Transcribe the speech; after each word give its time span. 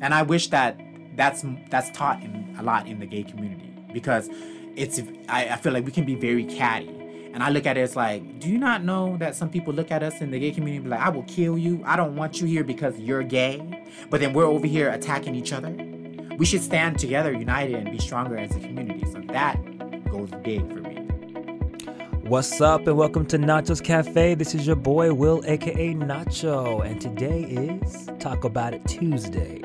and 0.00 0.14
I 0.14 0.22
wish 0.22 0.48
that 0.48 0.80
that's 1.16 1.44
that's 1.68 1.90
taught 1.90 2.22
in 2.22 2.54
a 2.58 2.62
lot 2.62 2.86
in 2.86 2.98
the 3.00 3.06
gay 3.06 3.22
community 3.22 3.72
because 3.92 4.28
it's 4.76 5.00
I, 5.28 5.48
I 5.50 5.56
feel 5.56 5.72
like 5.72 5.84
we 5.84 5.92
can 5.92 6.04
be 6.04 6.14
very 6.14 6.44
catty. 6.44 6.96
And 7.32 7.44
I 7.44 7.50
look 7.50 7.64
at 7.64 7.76
it 7.76 7.82
as 7.82 7.94
like, 7.94 8.40
do 8.40 8.48
you 8.48 8.58
not 8.58 8.82
know 8.82 9.16
that 9.18 9.36
some 9.36 9.50
people 9.50 9.72
look 9.72 9.92
at 9.92 10.02
us 10.02 10.20
in 10.20 10.32
the 10.32 10.40
gay 10.40 10.50
community 10.50 10.88
like, 10.88 11.00
I 11.00 11.10
will 11.10 11.22
kill 11.24 11.56
you. 11.56 11.80
I 11.84 11.94
don't 11.94 12.16
want 12.16 12.40
you 12.40 12.46
here 12.46 12.64
because 12.64 12.98
you're 12.98 13.22
gay. 13.22 13.84
But 14.10 14.20
then 14.20 14.32
we're 14.32 14.46
over 14.46 14.66
here 14.66 14.90
attacking 14.90 15.36
each 15.36 15.52
other. 15.52 15.70
We 16.38 16.44
should 16.44 16.62
stand 16.62 16.98
together, 16.98 17.32
united, 17.32 17.76
and 17.76 17.92
be 17.92 17.98
stronger 17.98 18.36
as 18.36 18.50
a 18.56 18.60
community. 18.60 19.04
So 19.12 19.20
that 19.28 19.54
goes 20.10 20.30
big 20.42 20.60
for 20.72 20.80
me. 20.80 20.90
What's 22.30 22.60
up, 22.60 22.86
and 22.86 22.96
welcome 22.96 23.26
to 23.26 23.38
Nacho's 23.38 23.80
Cafe. 23.80 24.34
This 24.36 24.54
is 24.54 24.64
your 24.64 24.76
boy 24.76 25.12
Will, 25.12 25.42
aka 25.46 25.94
Nacho, 25.94 26.84
and 26.84 27.00
today 27.00 27.42
is 27.42 28.08
Talk 28.20 28.44
About 28.44 28.72
It 28.72 28.86
Tuesday, 28.86 29.60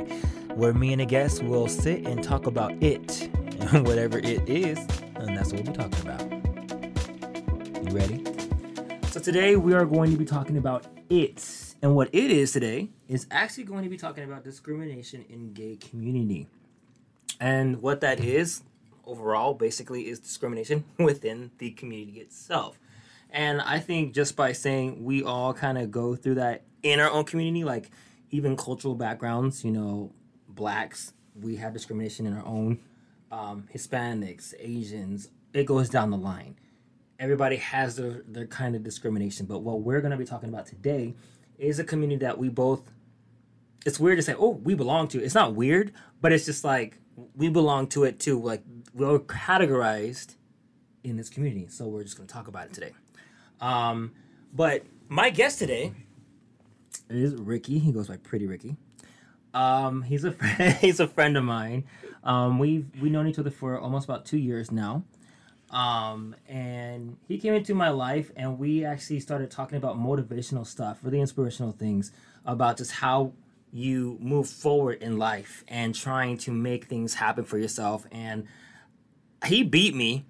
where 0.56 0.74
me 0.74 0.94
and 0.94 1.02
a 1.02 1.06
guest 1.06 1.44
will 1.44 1.68
sit 1.68 2.08
and 2.08 2.24
talk 2.24 2.48
about 2.48 2.72
it, 2.82 3.30
whatever 3.72 4.20
it 4.20 4.50
is, 4.50 4.80
and 5.16 5.36
that's 5.36 5.52
what 5.52 5.64
we'll 5.64 5.74
be 5.74 5.78
talking 5.78 6.02
about. 6.02 6.22
You 7.84 7.96
ready? 7.96 8.24
So 9.12 9.20
today 9.20 9.58
we 9.58 9.74
are 9.74 9.86
going 9.86 10.12
to 10.12 10.18
be 10.18 10.24
talking 10.24 10.56
about 10.56 10.86
it, 11.10 11.76
and 11.82 11.94
what 11.94 12.08
it 12.14 12.32
is 12.32 12.54
today 12.54 12.88
is 13.10 13.28
actually 13.32 13.66
going 13.66 13.84
to 13.84 13.90
be 13.90 13.98
talking 13.98 14.24
about 14.24 14.46
discrimination 14.46 15.26
in 15.28 15.52
gay 15.52 15.76
community, 15.76 16.48
and 17.42 17.82
what 17.82 18.00
that 18.00 18.22
is 18.22 18.64
overall 19.06 19.56
basically 19.56 20.08
is 20.08 20.20
discrimination 20.20 20.86
within 20.98 21.52
the 21.58 21.72
community 21.72 22.22
itself. 22.22 22.80
And 23.30 23.60
I 23.60 23.80
think 23.80 24.14
just 24.14 24.38
by 24.38 24.54
saying 24.54 25.04
we 25.04 25.22
all 25.22 25.54
kind 25.54 25.78
of 25.78 25.92
go 25.92 26.16
through 26.16 26.36
that 26.36 26.64
in 26.82 27.02
our 27.02 27.12
own 27.12 27.26
community, 27.26 27.66
like 27.66 27.92
even 28.32 28.56
cultural 28.56 28.96
backgrounds, 28.96 29.66
you 29.66 29.72
know, 29.72 30.14
blacks, 30.56 31.14
we 31.40 31.58
have 31.58 31.74
discrimination 31.74 32.26
in 32.26 32.34
our 32.34 32.46
own, 32.46 32.80
um, 33.32 33.68
Hispanics, 33.74 34.54
Asians, 34.60 35.30
it 35.54 35.66
goes 35.66 35.90
down 35.90 36.10
the 36.12 36.18
line. 36.18 36.56
Everybody 37.20 37.58
has 37.58 37.96
their, 37.96 38.24
their 38.28 38.46
kind 38.46 38.76
of 38.76 38.84
discrimination. 38.84 39.46
But 39.46 39.60
what 39.60 39.82
we're 39.82 40.02
going 40.02 40.12
to 40.12 40.18
be 40.18 40.26
talking 40.26 40.50
about 40.50 40.68
today 40.68 41.16
is 41.58 41.80
a 41.80 41.84
community 41.84 42.26
that 42.26 42.38
we 42.38 42.50
both, 42.50 42.92
it's 43.86 44.00
weird 44.00 44.18
to 44.18 44.22
say, 44.22 44.36
oh, 44.38 44.50
we 44.50 44.76
belong 44.76 45.08
to. 45.10 45.24
It's 45.24 45.36
not 45.36 45.56
weird, 45.56 45.94
but 46.22 46.32
it's 46.32 46.46
just 46.46 46.64
like, 46.64 47.00
we 47.36 47.50
belong 47.50 47.88
to 47.88 48.04
it 48.04 48.20
too. 48.20 48.42
Like 48.42 48.64
we're 48.94 49.20
categorized 49.20 50.36
in 51.04 51.18
this 51.18 51.30
community, 51.30 51.68
so 51.70 51.88
we're 51.88 52.04
just 52.04 52.18
going 52.18 52.28
to 52.28 52.34
talk 52.34 52.48
about 52.48 52.68
it 52.68 52.74
today. 52.74 52.92
Um, 53.62 54.12
but 54.54 54.84
my 55.08 55.30
guest 55.30 55.60
today 55.60 55.94
is 57.10 57.36
Ricky. 57.36 57.80
He 57.80 57.92
goes 57.92 58.08
by 58.08 58.18
Pretty 58.18 58.48
Ricky. 58.48 58.76
Um, 59.56 60.02
he's 60.02 60.26
a 60.26 60.34
friend, 60.34 60.74
he's 60.82 61.00
a 61.00 61.08
friend 61.08 61.38
of 61.38 61.44
mine. 61.44 61.86
Um, 62.24 62.60
we've 62.60 62.86
we 63.02 63.10
known 63.10 63.28
each 63.28 63.40
other 63.40 63.50
for 63.50 63.80
almost 63.80 64.06
about 64.06 64.26
two 64.26 64.38
years 64.38 64.72
now. 64.72 65.04
Um, 65.72 66.36
and 66.48 67.18
he 67.28 67.38
came 67.38 67.54
into 67.54 67.74
my 67.74 67.90
life, 67.90 68.32
and 68.36 68.60
we 68.60 68.86
actually 68.86 69.20
started 69.20 69.50
talking 69.50 69.78
about 69.78 69.98
motivational 69.98 70.66
stuff, 70.66 71.00
really 71.02 71.20
inspirational 71.20 71.72
things 71.72 72.12
about 72.46 72.78
just 72.78 72.92
how 72.92 73.34
you 73.72 74.18
move 74.22 74.48
forward 74.48 75.02
in 75.02 75.18
life 75.18 75.64
and 75.68 75.96
trying 75.96 76.38
to 76.38 76.52
make 76.52 76.86
things 76.86 77.16
happen 77.16 77.44
for 77.44 77.58
yourself. 77.58 78.06
And 78.12 78.48
he 79.46 79.64
beat 79.64 79.96
me 79.96 80.26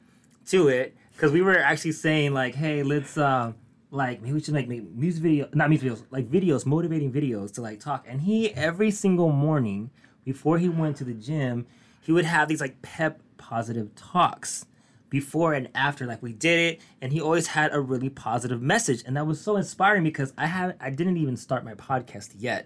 to 0.48 0.68
it 0.68 0.96
because 1.14 1.32
we 1.32 1.42
were 1.42 1.58
actually 1.58 1.92
saying 1.92 2.34
like, 2.34 2.56
hey, 2.56 2.82
let's 2.82 3.18
uh, 3.18 3.54
like 3.96 4.22
maybe 4.22 4.34
we 4.34 4.42
should 4.42 4.54
like 4.54 4.68
make 4.68 4.84
music 4.92 5.24
video, 5.24 5.50
not 5.54 5.70
music 5.70 5.92
videos, 5.92 6.04
like 6.12 6.30
videos, 6.30 6.66
motivating 6.66 7.12
videos 7.12 7.54
to 7.54 7.62
like 7.62 7.80
talk. 7.80 8.06
And 8.08 8.22
he 8.22 8.54
every 8.54 8.92
single 8.92 9.32
morning 9.32 9.90
before 10.24 10.58
he 10.58 10.70
went 10.70 10.98
to 10.98 11.04
the 11.04 11.14
gym, 11.14 11.66
he 12.02 12.12
would 12.12 12.26
have 12.26 12.48
these 12.48 12.62
like 12.62 12.82
pep 12.82 13.22
positive 13.38 13.94
talks 13.96 14.66
before 15.10 15.54
and 15.54 15.70
after 15.76 16.06
like 16.06 16.22
we 16.22 16.34
did 16.34 16.60
it 16.60 16.82
and 17.02 17.14
he 17.14 17.22
always 17.22 17.48
had 17.48 17.74
a 17.74 17.80
really 17.80 18.10
positive 18.10 18.62
message 18.62 19.04
and 19.06 19.16
that 19.16 19.26
was 19.26 19.40
so 19.40 19.56
inspiring 19.56 20.04
because 20.04 20.34
i 20.36 20.48
had 20.48 20.76
i 20.80 20.90
didn't 20.90 21.16
even 21.16 21.38
start 21.38 21.64
my 21.64 21.76
podcast 21.76 22.32
yet 22.38 22.66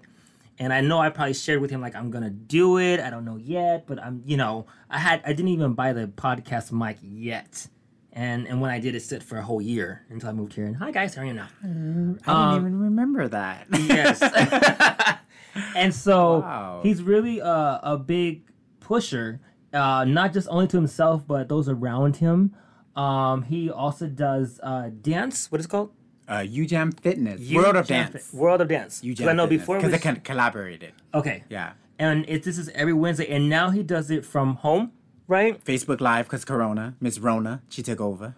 and 0.60 0.74
I 0.74 0.82
know 0.82 1.00
I 1.00 1.10
probably 1.10 1.34
shared 1.34 1.62
with 1.62 1.72
him 1.72 1.82
like 1.82 1.96
I'm 1.96 2.12
gonna 2.12 2.30
do 2.30 2.78
it. 2.78 3.00
I 3.00 3.10
don't 3.10 3.24
know 3.24 3.38
yet, 3.38 3.88
but 3.88 3.98
I'm 3.98 4.22
you 4.26 4.38
know 4.38 4.68
I 4.90 5.00
had 5.00 5.22
I 5.26 5.30
didn't 5.30 5.50
even 5.50 5.74
buy 5.74 5.94
the 5.94 6.08
podcast 6.08 6.72
mic 6.72 6.98
yet, 7.02 7.68
and 8.14 8.48
and 8.48 8.62
when 8.62 8.72
I 8.72 8.80
did, 8.80 8.96
it 8.96 9.02
sit 9.02 9.24
for 9.24 9.38
a 9.38 9.42
whole 9.42 9.62
year 9.62 10.06
until 10.10 10.30
I 10.30 10.32
moved 10.34 10.54
here. 10.54 10.66
And 10.66 10.76
hi 10.76 10.92
guys, 10.92 11.16
how 11.16 11.22
are 11.22 11.26
you 11.26 11.34
now? 11.34 11.48
I 11.64 11.68
didn't 11.68 12.28
um, 12.28 12.56
even 12.58 12.80
remember 12.80 13.28
that. 13.28 13.68
yes. 13.74 15.20
and 15.76 15.94
so 15.94 16.40
wow. 16.40 16.80
he's 16.84 17.02
really 17.02 17.40
a, 17.40 17.80
a 17.84 17.98
big 17.98 18.44
pusher, 18.80 19.40
uh, 19.74 20.06
not 20.06 20.34
just 20.34 20.48
only 20.50 20.68
to 20.68 20.78
himself 20.78 21.28
but 21.28 21.50
those 21.50 21.70
around 21.70 22.18
him. 22.18 22.56
Um, 22.96 23.44
he 23.44 23.70
also 23.70 24.08
does 24.08 24.60
uh, 24.64 24.90
dance. 25.02 25.52
What 25.52 25.60
is 25.60 25.66
it 25.66 25.70
called? 25.70 25.92
uh, 26.30 26.42
UJAM 26.42 27.00
Fitness, 27.00 27.42
U- 27.42 27.58
World 27.58 27.76
of 27.76 27.88
Jam 27.88 28.12
Dance, 28.12 28.32
World 28.32 28.62
of 28.62 28.68
Dance. 28.68 29.02
UJAM 29.02 29.28
I 29.28 29.34
know 29.34 29.44
Fitness, 29.46 29.62
before 29.62 29.78
because 29.78 29.92
they 29.92 29.98
can 29.98 30.18
collaborated. 30.18 30.94
Okay. 31.14 31.44
Yeah. 31.50 31.74
And 31.98 32.24
it, 32.30 32.44
this 32.44 32.58
is 32.58 32.70
every 32.70 32.94
Wednesday, 32.94 33.28
and 33.28 33.50
now 33.50 33.72
he 33.72 33.84
does 33.84 34.10
it 34.10 34.26
from 34.26 34.56
home, 34.56 34.94
right? 35.30 35.64
Facebook 35.64 36.02
Live 36.02 36.26
because 36.26 36.44
Corona, 36.44 36.96
Miss 37.00 37.20
Rona, 37.20 37.62
she 37.70 37.82
took 37.82 38.02
over. 38.02 38.36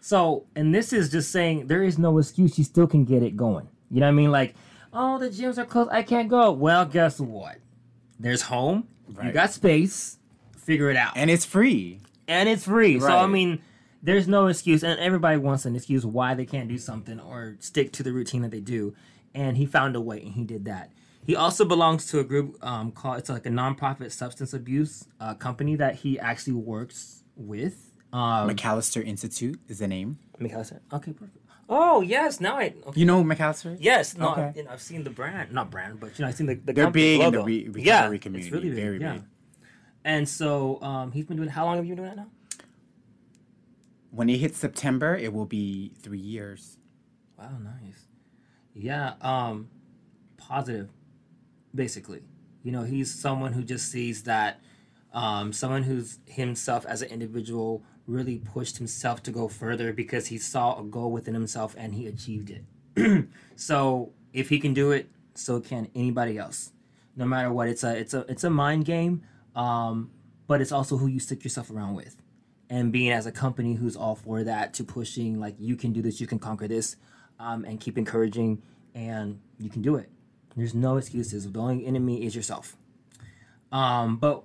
So, 0.00 0.46
and 0.56 0.74
this 0.74 0.92
is 0.92 1.10
just 1.10 1.30
saying 1.30 1.68
there 1.68 1.84
is 1.84 1.98
no 1.98 2.18
excuse. 2.18 2.58
You 2.58 2.64
still 2.64 2.88
can 2.88 3.04
get 3.04 3.22
it 3.22 3.36
going. 3.36 3.68
You 3.90 4.00
know 4.00 4.06
what 4.06 4.12
I 4.12 4.14
mean? 4.14 4.32
Like, 4.32 4.54
oh, 4.92 5.18
the 5.18 5.28
gyms 5.28 5.56
are 5.58 5.64
closed. 5.64 5.90
I 5.92 6.02
can't 6.02 6.28
go. 6.28 6.50
Well, 6.50 6.84
guess 6.84 7.20
what? 7.20 7.58
There's 8.18 8.42
home. 8.42 8.88
Right. 9.12 9.28
You 9.28 9.32
got 9.32 9.52
space. 9.52 10.18
Figure 10.56 10.90
it 10.90 10.96
out. 10.96 11.12
And 11.16 11.30
it's 11.30 11.44
free. 11.44 12.00
And 12.26 12.48
it's 12.48 12.64
free. 12.64 12.98
Right. 12.98 13.08
So 13.08 13.16
I 13.16 13.26
mean 13.26 13.60
there's 14.02 14.28
no 14.28 14.48
excuse, 14.48 14.84
and 14.84 15.00
everybody 15.00 15.38
wants 15.38 15.64
an 15.64 15.74
excuse 15.74 16.04
why 16.04 16.34
they 16.34 16.44
can't 16.44 16.68
do 16.68 16.76
something 16.76 17.18
or 17.18 17.56
stick 17.60 17.90
to 17.92 18.02
the 18.02 18.12
routine 18.12 18.42
that 18.42 18.50
they 18.50 18.60
do. 18.60 18.94
And 19.34 19.56
he 19.56 19.64
found 19.66 19.96
a 19.96 20.00
way, 20.00 20.20
and 20.20 20.32
he 20.32 20.44
did 20.44 20.66
that. 20.66 20.92
He 21.26 21.36
also 21.36 21.64
belongs 21.64 22.06
to 22.08 22.20
a 22.20 22.24
group 22.24 22.56
um, 22.62 22.92
called 22.92 23.18
it's 23.18 23.28
like 23.30 23.46
a 23.46 23.50
nonprofit 23.50 24.12
substance 24.12 24.52
abuse 24.52 25.06
uh, 25.20 25.34
company 25.34 25.76
that 25.76 25.96
he 25.96 26.18
actually 26.18 26.54
works 26.54 27.24
with. 27.36 27.92
Um, 28.12 28.48
McAlister 28.48 29.04
Institute 29.04 29.60
is 29.68 29.78
the 29.78 29.88
name. 29.88 30.18
McAlister. 30.40 30.80
Okay, 30.92 31.12
perfect. 31.12 31.38
Oh 31.68 32.02
yes, 32.02 32.40
now 32.40 32.58
I. 32.58 32.74
Okay. 32.86 33.00
You 33.00 33.06
know 33.06 33.24
McAlister? 33.24 33.76
Yes, 33.80 34.16
no, 34.16 34.32
okay. 34.32 34.42
I've, 34.42 34.56
you 34.56 34.64
know, 34.64 34.70
I've 34.70 34.82
seen 34.82 35.02
the 35.04 35.10
brand, 35.10 35.52
not 35.52 35.70
brand, 35.70 35.98
but 35.98 36.18
you 36.18 36.22
know 36.22 36.28
I've 36.28 36.34
seen 36.36 36.46
the. 36.46 36.54
the 36.56 36.72
They're 36.72 36.90
big 36.90 37.20
logo. 37.20 37.26
in 37.26 37.32
the 37.32 37.44
re- 37.44 37.68
recovery 37.68 38.16
yeah, 38.16 38.18
community. 38.18 38.48
It's 38.48 38.52
really 38.52 38.68
big, 38.68 38.76
Very 38.76 39.00
yeah. 39.00 39.12
big. 39.14 39.22
And 40.04 40.28
so 40.28 40.80
um, 40.82 41.12
he's 41.12 41.24
been 41.24 41.38
doing. 41.38 41.48
How 41.48 41.64
long 41.64 41.76
have 41.76 41.86
you 41.86 41.94
been 41.94 42.04
doing 42.04 42.16
that 42.16 42.22
now? 42.24 42.28
when 44.14 44.30
it 44.30 44.38
hits 44.38 44.58
September, 44.58 45.16
it 45.16 45.32
will 45.32 45.44
be 45.44 45.92
three 46.00 46.20
years. 46.20 46.78
Wow, 47.36 47.58
nice. 47.62 48.06
Yeah, 48.72 49.14
um, 49.20 49.68
positive, 50.36 50.88
basically. 51.74 52.22
You 52.62 52.72
know, 52.72 52.82
he's 52.82 53.12
someone 53.12 53.52
who 53.52 53.62
just 53.62 53.90
sees 53.90 54.22
that, 54.24 54.60
um, 55.12 55.52
someone 55.52 55.82
who's 55.82 56.18
himself 56.26 56.86
as 56.86 57.02
an 57.02 57.08
individual 57.08 57.82
really 58.06 58.38
pushed 58.38 58.78
himself 58.78 59.22
to 59.22 59.30
go 59.30 59.48
further 59.48 59.92
because 59.92 60.26
he 60.26 60.38
saw 60.38 60.78
a 60.78 60.82
goal 60.82 61.10
within 61.10 61.34
himself 61.34 61.74
and 61.78 61.94
he 61.94 62.06
achieved 62.06 62.50
it. 62.50 63.26
so 63.56 64.12
if 64.32 64.48
he 64.48 64.58
can 64.58 64.74
do 64.74 64.92
it, 64.92 65.08
so 65.34 65.60
can 65.60 65.88
anybody 65.94 66.38
else. 66.38 66.72
No 67.16 67.24
matter 67.24 67.52
what, 67.52 67.68
it's 67.68 67.84
a 67.84 67.96
it's 67.96 68.14
a 68.14 68.20
it's 68.28 68.44
a 68.44 68.50
mind 68.50 68.84
game, 68.84 69.22
um, 69.54 70.10
but 70.46 70.60
it's 70.60 70.72
also 70.72 70.96
who 70.96 71.06
you 71.06 71.20
stick 71.20 71.44
yourself 71.44 71.70
around 71.70 71.94
with 71.94 72.16
and 72.70 72.92
being 72.92 73.12
as 73.12 73.26
a 73.26 73.32
company 73.32 73.74
who's 73.74 73.96
all 73.96 74.14
for 74.14 74.42
that 74.44 74.74
to 74.74 74.84
pushing 74.84 75.38
like 75.38 75.54
you 75.58 75.76
can 75.76 75.92
do 75.92 76.02
this 76.02 76.20
you 76.20 76.26
can 76.26 76.38
conquer 76.38 76.66
this 76.66 76.96
um, 77.38 77.64
and 77.64 77.80
keep 77.80 77.98
encouraging 77.98 78.62
and 78.94 79.40
you 79.58 79.68
can 79.68 79.82
do 79.82 79.96
it 79.96 80.10
there's 80.56 80.74
no 80.74 80.96
excuses. 80.96 81.50
The 81.50 81.58
only 81.58 81.86
enemy 81.86 82.24
is 82.24 82.34
yourself. 82.34 82.76
Um, 83.72 84.16
but 84.16 84.44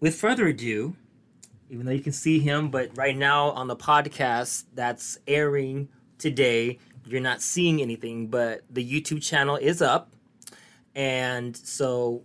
with 0.00 0.14
further 0.14 0.46
ado 0.46 0.96
even 1.70 1.84
though 1.84 1.92
you 1.92 2.00
can 2.00 2.12
see 2.12 2.38
him 2.38 2.70
but 2.70 2.90
right 2.96 3.16
now 3.16 3.50
on 3.50 3.68
the 3.68 3.76
podcast 3.76 4.64
that's 4.74 5.18
airing 5.26 5.88
today 6.16 6.78
you're 7.04 7.20
not 7.20 7.42
seeing 7.42 7.82
anything 7.82 8.26
but 8.28 8.62
the 8.70 8.84
youtube 8.84 9.22
channel 9.22 9.56
is 9.56 9.80
up. 9.82 10.10
And 10.94 11.56
so 11.56 12.24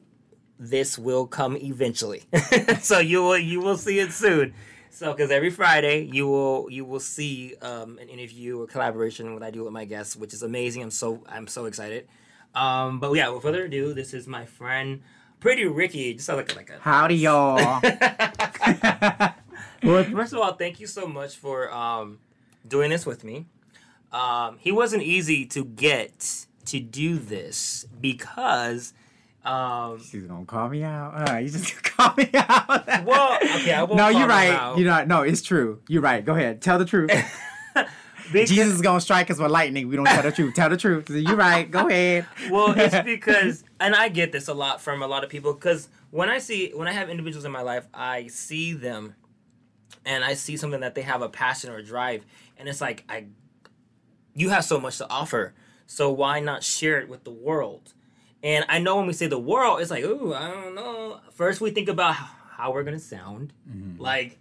this 0.57 0.97
will 0.97 1.27
come 1.27 1.57
eventually. 1.57 2.23
So 2.81 2.99
you 2.99 3.21
will 3.21 3.37
you 3.37 3.61
will 3.61 3.77
see 3.77 3.99
it 3.99 4.11
soon. 4.11 4.53
So, 4.89 5.11
because 5.11 5.31
every 5.31 5.49
Friday 5.49 6.03
you 6.11 6.27
will 6.27 6.67
you 6.69 6.85
will 6.85 6.99
see 6.99 7.55
um, 7.61 7.97
an 7.97 8.09
interview 8.09 8.61
or 8.61 8.67
collaboration 8.67 9.33
what 9.33 9.43
I 9.43 9.51
do 9.51 9.63
with 9.63 9.73
my 9.73 9.85
guests, 9.85 10.15
which 10.15 10.33
is 10.33 10.43
amazing. 10.43 10.83
I'm 10.83 10.91
so 10.91 11.23
I'm 11.27 11.47
so 11.47 11.65
excited. 11.65 12.07
Um, 12.55 12.99
but 12.99 13.11
yeah, 13.13 13.29
without 13.29 13.41
further 13.41 13.65
ado, 13.65 13.93
this 13.93 14.13
is 14.13 14.27
my 14.27 14.45
friend 14.45 15.01
Pretty 15.39 15.65
Ricky. 15.65 16.13
Just 16.13 16.29
like 16.29 16.55
like 16.55 16.69
a 16.69 16.79
howdy 16.79 17.15
y'all. 17.15 17.55
well, 19.83 20.03
first 20.05 20.33
of 20.33 20.39
all, 20.39 20.53
thank 20.53 20.79
you 20.79 20.87
so 20.87 21.05
much 21.07 21.35
for 21.35 21.71
um, 21.73 22.19
doing 22.67 22.89
this 22.89 23.05
with 23.05 23.23
me. 23.23 23.45
Um, 24.11 24.57
he 24.59 24.71
wasn't 24.71 25.03
easy 25.03 25.45
to 25.47 25.65
get 25.65 26.45
to 26.65 26.79
do 26.79 27.17
this 27.17 27.85
because 27.99 28.93
Um, 29.43 30.01
She's 30.01 30.23
gonna 30.23 30.45
call 30.45 30.69
me 30.69 30.83
out. 30.83 31.29
Uh, 31.29 31.37
you 31.37 31.49
just 31.49 31.83
call 31.97 32.13
me 32.15 32.29
out. 32.33 33.05
Well, 33.05 33.37
okay, 33.57 33.73
I 33.73 33.83
won't 33.83 33.97
no, 33.97 34.07
you're 34.07 34.27
right. 34.27 34.77
You're 34.77 34.87
not. 34.87 35.07
No, 35.07 35.23
it's 35.23 35.41
true. 35.41 35.81
You're 35.89 36.01
right. 36.01 36.23
Go 36.23 36.33
ahead. 36.33 36.61
Tell 36.61 36.79
the 36.79 36.85
truth. 36.85 37.11
because- 38.33 38.49
Jesus 38.49 38.73
is 38.73 38.81
gonna 38.81 39.01
strike 39.01 39.31
us 39.31 39.39
with 39.39 39.51
lightning. 39.51 39.87
We 39.87 39.95
don't 39.95 40.05
tell 40.05 40.23
the 40.23 40.31
truth. 40.31 40.53
Tell 40.55 40.69
the 40.69 40.77
truth. 40.77 41.09
You're 41.09 41.35
right. 41.35 41.69
Go 41.69 41.87
ahead. 41.87 42.25
well, 42.49 42.73
it's 42.77 42.99
because, 43.01 43.63
and 43.79 43.95
I 43.95 44.09
get 44.09 44.31
this 44.31 44.47
a 44.47 44.53
lot 44.53 44.81
from 44.81 45.01
a 45.01 45.07
lot 45.07 45.23
of 45.23 45.29
people 45.29 45.53
because 45.53 45.87
when 46.11 46.29
I 46.29 46.37
see 46.37 46.71
when 46.75 46.87
I 46.87 46.91
have 46.91 47.09
individuals 47.09 47.45
in 47.45 47.51
my 47.51 47.61
life, 47.61 47.87
I 47.93 48.27
see 48.27 48.73
them, 48.73 49.15
and 50.05 50.23
I 50.23 50.35
see 50.35 50.57
something 50.57 50.81
that 50.81 50.93
they 50.93 51.01
have 51.01 51.21
a 51.21 51.29
passion 51.29 51.71
or 51.71 51.77
a 51.77 51.83
drive, 51.83 52.25
and 52.57 52.69
it's 52.69 52.81
like 52.81 53.03
I, 53.09 53.25
you 54.35 54.49
have 54.49 54.63
so 54.63 54.79
much 54.79 54.97
to 54.99 55.09
offer, 55.09 55.53
so 55.87 56.11
why 56.11 56.39
not 56.39 56.63
share 56.63 56.99
it 56.99 57.09
with 57.09 57.23
the 57.23 57.31
world? 57.31 57.93
And 58.43 58.65
I 58.69 58.77
know 58.79 58.97
when 58.97 59.07
we 59.07 59.13
say 59.13 59.27
the 59.27 59.39
world, 59.39 59.79
it's 59.79 59.89
like, 59.89 60.03
ooh, 60.03 60.33
I 60.33 60.51
don't 60.51 60.75
know. 60.75 61.19
First, 61.31 61.61
we 61.61 61.71
think 61.71 61.87
about 61.87 62.13
how, 62.15 62.29
how 62.57 62.71
we're 62.73 62.83
gonna 62.83 62.99
sound, 62.99 63.53
mm-hmm. 63.69 64.01
like. 64.01 64.37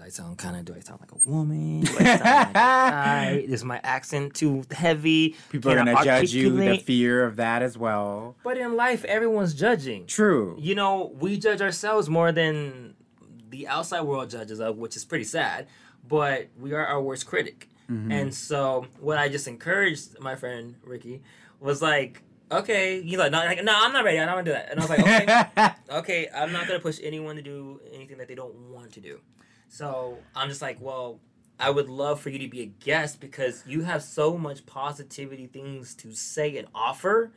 Do 0.00 0.06
I 0.06 0.08
sound 0.08 0.38
kind 0.38 0.56
of? 0.56 0.64
Do 0.64 0.74
I 0.74 0.80
sound 0.80 1.00
like 1.00 1.12
a 1.12 1.28
woman? 1.28 1.82
Do 1.82 1.92
I 1.98 2.04
sound 2.04 2.20
like 2.24 2.48
a 2.50 2.52
guy? 2.54 3.44
Is 3.46 3.64
my 3.64 3.80
accent 3.84 4.32
too 4.34 4.62
heavy? 4.70 5.36
People 5.50 5.72
are 5.72 5.76
Can 5.76 5.88
I 5.88 5.92
gonna 5.92 6.04
judge 6.04 6.32
you. 6.32 6.56
The 6.56 6.78
fear 6.78 7.22
of 7.22 7.36
that 7.36 7.62
as 7.62 7.76
well. 7.76 8.34
But 8.42 8.56
in 8.56 8.76
life, 8.76 9.04
everyone's 9.04 9.52
judging. 9.52 10.06
True. 10.06 10.56
You 10.58 10.74
know, 10.74 11.12
we 11.18 11.36
judge 11.36 11.60
ourselves 11.60 12.08
more 12.08 12.32
than 12.32 12.94
the 13.50 13.68
outside 13.68 14.00
world 14.02 14.30
judges 14.30 14.58
us, 14.58 14.74
which 14.74 14.96
is 14.96 15.04
pretty 15.04 15.24
sad. 15.24 15.66
But 16.08 16.48
we 16.58 16.72
are 16.72 16.86
our 16.86 17.02
worst 17.02 17.26
critic. 17.26 17.68
Mm-hmm. 17.90 18.10
And 18.10 18.34
so, 18.34 18.86
what 19.00 19.18
I 19.18 19.28
just 19.28 19.48
encouraged 19.48 20.18
my 20.18 20.34
friend 20.34 20.76
Ricky 20.82 21.20
was 21.58 21.82
like, 21.82 22.22
okay, 22.50 23.02
he's 23.02 23.18
like, 23.18 23.32
no, 23.32 23.38
like, 23.38 23.62
no, 23.62 23.74
I'm 23.76 23.92
not 23.92 24.04
ready. 24.04 24.18
I 24.18 24.24
don't 24.24 24.36
want 24.36 24.46
to 24.46 24.52
do 24.52 24.54
that. 24.54 24.70
And 24.70 24.80
I 24.80 24.82
was 24.82 24.88
like, 24.88 25.00
okay, 25.00 25.70
okay, 25.98 26.28
I'm 26.34 26.52
not 26.52 26.66
gonna 26.66 26.80
push 26.80 27.00
anyone 27.02 27.36
to 27.36 27.42
do 27.42 27.82
anything 27.92 28.16
that 28.16 28.28
they 28.28 28.34
don't 28.34 28.54
want 28.70 28.92
to 28.92 29.00
do. 29.00 29.20
So 29.70 30.18
I'm 30.34 30.48
just 30.48 30.60
like, 30.60 30.78
well, 30.80 31.20
I 31.58 31.70
would 31.70 31.88
love 31.88 32.20
for 32.20 32.28
you 32.28 32.40
to 32.40 32.48
be 32.48 32.62
a 32.62 32.66
guest 32.66 33.20
because 33.20 33.62
you 33.66 33.82
have 33.82 34.02
so 34.02 34.36
much 34.36 34.66
positivity 34.66 35.46
things 35.46 35.94
to 35.96 36.12
say 36.12 36.56
and 36.58 36.66
offer, 36.74 37.32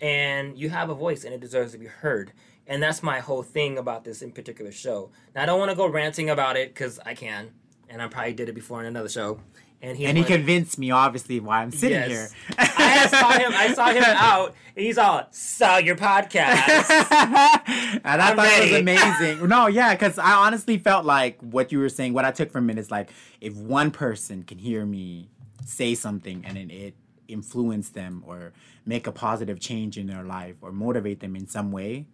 and 0.00 0.58
you 0.58 0.68
have 0.68 0.90
a 0.90 0.94
voice 0.94 1.24
and 1.24 1.32
it 1.32 1.40
deserves 1.40 1.72
to 1.72 1.78
be 1.78 1.86
heard. 1.86 2.32
And 2.66 2.82
that's 2.82 3.04
my 3.04 3.20
whole 3.20 3.44
thing 3.44 3.78
about 3.78 4.02
this 4.04 4.20
in 4.20 4.32
particular 4.32 4.72
show. 4.72 5.12
Now 5.34 5.44
I 5.44 5.46
don't 5.46 5.60
want 5.60 5.70
to 5.70 5.76
go 5.76 5.86
ranting 5.86 6.28
about 6.28 6.56
it 6.56 6.74
because 6.74 6.98
I 7.06 7.14
can, 7.14 7.52
and 7.88 8.02
I 8.02 8.08
probably 8.08 8.34
did 8.34 8.48
it 8.48 8.54
before 8.54 8.80
in 8.80 8.86
another 8.86 9.08
show. 9.08 9.40
And, 9.82 9.98
and 10.00 10.16
he 10.18 10.24
convinced 10.24 10.78
me, 10.78 10.90
obviously, 10.90 11.38
why 11.38 11.60
I'm 11.62 11.70
sitting 11.70 11.98
Yes. 11.98 12.08
here. 12.08 12.28
I 12.58 13.06
saw 13.08 13.30
him. 13.38 13.52
I 13.54 13.74
saw 13.74 13.90
him 13.92 14.02
out, 14.06 14.54
and 14.74 14.84
he's 14.86 14.96
all, 14.98 15.26
"Sell 15.30 15.80
your 15.80 15.96
podcast." 15.96 16.88
and 16.90 18.22
I 18.22 18.30
I'm 18.30 18.36
thought 18.36 18.46
it 18.48 18.70
was 18.70 18.80
amazing. 18.80 19.46
No, 19.48 19.66
yeah, 19.66 19.94
because 19.94 20.18
I 20.18 20.32
honestly 20.32 20.78
felt 20.78 21.04
like 21.04 21.38
what 21.40 21.72
you 21.72 21.78
were 21.78 21.88
saying, 21.90 22.14
what 22.14 22.24
I 22.24 22.30
took 22.32 22.50
from 22.50 22.70
it 22.70 22.78
is 22.78 22.90
like 22.90 23.10
if 23.40 23.54
one 23.54 23.90
person 23.90 24.42
can 24.44 24.58
hear 24.58 24.84
me 24.86 25.28
say 25.64 25.94
something 25.94 26.42
and 26.46 26.56
then 26.56 26.70
it 26.70 26.94
influence 27.28 27.90
them 27.90 28.22
or 28.26 28.52
make 28.86 29.06
a 29.06 29.12
positive 29.12 29.60
change 29.60 29.98
in 29.98 30.06
their 30.06 30.22
life 30.22 30.56
or 30.62 30.72
motivate 30.72 31.20
them 31.20 31.36
in 31.36 31.46
some 31.46 31.70
way, 31.72 32.06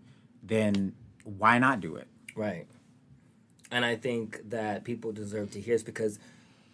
then 0.43 0.94
why 1.25 1.59
not 1.59 1.81
do 1.81 1.94
it? 1.97 2.09
Right. 2.35 2.67
And 3.70 3.85
I 3.85 3.97
think 3.97 4.50
that 4.50 4.85
people 4.85 5.12
deserve 5.12 5.50
to 5.53 5.61
hear 5.61 5.75
this 5.75 5.82
because 5.82 6.19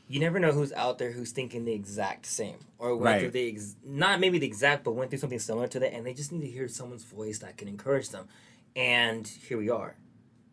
you 0.09 0.19
never 0.21 0.39
know 0.41 0.53
who's 0.53 0.73
out 0.73 0.97
there 0.99 1.13
who's 1.13 1.33
thinking 1.33 1.65
the 1.67 1.73
exact 1.73 2.25
same 2.27 2.59
or 2.79 2.97
went 2.97 3.05
Right. 3.05 3.21
through 3.21 3.31
the 3.33 3.49
ex- 3.53 3.77
not 3.85 4.21
maybe 4.21 4.39
the 4.39 4.47
exact 4.47 4.83
but 4.85 4.93
went 4.93 5.11
through 5.11 5.19
something 5.19 5.39
similar 5.39 5.69
to 5.69 5.79
that 5.81 5.93
and 5.95 6.07
they 6.07 6.15
just 6.15 6.33
need 6.33 6.41
to 6.41 6.51
hear 6.51 6.67
someone's 6.69 7.05
voice 7.05 7.39
that 7.41 7.57
can 7.59 7.69
encourage 7.69 8.09
them. 8.09 8.27
And 8.75 9.27
here 9.27 9.59
we 9.59 9.69
are. 9.71 9.97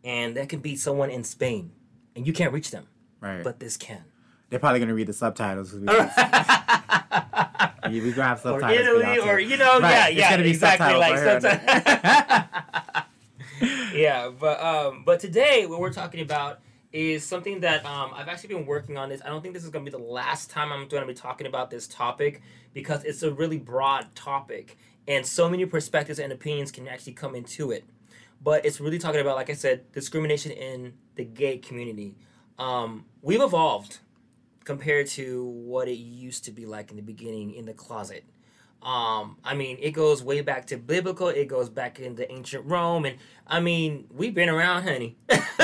And 0.04 0.36
that 0.36 0.48
can 0.50 0.60
be 0.60 0.76
someone 0.76 1.10
in 1.10 1.24
Spain 1.24 1.72
and 2.14 2.26
you 2.26 2.32
can't 2.32 2.52
reach 2.52 2.70
them, 2.70 2.86
Right. 3.20 3.42
but 3.42 3.58
this 3.60 3.76
can. 3.76 4.04
They're 4.50 4.60
probably 4.60 4.80
gonna 4.80 4.94
read 4.94 5.08
the 5.08 5.12
subtitles. 5.14 5.74
We, 7.88 8.00
we 8.00 8.10
gonna 8.10 8.28
have 8.28 8.38
Or 8.44 8.60
subtitles. 8.60 8.80
Italy 9.02 9.18
or 9.20 9.38
you 9.38 9.56
know, 9.56 9.78
Right, 9.80 10.12
yeah, 10.12 10.30
yeah, 10.30 10.38
exactly 10.38 10.94
like 10.98 11.18
sometimes. 11.18 11.62
yeah, 13.94 14.30
but 14.38 14.60
um, 14.60 15.04
but 15.06 15.20
today 15.20 15.66
what 15.66 15.78
we're 15.80 15.92
talking 15.92 16.20
about 16.20 16.58
is 16.96 17.24
something 17.24 17.60
that 17.60 17.84
um, 17.84 18.12
I've 18.14 18.28
actually 18.28 18.54
been 18.54 18.64
working 18.64 18.96
on 18.96 19.10
this. 19.10 19.20
I 19.22 19.28
don't 19.28 19.42
think 19.42 19.52
this 19.52 19.64
is 19.64 19.68
going 19.68 19.84
to 19.84 19.90
be 19.90 19.96
the 19.96 20.02
last 20.02 20.48
time 20.48 20.72
I'm 20.72 20.88
going 20.88 21.02
to 21.02 21.06
be 21.06 21.14
talking 21.14 21.46
about 21.46 21.70
this 21.70 21.86
topic 21.86 22.40
because 22.72 23.04
it's 23.04 23.22
a 23.22 23.30
really 23.30 23.58
broad 23.58 24.14
topic 24.14 24.78
and 25.06 25.24
so 25.26 25.48
many 25.48 25.66
perspectives 25.66 26.18
and 26.18 26.32
opinions 26.32 26.72
can 26.72 26.88
actually 26.88 27.12
come 27.12 27.34
into 27.34 27.70
it. 27.70 27.84
But 28.42 28.64
it's 28.64 28.80
really 28.80 28.98
talking 28.98 29.20
about, 29.20 29.36
like 29.36 29.50
I 29.50 29.54
said, 29.54 29.92
discrimination 29.92 30.52
in 30.52 30.94
the 31.16 31.24
gay 31.24 31.58
community. 31.58 32.16
Um, 32.58 33.04
we've 33.20 33.42
evolved 33.42 33.98
compared 34.64 35.06
to 35.08 35.44
what 35.44 35.88
it 35.88 35.98
used 35.98 36.44
to 36.44 36.50
be 36.50 36.64
like 36.64 36.90
in 36.90 36.96
the 36.96 37.02
beginning 37.02 37.54
in 37.54 37.66
the 37.66 37.74
closet. 37.74 38.24
Um, 38.82 39.36
I 39.44 39.54
mean, 39.54 39.78
it 39.80 39.90
goes 39.90 40.22
way 40.22 40.40
back 40.40 40.66
to 40.68 40.76
biblical. 40.76 41.28
It 41.28 41.46
goes 41.46 41.68
back 41.68 41.98
into 41.98 42.30
ancient 42.30 42.64
Rome, 42.66 43.04
and 43.04 43.16
I 43.46 43.60
mean, 43.60 44.06
we've 44.10 44.34
been 44.34 44.48
around, 44.48 44.84
honey. 44.84 45.16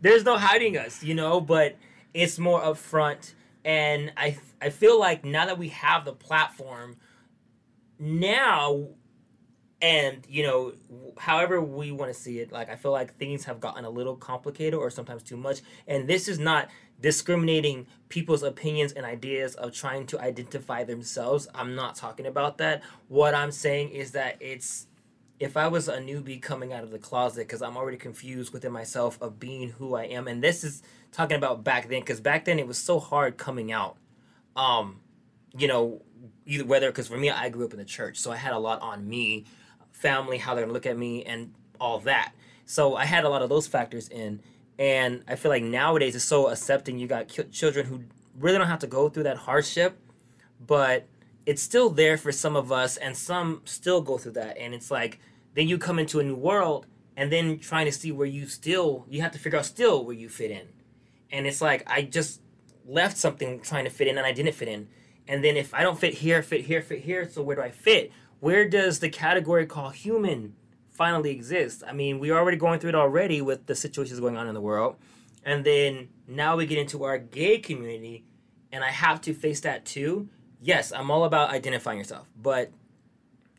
There's 0.00 0.24
no 0.24 0.36
hiding 0.36 0.76
us, 0.76 1.02
you 1.02 1.14
know. 1.14 1.40
But 1.40 1.76
it's 2.14 2.38
more 2.38 2.60
upfront, 2.60 3.34
and 3.64 4.12
I 4.16 4.38
I 4.60 4.70
feel 4.70 4.98
like 4.98 5.24
now 5.24 5.46
that 5.46 5.58
we 5.58 5.68
have 5.68 6.04
the 6.04 6.12
platform, 6.12 6.96
now, 7.98 8.88
and 9.80 10.24
you 10.28 10.42
know, 10.42 10.72
however 11.18 11.60
we 11.60 11.92
want 11.92 12.12
to 12.12 12.18
see 12.18 12.40
it, 12.40 12.52
like 12.52 12.70
I 12.70 12.76
feel 12.76 12.92
like 12.92 13.16
things 13.18 13.44
have 13.44 13.60
gotten 13.60 13.84
a 13.84 13.90
little 13.90 14.16
complicated 14.16 14.74
or 14.74 14.90
sometimes 14.90 15.22
too 15.22 15.36
much, 15.36 15.60
and 15.86 16.08
this 16.08 16.28
is 16.28 16.38
not 16.38 16.68
discriminating 17.00 17.86
people's 18.08 18.42
opinions 18.42 18.92
and 18.92 19.06
ideas 19.06 19.54
of 19.54 19.72
trying 19.72 20.06
to 20.06 20.20
identify 20.20 20.84
themselves. 20.84 21.48
I'm 21.54 21.74
not 21.74 21.94
talking 21.94 22.26
about 22.26 22.58
that. 22.58 22.82
What 23.08 23.34
I'm 23.34 23.52
saying 23.52 23.90
is 23.90 24.12
that 24.12 24.36
it's 24.40 24.86
if 25.40 25.56
I 25.56 25.68
was 25.68 25.88
a 25.88 25.96
newbie 25.96 26.40
coming 26.40 26.72
out 26.74 26.84
of 26.84 26.90
the 26.90 26.98
closet 26.98 27.48
because 27.48 27.62
I'm 27.62 27.78
already 27.78 27.96
confused 27.96 28.52
within 28.52 28.72
myself 28.72 29.20
of 29.22 29.40
being 29.40 29.70
who 29.70 29.96
I 29.96 30.04
am, 30.04 30.28
and 30.28 30.44
this 30.44 30.62
is 30.62 30.82
talking 31.12 31.36
about 31.36 31.64
back 31.64 31.88
then 31.88 32.00
because 32.00 32.20
back 32.20 32.44
then 32.44 32.58
it 32.58 32.66
was 32.66 32.76
so 32.76 33.00
hard 33.00 33.38
coming 33.38 33.72
out. 33.72 33.96
Um, 34.54 35.00
you 35.56 35.66
know, 35.66 36.02
either 36.44 36.66
whether 36.66 36.90
because 36.90 37.08
for 37.08 37.16
me 37.16 37.30
I 37.30 37.48
grew 37.48 37.64
up 37.64 37.72
in 37.72 37.78
the 37.78 37.86
church, 37.86 38.18
so 38.18 38.30
I 38.30 38.36
had 38.36 38.52
a 38.52 38.58
lot 38.58 38.82
on 38.82 39.08
me, 39.08 39.46
family, 39.92 40.36
how 40.36 40.54
they're 40.54 40.64
gonna 40.64 40.74
look 40.74 40.86
at 40.86 40.98
me, 40.98 41.24
and 41.24 41.54
all 41.80 41.98
that. 42.00 42.32
So 42.66 42.94
I 42.94 43.06
had 43.06 43.24
a 43.24 43.30
lot 43.30 43.40
of 43.40 43.48
those 43.48 43.66
factors 43.66 44.08
in, 44.08 44.42
and 44.78 45.24
I 45.26 45.36
feel 45.36 45.50
like 45.50 45.62
nowadays 45.62 46.14
it's 46.14 46.24
so 46.24 46.48
accepting. 46.48 46.98
You 46.98 47.06
got 47.06 47.28
children 47.50 47.86
who 47.86 48.02
really 48.38 48.58
don't 48.58 48.66
have 48.66 48.80
to 48.80 48.86
go 48.86 49.08
through 49.08 49.22
that 49.22 49.38
hardship, 49.38 49.98
but 50.64 51.08
it's 51.46 51.62
still 51.62 51.88
there 51.88 52.18
for 52.18 52.30
some 52.30 52.56
of 52.56 52.70
us, 52.70 52.98
and 52.98 53.16
some 53.16 53.62
still 53.64 54.02
go 54.02 54.18
through 54.18 54.32
that. 54.32 54.58
And 54.58 54.74
it's 54.74 54.90
like 54.90 55.18
then 55.54 55.68
you 55.68 55.78
come 55.78 55.98
into 55.98 56.20
a 56.20 56.24
new 56.24 56.36
world, 56.36 56.86
and 57.16 57.30
then 57.30 57.58
trying 57.58 57.86
to 57.86 57.92
see 57.92 58.12
where 58.12 58.26
you 58.26 58.46
still 58.46 59.04
you 59.08 59.20
have 59.22 59.32
to 59.32 59.38
figure 59.38 59.58
out 59.58 59.66
still 59.66 60.04
where 60.04 60.14
you 60.14 60.28
fit 60.28 60.50
in, 60.50 60.68
and 61.30 61.46
it's 61.46 61.60
like 61.60 61.82
I 61.86 62.02
just 62.02 62.40
left 62.86 63.16
something 63.16 63.60
trying 63.60 63.84
to 63.84 63.90
fit 63.90 64.08
in 64.08 64.18
and 64.18 64.26
I 64.26 64.32
didn't 64.32 64.54
fit 64.54 64.68
in. 64.68 64.88
And 65.28 65.44
then 65.44 65.56
if 65.56 65.72
I 65.72 65.82
don't 65.82 65.98
fit 65.98 66.14
here, 66.14 66.42
fit 66.42 66.62
here, 66.62 66.82
fit 66.82 67.00
here, 67.00 67.28
so 67.30 67.42
where 67.42 67.56
do 67.56 67.62
I 67.62 67.70
fit? 67.70 68.10
Where 68.40 68.68
does 68.68 68.98
the 68.98 69.08
category 69.08 69.66
called 69.66 69.94
human 69.94 70.56
finally 70.90 71.30
exist? 71.30 71.84
I 71.86 71.92
mean, 71.92 72.18
we're 72.18 72.36
already 72.36 72.56
going 72.56 72.80
through 72.80 72.90
it 72.90 72.94
already 72.96 73.40
with 73.40 73.66
the 73.66 73.74
situations 73.74 74.18
going 74.18 74.36
on 74.36 74.48
in 74.48 74.54
the 74.54 74.60
world. 74.60 74.96
And 75.44 75.64
then 75.64 76.08
now 76.26 76.56
we 76.56 76.66
get 76.66 76.78
into 76.78 77.04
our 77.04 77.18
gay 77.18 77.58
community 77.58 78.24
and 78.72 78.82
I 78.82 78.90
have 78.90 79.20
to 79.22 79.34
face 79.34 79.60
that 79.60 79.84
too. 79.84 80.28
Yes, 80.60 80.92
I'm 80.92 81.10
all 81.10 81.24
about 81.24 81.50
identifying 81.50 81.98
yourself, 81.98 82.26
but 82.40 82.70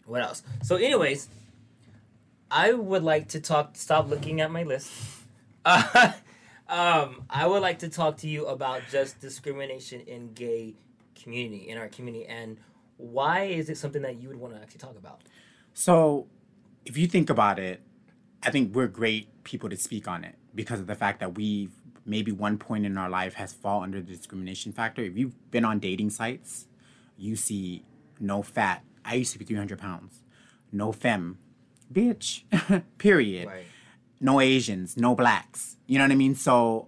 what 0.06 0.22
else? 0.22 0.44
So 0.64 0.76
anyways, 0.76 1.30
I 2.52 2.74
would 2.74 3.04
like 3.04 3.30
to 3.30 3.40
talk 3.40 3.78
stop 3.78 4.10
looking 4.10 4.42
at 4.42 4.52
my 4.52 4.64
list. 4.64 4.92
Uh, 5.64 6.12
um, 6.70 7.24
I 7.30 7.48
would 7.48 7.62
like 7.62 7.80
to 7.80 7.90
talk 7.90 8.18
to 8.18 8.28
you 8.28 8.46
about 8.46 8.82
just 8.92 9.22
discrimination 9.22 10.02
in 10.02 10.34
gay 10.34 10.76
community 11.16 11.70
in 11.70 11.78
our 11.78 11.88
community 11.88 12.26
and 12.26 12.58
why 12.98 13.44
is 13.44 13.70
it 13.70 13.78
something 13.78 14.02
that 14.02 14.22
you 14.22 14.28
would 14.28 14.38
want 14.38 14.54
to 14.54 14.62
actually 14.62 14.80
talk 14.80 14.98
about? 14.98 15.22
So, 15.74 16.28
if 16.86 16.98
you 16.98 17.08
think 17.08 17.30
about 17.30 17.58
it, 17.58 17.82
I 18.44 18.52
think 18.52 18.76
we're 18.76 18.88
great 18.88 19.44
people 19.44 19.70
to 19.70 19.78
speak 19.78 20.08
on 20.08 20.24
it 20.24 20.36
because 20.54 20.80
of 20.80 20.88
the 20.88 20.96
fact 20.96 21.20
that 21.20 21.36
we 21.36 21.70
maybe 22.06 22.32
one 22.32 22.58
point 22.58 22.86
in 22.86 22.98
our 22.98 23.10
life 23.10 23.36
has 23.36 23.54
fall 23.54 23.84
under 23.84 24.02
the 24.02 24.12
discrimination 24.12 24.72
factor. 24.72 25.02
If 25.04 25.18
you've 25.18 25.52
been 25.52 25.66
on 25.66 25.80
dating 25.80 26.10
sites, 26.10 26.68
you 27.18 27.36
see 27.36 27.84
no 28.20 28.42
fat. 28.42 28.84
I 29.06 29.16
used 29.16 29.34
to 29.34 29.40
be 29.40 29.46
300 29.46 29.80
pounds. 29.80 30.22
No 30.72 30.92
femme. 30.92 31.38
Bitch. 31.92 32.44
Period. 32.98 33.48
Right. 33.48 33.66
No 34.20 34.40
Asians, 34.40 34.98
no 34.98 35.16
blacks. 35.16 35.78
You 35.88 35.98
know 35.98 36.04
what 36.06 36.12
I 36.12 36.16
mean? 36.16 36.36
So 36.36 36.88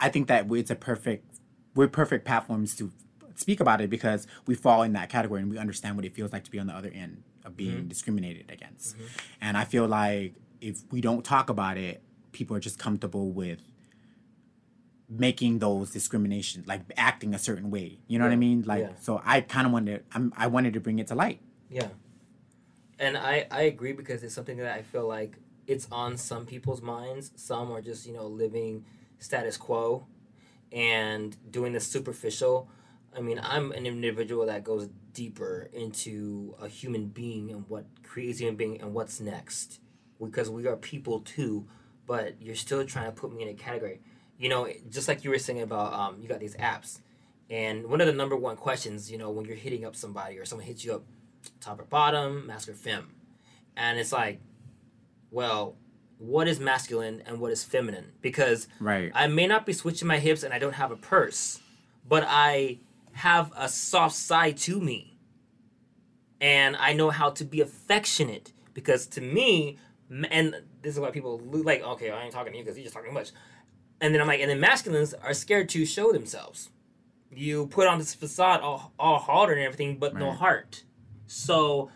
I 0.00 0.08
think 0.10 0.28
that 0.28 0.46
it's 0.52 0.70
a 0.70 0.74
perfect, 0.76 1.38
we're 1.74 1.88
perfect 1.88 2.24
platforms 2.26 2.76
to 2.76 2.92
speak 3.36 3.58
about 3.60 3.80
it 3.80 3.88
because 3.90 4.26
we 4.46 4.54
fall 4.54 4.82
in 4.82 4.92
that 4.92 5.08
category 5.08 5.40
and 5.40 5.50
we 5.50 5.58
understand 5.58 5.96
what 5.96 6.04
it 6.04 6.12
feels 6.14 6.32
like 6.32 6.44
to 6.44 6.50
be 6.50 6.58
on 6.58 6.66
the 6.66 6.74
other 6.74 6.90
end 6.94 7.22
of 7.44 7.56
being 7.56 7.78
Mm-hmm. 7.78 7.88
discriminated 7.88 8.50
against. 8.50 8.96
And 9.40 9.56
I 9.56 9.64
feel 9.64 9.86
like 9.86 10.34
if 10.60 10.82
we 10.90 11.00
don't 11.00 11.24
talk 11.24 11.48
about 11.50 11.76
it, 11.78 12.02
people 12.32 12.56
are 12.56 12.60
just 12.60 12.78
comfortable 12.78 13.30
with 13.30 13.60
making 15.08 15.58
those 15.58 15.90
discrimination, 15.90 16.64
like 16.66 16.80
acting 16.96 17.34
a 17.34 17.38
certain 17.38 17.70
way. 17.70 17.98
You 18.08 18.18
know 18.18 18.24
what 18.24 18.32
I 18.32 18.36
mean? 18.36 18.62
Like, 18.66 18.82
Yeah. 18.82 18.92
so 19.00 19.20
I 19.24 19.40
kind 19.42 19.66
of 19.66 19.72
wanted, 19.72 20.04
I'm, 20.12 20.32
I 20.36 20.46
wanted 20.46 20.72
to 20.74 20.80
bring 20.80 20.98
it 20.98 21.06
to 21.08 21.14
light. 21.14 21.40
Yeah. 21.70 21.88
And 23.04 23.18
I, 23.18 23.46
I 23.50 23.62
agree 23.64 23.92
because 23.92 24.22
it's 24.22 24.34
something 24.34 24.56
that 24.56 24.74
I 24.74 24.80
feel 24.80 25.06
like 25.06 25.36
it's 25.66 25.86
on 25.92 26.16
some 26.16 26.46
people's 26.46 26.80
minds. 26.80 27.32
Some 27.36 27.70
are 27.70 27.82
just, 27.82 28.06
you 28.06 28.14
know, 28.14 28.26
living 28.26 28.86
status 29.18 29.58
quo 29.58 30.06
and 30.72 31.36
doing 31.50 31.74
the 31.74 31.80
superficial. 31.80 32.70
I 33.14 33.20
mean, 33.20 33.38
I'm 33.42 33.72
an 33.72 33.84
individual 33.84 34.46
that 34.46 34.64
goes 34.64 34.88
deeper 35.12 35.68
into 35.74 36.54
a 36.58 36.66
human 36.66 37.08
being 37.08 37.50
and 37.50 37.68
what 37.68 37.84
creates 38.02 38.40
a 38.40 38.44
human 38.44 38.56
being 38.56 38.80
and 38.80 38.94
what's 38.94 39.20
next. 39.20 39.80
Because 40.18 40.48
we 40.48 40.66
are 40.66 40.76
people 40.76 41.20
too, 41.20 41.66
but 42.06 42.40
you're 42.40 42.54
still 42.54 42.86
trying 42.86 43.04
to 43.04 43.12
put 43.12 43.34
me 43.34 43.42
in 43.42 43.48
a 43.48 43.54
category. 43.54 44.00
You 44.38 44.48
know, 44.48 44.66
just 44.88 45.08
like 45.08 45.24
you 45.24 45.30
were 45.30 45.38
saying 45.38 45.60
about 45.60 45.92
um, 45.92 46.22
you 46.22 46.26
got 46.26 46.40
these 46.40 46.56
apps. 46.56 47.00
And 47.50 47.86
one 47.86 48.00
of 48.00 48.06
the 48.06 48.14
number 48.14 48.34
one 48.34 48.56
questions, 48.56 49.12
you 49.12 49.18
know, 49.18 49.30
when 49.30 49.44
you're 49.44 49.56
hitting 49.56 49.84
up 49.84 49.94
somebody 49.94 50.38
or 50.38 50.46
someone 50.46 50.66
hits 50.66 50.86
you 50.86 50.94
up, 50.94 51.04
top 51.60 51.80
or 51.80 51.84
bottom, 51.84 52.46
mask 52.46 52.68
or 52.68 52.74
fem. 52.74 53.14
And 53.76 53.98
it's 53.98 54.12
like, 54.12 54.40
well, 55.30 55.76
what 56.18 56.46
is 56.48 56.60
masculine 56.60 57.22
and 57.26 57.40
what 57.40 57.50
is 57.50 57.64
feminine? 57.64 58.12
Because 58.20 58.68
Right. 58.80 59.10
I 59.14 59.26
may 59.26 59.46
not 59.46 59.66
be 59.66 59.72
switching 59.72 60.08
my 60.08 60.18
hips 60.18 60.42
and 60.42 60.54
I 60.54 60.58
don't 60.58 60.74
have 60.74 60.90
a 60.90 60.96
purse, 60.96 61.60
but 62.08 62.24
I 62.26 62.78
have 63.12 63.52
a 63.56 63.68
soft 63.68 64.14
side 64.14 64.56
to 64.58 64.80
me. 64.80 65.18
And 66.40 66.76
I 66.76 66.92
know 66.92 67.10
how 67.10 67.30
to 67.30 67.44
be 67.44 67.60
affectionate 67.60 68.52
because 68.74 69.06
to 69.08 69.20
me, 69.20 69.78
and 70.30 70.54
this 70.82 70.94
is 70.94 71.00
why 71.00 71.10
people 71.10 71.38
like, 71.38 71.82
okay, 71.82 72.10
I 72.10 72.22
ain't 72.24 72.32
talking 72.32 72.52
to 72.52 72.58
you 72.58 72.64
because 72.64 72.76
you're 72.76 72.84
just 72.84 72.94
talking 72.94 73.10
too 73.10 73.14
much. 73.14 73.30
And 74.00 74.12
then 74.12 74.20
I'm 74.20 74.26
like, 74.26 74.40
and 74.40 74.50
then 74.50 74.60
masculines 74.60 75.14
are 75.14 75.32
scared 75.34 75.68
to 75.70 75.86
show 75.86 76.12
themselves. 76.12 76.70
You 77.32 77.66
put 77.68 77.86
on 77.86 77.98
this 77.98 78.14
facade 78.14 78.60
all, 78.60 78.92
all 78.98 79.18
harder 79.18 79.54
and 79.54 79.62
everything, 79.62 79.96
but 79.98 80.14
no 80.14 80.30
heart. 80.32 80.84
So, 81.34 81.90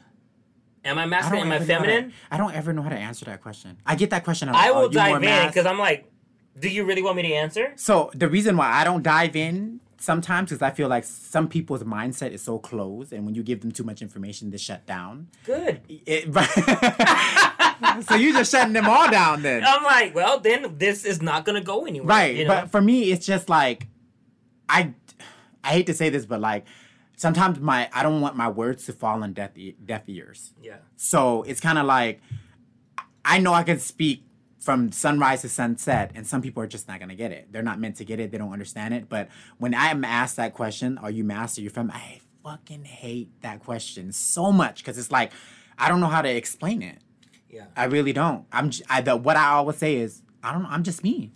am 0.84 0.98
I 0.98 1.06
masculine? 1.06 1.46
Am 1.46 1.52
I 1.52 1.54
how 1.54 1.58
to- 1.60 1.64
feminine? 1.64 2.12
I 2.30 2.36
don't 2.36 2.54
ever 2.54 2.72
know 2.72 2.82
how 2.82 2.88
to 2.88 2.96
answer 2.96 3.24
that 3.26 3.40
question. 3.40 3.76
I 3.86 3.94
get 3.94 4.10
that 4.10 4.24
question. 4.24 4.48
a 4.48 4.52
I 4.52 4.54
lot. 4.54 4.64
I 4.64 4.70
will 4.70 4.78
oh, 4.78 4.82
more 4.82 4.90
dive 4.90 5.22
in 5.22 5.46
because 5.48 5.64
I'm 5.64 5.78
like, 5.78 6.10
do 6.58 6.68
you 6.68 6.84
really 6.84 7.02
want 7.02 7.16
me 7.16 7.22
to 7.22 7.32
answer? 7.34 7.72
So 7.76 8.10
the 8.14 8.28
reason 8.28 8.56
why 8.56 8.70
I 8.70 8.82
don't 8.84 9.02
dive 9.02 9.36
in 9.36 9.80
sometimes 9.96 10.50
is 10.50 10.60
I 10.60 10.70
feel 10.70 10.88
like 10.88 11.04
some 11.04 11.48
people's 11.48 11.84
mindset 11.84 12.32
is 12.32 12.42
so 12.42 12.58
closed, 12.58 13.12
and 13.12 13.24
when 13.24 13.36
you 13.36 13.44
give 13.44 13.60
them 13.60 13.70
too 13.70 13.84
much 13.84 14.02
information, 14.02 14.50
they 14.50 14.58
shut 14.58 14.86
down. 14.86 15.28
Good. 15.44 15.82
It, 15.88 16.34
so 18.08 18.16
you're 18.16 18.32
just 18.32 18.50
shutting 18.50 18.72
them 18.72 18.88
all 18.88 19.08
down 19.08 19.42
then, 19.42 19.62
I'm 19.64 19.84
like, 19.84 20.16
well, 20.16 20.40
then 20.40 20.78
this 20.78 21.04
is 21.04 21.22
not 21.22 21.44
gonna 21.44 21.60
go 21.62 21.86
anywhere. 21.86 22.08
right? 22.08 22.34
You 22.34 22.44
know? 22.44 22.48
But 22.62 22.70
for 22.72 22.80
me, 22.80 23.12
it's 23.12 23.24
just 23.24 23.48
like 23.48 23.86
I, 24.68 24.94
I 25.62 25.68
hate 25.68 25.86
to 25.86 25.94
say 25.94 26.10
this, 26.10 26.26
but 26.26 26.40
like 26.40 26.66
sometimes 27.18 27.58
my 27.60 27.90
I 27.92 28.02
don't 28.02 28.22
want 28.22 28.34
my 28.36 28.48
words 28.48 28.86
to 28.86 28.94
fall 28.94 29.22
on 29.22 29.34
deaf 29.34 29.56
e- 29.58 29.76
deaf 29.84 30.04
ears. 30.08 30.54
yeah. 30.62 30.78
So 30.96 31.42
it's 31.42 31.60
kind 31.60 31.76
of 31.78 31.84
like 31.84 32.22
I 33.24 33.38
know 33.38 33.52
I 33.52 33.62
can 33.64 33.78
speak 33.78 34.24
from 34.58 34.90
sunrise 34.92 35.42
to 35.42 35.48
sunset, 35.48 36.10
and 36.14 36.26
some 36.26 36.40
people 36.42 36.62
are 36.62 36.66
just 36.66 36.88
not 36.88 36.98
gonna 37.00 37.14
get 37.14 37.30
it. 37.32 37.52
They're 37.52 37.62
not 37.62 37.78
meant 37.78 37.96
to 37.96 38.04
get 38.04 38.18
it. 38.20 38.30
They 38.32 38.38
don't 38.38 38.52
understand 38.52 38.94
it. 38.94 39.08
But 39.08 39.28
when 39.58 39.74
I 39.74 39.88
am 39.90 40.04
asked 40.04 40.36
that 40.36 40.54
question, 40.54 40.96
"Are 40.98 41.10
you 41.10 41.24
master? 41.24 41.60
You 41.60 41.68
from?" 41.70 41.90
I 41.90 42.20
fucking 42.42 42.84
hate 42.84 43.28
that 43.42 43.60
question 43.60 44.12
so 44.12 44.50
much 44.52 44.78
because 44.78 44.96
it's 44.98 45.10
like 45.12 45.32
I 45.78 45.88
don't 45.88 46.00
know 46.00 46.06
how 46.08 46.22
to 46.22 46.28
explain 46.30 46.82
it. 46.82 46.98
Yeah. 47.50 47.66
I 47.76 47.84
really 47.84 48.12
don't. 48.12 48.46
I'm. 48.52 48.70
j- 48.70 48.84
I, 48.90 49.00
the, 49.00 49.16
what 49.16 49.36
I 49.36 49.48
always 49.50 49.76
say 49.76 49.96
is 49.96 50.22
I 50.42 50.52
don't. 50.52 50.66
I'm 50.66 50.82
just 50.82 51.02
me. 51.02 51.32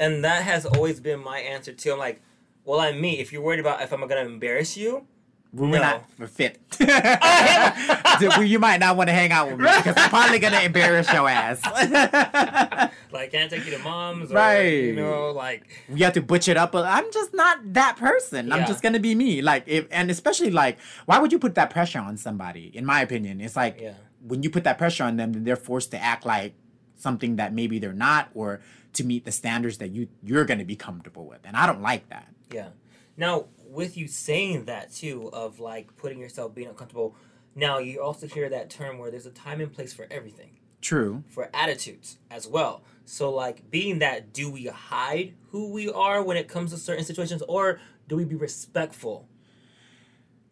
And 0.00 0.24
that 0.24 0.42
has 0.42 0.66
always 0.66 0.98
been 1.00 1.22
my 1.22 1.38
answer 1.38 1.72
too. 1.72 1.92
I'm 1.92 1.98
like, 1.98 2.20
well, 2.64 2.80
I'm 2.80 3.00
me. 3.00 3.18
If 3.20 3.32
you're 3.32 3.42
worried 3.42 3.60
about 3.60 3.80
if 3.82 3.92
I'm 3.92 4.00
gonna 4.00 4.20
embarrass 4.22 4.76
you, 4.76 5.06
We're 5.52 5.68
No. 5.68 5.78
not 6.18 6.30
fit. 6.30 6.58
you 6.80 8.58
might 8.58 8.78
not 8.80 8.96
want 8.96 9.08
to 9.08 9.12
hang 9.14 9.30
out 9.30 9.48
with 9.48 9.60
me 9.60 9.68
because 9.76 9.94
I'm 9.96 10.10
probably 10.10 10.40
gonna 10.40 10.60
embarrass 10.60 11.12
your 11.12 11.28
ass. 11.28 11.60
like, 13.12 13.30
can't 13.30 13.50
take 13.50 13.64
you 13.64 13.70
to 13.72 13.78
mom's, 13.78 14.32
or, 14.32 14.34
Right. 14.34 14.64
You 14.84 14.96
know, 14.96 15.30
like, 15.30 15.68
you 15.88 16.04
have 16.04 16.14
to 16.14 16.22
butch 16.22 16.48
it 16.48 16.56
up. 16.56 16.72
But 16.72 16.86
I'm 16.86 17.04
just 17.12 17.32
not 17.34 17.58
that 17.74 17.96
person. 17.96 18.50
I'm 18.52 18.66
just 18.66 18.82
gonna 18.82 18.98
be 18.98 19.14
me. 19.14 19.42
Like 19.42 19.64
if 19.66 19.86
and 19.92 20.10
especially 20.10 20.50
like, 20.50 20.78
why 21.06 21.18
would 21.18 21.30
you 21.32 21.38
put 21.38 21.54
that 21.54 21.70
pressure 21.70 22.00
on 22.00 22.16
somebody? 22.16 22.70
In 22.74 22.84
my 22.84 23.00
opinion, 23.02 23.40
it's 23.40 23.54
like 23.56 23.78
Yeah. 23.80 23.92
when 24.26 24.42
you 24.42 24.50
put 24.50 24.64
that 24.64 24.76
pressure 24.78 25.04
on 25.04 25.16
them, 25.16 25.32
then 25.34 25.44
they're 25.44 25.56
forced 25.56 25.90
to 25.92 26.02
act 26.02 26.26
like 26.26 26.54
something 26.96 27.36
that 27.36 27.52
maybe 27.52 27.78
they're 27.78 27.92
not, 27.92 28.30
or 28.34 28.60
to 28.94 29.04
meet 29.04 29.24
the 29.24 29.32
standards 29.32 29.78
that 29.78 29.90
you 29.90 30.08
you're 30.22 30.44
gonna 30.44 30.64
be 30.64 30.76
comfortable 30.76 31.26
with. 31.26 31.40
And 31.44 31.56
I 31.56 31.66
don't 31.66 31.82
like 31.82 32.08
that. 32.08 32.28
yeah. 32.50 32.68
Now, 33.16 33.46
with 33.64 33.96
you 33.96 34.08
saying 34.08 34.64
that 34.64 34.92
too, 34.92 35.30
of 35.32 35.60
like 35.60 35.96
putting 35.96 36.18
yourself 36.18 36.54
being 36.54 36.68
uncomfortable. 36.68 37.14
Now 37.54 37.78
you 37.78 38.02
also 38.02 38.26
hear 38.26 38.48
that 38.48 38.70
term 38.70 38.98
where 38.98 39.10
there's 39.12 39.26
a 39.26 39.30
time 39.30 39.60
and 39.60 39.72
place 39.72 39.92
for 39.92 40.06
everything. 40.10 40.58
True. 40.80 41.24
for 41.30 41.48
attitudes 41.54 42.18
as 42.30 42.46
well. 42.46 42.82
So, 43.06 43.30
like, 43.30 43.70
being 43.70 44.00
that, 44.00 44.34
do 44.34 44.50
we 44.50 44.66
hide 44.66 45.32
who 45.48 45.70
we 45.72 45.88
are 45.90 46.22
when 46.22 46.36
it 46.36 46.46
comes 46.46 46.72
to 46.72 46.76
certain 46.76 47.04
situations, 47.06 47.42
or 47.48 47.80
do 48.06 48.16
we 48.16 48.24
be 48.24 48.34
respectful? 48.34 49.26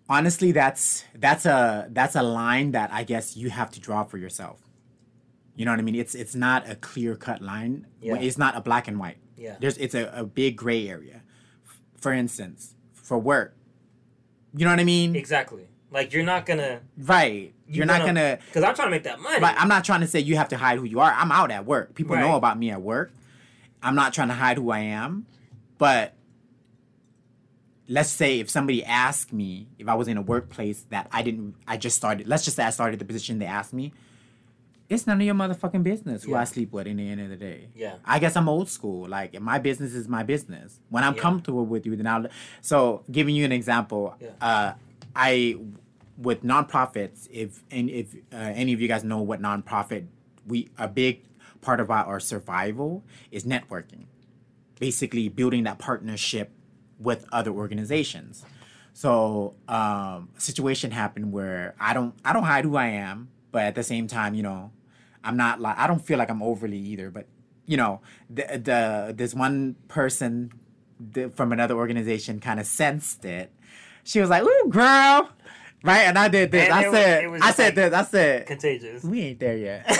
honestly 0.08 0.52
that's 0.52 1.04
that's 1.14 1.46
a 1.46 1.86
that's 1.90 2.16
a 2.16 2.22
line 2.22 2.72
that 2.72 2.92
i 2.92 3.04
guess 3.04 3.36
you 3.36 3.50
have 3.50 3.70
to 3.70 3.80
draw 3.80 4.02
for 4.04 4.18
yourself 4.18 4.61
you 5.56 5.64
know 5.64 5.70
what 5.70 5.78
i 5.78 5.82
mean 5.82 5.94
it's 5.94 6.14
it's 6.14 6.34
not 6.34 6.68
a 6.68 6.74
clear 6.76 7.14
cut 7.16 7.40
line 7.42 7.86
Yeah. 8.00 8.16
it's 8.16 8.38
not 8.38 8.56
a 8.56 8.60
black 8.60 8.88
and 8.88 8.98
white 8.98 9.18
Yeah. 9.36 9.56
there's 9.60 9.76
it's 9.78 9.94
a, 9.94 10.10
a 10.14 10.24
big 10.24 10.56
gray 10.56 10.88
area 10.88 11.22
for 11.96 12.12
instance 12.12 12.74
for 12.94 13.18
work 13.18 13.54
you 14.54 14.64
know 14.64 14.70
what 14.70 14.80
i 14.80 14.84
mean 14.84 15.14
Exactly. 15.16 15.66
Like, 15.90 16.14
you're 16.14 16.24
not 16.24 16.46
gonna. 16.46 16.80
right 16.96 17.52
you're 17.68 17.84
not 17.84 18.06
gonna 18.06 18.38
Because 18.46 18.64
I'm 18.64 18.74
trying 18.74 18.86
to 18.86 18.90
make 18.92 19.02
that 19.04 19.20
money. 19.20 19.40
Right, 19.40 19.54
I'm 19.58 19.68
not 19.68 19.84
trying 19.84 20.00
to 20.00 20.06
say 20.06 20.20
you 20.20 20.36
have 20.36 20.48
to 20.48 20.56
hide 20.56 20.78
who 20.78 20.84
you 20.84 21.00
are. 21.00 21.10
I'm 21.12 21.30
out 21.30 21.50
at 21.50 21.66
work. 21.66 21.94
People 21.94 22.16
know 22.16 22.34
about 22.36 22.58
me 22.58 22.70
at 22.70 22.80
work. 22.80 23.12
I'm 23.82 23.94
not 23.94 24.14
trying 24.14 24.28
to 24.28 24.34
hide 24.34 24.56
who 24.56 24.70
I 24.70 24.78
am. 24.80 25.26
But 25.76 26.14
let's 27.88 28.08
say 28.10 28.40
if 28.40 28.48
somebody 28.48 28.82
asked 28.84 29.32
me 29.34 29.68
if 29.78 29.86
I 29.88 29.94
was 29.94 30.08
in 30.08 30.16
a 30.16 30.22
workplace 30.22 30.86
that 30.90 31.08
I 31.12 31.22
didn't, 31.22 31.56
I 31.68 31.76
just 31.76 31.96
started, 31.96 32.26
let's 32.26 32.44
just 32.44 32.56
say 32.56 32.64
I 32.64 32.70
started 32.70 32.98
the 32.98 33.04
position, 33.04 33.38
they 33.38 33.46
asked 33.46 33.72
me, 33.74 33.92
it's 34.92 35.06
none 35.06 35.20
of 35.20 35.26
your 35.26 35.34
motherfucking 35.34 35.82
business 35.82 36.24
who 36.24 36.32
Yeah. 36.32 36.40
I 36.40 36.44
sleep 36.44 36.72
with 36.72 36.86
in 36.86 36.96
the 36.98 37.08
end 37.08 37.20
of 37.20 37.28
the 37.30 37.36
day. 37.36 37.68
Yeah. 37.74 37.94
I 38.04 38.18
guess 38.18 38.36
I'm 38.36 38.48
old 38.48 38.68
school. 38.68 39.08
Like, 39.08 39.38
my 39.40 39.58
business 39.58 39.94
is 39.94 40.08
my 40.08 40.22
business. 40.22 40.80
When 40.88 41.02
I'm 41.04 41.14
Yeah. 41.14 41.22
comfortable 41.22 41.64
with 41.66 41.86
you, 41.86 41.96
then 41.96 42.06
I'll. 42.06 42.26
So, 42.60 43.02
giving 43.10 43.34
you 43.34 43.44
an 43.44 43.52
example, 43.52 44.14
Yeah. 44.20 44.28
uh, 44.40 44.72
I 45.16 45.56
with 46.18 46.42
nonprofits, 46.44 47.26
if 47.32 47.64
and 47.70 47.88
if 47.90 48.14
uh, 48.32 48.36
any 48.36 48.72
of 48.72 48.80
you 48.80 48.86
guys 48.88 49.02
know 49.02 49.20
what 49.22 49.40
nonprofit, 49.40 50.04
we 50.46 50.68
a 50.78 50.86
big 50.88 51.22
part 51.62 51.80
of 51.80 51.90
our, 51.90 52.04
our 52.04 52.20
survival 52.20 53.02
is 53.30 53.44
networking, 53.44 54.04
basically 54.78 55.28
building 55.28 55.64
that 55.64 55.78
partnership 55.78 56.50
with 56.98 57.26
other 57.32 57.50
organizations. 57.50 58.44
So 58.92 59.54
um, 59.68 60.28
a 60.36 60.40
situation 60.40 60.90
happened 60.90 61.32
where 61.32 61.74
I 61.80 61.94
don't 61.94 62.14
I 62.24 62.32
don't 62.32 62.44
hide 62.44 62.64
who 62.64 62.76
I 62.76 62.88
am, 62.88 63.28
but 63.50 63.62
at 63.62 63.74
the 63.74 63.82
same 63.82 64.06
time, 64.06 64.34
you 64.34 64.42
know, 64.42 64.70
I'm 65.24 65.36
not 65.36 65.60
like 65.60 65.78
I 65.78 65.86
don't 65.86 66.04
feel 66.04 66.18
like 66.18 66.30
I'm 66.30 66.42
overly 66.42 66.78
either. 66.78 67.10
But 67.10 67.26
you 67.66 67.76
know, 67.76 68.00
the 68.30 68.42
the 68.62 69.14
this 69.16 69.34
one 69.34 69.76
person 69.88 70.52
from 71.34 71.52
another 71.52 71.74
organization 71.74 72.40
kind 72.40 72.58
of 72.60 72.66
sensed 72.66 73.24
it. 73.24 73.52
She 74.04 74.20
was 74.20 74.30
like, 74.30 74.42
"Ooh, 74.42 74.68
girl." 74.68 75.30
Right, 75.84 76.02
and 76.02 76.16
I 76.16 76.28
did 76.28 76.52
this. 76.52 76.64
And 76.66 76.72
I 76.72 76.88
was- 76.88 76.96
said, 76.96 77.24
it 77.24 77.26
was 77.28 77.42
I 77.42 77.50
said 77.50 77.64
like- 77.64 77.74
this. 77.74 77.92
I 77.92 78.04
said, 78.04 78.46
Contagious. 78.46 79.02
we 79.02 79.20
ain't 79.22 79.40
there 79.40 79.56
yet. 79.56 79.84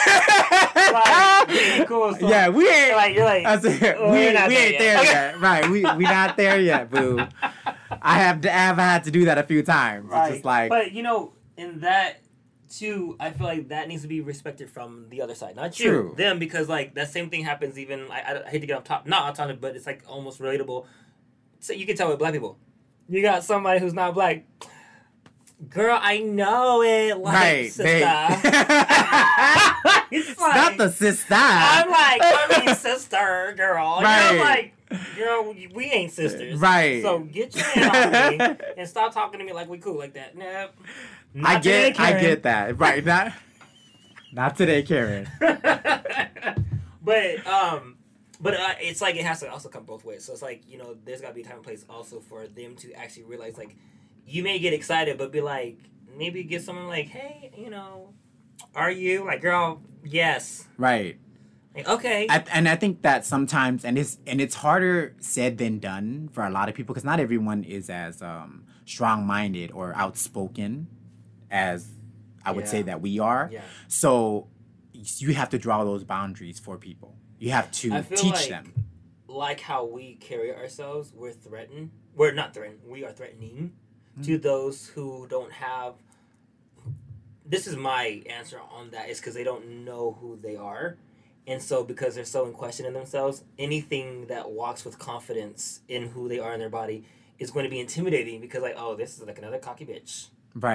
Like, 0.93 1.49
yeah, 1.49 1.85
cool, 1.85 2.15
so- 2.15 2.29
yeah, 2.29 2.49
we 2.51 2.69
ain't. 2.69 2.97
Like, 2.97 3.15
you're 3.15 3.25
like, 3.25 3.47
I 3.47 3.59
said, 3.59 3.97
"Oh, 3.99 4.13
we, 4.13 4.19
we're 4.19 4.33
not 4.35 4.49
we 4.49 4.55
there 4.55 4.65
ain't 4.65 4.73
yet." 4.73 4.79
there 4.79 5.05
yet. 5.05 5.41
Right, 5.41 5.65
we 5.69 5.81
we 5.97 6.05
not 6.05 6.37
there 6.37 6.61
yet, 6.61 6.91
boo. 6.91 7.19
I 8.03 8.19
have 8.19 8.41
to, 8.43 8.53
I 8.55 8.59
have 8.59 8.77
had 8.77 9.05
to 9.05 9.11
do 9.11 9.25
that 9.27 9.39
a 9.39 9.43
few 9.43 9.63
times. 9.63 10.11
It's 10.13 10.31
just 10.35 10.45
like, 10.45 10.69
but 10.69 10.93
you 10.93 11.03
know, 11.03 11.33
in 11.57 11.81
that 11.81 12.22
too, 12.73 13.17
I 13.21 13.31
feel 13.31 13.47
like 13.47 13.69
that 13.69 13.89
needs 13.89 14.03
to 14.03 14.09
be 14.09 14.21
respected 14.21 14.71
from 14.71 15.07
the 15.11 15.23
other 15.23 15.35
side, 15.35 15.57
not 15.57 15.73
True. 15.75 16.11
you, 16.11 16.15
them, 16.17 16.39
because 16.39 16.69
like 16.69 16.95
that 16.95 17.11
same 17.11 17.31
thing 17.31 17.45
happens. 17.45 17.79
Even 17.79 18.11
I, 18.11 18.43
I, 18.47 18.51
hate 18.51 18.61
to 18.61 18.67
get 18.67 18.77
off 18.77 18.85
top, 18.85 19.07
not 19.07 19.23
off 19.23 19.37
topic, 19.37 19.61
but 19.61 19.77
it's 19.77 19.87
like 19.87 20.03
almost 20.07 20.41
relatable. 20.41 20.87
So 21.61 21.73
you 21.73 21.87
can 21.87 21.97
tell 21.97 22.09
with 22.09 22.19
black 22.19 22.33
people, 22.33 22.59
you 23.09 23.23
got 23.23 23.45
somebody 23.45 23.79
who's 23.81 23.95
not 23.95 24.15
black. 24.15 24.45
Girl, 25.69 25.97
I 26.01 26.19
know 26.19 26.83
it. 26.83 27.17
Like, 27.19 27.35
right, 27.35 27.73
sister. 27.73 28.09
It's 30.15 30.39
not 30.39 30.77
the 30.77 30.91
sister. 30.91 31.35
I'm 31.35 31.89
like, 31.89 32.21
I 32.23 32.65
mean, 32.67 32.75
sister, 32.77 33.55
girl. 33.57 34.01
Right. 34.03 34.19
And 34.19 34.39
I'm 34.39 34.39
like, 34.41 35.17
girl, 35.17 35.55
we 35.75 35.85
ain't 35.87 36.13
sisters. 36.13 36.61
Right. 36.61 37.03
So 37.03 37.21
get 37.21 37.57
your 37.57 37.65
hand 37.65 38.43
off 38.43 38.59
me 38.59 38.67
and 38.77 38.87
stop 38.89 39.15
talking 39.15 39.41
to 39.41 39.47
me 39.47 39.53
like 39.55 39.71
we 39.71 39.79
cool 39.79 39.97
like 39.97 40.13
that. 40.15 40.37
Nope. 40.37 40.73
Not 41.35 41.51
I 41.51 41.57
today, 41.57 41.93
get, 41.93 42.01
I 42.01 42.21
get 42.21 42.43
that. 42.43 42.79
Right, 42.79 43.05
not, 43.05 43.33
not 44.33 44.57
today, 44.57 44.83
Karen. 44.83 45.29
but 47.03 47.47
um, 47.47 47.97
but 48.41 48.55
uh, 48.55 48.75
it's 48.81 49.01
like 49.01 49.17
it 49.17 49.25
has 49.25 49.41
to 49.41 49.51
also 49.51 49.69
come 49.69 49.85
both 49.85 50.05
ways. 50.05 50.25
So 50.25 50.33
it's 50.33 50.43
like 50.43 50.63
you 50.69 50.79
know, 50.79 50.97
there's 51.05 51.21
got 51.21 51.29
to 51.29 51.35
be 51.35 51.43
a 51.43 51.45
time 51.45 51.57
and 51.57 51.63
place 51.63 51.85
also 51.89 52.21
for 52.21 52.47
them 52.47 52.77
to 52.77 52.93
actually 52.93 53.25
realize 53.25 53.57
like, 53.57 53.77
you 54.27 54.43
may 54.43 54.59
get 54.59 54.73
excited, 54.73 55.17
but 55.17 55.33
be 55.33 55.41
like, 55.41 55.79
maybe 56.17 56.45
get 56.45 56.63
someone 56.63 56.89
like, 56.89 57.09
hey, 57.09 57.53
you 57.57 57.71
know, 57.71 58.13
are 58.75 58.91
you 58.91 59.25
like, 59.25 59.41
girl? 59.41 59.81
Yes. 60.05 60.67
Right. 60.77 61.19
Like, 61.75 61.89
okay. 61.89 62.27
I, 62.29 62.45
and 62.53 62.69
I 62.69 62.77
think 62.77 63.03
that 63.03 63.25
sometimes, 63.25 63.85
and 63.85 63.97
it's 63.97 64.19
and 64.27 64.41
it's 64.41 64.57
harder 64.57 65.15
said 65.21 65.57
than 65.57 65.79
done 65.79 66.29
for 66.33 66.45
a 66.45 66.51
lot 66.51 66.69
of 66.69 66.75
people 66.75 66.93
because 66.93 67.05
not 67.05 67.21
everyone 67.21 67.65
is 67.65 67.89
as 67.89 68.21
um, 68.21 68.65
strong-minded 68.85 69.73
or 69.73 69.95
outspoken 69.95 70.89
as 71.53 71.89
I 72.45 72.51
would 72.51 72.67
say 72.67 72.83
that 72.83 73.01
we 73.01 73.21
are. 73.21 73.49
yeah. 73.53 73.63
So 73.87 74.49
you 74.93 75.33
have 75.35 75.51
to 75.51 75.59
draw 75.59 75.85
those 75.85 76.03
boundaries 76.03 76.59
for 76.59 76.77
people. 76.77 77.15
You 77.39 77.51
have 77.53 77.71
to 77.73 78.03
teach 78.17 78.33
like- 78.33 78.49
them. 78.49 78.73
like 79.29 79.61
how 79.61 79.85
we 79.85 80.15
carry 80.17 80.55
ourselves, 80.55 81.13
we're 81.15 81.33
threatened. 81.33 81.91
We're 82.15 82.33
not 82.33 82.53
threatened. 82.55 82.81
We 82.87 83.05
are 83.05 83.13
threatening 83.13 83.73
Hmm. 84.17 84.23
to 84.23 84.39
those 84.39 84.89
who 84.89 85.27
don't 85.29 85.53
have. 85.53 85.95
This 87.47 87.67
is 87.67 87.77
my 87.77 88.23
answer 88.27 88.59
on 88.71 88.91
that. 88.91 89.09
Is 89.09 89.19
because 89.21 89.35
they 89.35 89.45
don't 89.45 89.85
know 89.85 90.17
who 90.21 90.37
they 90.41 90.57
are, 90.57 90.97
and 91.47 91.63
so 91.63 91.83
because 91.85 92.15
they're 92.15 92.25
so 92.25 92.47
in 92.47 92.53
question 92.53 92.87
in 92.87 92.93
themselves, 92.93 93.45
anything 93.59 94.27
that 94.27 94.51
walks 94.51 94.85
with 94.85 94.99
confidence 94.99 95.81
in 95.89 96.09
who 96.09 96.29
they 96.29 96.39
are 96.39 96.53
in 96.55 96.61
their 96.61 96.69
body 96.71 97.05
is 97.39 97.51
going 97.51 97.65
to 97.65 97.71
be 97.71 97.81
intimidating. 97.81 98.41
Because 98.41 98.63
like, 98.63 98.75
oh, 98.77 98.95
this 98.95 99.19
is 99.19 99.27
like 99.27 99.39
another 99.39 99.59
cocky 99.59 99.85
bitch. 99.87 100.29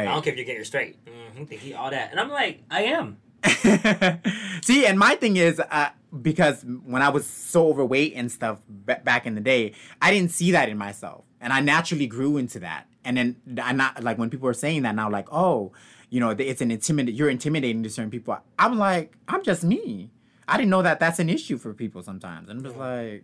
I 0.08 0.14
don't 0.14 0.24
care 0.24 0.34
if 0.34 0.40
you 0.40 0.46
get 0.46 0.56
your 0.56 0.66
straight. 0.66 1.04
Mm-hmm, 1.06 1.46
he 1.56 1.74
all 1.74 1.90
that, 1.92 2.12
and 2.12 2.20
I'm 2.20 2.30
like, 2.30 2.64
I 2.70 2.84
am. 2.84 3.18
See, 4.64 4.86
and 4.86 4.98
my 4.98 5.16
thing 5.16 5.38
is, 5.38 5.60
uh, 5.60 5.90
because 6.22 6.64
when 6.86 7.02
I 7.02 7.10
was 7.10 7.26
so 7.28 7.68
overweight 7.68 8.14
and 8.16 8.32
stuff 8.32 8.60
b- 8.86 8.96
back 9.04 9.26
in 9.26 9.36
the 9.36 9.42
day, 9.42 9.74
I 10.02 10.12
didn't 10.12 10.32
see 10.32 10.52
that 10.52 10.70
in 10.70 10.78
myself, 10.78 11.26
and 11.42 11.54
I 11.54 11.60
naturally 11.62 12.08
grew 12.08 12.38
into 12.38 12.60
that. 12.60 12.88
And 13.06 13.18
then 13.18 13.36
I 13.64 13.72
not 13.72 14.04
like 14.04 14.18
when 14.18 14.30
people 14.30 14.50
are 14.50 14.54
saying 14.54 14.82
that 14.84 14.96
now, 14.96 15.10
like, 15.10 15.28
oh, 15.32 15.72
you 16.10 16.20
know, 16.20 16.32
it's 16.32 16.62
an 16.62 16.72
intimidate. 16.72 17.16
You're 17.16 17.30
intimidating 17.30 17.84
to 17.84 17.90
certain 17.90 18.12
people. 18.12 18.38
I'm 18.60 18.78
like, 18.78 19.16
I'm 19.28 19.44
just 19.44 19.64
me. 19.64 20.12
I 20.48 20.58
didn't 20.58 20.70
know 20.70 20.82
that 20.82 21.00
that's 21.00 21.20
an 21.20 21.30
issue 21.30 21.58
for 21.58 21.74
people 21.74 22.02
sometimes. 22.02 22.50
And 22.50 22.60
I'm 22.60 22.66
just 22.66 22.78
like, 22.78 23.24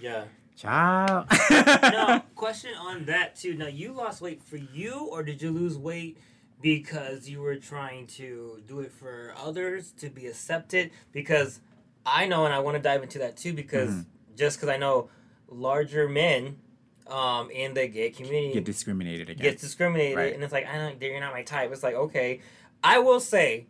Yeah. 0.00 0.24
Child. 0.56 1.26
now, 1.50 2.24
question 2.34 2.70
on 2.78 3.04
that 3.06 3.36
too. 3.36 3.54
Now, 3.54 3.66
you 3.66 3.92
lost 3.92 4.20
weight 4.20 4.42
for 4.42 4.56
you, 4.56 5.08
or 5.10 5.22
did 5.22 5.42
you 5.42 5.50
lose 5.50 5.76
weight 5.76 6.18
because 6.60 7.28
you 7.28 7.40
were 7.40 7.56
trying 7.56 8.06
to 8.06 8.62
do 8.66 8.80
it 8.80 8.92
for 8.92 9.34
others 9.42 9.92
to 9.98 10.08
be 10.08 10.26
accepted? 10.26 10.90
Because 11.12 11.60
I 12.06 12.26
know, 12.26 12.44
and 12.44 12.54
I 12.54 12.58
want 12.60 12.76
to 12.76 12.82
dive 12.82 13.02
into 13.02 13.18
that 13.18 13.36
too, 13.36 13.52
because 13.52 13.90
Mhm. 13.90 14.04
just 14.36 14.56
because 14.58 14.68
I 14.68 14.76
know 14.76 15.08
larger 15.48 16.08
men 16.08 16.58
um, 17.06 17.50
in 17.50 17.74
the 17.74 17.86
gay 17.86 18.08
community 18.08 18.54
Get 18.54 18.64
discriminated 18.64 19.28
against. 19.28 19.42
gets 19.42 19.60
discriminated, 19.62 20.16
Right. 20.16 20.32
and 20.34 20.42
it's 20.42 20.52
like 20.54 20.66
I 20.66 20.78
don't, 20.78 21.00
you're 21.02 21.20
not 21.20 21.34
my 21.34 21.42
type. 21.42 21.70
It's 21.70 21.82
like 21.82 21.94
okay, 21.94 22.40
I 22.82 22.98
will 22.98 23.20
say, 23.20 23.66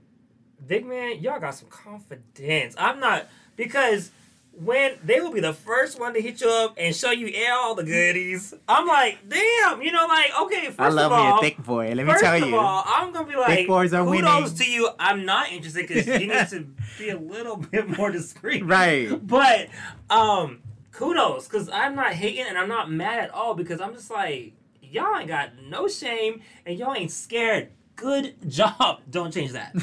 big 0.64 0.86
man, 0.86 1.18
y'all 1.20 1.40
got 1.40 1.54
some 1.56 1.68
confidence. 1.68 2.76
I'm 2.78 3.00
not 3.00 3.26
because 3.56 4.12
when 4.56 4.92
they 5.04 5.20
will 5.20 5.32
be 5.32 5.40
the 5.40 5.52
first 5.52 5.98
one 5.98 6.14
to 6.14 6.20
hit 6.20 6.40
you 6.40 6.48
up 6.48 6.74
and 6.76 6.94
show 6.94 7.10
you 7.10 7.32
all 7.50 7.74
the 7.74 7.82
goodies. 7.84 8.54
I'm 8.68 8.86
like, 8.86 9.18
damn, 9.28 9.82
you 9.82 9.90
know, 9.92 10.06
like 10.06 10.30
okay, 10.42 10.66
first 10.66 10.80
I 10.80 10.88
love 10.88 11.12
of 11.12 11.18
me 11.42 11.48
a 11.48 11.50
thick 11.50 11.64
boy. 11.64 11.88
Let 11.94 12.06
me 12.06 12.12
First 12.12 12.22
tell 12.24 12.42
of 12.42 12.48
you. 12.48 12.56
all, 12.56 12.84
I'm 12.86 13.12
gonna 13.12 13.26
be 13.28 13.36
like, 13.36 13.48
thick 13.48 13.66
boys 13.66 13.92
are 13.92 14.04
kudos 14.04 14.42
winning. 14.52 14.56
to 14.56 14.70
you. 14.70 14.90
I'm 14.98 15.24
not 15.24 15.50
interested 15.52 15.88
because 15.88 16.06
you 16.06 16.28
need 16.28 16.48
to 16.50 16.66
be 16.98 17.08
a 17.10 17.18
little 17.18 17.56
bit 17.56 17.96
more 17.98 18.10
discreet, 18.10 18.64
Right. 18.64 19.08
But 19.26 19.68
um, 20.10 20.60
kudos 20.92 21.46
because 21.48 21.68
I'm 21.68 21.94
not 21.96 22.12
hating 22.12 22.46
and 22.46 22.56
I'm 22.56 22.68
not 22.68 22.90
mad 22.90 23.18
at 23.18 23.30
all 23.30 23.54
because 23.54 23.80
I'm 23.80 23.94
just 23.94 24.10
like, 24.10 24.52
y'all 24.80 25.16
ain't 25.18 25.28
got 25.28 25.50
no 25.68 25.88
shame 25.88 26.42
and 26.64 26.78
y'all 26.78 26.94
ain't 26.94 27.10
scared. 27.10 27.70
Good 27.96 28.34
job. 28.50 29.00
Don't 29.10 29.32
change 29.32 29.52
that. 29.52 29.74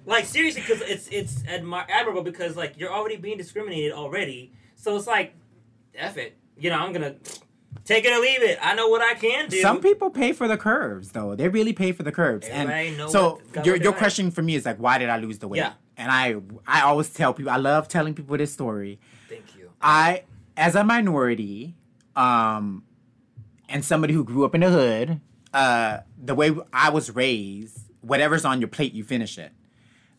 like 0.06 0.26
seriously, 0.26 0.60
because 0.62 0.82
it's 0.82 1.08
it's 1.08 1.42
admi- 1.44 1.86
admirable 1.88 2.22
because 2.22 2.56
like 2.56 2.74
you're 2.78 2.92
already 2.92 3.16
being 3.16 3.38
discriminated 3.38 3.92
already. 3.92 4.52
So 4.76 4.96
it's 4.96 5.06
like, 5.06 5.34
F 5.94 6.16
it. 6.18 6.36
You 6.58 6.70
know, 6.70 6.76
I'm 6.78 6.92
gonna 6.92 7.16
take 7.84 8.04
it 8.04 8.12
or 8.12 8.20
leave 8.20 8.42
it. 8.42 8.58
I 8.62 8.74
know 8.74 8.88
what 8.88 9.00
I 9.02 9.14
can 9.14 9.48
do. 9.48 9.60
Some 9.60 9.80
people 9.80 10.10
pay 10.10 10.32
for 10.32 10.46
the 10.46 10.56
curves, 10.58 11.10
though. 11.12 11.34
They 11.34 11.48
really 11.48 11.72
pay 11.72 11.92
for 11.92 12.02
the 12.02 12.12
curves. 12.12 12.46
Everybody 12.50 12.88
and 12.88 12.98
know 12.98 13.08
so 13.08 13.40
what- 13.54 13.64
your 13.66 13.76
your 13.76 13.92
like. 13.92 13.98
question 13.98 14.30
for 14.30 14.42
me 14.42 14.54
is 14.56 14.64
like, 14.66 14.76
why 14.78 14.98
did 14.98 15.08
I 15.08 15.16
lose 15.16 15.38
the 15.38 15.48
weight? 15.48 15.58
Yeah. 15.58 15.72
And 15.96 16.10
I 16.12 16.36
I 16.66 16.82
always 16.82 17.08
tell 17.10 17.32
people 17.32 17.50
I 17.52 17.56
love 17.56 17.88
telling 17.88 18.14
people 18.14 18.36
this 18.36 18.52
story. 18.52 18.98
Thank 19.28 19.56
you. 19.56 19.70
I 19.80 20.24
as 20.56 20.74
a 20.74 20.84
minority, 20.84 21.74
um, 22.14 22.84
and 23.68 23.84
somebody 23.84 24.12
who 24.12 24.22
grew 24.24 24.44
up 24.44 24.54
in 24.54 24.60
the 24.60 24.70
hood, 24.70 25.20
uh, 25.54 26.00
the 26.22 26.34
way 26.34 26.54
I 26.72 26.90
was 26.90 27.14
raised, 27.14 27.78
whatever's 28.02 28.44
on 28.44 28.60
your 28.60 28.68
plate, 28.68 28.92
you 28.92 29.04
finish 29.04 29.38
it. 29.38 29.52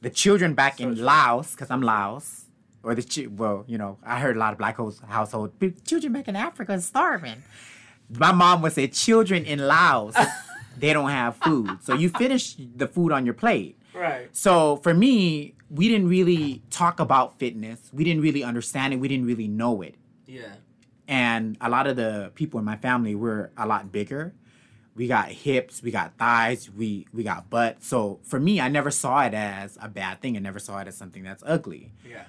The 0.02 0.10
children 0.10 0.54
back 0.54 0.80
in 0.80 0.96
true. 0.96 1.04
Laos, 1.04 1.52
because 1.52 1.70
I'm 1.70 1.82
Laos, 1.82 2.46
or 2.84 2.96
the 2.96 3.04
chi- 3.04 3.28
well, 3.30 3.66
you 3.68 3.78
know, 3.78 3.98
I 4.04 4.20
heard 4.20 4.36
a 4.36 4.40
lot 4.40 4.54
of 4.54 4.58
black 4.58 4.78
house- 4.78 5.02
household 5.08 5.52
children 5.86 6.14
back 6.14 6.28
in 6.28 6.36
Africa 6.36 6.74
is 6.74 6.86
starving. 6.86 7.44
My 8.10 8.32
mom 8.32 8.62
would 8.62 8.74
say, 8.74 8.88
children 8.88 9.46
in 9.46 9.60
Laos, 9.60 10.16
they 10.78 10.94
don't 10.94 11.10
have 11.10 11.36
food, 11.38 11.80
so 11.84 11.96
you 11.96 12.10
finish 12.10 12.56
the 12.56 12.88
food 12.88 13.12
on 13.12 13.26
your 13.26 13.34
plate. 13.34 13.78
Right. 13.94 14.28
So 14.32 14.78
for 14.78 14.94
me, 14.94 15.56
we 15.70 15.88
didn't 15.88 16.08
really 16.10 16.62
talk 16.70 17.00
about 17.00 17.40
fitness. 17.40 17.80
We 17.94 18.04
didn't 18.04 18.22
really 18.22 18.44
understand 18.44 18.94
it. 18.94 18.98
We 18.98 19.08
didn't 19.08 19.26
really 19.26 19.48
know 19.48 19.82
it. 19.82 19.96
Yeah. 20.28 20.54
And 21.08 21.58
a 21.62 21.70
lot 21.70 21.88
of 21.88 21.96
the 21.96 22.32
people 22.36 22.60
in 22.60 22.66
my 22.66 22.76
family 22.78 23.16
were 23.16 23.52
a 23.58 23.66
lot 23.66 23.92
bigger. 23.92 24.34
We 24.96 25.08
got 25.08 25.30
hips, 25.30 25.84
we 25.84 25.92
got 25.92 26.18
thighs, 26.18 26.70
we 26.70 27.08
we 27.14 27.24
got 27.24 27.50
butt. 27.50 27.84
So 27.84 28.20
for 28.24 28.40
me, 28.40 28.62
I 28.62 28.70
never 28.70 28.92
saw 28.92 29.26
it 29.26 29.34
as 29.34 29.78
a 29.82 29.90
bad 29.90 30.22
thing. 30.22 30.38
I 30.38 30.40
never 30.40 30.60
saw 30.60 30.80
it 30.80 30.88
as 30.88 30.96
something 30.96 31.24
that's 31.24 31.44
ugly. 31.46 31.92
Yeah. 32.10 32.24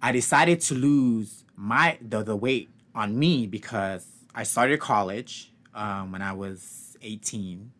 I 0.00 0.12
decided 0.12 0.60
to 0.62 0.74
lose 0.74 1.44
my 1.56 1.98
the, 2.00 2.22
the 2.22 2.36
weight 2.36 2.70
on 2.94 3.18
me 3.18 3.46
because 3.46 4.06
I 4.34 4.44
started 4.44 4.80
college 4.80 5.52
um, 5.74 6.12
when 6.12 6.22
I 6.22 6.32
was 6.32 6.96
18 7.02 7.70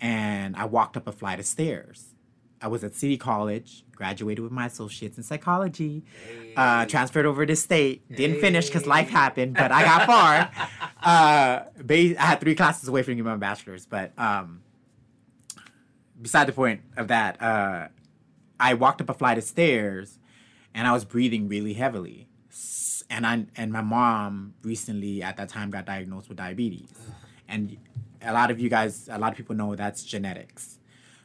and 0.00 0.56
I 0.56 0.64
walked 0.66 0.96
up 0.96 1.06
a 1.06 1.12
flight 1.12 1.38
of 1.38 1.46
stairs. 1.46 2.09
I 2.62 2.68
was 2.68 2.84
at 2.84 2.94
City 2.94 3.16
College, 3.16 3.84
graduated 3.94 4.42
with 4.42 4.52
my 4.52 4.66
associates 4.66 5.16
in 5.16 5.22
psychology, 5.22 6.04
uh, 6.56 6.84
transferred 6.86 7.26
over 7.26 7.46
to 7.46 7.56
state. 7.56 8.02
Didn't 8.14 8.40
finish 8.40 8.66
because 8.66 8.86
life 8.86 9.08
happened, 9.08 9.54
but 9.54 9.72
I 9.72 9.82
got 9.82 10.06
far. 10.06 10.50
uh, 11.02 11.64
I 11.88 12.14
had 12.18 12.40
three 12.40 12.54
classes 12.54 12.88
away 12.88 13.02
from 13.02 13.14
getting 13.14 13.24
my 13.24 13.36
bachelor's, 13.36 13.86
but 13.86 14.12
um, 14.18 14.62
beside 16.20 16.46
the 16.46 16.52
point 16.52 16.82
of 16.96 17.08
that, 17.08 17.40
uh, 17.40 17.88
I 18.58 18.74
walked 18.74 19.00
up 19.00 19.08
a 19.08 19.14
flight 19.14 19.38
of 19.38 19.44
stairs 19.44 20.18
and 20.74 20.86
I 20.86 20.92
was 20.92 21.04
breathing 21.04 21.48
really 21.48 21.72
heavily. 21.72 22.28
And 23.08 23.26
I 23.26 23.46
and 23.56 23.72
my 23.72 23.80
mom 23.80 24.54
recently 24.62 25.22
at 25.22 25.36
that 25.38 25.48
time 25.48 25.70
got 25.70 25.84
diagnosed 25.84 26.28
with 26.28 26.38
diabetes. 26.38 26.92
And 27.48 27.76
a 28.22 28.32
lot 28.32 28.50
of 28.50 28.60
you 28.60 28.68
guys, 28.68 29.08
a 29.10 29.18
lot 29.18 29.32
of 29.32 29.36
people 29.36 29.56
know 29.56 29.74
that's 29.74 30.04
genetics. 30.04 30.78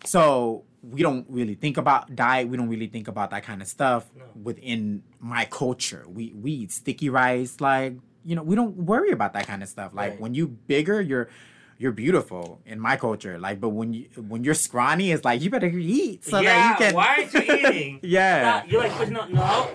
So 0.05 0.63
we 0.91 1.01
don't 1.01 1.25
really 1.29 1.55
think 1.55 1.77
about 1.77 2.15
diet. 2.15 2.47
We 2.47 2.57
don't 2.57 2.69
really 2.69 2.87
think 2.87 3.07
about 3.07 3.31
that 3.31 3.43
kind 3.43 3.61
of 3.61 3.67
stuff 3.67 4.05
No. 4.17 4.23
within 4.43 5.03
my 5.19 5.45
culture. 5.45 6.05
We 6.07 6.33
we 6.33 6.51
eat 6.51 6.71
sticky 6.71 7.09
rice, 7.09 7.59
like 7.59 7.95
you 8.23 8.35
know, 8.35 8.43
we 8.43 8.55
don't 8.55 8.75
worry 8.77 9.11
about 9.11 9.33
that 9.33 9.45
kind 9.47 9.61
of 9.63 9.69
stuff. 9.69 9.91
Like 9.93 10.11
Right. 10.11 10.19
when 10.21 10.33
you 10.33 10.47
bigger, 10.47 11.01
you're 11.01 11.29
you're 11.77 11.91
beautiful 11.91 12.61
in 12.65 12.79
my 12.79 12.95
culture. 12.97 13.37
Like, 13.37 13.59
but 13.59 13.69
when 13.69 13.93
you 13.93 14.05
when 14.27 14.43
you're 14.43 14.53
scrawny, 14.53 15.11
it's 15.11 15.25
like 15.25 15.41
you 15.41 15.49
better 15.49 15.67
eat 15.67 16.23
so 16.23 16.39
yeah. 16.39 16.43
that 16.43 16.79
you 16.79 16.85
can. 16.85 16.95
Why 16.95 17.07
aren't 17.17 17.33
you 17.33 17.41
eating? 17.69 17.99
yeah. 18.03 18.41
Stop. 18.59 18.71
You're 18.71 18.81
like 18.81 18.91
pushing 18.93 19.15
up. 19.17 19.29
No. 19.29 19.69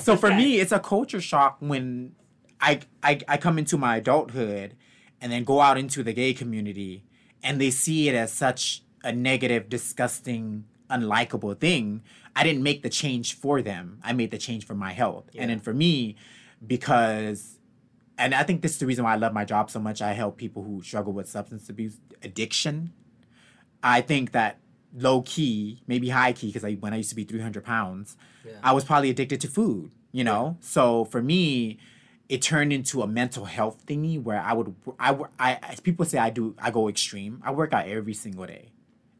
So 0.00 0.16
for 0.16 0.30
me, 0.34 0.60
it's 0.60 0.72
a 0.72 0.80
culture 0.80 1.20
shock 1.20 1.56
when 1.60 2.12
I, 2.60 2.80
I 3.02 3.20
I 3.28 3.36
come 3.36 3.58
into 3.58 3.76
my 3.76 3.96
adulthood 3.96 4.76
and 5.20 5.30
then 5.32 5.44
go 5.44 5.60
out 5.60 5.76
into 5.78 6.02
the 6.02 6.12
gay 6.12 6.32
community 6.34 7.04
and 7.42 7.60
they 7.60 7.70
see 7.70 8.08
it 8.08 8.14
as 8.14 8.32
such 8.32 8.82
a 9.02 9.12
negative, 9.12 9.68
disgusting, 9.68 10.64
unlikable 10.90 11.58
thing. 11.58 12.02
I 12.34 12.44
didn't 12.44 12.62
make 12.62 12.82
the 12.82 12.90
change 12.90 13.34
for 13.34 13.62
them. 13.62 13.98
I 14.02 14.12
made 14.12 14.30
the 14.30 14.38
change 14.38 14.64
for 14.66 14.74
my 14.74 14.92
health. 14.92 15.24
Yeah. 15.32 15.42
And 15.42 15.50
then 15.50 15.60
for 15.60 15.74
me, 15.74 16.16
because 16.66 17.58
and 18.18 18.34
I 18.34 18.42
think 18.42 18.62
this 18.62 18.72
is 18.72 18.78
the 18.78 18.86
reason 18.86 19.04
why 19.04 19.14
I 19.14 19.16
love 19.16 19.32
my 19.32 19.44
job 19.44 19.70
so 19.70 19.80
much. 19.80 20.02
I 20.02 20.12
help 20.12 20.36
people 20.36 20.62
who 20.62 20.82
struggle 20.82 21.12
with 21.12 21.28
substance 21.28 21.68
abuse 21.68 21.96
addiction. 22.22 22.92
I 23.82 24.00
think 24.00 24.32
that 24.32 24.58
low 24.94 25.22
key, 25.22 25.82
maybe 25.86 26.10
high 26.10 26.32
key, 26.32 26.48
because 26.48 26.64
I 26.64 26.74
when 26.74 26.92
I 26.92 26.98
used 26.98 27.08
to 27.10 27.16
be 27.16 27.24
300 27.24 27.64
pounds, 27.64 28.16
Yeah. 28.44 28.52
I 28.62 28.72
was 28.72 28.84
probably 28.84 29.10
addicted 29.10 29.40
to 29.40 29.48
food, 29.48 29.92
you 30.12 30.24
know? 30.24 30.56
So 30.60 31.04
for 31.06 31.22
me, 31.22 31.78
it 32.28 32.42
turned 32.42 32.72
into 32.72 33.02
a 33.02 33.06
mental 33.06 33.46
health 33.46 33.84
thingy 33.86 34.22
where 34.22 34.40
I 34.40 34.52
would, 34.52 34.74
I, 35.00 35.16
I, 35.38 35.54
as 35.62 35.80
people 35.80 36.04
say 36.04 36.18
I 36.18 36.30
do, 36.30 36.54
I 36.58 36.70
go 36.70 36.88
extreme. 36.88 37.40
I 37.44 37.50
work 37.50 37.72
out 37.72 37.88
every 37.88 38.14
single 38.14 38.46
day. 38.46 38.70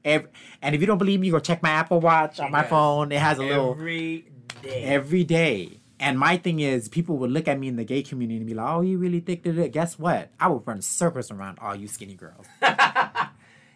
Every, 0.04 0.28
and 0.60 0.74
if 0.74 0.80
you 0.80 0.86
don't 0.86 0.98
believe 0.98 1.20
me, 1.20 1.30
go 1.30 1.38
check 1.38 1.62
my 1.62 1.70
Apple 1.70 2.00
Watch 2.00 2.40
on 2.40 2.50
my 2.50 2.60
Yes. 2.62 2.70
phone. 2.70 3.12
It 3.12 3.20
has 3.20 3.38
a 3.38 3.42
little, 3.42 3.72
Every 3.72 4.24
day. 4.62 4.82
every 4.84 5.24
day. 5.24 5.78
And 6.00 6.18
my 6.18 6.36
thing 6.36 6.58
is, 6.58 6.88
people 6.88 7.16
would 7.18 7.30
look 7.30 7.46
at 7.46 7.58
me 7.60 7.68
in 7.68 7.76
the 7.76 7.84
gay 7.84 8.02
community 8.02 8.38
and 8.38 8.46
be 8.46 8.54
like, 8.54 8.66
"Oh, 8.68 8.80
you 8.80 8.98
really 8.98 9.20
think 9.20 9.44
that?" 9.44 9.54
da, 9.54 9.62
da." 9.62 9.68
Guess 9.68 9.98
what? 10.00 10.30
I 10.40 10.48
would 10.48 10.66
run 10.66 10.82
circles 10.82 11.30
around 11.30 11.58
all 11.60 11.76
you 11.76 11.86
skinny 11.86 12.14
girls. 12.14 12.46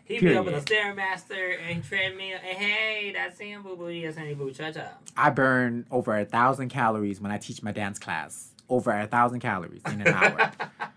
He'd 0.04 0.20
be 0.20 0.36
up 0.36 0.44
with 0.44 0.54
a 0.54 0.60
stairmaster 0.60 1.56
and 1.68 1.82
treadmill. 1.84 2.38
And 2.44 2.56
hey, 2.58 3.12
that's 3.14 3.38
Sam 3.38 3.62
Boo 3.62 3.76
Boo. 3.76 3.88
Yes, 3.88 4.16
honey 4.16 4.34
boo 4.34 4.52
cha 4.52 4.70
cha. 4.70 4.88
I 5.16 5.30
burn 5.30 5.84
over 5.90 6.16
a 6.16 6.24
thousand 6.24 6.68
calories 6.68 7.20
when 7.20 7.32
I 7.32 7.38
teach 7.38 7.60
my 7.62 7.72
dance 7.72 7.98
class. 7.98 8.52
Over 8.68 8.92
a 8.92 9.06
thousand 9.06 9.40
calories 9.40 9.82
in 9.86 10.00
an 10.02 10.08
hour. 10.08 10.50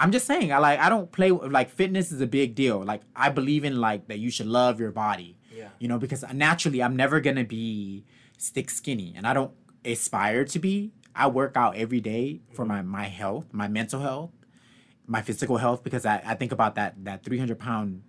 I'm 0.00 0.12
just 0.12 0.26
saying, 0.26 0.52
I 0.52 0.58
like 0.58 0.78
I 0.80 0.88
don't 0.88 1.12
play 1.12 1.30
with- 1.30 1.52
like 1.52 1.68
fitness 1.70 2.10
is 2.10 2.20
a 2.20 2.26
big 2.26 2.54
deal. 2.54 2.82
Like 2.82 3.02
I 3.14 3.28
believe 3.28 3.64
in 3.64 3.80
like 3.80 4.08
that 4.08 4.18
you 4.18 4.30
should 4.30 4.46
love 4.46 4.80
your 4.80 4.92
body. 4.92 5.36
Yeah. 5.54 5.68
You 5.78 5.88
know, 5.88 5.98
because 5.98 6.24
naturally 6.32 6.82
I'm 6.82 6.96
never 6.96 7.20
gonna 7.20 7.44
be 7.44 8.04
stick 8.38 8.70
skinny 8.70 9.12
and 9.16 9.26
I 9.26 9.34
don't 9.34 9.52
aspire 9.84 10.44
to 10.46 10.58
be. 10.58 10.92
I 11.14 11.26
work 11.28 11.56
out 11.56 11.76
every 11.76 12.00
day 12.00 12.40
for 12.54 12.64
mm-hmm. 12.64 12.90
my, 12.90 13.00
my 13.00 13.04
health, 13.08 13.46
my 13.52 13.68
mental 13.68 14.00
health, 14.00 14.30
my 15.06 15.20
physical 15.20 15.58
health, 15.58 15.84
because 15.84 16.06
I, 16.06 16.22
I 16.24 16.34
think 16.34 16.52
about 16.52 16.76
that 16.76 17.04
that 17.04 17.22
300 17.22 17.58
pound 17.58 18.02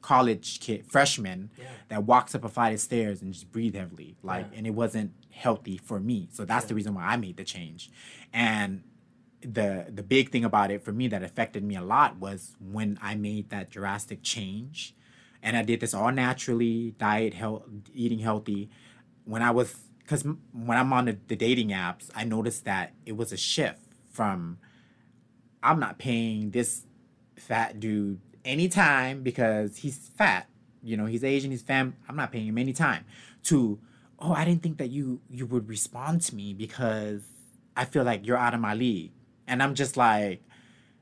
college 0.00 0.60
kid 0.60 0.86
freshman 0.86 1.50
Yeah. 1.58 1.66
that 1.88 2.04
walks 2.04 2.34
up 2.34 2.44
a 2.44 2.48
flight 2.48 2.72
of 2.74 2.80
stairs 2.80 3.22
and 3.22 3.32
just 3.32 3.50
breathe 3.52 3.74
heavily 3.74 4.16
like 4.22 4.46
Yeah. 4.50 4.58
and 4.58 4.66
it 4.66 4.70
wasn't 4.70 5.12
healthy 5.30 5.76
for 5.76 6.00
me 6.00 6.28
so 6.32 6.44
that's 6.44 6.66
the 6.66 6.74
reason 6.74 6.94
why 6.94 7.04
i 7.04 7.16
made 7.16 7.36
the 7.36 7.44
change 7.44 7.90
and 8.32 8.82
the 9.40 9.86
the 9.88 10.02
big 10.02 10.30
thing 10.30 10.44
about 10.44 10.70
it 10.70 10.82
for 10.84 10.92
me 10.92 11.08
that 11.08 11.22
affected 11.22 11.62
me 11.62 11.76
a 11.76 11.82
lot 11.82 12.16
was 12.16 12.56
when 12.60 12.98
i 13.00 13.14
made 13.14 13.50
that 13.50 13.70
drastic 13.70 14.22
change. 14.22 14.94
And 15.42 15.56
i 15.56 15.62
did 15.62 15.80
this 15.80 15.94
all 15.94 16.10
naturally 16.10 16.94
diet 16.98 17.34
health 17.34 17.62
eating 17.94 18.18
healthy. 18.18 18.70
When 19.24 19.42
i 19.42 19.50
was 19.50 19.74
because 19.98 20.24
when 20.24 20.78
i'm 20.78 20.92
on 20.92 21.04
the, 21.04 21.18
the 21.28 21.36
dating 21.36 21.68
apps 21.68 22.10
i 22.14 22.24
noticed 22.24 22.64
that 22.64 22.94
it 23.06 23.16
was 23.16 23.32
a 23.32 23.36
shift 23.36 23.80
from 24.10 24.58
i'm 25.62 25.78
not 25.78 25.98
paying 25.98 26.50
this 26.50 26.86
fat 27.36 27.78
dude 27.78 28.20
any 28.44 28.68
time 28.68 29.22
because 29.22 29.78
he's 29.78 30.10
fat. 30.16 30.48
You 30.82 30.96
know 30.96 31.06
he's 31.06 31.22
asian 31.22 31.50
he's 31.50 31.62
fam 31.62 31.96
i'm 32.08 32.16
not 32.16 32.32
paying 32.32 32.46
him 32.46 32.58
any 32.58 32.72
time 32.72 33.04
to 33.44 33.78
oh 34.18 34.32
i 34.32 34.44
didn't 34.44 34.62
think 34.62 34.78
that 34.78 34.90
you 34.90 35.20
you 35.28 35.44
would 35.44 35.68
respond 35.68 36.22
to 36.22 36.34
me 36.34 36.54
because 36.54 37.22
i 37.76 37.84
feel 37.84 38.04
like 38.04 38.26
you're 38.26 38.38
out 38.38 38.54
of 38.54 38.60
my 38.60 38.74
league 38.74 39.12
and 39.48 39.62
i'm 39.62 39.74
just 39.74 39.96
like 39.96 40.42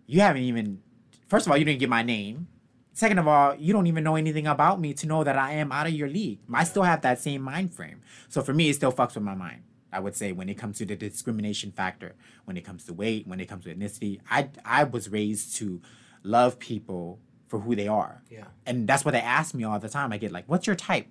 you 0.07 0.21
haven't 0.21 0.43
even 0.43 0.81
first 1.29 1.47
of 1.47 1.53
all 1.53 1.59
you 1.59 1.65
didn't 1.65 1.81
get 1.81 1.89
my 1.91 2.03
name. 2.03 2.49
Second 2.93 3.19
of 3.19 3.29
all 3.29 3.55
you 3.57 3.73
don't 3.75 3.87
even 3.89 4.05
know 4.05 4.17
anything 4.17 4.47
about 4.47 4.81
me 4.81 4.95
to 4.95 5.07
know 5.07 5.23
that 5.25 5.37
i 5.37 5.53
am 5.53 5.71
out 5.73 5.87
of 5.87 5.93
your 5.93 6.09
league. 6.09 6.39
I 6.53 6.65
still 6.65 6.85
have 6.85 7.03
that 7.03 7.19
same 7.21 7.43
mind 7.43 7.75
frame. 7.75 8.01
So 8.29 8.41
for 8.41 8.55
me 8.55 8.71
it 8.71 8.75
still 8.75 8.93
fucks 8.93 9.15
with 9.17 9.25
my 9.25 9.35
mind 9.35 9.63
i 9.93 10.01
would 10.01 10.17
say 10.17 10.33
when 10.33 10.49
it 10.49 10.55
comes 10.55 10.79
to 10.79 10.85
the 10.87 10.97
discrimination 10.97 11.71
factor 11.73 12.15
when 12.45 12.57
it 12.57 12.65
comes 12.65 12.85
to 12.85 12.93
weight 12.93 13.27
when 13.27 13.39
it 13.41 13.47
comes 13.47 13.65
to 13.65 13.75
ethnicity. 13.75 14.21
I 14.31 14.49
i 14.65 14.85
was 14.85 15.09
raised 15.11 15.57
to 15.57 15.81
love 16.23 16.59
people 16.59 17.19
for 17.49 17.61
who 17.61 17.77
they 17.77 17.87
are. 17.89 18.23
Yeah. 18.31 18.47
and 18.65 18.89
that's 18.89 19.05
what 19.05 19.13
they 19.13 19.21
ask 19.21 19.55
me 19.55 19.63
all 19.65 19.79
the 19.79 19.89
time. 19.89 20.13
I 20.13 20.19
get 20.19 20.33
like 20.33 20.45
what's 20.47 20.67
your 20.67 20.77
type? 20.77 21.07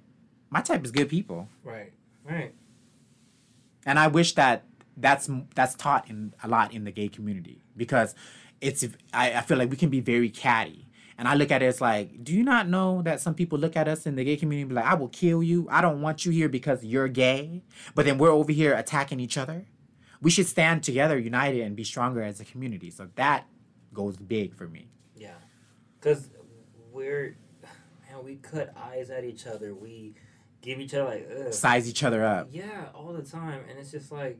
My 0.49 0.61
type 0.61 0.83
is 0.85 0.91
good 0.91 1.09
people. 1.09 1.49
Right. 1.63 1.91
Right. 2.23 2.53
and 3.85 3.99
I 3.99 4.07
wish 4.07 4.33
that 4.35 4.63
that's 4.97 5.29
that's 5.55 5.75
taught 5.75 6.09
in 6.09 6.33
a 6.43 6.47
lot 6.47 6.73
in 6.73 6.83
the 6.83 6.91
gay 6.91 7.07
community 7.07 7.63
because 7.75 8.15
it's 8.61 8.85
I, 9.13 9.33
I 9.33 9.41
feel 9.41 9.57
like 9.57 9.69
we 9.69 9.77
can 9.77 9.89
be 9.89 9.99
very 9.99 10.29
catty. 10.29 10.87
And 11.17 11.29
I 11.29 11.35
look 11.35 11.49
at 11.49 11.63
it 11.63 11.67
as 11.67 11.79
like 11.79 12.23
do 12.23 12.33
you 12.33 12.43
not 12.43 12.67
know 12.67 13.01
that 13.03 13.21
some 13.21 13.33
people 13.33 13.57
look 13.57 13.75
at 13.75 13.87
us 13.87 14.05
in 14.05 14.15
the 14.15 14.23
gay 14.23 14.35
community 14.35 14.61
and 14.63 14.69
be 14.69 14.75
like 14.75 14.85
I 14.85 14.95
will 14.95 15.09
kill 15.09 15.41
you. 15.43 15.67
I 15.69 15.81
don't 15.81 16.01
want 16.01 16.25
you 16.25 16.31
here 16.31 16.49
because 16.49 16.83
you're 16.83 17.07
gay. 17.07 17.63
But 17.93 18.05
then 18.05 18.17
we're 18.17 18.31
over 18.31 18.51
here 18.51 18.73
attacking 18.73 19.19
each 19.19 19.37
other. 19.37 19.65
We 20.21 20.31
should 20.31 20.47
stand 20.47 20.83
together 20.83 21.17
united 21.17 21.61
and 21.61 21.75
be 21.75 21.83
stronger 21.83 22.21
as 22.23 22.39
a 22.39 22.45
community. 22.45 22.89
So 22.89 23.09
that 23.15 23.45
goes 23.93 24.17
big 24.17 24.55
for 24.55 24.67
me. 24.67 24.89
Yeah. 25.15 25.35
Because 25.99 26.29
we're, 26.91 27.37
man, 27.61 28.23
we 28.23 28.35
cut 28.35 28.73
eyes 28.77 29.09
at 29.09 29.23
each 29.23 29.47
other. 29.47 29.73
We 29.73 30.15
give 30.61 30.79
each 30.79 30.93
other 30.93 31.05
like, 31.05 31.29
ugh. 31.47 31.53
size 31.53 31.89
each 31.89 32.03
other 32.03 32.23
up. 32.23 32.49
Yeah, 32.51 32.85
all 32.93 33.13
the 33.13 33.23
time, 33.23 33.61
and 33.69 33.77
it's 33.79 33.91
just 33.91 34.11
like 34.11 34.39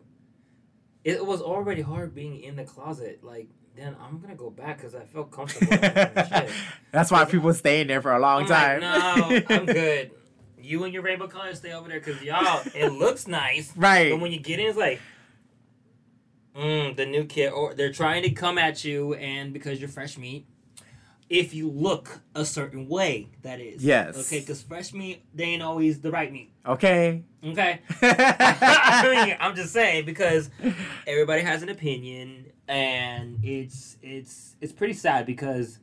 it 1.06 1.24
was 1.24 1.40
already 1.40 1.84
hard 1.84 2.16
being 2.16 2.42
in 2.42 2.56
the 2.56 2.64
closet. 2.66 3.24
Like, 3.24 3.48
then 3.78 3.96
I'm 4.02 4.20
gonna 4.20 4.36
go 4.36 4.50
back 4.50 4.78
because 4.78 4.96
I 4.96 5.06
felt 5.06 5.32
comfortable. 5.32 5.72
shit. 5.72 6.50
that's 6.92 7.12
why 7.12 7.24
people 7.26 7.54
stay 7.54 7.82
in 7.82 7.88
there 7.88 8.02
for 8.02 8.12
a 8.12 8.20
long 8.20 8.42
I'm 8.42 8.48
time 8.48 8.82
Like, 8.82 9.50
no, 9.50 9.56
I'm 9.56 9.66
good. 9.68 10.12
You 10.58 10.84
and 10.84 10.92
your 10.92 11.04
rainbow 11.04 11.28
colors 11.28 11.60
stay 11.60 11.74
over 11.74 11.88
there 11.88 12.00
because 12.00 12.22
y'all, 12.24 12.64
it 12.74 12.92
looks 12.92 13.28
nice, 13.28 13.72
right 13.78 14.10
but 14.10 14.20
when 14.20 14.32
you 14.32 14.40
get 14.40 14.60
in, 14.60 14.66
it's 14.66 14.78
like. 14.78 15.00
Mm, 16.58 16.96
the 16.96 17.06
new 17.06 17.26
kid, 17.26 17.50
or 17.50 17.74
they're 17.74 17.92
trying 17.92 18.24
to 18.24 18.30
come 18.30 18.58
at 18.58 18.86
you, 18.86 19.14
and 19.16 19.52
because 19.52 19.78
you're 19.82 19.90
fresh 19.90 20.18
meat, 20.18 20.48
if 21.30 21.54
you 21.54 21.70
look 21.70 22.22
a 22.36 22.46
certain 22.46 22.88
way, 22.88 23.30
that 23.42 23.60
is. 23.60 23.84
Yes. 23.84 24.18
Okay, 24.18 24.40
because 24.42 24.62
fresh 24.62 24.94
meat, 24.94 25.24
they 25.34 25.46
ain't 25.46 25.64
always 25.64 26.02
the 26.02 26.12
right 26.12 26.32
meat. 26.32 26.52
okay 26.66 27.24
Okay. 27.46 27.80
I 28.02 29.26
mean, 29.26 29.38
I'm 29.40 29.56
just 29.56 29.72
saying 29.72 30.06
because 30.06 30.50
everybody 31.06 31.42
has 31.42 31.62
an 31.62 31.70
opinion, 31.70 32.48
and 32.68 33.40
it's 33.44 33.98
it's 34.02 34.56
it's 34.62 34.74
pretty 34.74 34.94
sad 34.94 35.26
because 35.26 35.80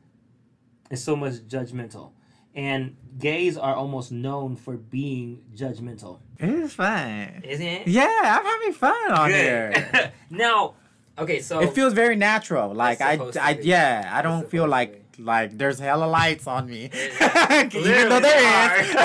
it's 0.91 1.01
so 1.01 1.15
much 1.15 1.33
judgmental, 1.47 2.11
and 2.53 2.95
gays 3.17 3.57
are 3.57 3.75
almost 3.75 4.11
known 4.11 4.55
for 4.55 4.75
being 4.75 5.41
judgmental, 5.55 6.19
it's 6.37 6.73
fun 6.73 7.41
isn't 7.43 7.65
it? 7.65 7.87
Yeah, 7.87 8.09
I'm 8.21 8.45
having 8.45 8.73
fun 8.73 9.11
on 9.11 9.29
here. 9.29 10.11
Now, 10.29 10.73
okay, 11.17 11.41
so 11.41 11.59
It 11.59 11.73
feels 11.73 11.93
very 11.93 12.15
natural. 12.15 12.73
Like 12.73 13.01
I, 13.01 13.17
to 13.17 13.41
I, 13.41 13.59
yeah, 13.61 14.09
I 14.11 14.21
don't 14.21 14.49
feel 14.49 14.67
like 14.67 15.02
like 15.19 15.57
there's 15.57 15.79
hella 15.79 16.05
lights 16.05 16.47
on 16.47 16.67
me, 16.69 16.85
even 16.91 18.09
though 18.09 18.19
there 18.19 18.81
is. 18.81 18.95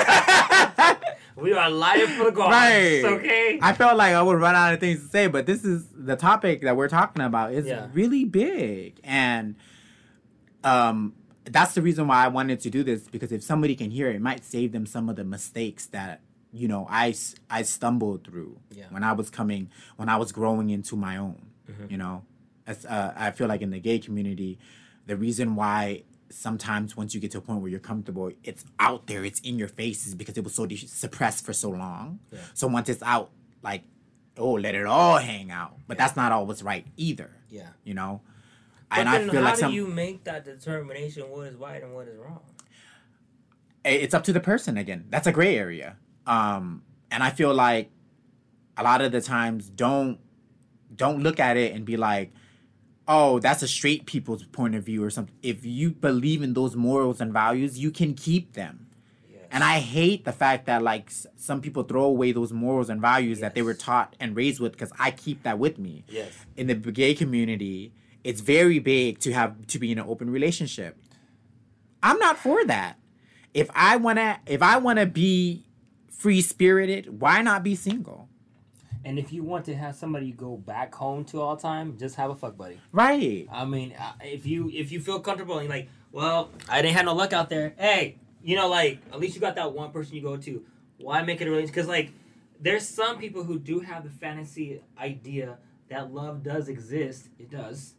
we 1.35 1.53
are 1.53 1.69
live 1.87 2.09
for 2.11 2.25
the 2.25 2.31
gods. 2.31 2.51
Right. 2.51 3.01
Okay. 3.05 3.59
I 3.61 3.73
felt 3.73 3.97
like 3.97 4.13
I 4.13 4.21
would 4.21 4.39
run 4.39 4.55
out 4.55 4.73
of 4.73 4.79
things 4.79 5.01
to 5.03 5.07
say, 5.09 5.27
but 5.27 5.45
this 5.45 5.63
is 5.63 5.87
the 5.93 6.15
topic 6.15 6.61
that 6.61 6.75
we're 6.75 6.89
talking 6.89 7.23
about 7.23 7.53
is 7.53 7.65
Yeah. 7.65 7.87
really 7.93 8.25
big, 8.25 8.99
and 9.03 9.55
um, 10.63 11.13
that's 11.45 11.73
the 11.73 11.81
reason 11.81 12.07
why 12.07 12.23
I 12.25 12.27
wanted 12.27 12.59
to 12.61 12.69
do 12.69 12.83
this 12.83 13.03
because 13.07 13.31
if 13.31 13.43
somebody 13.43 13.75
can 13.75 13.91
hear 13.91 14.09
it, 14.09 14.15
it 14.15 14.21
might 14.21 14.43
save 14.45 14.71
them 14.71 14.85
some 14.85 15.09
of 15.09 15.15
the 15.15 15.23
mistakes 15.23 15.87
that 15.87 16.21
you 16.51 16.67
know 16.67 16.85
I 16.89 17.13
I 17.49 17.61
stumbled 17.61 18.25
through 18.25 18.59
Yeah. 18.71 18.85
when 18.89 19.03
I 19.03 19.13
was 19.13 19.29
coming 19.29 19.69
when 19.95 20.09
I 20.09 20.17
was 20.17 20.31
growing 20.31 20.69
into 20.69 20.95
my 20.95 21.17
own. 21.17 21.41
Mhm. 21.69 21.91
You 21.91 21.97
know, 21.97 22.23
As, 22.67 22.85
uh, 22.85 23.13
I 23.15 23.31
feel 23.31 23.47
like 23.47 23.61
in 23.61 23.69
the 23.71 23.79
gay 23.79 23.99
community, 23.99 24.57
the 25.09 25.17
reason 25.17 25.55
why 25.55 26.03
sometimes 26.29 26.95
once 26.95 27.15
you 27.15 27.19
get 27.19 27.31
to 27.31 27.39
a 27.39 27.41
point 27.41 27.61
where 27.61 27.71
you're 27.71 27.79
comfortable, 27.79 28.31
it's 28.43 28.63
out 28.79 29.07
there, 29.07 29.25
it's 29.25 29.39
in 29.39 29.57
your 29.57 29.67
face, 29.67 30.05
is 30.05 30.13
because 30.13 30.37
it 30.37 30.43
was 30.43 30.53
so 30.53 30.67
de- 30.67 30.77
suppressed 30.77 31.43
for 31.43 31.51
so 31.51 31.71
long. 31.71 32.19
Yeah. 32.31 32.39
So 32.53 32.67
once 32.67 32.89
it's 32.89 33.01
out, 33.01 33.31
like, 33.63 33.81
oh, 34.37 34.53
let 34.53 34.75
it 34.75 34.85
all 34.85 35.17
hang 35.17 35.49
out. 35.49 35.73
But 35.87 35.97
that's 35.97 36.15
not 36.15 36.31
always 36.31 36.61
right 36.61 36.85
either. 36.95 37.31
Yeah. 37.49 37.69
You 37.83 37.95
know, 37.95 38.21
But 38.91 38.99
and 38.99 39.07
then 39.07 39.29
I 39.29 39.31
feel 39.31 39.41
how 39.41 39.49
like 39.49 39.59
do 39.59 39.71
you 39.71 39.87
make 39.87 40.23
that 40.25 40.45
determination? 40.45 41.23
What 41.23 41.47
is 41.47 41.55
right 41.55 41.81
and 41.81 41.95
what 41.95 42.07
is 42.07 42.17
wrong? 42.17 42.41
it's 43.83 44.13
up 44.13 44.23
to 44.25 44.33
the 44.33 44.39
person 44.41 44.77
again. 44.77 45.05
That's 45.09 45.25
a 45.25 45.31
gray 45.31 45.57
area. 45.57 45.97
Um, 46.27 46.83
and 47.09 47.23
I 47.23 47.31
feel 47.31 47.53
like 47.53 47.89
a 48.77 48.83
lot 48.83 49.01
of 49.01 49.11
the 49.11 49.21
times 49.21 49.69
don't 49.69 50.19
don't 50.95 51.23
look 51.23 51.39
at 51.39 51.57
it 51.57 51.73
and 51.73 51.85
be 51.85 51.97
like, 51.97 52.31
oh, 53.09 53.39
that's 53.39 53.63
a 53.63 53.67
straight 53.67 54.05
people's 54.05 54.43
point 54.45 54.75
of 54.75 54.83
view 54.83 55.03
or 55.03 55.09
something. 55.09 55.35
If 55.41 55.65
you 55.65 55.89
believe 55.89 56.43
in 56.43 56.53
those 56.53 56.75
morals 56.75 57.19
and 57.19 57.33
values, 57.33 57.79
you 57.79 57.89
can 57.89 58.13
keep 58.13 58.53
them. 58.53 58.85
Yes. 59.27 59.41
And 59.51 59.63
I 59.63 59.79
hate 59.79 60.25
the 60.25 60.31
fact 60.31 60.67
that 60.67 60.83
like 60.83 61.07
s- 61.07 61.25
some 61.35 61.59
people 61.59 61.81
throw 61.83 62.03
away 62.03 62.31
those 62.31 62.53
morals 62.53 62.87
and 62.87 63.01
values 63.01 63.39
that 63.39 63.55
they 63.55 63.63
were 63.63 63.73
taught 63.73 64.15
and 64.19 64.35
raised 64.35 64.59
with 64.59 64.73
because 64.73 64.91
I 64.99 65.09
keep 65.09 65.41
that 65.41 65.57
with 65.57 65.79
me. 65.79 66.05
Yes. 66.07 66.31
In 66.55 66.67
the 66.67 66.75
gay 66.75 67.15
community, 67.15 67.91
it's 68.23 68.41
very 68.41 68.77
big 68.77 69.17
to 69.21 69.33
have 69.33 69.65
to 69.67 69.79
be 69.79 69.91
in 69.91 69.97
an 69.97 70.05
open 70.07 70.29
relationship. 70.29 70.95
I'm 72.03 72.19
not 72.19 72.37
for 72.37 72.63
that. 72.65 72.99
If 73.55 73.69
I 73.73 73.97
wanna 73.97 74.39
if 74.45 74.61
I 74.61 74.77
wanna 74.77 75.07
be 75.07 75.65
free 76.11 76.41
spirited, 76.41 77.19
why 77.19 77.41
not 77.41 77.63
be 77.63 77.73
single? 77.73 78.28
And 79.05 79.17
if 79.17 79.31
you 79.31 79.43
want 79.43 79.65
to 79.65 79.75
have 79.75 79.95
somebody 79.95 80.25
you 80.27 80.33
go 80.33 80.57
back 80.57 80.93
home 80.93 81.23
to 81.25 81.41
all 81.41 81.55
time, 81.55 81.97
just 81.97 82.15
have 82.15 82.29
a 82.31 82.35
fuck 82.35 82.57
buddy. 82.57 82.79
Right. 82.91 83.47
I 83.51 83.63
mean, 83.65 83.93
uh, 83.97 84.11
if 84.21 84.45
you 84.45 84.69
if 84.73 84.91
you 84.91 84.99
feel 84.99 85.19
comfortable 85.19 85.57
and 85.59 85.67
you're 85.69 85.77
like, 85.77 85.89
well, 86.11 86.49
I 86.67 86.81
didn't 86.81 86.95
have 86.97 87.05
no 87.05 87.13
luck 87.13 87.31
out 87.33 87.49
there. 87.49 87.73
Hey, 87.77 88.17
You 88.43 88.55
know, 88.57 88.67
like 88.67 88.99
at 89.13 89.19
least 89.19 89.35
you 89.35 89.41
got 89.41 89.55
that 89.55 89.71
one 89.73 89.91
person 89.91 90.15
you 90.15 90.21
go 90.21 90.35
to. 90.37 90.63
Why 90.97 91.21
make 91.21 91.39
it 91.39 91.47
a 91.47 91.49
relationship? 91.49 91.75
Because 91.75 91.87
like 91.87 92.11
there's 92.59 92.85
some 92.87 93.17
people 93.17 93.43
who 93.45 93.57
do 93.57 93.79
have 93.79 94.03
the 94.03 94.09
fantasy 94.09 94.81
idea 94.99 95.57
that 95.87 96.11
love 96.13 96.43
does 96.43 96.67
exist. 96.67 97.29
It 97.39 97.49
does. 97.49 97.93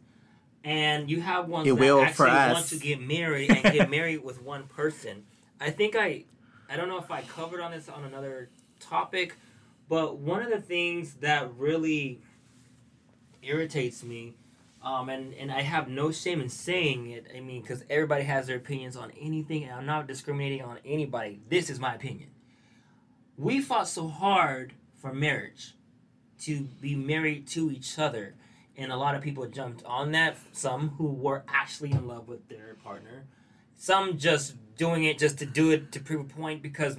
And 0.63 1.09
you 1.09 1.21
have 1.21 1.47
ones 1.47 1.67
It 1.67 1.71
that 1.71 1.79
will 1.79 2.01
actually 2.01 2.13
for 2.15 2.27
us. 2.27 2.53
want 2.53 2.65
to 2.67 2.77
get 2.77 3.01
married 3.01 3.49
and 3.49 3.63
get 3.73 3.89
married 3.97 4.23
with 4.23 4.41
one 4.43 4.67
person. 4.67 5.23
I 5.59 5.71
think 5.71 5.95
I 5.95 6.25
I 6.69 6.77
don't 6.77 6.87
know 6.89 6.99
if 6.99 7.09
I 7.09 7.21
covered 7.23 7.59
on 7.61 7.71
this 7.71 7.89
on 7.89 8.03
another 8.03 8.49
topic, 8.79 9.35
but 9.91 10.19
one 10.19 10.41
of 10.41 10.49
the 10.49 10.61
things 10.61 11.15
that 11.15 11.53
really 11.57 12.21
irritates 13.43 14.05
me, 14.05 14.35
um, 14.81 15.09
and, 15.09 15.33
and 15.33 15.51
I 15.51 15.63
have 15.63 15.89
no 15.89 16.13
shame 16.13 16.39
in 16.39 16.47
saying 16.47 17.09
it, 17.09 17.25
I 17.35 17.41
mean, 17.41 17.61
because 17.61 17.83
everybody 17.89 18.23
has 18.23 18.47
their 18.47 18.55
opinions 18.55 18.95
on 18.95 19.11
anything, 19.19 19.65
and 19.65 19.73
I'm 19.73 19.85
not 19.85 20.07
discriminating 20.07 20.61
on 20.61 20.77
anybody. 20.85 21.41
This 21.49 21.69
is 21.69 21.77
my 21.77 21.93
opinion. 21.93 22.29
We 23.37 23.59
fought 23.59 23.89
so 23.89 24.07
hard 24.07 24.71
for 24.95 25.11
marriage, 25.11 25.73
to 26.43 26.61
be 26.79 26.95
married 26.95 27.47
to 27.47 27.69
each 27.69 27.99
other, 27.99 28.35
and 28.77 28.93
a 28.93 28.95
lot 28.95 29.15
of 29.15 29.21
people 29.21 29.45
jumped 29.47 29.83
on 29.83 30.13
that. 30.13 30.37
Some 30.53 30.91
who 30.91 31.07
were 31.07 31.43
actually 31.49 31.91
in 31.91 32.07
love 32.07 32.29
with 32.29 32.47
their 32.47 32.77
partner, 32.81 33.25
some 33.75 34.17
just 34.17 34.55
doing 34.77 35.03
it 35.03 35.19
just 35.19 35.37
to 35.39 35.45
do 35.45 35.71
it 35.71 35.91
to 35.91 35.99
prove 35.99 36.21
a 36.21 36.33
point 36.33 36.61
because 36.61 36.95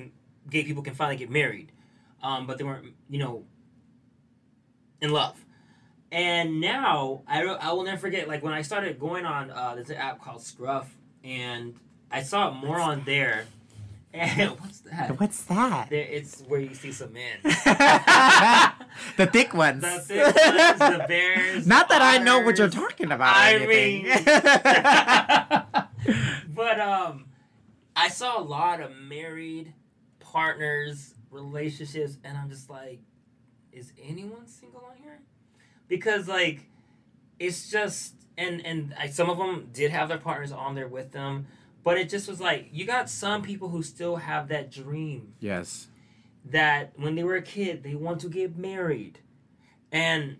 gay 0.50 0.62
people 0.62 0.82
can 0.82 0.94
finally 0.94 1.16
get 1.16 1.30
married, 1.30 1.72
um, 2.22 2.46
but 2.46 2.58
they 2.58 2.64
weren't, 2.64 2.94
you 3.08 3.18
know, 3.18 3.44
in 5.00 5.10
love. 5.10 5.36
And 6.10 6.60
now 6.60 7.22
I, 7.26 7.42
I 7.42 7.72
will 7.72 7.84
never 7.84 7.98
forget 7.98 8.28
like 8.28 8.42
when 8.42 8.52
I 8.52 8.62
started 8.62 8.98
going 9.00 9.24
on 9.24 9.50
uh, 9.50 9.74
there's 9.74 9.88
an 9.90 9.96
app 9.96 10.20
called 10.20 10.42
Scruff 10.42 10.94
and 11.24 11.74
I 12.10 12.22
saw 12.22 12.48
it 12.50 12.54
more 12.54 12.78
on 12.78 13.04
there. 13.04 13.46
And 14.12 14.50
what's 14.60 14.80
that? 14.80 15.18
What's 15.18 15.42
that? 15.44 15.88
There, 15.88 16.00
it's 16.02 16.42
where 16.42 16.60
you 16.60 16.74
see 16.74 16.92
some 16.92 17.14
men. 17.14 17.38
the 19.16 19.26
thick 19.26 19.54
ones. 19.54 19.82
The 19.82 19.98
thick 20.00 20.34
ones, 20.34 20.78
the 20.78 21.04
bears, 21.08 21.66
Not 21.66 21.88
that 21.88 22.02
I 22.02 22.18
know 22.18 22.40
what 22.40 22.58
you're 22.58 22.68
talking 22.68 23.10
about. 23.10 23.34
I 23.34 23.66
mean, 23.66 24.06
but 26.54 26.78
um, 26.78 27.24
I 27.96 28.08
saw 28.08 28.38
a 28.38 28.44
lot 28.44 28.80
of 28.80 28.94
married 28.94 29.72
partners, 30.20 31.14
relationships, 31.32 32.18
and 32.24 32.36
I'm 32.36 32.48
just 32.48 32.70
like, 32.70 33.00
is 33.72 33.92
anyone 34.02 34.46
single 34.46 34.84
on 34.88 34.96
here? 35.02 35.20
Because 35.88 36.28
like, 36.28 36.68
it's 37.38 37.70
just 37.70 38.14
and 38.36 38.64
and 38.64 38.94
I, 38.98 39.08
some 39.08 39.30
of 39.30 39.38
them 39.38 39.68
did 39.72 39.90
have 39.90 40.08
their 40.08 40.18
partners 40.18 40.52
on 40.52 40.74
there 40.74 40.88
with 40.88 41.12
them, 41.12 41.46
but 41.84 41.98
it 41.98 42.08
just 42.08 42.28
was 42.28 42.40
like 42.40 42.68
you 42.72 42.84
got 42.84 43.08
some 43.08 43.42
people 43.42 43.68
who 43.68 43.82
still 43.82 44.16
have 44.16 44.48
that 44.48 44.70
dream 44.70 45.34
yes. 45.40 45.88
that 46.44 46.92
when 46.96 47.14
they 47.14 47.24
were 47.24 47.36
a 47.36 47.42
kid 47.42 47.82
they 47.82 47.94
want 47.94 48.20
to 48.20 48.28
get 48.28 48.56
married 48.56 49.18
and 49.90 50.36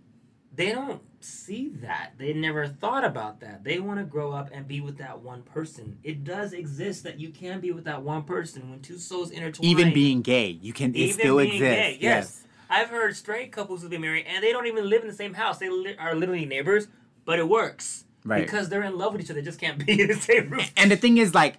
they 0.55 0.73
don't 0.73 1.03
see 1.25 1.69
that 1.83 2.13
they 2.19 2.33
never 2.33 2.67
thought 2.67 3.05
about 3.05 3.41
that 3.41 3.63
they 3.65 3.79
want 3.81 3.99
to 3.99 4.05
grow 4.05 4.33
up 4.33 4.49
and 4.53 4.67
be 4.69 4.81
with 4.81 4.99
that 4.99 5.21
one 5.21 5.43
person 5.43 5.99
it 6.03 6.25
does 6.25 6.53
exist 6.53 7.05
that 7.05 7.19
you 7.21 7.31
can 7.31 7.61
be 7.61 7.73
with 7.73 7.85
that 7.85 8.03
one 8.03 8.23
person 8.23 8.71
when 8.71 8.81
two 8.81 8.99
souls 8.99 9.31
intertwine 9.31 9.69
Even 9.69 9.93
being 9.95 10.23
gay, 10.23 10.49
you 10.49 10.73
can. 10.73 10.95
It 10.95 11.13
still 11.15 11.39
exists. 11.39 11.61
gay, 11.61 11.99
yes. 12.01 12.45
i've 12.71 12.89
heard 12.89 13.15
straight 13.17 13.53
couples 13.53 13.81
who've 13.83 13.91
been 13.91 14.01
married 14.01 14.27
and 14.29 14.43
they 14.43 14.53
don't 14.53 14.67
even 14.67 14.89
live 14.89 15.03
in 15.03 15.09
the 15.09 15.15
same 15.15 15.35
house 15.35 15.59
they 15.59 15.69
li- 15.69 15.97
are 15.99 16.15
literally 16.15 16.45
neighbors 16.47 16.89
but 17.25 17.39
it 17.39 17.49
works 17.49 18.05
Right. 18.25 18.45
because 18.45 18.69
they're 18.69 18.85
in 18.85 18.97
love 18.99 19.13
with 19.13 19.23
each 19.23 19.31
other 19.31 19.41
they 19.41 19.45
just 19.45 19.59
can't 19.61 19.85
be 19.87 20.01
in 20.01 20.09
the 20.09 20.15
same 20.15 20.51
room 20.51 20.65
And 20.77 20.91
the 20.91 20.97
thing 20.97 21.19
is, 21.19 21.35
like, 21.35 21.57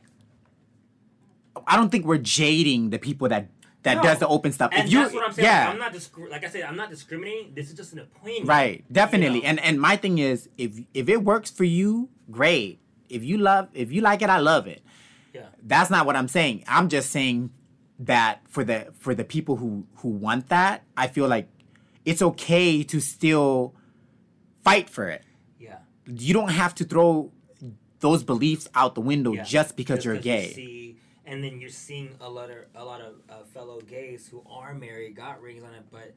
I 1.67 1.75
don't 1.75 1.89
think 1.89 2.05
we're 2.05 2.17
jading 2.17 2.89
the 2.89 2.99
people 2.99 3.29
that 3.29 3.47
that 3.83 3.97
No. 3.97 4.03
does 4.03 4.19
the 4.19 4.27
open 4.27 4.51
stuff. 4.51 4.71
and 4.73 4.85
if 4.87 4.91
you, 4.93 4.99
that's 5.01 5.13
what 5.13 5.25
i'm 5.25 5.33
saying 5.33 5.45
yeah, 5.45 5.69
i'm 5.69 5.77
not 5.77 5.93
discri- 5.93 6.29
like 6.31 6.43
i 6.45 6.49
said 6.49 6.63
i'm 6.63 6.75
not 6.77 6.89
discriminating 6.89 7.53
this 7.53 7.67
is 7.69 7.73
just 7.75 7.93
an 7.93 7.99
opinion 7.99 8.45
right, 8.47 8.83
definitely. 8.91 9.37
You 9.39 9.43
know? 9.43 9.49
And 9.49 9.59
and 9.59 9.79
my 9.81 9.95
thing 9.97 10.17
is, 10.19 10.49
if 10.57 10.79
if 10.93 11.07
it 11.09 11.23
works 11.23 11.49
for 11.51 11.63
you, 11.65 12.09
great. 12.31 12.79
If 13.09 13.23
you 13.23 13.37
love, 13.37 13.67
if 13.73 13.91
you 13.91 14.01
like 14.01 14.21
it, 14.21 14.29
I 14.29 14.39
love 14.39 14.65
it. 14.67 14.81
yeah 15.33 15.47
That's 15.61 15.89
not 15.91 16.05
what 16.07 16.15
I'm 16.15 16.27
saying. 16.27 16.63
I'm 16.67 16.87
just 16.89 17.11
saying 17.11 17.51
that 17.99 18.41
for 18.49 18.63
the 18.63 18.87
for 18.99 19.13
the 19.13 19.23
people 19.23 19.57
who 19.57 19.85
who 19.97 20.09
want 20.09 20.49
that, 20.49 20.83
I 20.97 21.07
feel 21.07 21.27
like 21.27 21.47
it's 22.05 22.21
okay 22.21 22.83
to 22.83 22.99
still 22.99 23.75
fight 24.63 24.89
for 24.89 25.07
it. 25.09 25.23
yeah 25.59 25.77
You 26.07 26.33
don't 26.33 26.49
have 26.51 26.73
to 26.75 26.83
throw 26.85 27.31
those 27.99 28.23
beliefs 28.23 28.67
out 28.75 28.95
the 28.95 29.01
window 29.01 29.33
Yeah. 29.33 29.43
just 29.43 29.75
because 29.77 29.97
Just 29.97 30.05
you're 30.05 30.17
gay. 30.17 30.47
And 31.25 31.43
then 31.43 31.61
you're 31.61 31.69
seeing 31.69 32.15
a 32.19 32.29
lot 32.29 32.49
of 32.49 32.57
a 32.75 32.83
lot 32.83 33.01
of 33.01 33.15
uh, 33.29 33.43
fellow 33.53 33.79
gays 33.79 34.27
who 34.27 34.43
are 34.49 34.73
married, 34.73 35.15
got 35.15 35.41
rings 35.41 35.63
on 35.63 35.73
it, 35.73 35.85
but 35.89 36.13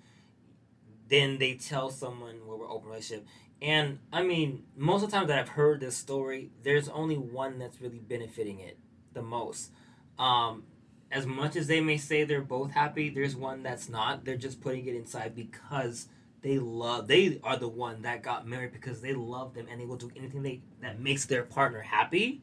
then 1.09 1.39
they 1.39 1.55
tell 1.55 1.91
someone 1.91 2.41
well, 2.47 2.59
we're 2.59 2.71
open 2.71 2.89
relationship. 2.89 3.27
And 3.63 4.01
I 4.13 4.23
mean, 4.23 4.65
most 4.77 5.03
of 5.03 5.11
the 5.11 5.17
time 5.17 5.27
that 5.29 5.39
I've 5.39 5.51
heard 5.51 5.81
this 5.81 5.97
story, 5.97 6.51
there's 6.63 6.89
only 6.89 7.17
one 7.17 7.59
that's 7.59 7.81
really 7.81 7.99
benefiting 7.99 8.61
it 8.61 8.79
the 9.13 9.23
most. 9.23 9.71
Um, 10.19 10.65
as 11.11 11.25
much 11.27 11.57
as 11.57 11.67
they 11.67 11.81
may 11.81 11.97
say 11.97 12.25
they're 12.25 12.43
both 12.43 12.73
happy, 12.73 13.09
there's 13.09 13.37
one 13.37 13.63
that's 13.63 13.89
not. 13.89 14.25
They're 14.25 14.37
just 14.37 14.61
putting 14.61 14.87
it 14.87 14.95
inside 14.95 15.35
because 15.35 16.09
they 16.43 16.59
love. 16.59 17.07
They 17.09 17.41
are 17.43 17.57
the 17.57 17.69
one 17.69 18.03
that 18.03 18.23
got 18.23 18.47
married 18.47 18.73
because 18.73 19.01
they 19.01 19.15
love 19.15 19.55
them 19.55 19.67
and 19.71 19.81
they 19.81 19.87
will 19.87 19.97
do 19.97 20.11
anything 20.17 20.43
they 20.43 20.61
that 20.83 21.01
makes 21.01 21.25
their 21.25 21.43
partner 21.43 21.81
happy. 21.81 22.43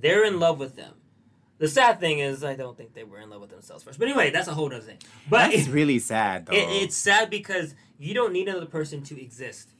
They're 0.00 0.24
in 0.24 0.40
love 0.40 0.58
with 0.58 0.76
them. 0.76 0.94
The 1.58 1.68
sad 1.68 1.98
thing 1.98 2.20
is, 2.20 2.44
I 2.44 2.54
don't 2.54 2.76
think 2.76 2.94
they 2.94 3.04
were 3.04 3.18
in 3.18 3.30
love 3.30 3.40
with 3.40 3.50
themselves 3.50 3.82
first. 3.82 3.98
But 3.98 4.08
anyway, 4.08 4.30
that's 4.30 4.48
a 4.48 4.54
whole 4.54 4.66
other 4.66 4.80
thing. 4.80 4.98
But 5.28 5.52
it's 5.52 5.68
really 5.68 5.98
sad, 5.98 6.46
though. 6.46 6.52
it, 6.52 6.68
it's 6.82 6.96
sad 6.96 7.30
because 7.30 7.74
you 7.98 8.14
don't 8.14 8.32
need 8.32 8.48
another 8.48 8.66
person 8.66 9.02
to 9.04 9.20
exist. 9.20 9.70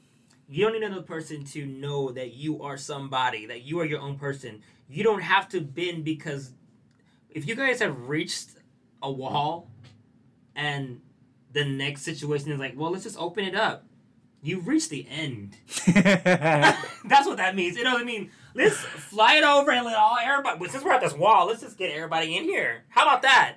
You 0.49 0.65
don't 0.65 0.73
need 0.73 0.83
another 0.83 1.03
person 1.03 1.45
to 1.45 1.65
know 1.65 2.11
that 2.11 2.33
you 2.33 2.61
are 2.63 2.75
somebody, 2.75 3.45
that 3.45 3.61
you 3.61 3.79
are 3.79 3.85
your 3.85 4.01
own 4.01 4.17
person. 4.17 4.61
You 4.89 5.03
don't 5.03 5.21
have 5.21 5.47
to 5.49 5.61
bend 5.61 6.03
because 6.03 6.51
if 7.29 7.47
you 7.47 7.55
guys 7.55 7.79
have 7.79 8.09
reached 8.09 8.49
a 9.01 9.11
wall 9.11 9.69
and 10.55 11.01
the 11.53 11.63
next 11.63 12.01
situation 12.01 12.51
is 12.51 12.59
like, 12.59 12.73
well, 12.75 12.91
let's 12.91 13.03
just 13.03 13.17
open 13.17 13.45
it 13.45 13.55
up. 13.55 13.85
You've 14.41 14.67
reached 14.67 14.89
the 14.89 15.07
end. 15.09 15.57
That's 15.93 17.27
what 17.27 17.37
that 17.37 17.55
means. 17.55 17.77
It 17.77 17.83
doesn't 17.83 18.05
mean 18.05 18.31
let's 18.55 18.77
fly 18.77 19.35
it 19.35 19.43
over 19.43 19.71
and 19.71 19.85
let 19.85 19.95
all 19.97 20.17
everybody. 20.21 20.69
Since 20.69 20.83
we're 20.83 20.93
at 20.93 21.01
this 21.01 21.13
wall, 21.13 21.47
let's 21.47 21.61
just 21.61 21.77
get 21.77 21.91
everybody 21.91 22.35
in 22.37 22.43
here. 22.43 22.83
How 22.89 23.03
about 23.03 23.21
that? 23.23 23.55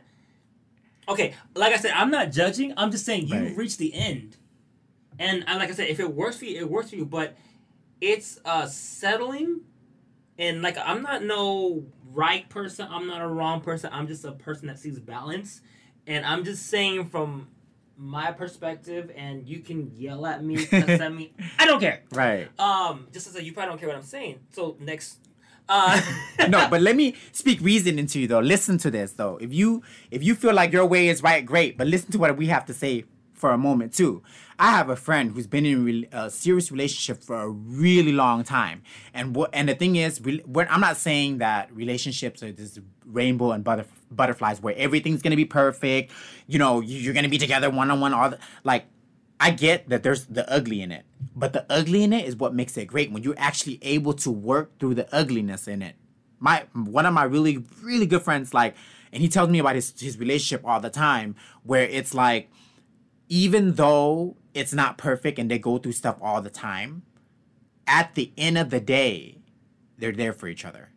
Okay, 1.09 1.35
like 1.55 1.73
I 1.73 1.79
said, 1.79 1.93
I'm 1.95 2.11
not 2.11 2.31
judging. 2.31 2.73
I'm 2.77 2.91
just 2.91 3.05
saying 3.05 3.27
you've 3.29 3.43
Right. 3.49 3.57
reached 3.57 3.79
the 3.79 3.93
end, 3.93 4.37
and 5.19 5.45
like 5.47 5.69
I 5.69 5.73
said, 5.73 5.89
if 5.89 5.99
it 5.99 6.15
works 6.15 6.37
for 6.39 6.45
you, 6.45 6.59
it 6.61 6.71
works 6.71 6.91
for 6.91 6.97
you. 6.97 7.05
But 7.05 7.37
it's 8.01 8.39
uh 8.45 8.67
settling, 8.67 9.63
and 10.39 10.63
like 10.63 10.77
I'm 10.79 11.03
not 11.03 11.25
no 11.25 11.85
right 12.13 12.49
person. 12.49 12.87
I'm 12.91 13.07
not 13.09 13.21
a 13.21 13.27
wrong 13.27 13.61
person. 13.63 13.91
I'm 13.93 14.07
just 14.07 14.25
a 14.25 14.33
person 14.33 14.69
that 14.69 14.79
sees 14.79 14.99
balance, 15.01 15.61
and 16.07 16.25
I'm 16.25 16.45
just 16.45 16.67
saying 16.67 17.07
from 17.09 17.49
my 18.03 18.33
perspective. 18.33 19.11
And 19.17 19.47
you 19.49 19.61
can 19.61 19.91
yell 19.95 20.27
at 20.27 20.45
me, 20.45 20.67
cuss 20.67 20.89
at 20.89 21.15
me. 21.15 21.33
I 21.59 21.67
don't 21.67 21.81
care. 21.81 22.03
right. 22.13 22.49
Um, 22.59 23.07
just 23.13 23.29
as 23.29 23.37
a, 23.37 23.45
you 23.45 23.53
probably 23.53 23.71
don't 23.71 23.79
care 23.79 23.89
what 23.89 23.97
I'm 23.97 24.03
saying. 24.03 24.41
So 24.51 24.77
next, 24.81 25.19
uh, 25.69 26.01
no, 26.49 26.69
but 26.69 26.83
let 26.83 26.97
me 26.97 27.15
speak 27.31 27.61
reason 27.61 27.99
into 27.99 28.21
you 28.21 28.27
though. 28.27 28.41
Listen 28.41 28.77
to 28.79 28.91
this 28.91 29.13
though. 29.13 29.37
If 29.41 29.53
you 29.55 29.83
if 30.11 30.23
you 30.23 30.35
feel 30.35 30.53
like 30.53 30.73
your 30.73 30.85
way 30.87 31.09
is 31.09 31.23
right, 31.23 31.47
great. 31.47 31.79
But 31.79 31.87
listen 31.87 32.11
to 32.13 32.19
what 32.19 32.37
we 32.37 32.49
have 32.49 32.67
to 32.67 32.75
say 32.75 33.05
for 33.33 33.51
a 33.51 33.59
moment 33.59 33.95
too. 33.95 34.23
I 34.59 34.71
have 34.71 34.89
a 34.89 34.97
friend 34.97 35.33
who's 35.33 35.47
been 35.47 35.67
in 35.67 36.07
a 36.13 36.31
serious 36.31 36.71
relationship 36.71 37.23
for 37.25 37.41
a 37.41 37.49
really 37.49 38.13
long 38.13 38.45
time, 38.45 38.83
and 39.15 39.35
what 39.35 39.51
and 39.53 39.69
the 39.69 39.75
thing 39.75 39.97
is, 39.97 40.21
re- 40.21 40.43
I'm 40.71 40.81
not 40.81 40.97
saying 40.97 41.39
that 41.39 41.75
relationships 41.75 42.43
are 42.43 42.53
this 42.53 42.79
rainbow 43.07 43.53
and 43.53 43.65
butterf- 43.65 43.87
butterflies 44.17 44.61
where 44.61 44.75
everything's 44.77 45.23
gonna 45.23 45.37
be 45.37 45.45
perfect. 45.45 46.13
You 46.47 46.59
know, 46.59 46.81
you- 46.81 46.99
you're 46.99 47.15
gonna 47.15 47.29
be 47.29 47.39
together 47.39 47.71
one 47.71 47.91
on 47.91 48.01
one. 48.01 48.13
All 48.15 48.31
the, 48.31 48.39
like, 48.65 48.87
I 49.41 49.51
get 49.51 49.89
that 49.89 50.03
there's 50.03 50.27
the 50.27 50.49
ugly 50.51 50.83
in 50.83 50.93
it, 50.93 51.05
but 51.35 51.53
the 51.53 51.67
ugly 51.69 52.05
in 52.05 52.13
it 52.13 52.27
is 52.27 52.37
what 52.37 52.55
makes 52.55 52.77
it 52.77 52.87
great 52.87 53.11
when 53.11 53.23
you're 53.25 53.35
actually 53.37 53.79
able 53.83 54.13
to 54.15 54.31
work 54.31 54.79
through 54.79 54.95
the 54.95 55.13
ugliness 55.13 55.67
in 55.67 55.83
it. 55.83 55.97
My 56.39 56.65
one 56.73 57.07
of 57.07 57.15
my 57.15 57.25
really 57.25 57.65
really 57.83 58.07
good 58.07 58.23
friends 58.23 58.55
like, 58.55 58.77
and 59.13 59.21
he 59.21 59.29
tells 59.29 59.49
me 59.51 59.59
about 59.59 59.75
his 59.75 59.93
his 60.01 60.19
relationship 60.19 60.65
all 60.65 60.81
the 60.81 60.91
time, 60.91 61.35
where 61.65 61.83
it's 61.83 62.15
like, 62.15 62.51
even 63.29 63.75
though 63.75 64.37
it's 64.55 64.73
not 64.73 64.99
perfect 64.99 65.39
and 65.39 65.51
they 65.51 65.59
go 65.59 65.79
through 65.79 65.93
stuff 65.93 66.19
all 66.21 66.41
the 66.41 66.51
time, 66.51 67.03
at 67.87 68.15
the 68.15 68.33
end 68.37 68.59
of 68.59 68.71
the 68.71 68.81
day, 68.81 69.39
they're 69.99 70.13
there 70.13 70.33
for 70.33 70.47
each 70.49 70.65
other. 70.65 70.91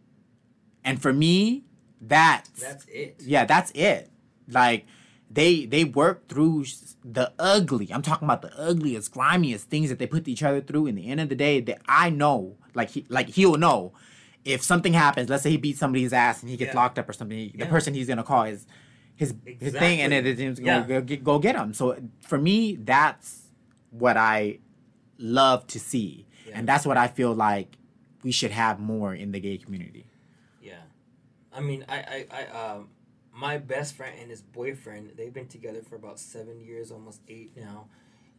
And 0.84 1.02
for 1.02 1.14
me, 1.14 1.65
that's 2.08 2.50
that's 2.62 2.86
it. 2.86 3.22
yeah, 3.26 3.46
that's 3.46 3.72
it. 3.72 4.10
Like 4.50 4.86
they 5.30 5.66
they 5.66 5.84
work 5.84 6.28
through 6.28 6.66
the 7.04 7.32
ugly. 7.40 7.90
I'm 7.92 8.02
talking 8.02 8.26
about 8.26 8.42
the 8.42 8.58
ugliest, 8.60 9.12
grimiest 9.12 9.70
things 9.70 9.90
that 9.90 10.00
they 10.00 10.08
put 10.08 10.28
each 10.28 10.44
other 10.44 10.62
through. 10.62 10.88
In 10.88 10.96
the 10.96 11.08
end 11.08 11.20
of 11.22 11.30
the 11.30 11.36
day, 11.36 11.60
that 11.62 11.82
I 11.88 12.10
know, 12.10 12.58
like 12.74 12.90
he 12.92 13.06
like 13.10 13.30
he'll 13.30 13.58
know, 13.58 13.94
if 14.44 14.64
something 14.64 14.94
happens, 14.94 15.30
let's 15.30 15.44
say 15.44 15.50
he 15.52 15.58
beats 15.58 15.80
somebody's 15.80 16.14
ass 16.14 16.42
and 16.42 16.50
he 16.50 16.58
gets 16.58 16.74
Yeah. 16.74 16.80
locked 16.82 17.00
up 17.00 17.10
or 17.10 17.14
something, 17.14 17.38
the 17.38 17.52
Yeah. 17.58 17.70
person 17.70 17.94
he's 17.94 18.08
gonna 18.08 18.24
call 18.24 18.44
is 18.44 18.66
his 19.16 19.34
his 19.46 19.74
thing, 19.74 20.02
and 20.02 20.12
then 20.12 20.26
Exactly. 20.26 20.46
it's 20.46 20.60
Yeah. 20.60 20.76
gonna 20.82 20.88
go, 20.88 21.02
get, 21.02 21.24
go 21.24 21.40
get 21.40 21.56
him. 21.56 21.74
So 21.74 21.98
for 22.22 22.38
me, 22.38 22.76
that's 22.76 23.44
what 23.92 24.18
I 24.18 24.60
love 25.18 25.66
to 25.68 25.80
see, 25.80 26.26
Yeah. 26.48 26.60
and 26.60 26.68
that's 26.68 26.86
what 26.86 26.98
I 26.98 27.08
feel 27.08 27.34
like 27.34 27.78
we 28.24 28.32
should 28.32 28.52
have 28.52 28.80
more 28.80 29.14
in 29.16 29.32
the 29.32 29.40
gay 29.40 29.58
community. 29.58 30.06
I 31.56 31.62
mean, 31.62 31.86
I, 31.88 31.96
I, 31.98 32.26
I, 32.32 32.72
um, 32.74 32.90
my 33.34 33.58
best 33.58 33.96
friend 33.96 34.16
and 34.20 34.30
his 34.30 34.42
boyfriend, 34.42 35.12
they've 35.18 35.34
been 35.34 35.48
together 35.48 35.82
for 35.82 35.96
about 35.96 36.20
seven 36.20 36.60
years, 36.62 36.92
almost 36.92 37.22
eight 37.28 37.52
now, 37.56 37.86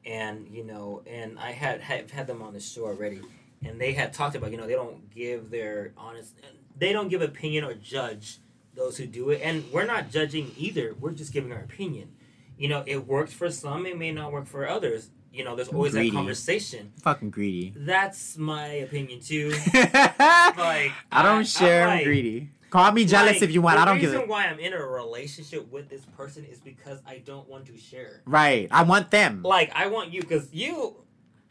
and 0.04 0.48
you 0.48 0.64
know, 0.64 1.02
and 1.06 1.38
I 1.38 1.52
had 1.52 1.80
have 1.82 2.10
had 2.10 2.26
them 2.26 2.42
on 2.42 2.52
the 2.52 2.60
show 2.60 2.84
already, 2.86 3.20
and 3.64 3.80
they 3.80 3.92
had 3.92 4.12
talked 4.12 4.36
about, 4.36 4.50
you 4.50 4.56
know, 4.56 4.66
they 4.66 4.74
don't 4.74 5.10
give 5.14 5.50
their 5.50 5.92
honest, 5.96 6.34
they 6.78 6.92
don't 6.92 7.08
give 7.08 7.22
opinion 7.22 7.64
or 7.64 7.74
judge 7.74 8.38
those 8.74 8.96
who 8.98 9.06
do 9.06 9.30
it, 9.30 9.40
and 9.42 9.64
we're 9.72 9.86
not 9.86 10.10
judging 10.10 10.52
either. 10.58 10.94
We're 11.00 11.12
just 11.12 11.32
giving 11.32 11.52
our 11.52 11.60
opinion. 11.60 12.12
You 12.58 12.68
know, 12.68 12.82
it 12.86 13.06
works 13.06 13.32
for 13.32 13.50
some, 13.50 13.84
it 13.86 13.98
may 13.98 14.12
not 14.12 14.32
work 14.32 14.46
for 14.46 14.66
others. 14.68 15.10
You 15.32 15.44
know, 15.44 15.54
there's 15.54 15.68
always 15.68 15.92
Greedy. 15.92 16.08
that 16.10 16.16
conversation. 16.16 16.92
Fucking 17.02 17.28
greedy. 17.28 17.74
That's 17.76 18.38
my 18.38 18.66
opinion 18.68 19.20
too. 19.20 19.52
Like 19.74 20.92
I 21.12 21.22
don't 21.22 21.40
I- 21.40 21.42
share. 21.42 21.82
I'm 21.84 21.90
I'm 21.90 21.96
like- 21.96 22.04
greedy. 22.06 22.48
Call 22.70 22.90
me 22.92 23.04
jealous 23.04 23.34
Like, 23.34 23.42
if 23.42 23.52
you 23.52 23.62
want. 23.62 23.78
I 23.78 23.84
don't 23.84 23.98
give 24.00 24.10
a. 24.10 24.12
The 24.12 24.18
reason 24.18 24.28
why 24.28 24.46
I'm 24.46 24.58
in 24.58 24.72
a 24.72 24.84
relationship 24.84 25.70
with 25.70 25.88
this 25.88 26.04
person 26.16 26.44
is 26.44 26.58
because 26.60 27.00
I 27.06 27.18
don't 27.18 27.48
want 27.48 27.66
to 27.66 27.76
share. 27.78 28.22
Right. 28.26 28.68
I 28.70 28.82
want 28.82 29.10
them. 29.10 29.42
Like 29.42 29.70
I 29.74 29.86
want 29.86 30.12
you 30.12 30.20
because 30.20 30.52
you, 30.52 30.96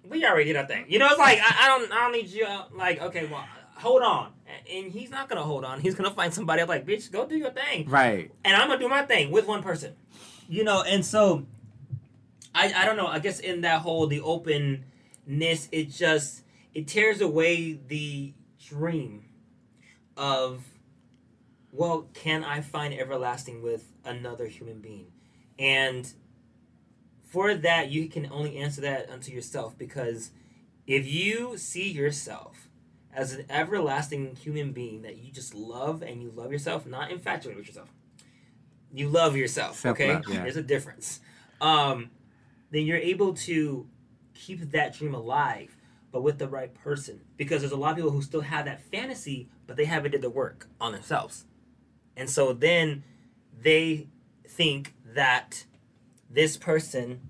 we 0.07 0.25
already 0.25 0.45
did 0.45 0.57
our 0.57 0.67
thing. 0.67 0.85
You 0.89 0.99
know, 0.99 1.07
it's 1.07 1.17
like 1.17 1.39
I, 1.41 1.65
I 1.65 1.67
don't, 1.67 1.91
I 1.91 1.95
don't 2.01 2.11
need 2.11 2.27
you. 2.29 2.45
uh, 2.45 2.65
Like 2.73 3.01
okay, 3.01 3.25
well, 3.27 3.45
hold 3.75 4.01
on, 4.03 4.33
and 4.71 4.91
he's 4.91 5.09
not 5.09 5.29
gonna 5.29 5.41
hold 5.43 5.63
on. 5.63 5.79
He's 5.79 5.95
gonna 5.95 6.11
find 6.11 6.33
somebody 6.33 6.61
else. 6.61 6.69
Like 6.69 6.85
bitch, 6.85 7.09
go 7.11 7.25
do 7.25 7.37
your 7.37 7.51
thing, 7.51 7.89
Right. 7.89 8.31
and 8.43 8.55
I'm 8.55 8.67
gonna 8.67 8.79
do 8.79 8.89
my 8.89 9.03
thing 9.03 9.31
with 9.31 9.47
one 9.47 9.63
person. 9.63 9.93
You 10.49 10.63
know, 10.63 10.83
and 10.83 11.03
so, 11.05 11.45
I, 12.53 12.71
I 12.75 12.85
don't 12.85 12.97
know. 12.97 13.07
I 13.07 13.19
guess 13.19 13.39
in 13.39 13.61
that 13.61 13.81
whole 13.81 14.05
the 14.07 14.19
openness, 14.21 15.69
it 15.71 15.89
just 15.89 16.43
it 16.73 16.87
tears 16.87 17.21
away 17.21 17.79
the 17.87 18.33
dream 18.63 19.23
of 20.17 20.63
well, 21.75 22.07
can 22.13 22.43
I 22.43 22.61
find 22.61 22.93
everlasting 22.93 23.61
with 23.61 23.91
another 24.03 24.47
human 24.47 24.79
being? 24.79 25.07
And 25.59 26.11
for 27.27 27.53
that, 27.53 27.89
you 27.89 28.07
can 28.07 28.29
only 28.31 28.57
answer 28.57 28.81
that 28.81 29.09
unto 29.09 29.31
yourself 29.31 29.77
because 29.77 30.31
if 30.87 31.05
you 31.05 31.57
see 31.57 31.89
yourself 31.89 32.69
as 33.13 33.33
an 33.33 33.45
everlasting 33.49 34.35
human 34.35 34.71
being 34.71 35.01
that 35.01 35.17
you 35.17 35.31
just 35.31 35.53
love 35.53 36.01
and 36.01 36.21
you 36.21 36.31
love 36.31 36.51
yourself, 36.51 36.85
not 36.85 37.11
infatuated 37.11 37.57
with 37.57 37.67
yourself, 37.67 37.89
you 38.93 39.09
love 39.09 39.35
yourself, 39.35 39.85
okay? 39.85 40.21
Yeah. 40.29 40.43
There's 40.43 40.57
a 40.57 40.63
difference. 40.63 41.19
Um, 41.59 42.11
then 42.71 42.85
you're 42.85 42.97
able 42.97 43.33
to 43.33 43.87
keep 44.33 44.71
that 44.71 44.93
dream 44.97 45.13
alive, 45.13 45.75
but 46.11 46.21
with 46.21 46.37
the 46.37 46.47
right 46.47 46.73
person. 46.73 47.21
Because 47.35 47.61
there's 47.61 47.73
a 47.73 47.77
lot 47.77 47.91
of 47.91 47.95
people 47.97 48.11
who 48.11 48.21
still 48.21 48.41
have 48.41 48.65
that 48.65 48.81
fantasy, 48.91 49.49
but 49.67 49.75
they 49.75 49.85
haven't 49.85 50.11
did 50.11 50.21
the 50.21 50.29
work 50.29 50.67
on 50.79 50.93
themselves. 50.93 51.45
And 52.17 52.29
so 52.29 52.53
then 52.53 53.03
they 53.61 54.07
think 54.47 54.93
that 55.13 55.65
this 56.29 56.57
person 56.57 57.21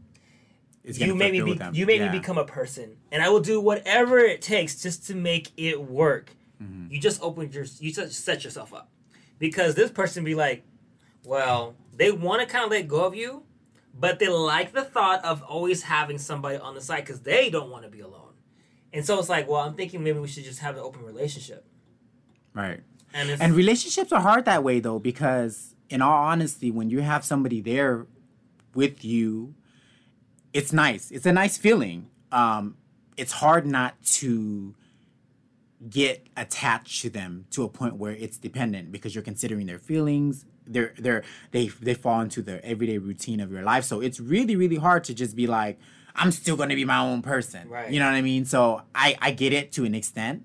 you 0.84 1.16
made 1.16 1.32
me 1.32 1.42
be, 1.42 1.60
you 1.74 1.86
made 1.88 2.00
Yeah. 2.02 2.12
me 2.12 2.20
become 2.20 2.38
a 2.38 2.46
person 2.46 2.98
and 3.12 3.24
I 3.24 3.30
will 3.30 3.40
do 3.40 3.60
whatever 3.60 4.20
it 4.20 4.42
takes 4.42 4.82
just 4.82 5.08
to 5.08 5.16
make 5.16 5.52
it 5.58 5.82
work. 5.82 6.32
Mhm. 6.62 6.92
You 6.92 7.00
just 7.00 7.20
opened 7.24 7.54
your 7.56 7.66
you 7.80 7.92
just 7.92 8.24
set 8.24 8.44
yourself 8.44 8.74
up. 8.74 8.92
Because 9.40 9.74
this 9.76 9.90
person 9.92 10.24
be 10.24 10.36
like, 10.36 10.64
well, 11.24 11.76
they 11.94 12.12
want 12.12 12.42
to 12.42 12.48
kind 12.48 12.64
of 12.66 12.72
let 12.72 12.88
go 12.88 13.04
of 13.06 13.16
you, 13.16 13.44
but 13.94 14.20
they 14.20 14.28
like 14.30 14.74
the 14.74 14.84
thought 14.84 15.26
of 15.26 15.42
always 15.44 15.82
having 15.84 16.18
somebody 16.20 16.58
on 16.58 16.76
the 16.76 16.82
side 16.82 17.06
cuz 17.06 17.22
they 17.22 17.50
don't 17.50 17.72
want 17.72 17.84
to 17.84 17.90
be 17.90 18.02
alone. 18.02 18.34
And 18.94 19.04
so 19.06 19.18
it's 19.20 19.28
like, 19.28 19.48
well, 19.50 19.62
I'm 19.62 19.74
thinking 19.76 20.04
maybe 20.04 20.20
we 20.20 20.28
should 20.28 20.44
just 20.46 20.60
have 20.60 20.76
an 20.76 20.82
open 20.84 21.04
relationship. 21.04 21.66
Right. 22.54 22.82
And 23.16 23.42
And 23.42 23.54
relationships 23.56 24.12
are 24.12 24.22
hard 24.22 24.46
that 24.46 24.64
way 24.64 24.80
though, 24.80 25.00
because 25.00 25.74
in 25.90 26.02
all 26.02 26.24
honesty, 26.26 26.70
when 26.70 26.90
you 26.90 27.00
have 27.00 27.24
somebody 27.24 27.62
there 27.62 28.06
with 28.76 29.06
you, 29.06 29.56
it's 30.54 30.74
nice. 30.74 31.12
It's 31.12 31.26
a 31.26 31.34
nice 31.34 31.58
feeling. 31.58 32.10
Um, 32.32 32.76
it's 33.18 33.32
hard 33.32 33.66
not 33.66 34.02
to 34.04 34.76
get 35.90 36.28
attached 36.36 37.02
to 37.04 37.10
them 37.10 37.46
to 37.52 37.64
a 37.64 37.70
point 37.70 37.96
where 37.96 38.14
it's 38.14 38.38
dependent 38.38 38.92
because 38.92 39.16
you're 39.16 39.24
considering 39.24 39.66
their 39.66 39.80
feelings. 39.80 40.46
They're 40.68 40.94
they're 40.98 41.24
they 41.52 41.68
they 41.68 41.94
fall 41.94 42.22
into 42.22 42.42
the 42.42 42.64
everyday 42.66 42.98
routine 42.98 43.40
of 43.40 43.52
your 43.52 43.62
life. 43.62 43.86
So 43.86 44.02
it's 44.02 44.20
really, 44.20 44.56
really 44.56 44.78
hard 44.78 45.04
to 45.06 45.14
just 45.14 45.36
be 45.36 45.48
like, 45.48 45.80
I'm 46.16 46.32
still 46.32 46.58
gonna 46.58 46.76
be 46.76 46.86
my 46.86 47.00
own 47.00 47.22
person. 47.22 47.70
Right. 47.70 47.92
You 47.92 48.00
know 48.00 48.08
what 48.08 48.16
I 48.16 48.22
mean? 48.22 48.46
So 48.46 48.82
I, 48.94 49.16
I 49.22 49.32
get 49.32 49.54
it 49.54 49.72
to 49.74 49.86
an 49.86 49.96
extent. 49.96 50.44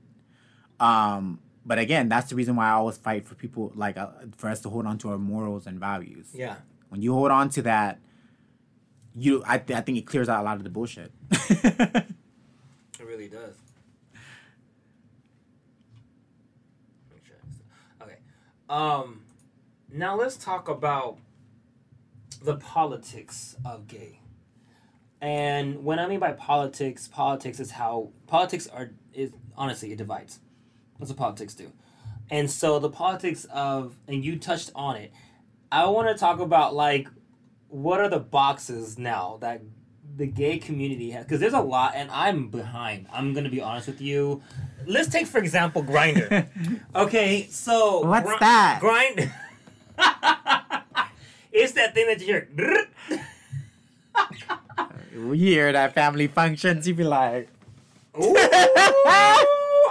Um, 0.79 1.41
but 1.65 1.79
again, 1.79 2.09
that's 2.09 2.31
the 2.31 2.37
reason 2.37 2.57
why 2.57 2.67
I 2.69 2.73
always 2.73 2.97
fight 2.97 3.25
for 3.27 3.35
people 3.35 3.73
like 3.75 3.97
uh, 3.99 4.09
for 4.37 4.49
us 4.51 4.61
to 4.63 4.71
hold 4.71 4.87
on 4.87 4.99
to 4.99 5.11
our 5.11 5.19
morals 5.19 5.67
and 5.67 5.79
values. 5.79 6.29
yeah. 6.35 6.57
When 6.89 7.03
you 7.03 7.13
hold 7.15 7.31
on 7.31 7.51
to 7.51 7.63
that, 7.63 8.01
you 9.15 9.43
I, 9.47 9.59
th- 9.59 9.77
I 9.79 9.81
think 9.83 9.99
it 9.99 10.07
clears 10.07 10.29
out 10.29 10.41
a 10.41 10.45
lot 10.45 10.57
of 10.57 10.65
the 10.65 10.71
bullshit. 10.71 11.13
It 11.31 13.07
really 13.07 13.29
does. 13.29 13.55
Make 17.13 17.25
sure 17.27 17.37
I- 18.01 18.05
Okay. 18.05 18.17
Um, 18.69 19.23
now 19.93 20.17
let's 20.17 20.37
talk 20.37 20.69
about 20.69 21.19
the 22.43 22.57
politics 22.57 23.57
of 23.65 23.87
gay. 23.87 24.21
And 25.21 25.85
when 25.85 25.99
I 25.99 26.07
mean 26.07 26.19
by 26.21 26.33
politics, 26.33 27.07
politics 27.09 27.61
is 27.61 27.73
how 27.73 28.11
politics 28.27 28.67
are 28.69 28.91
is 29.13 29.33
honestly 29.57 29.93
it 29.93 29.99
divides. 29.99 30.41
That's 31.01 31.11
what 31.11 31.19
politics 31.19 31.55
do. 31.55 31.73
And 32.31 32.49
so 32.49 32.79
the 32.79 32.91
politics 32.91 33.45
of 33.53 33.97
and 34.07 34.25
you 34.25 34.39
touched 34.39 34.71
on 34.77 34.95
it. 34.97 35.13
I 35.73 35.87
want 35.87 36.07
to 36.09 36.15
talk 36.15 36.39
about 36.39 36.75
like 36.75 37.09
what 37.69 38.01
are 38.01 38.09
the 38.09 38.19
boxes 38.21 38.99
now 38.99 39.39
that 39.41 39.63
the 40.17 40.27
gay 40.27 40.59
community 40.59 41.11
has 41.13 41.25
because 41.25 41.39
there's 41.41 41.53
a 41.55 41.61
lot 41.61 41.93
and 41.95 42.11
i'm 42.11 42.49
behind 42.49 43.07
i'm 43.13 43.33
gonna 43.33 43.49
be 43.49 43.61
honest 43.61 43.87
with 43.87 44.01
you 44.01 44.43
let's 44.85 45.09
take 45.09 45.25
for 45.25 45.39
example 45.39 45.85
Grindr 45.85 46.49
okay 46.97 47.47
so 47.49 48.05
What's 48.05 48.27
Gri- 48.27 48.37
that? 48.41 48.79
grind 48.81 49.31
it's 51.53 51.73
that 51.75 51.95
thing 51.95 52.09
that 52.09 52.19
you 52.21 52.27
hear 52.27 52.49
you 55.15 55.31
hear 55.33 55.73
that 55.73 55.95
family 55.95 56.27
functions, 56.27 56.87
you 56.89 56.95
be 56.95 57.05
like, 57.05 57.49
Ooh, 58.21 58.35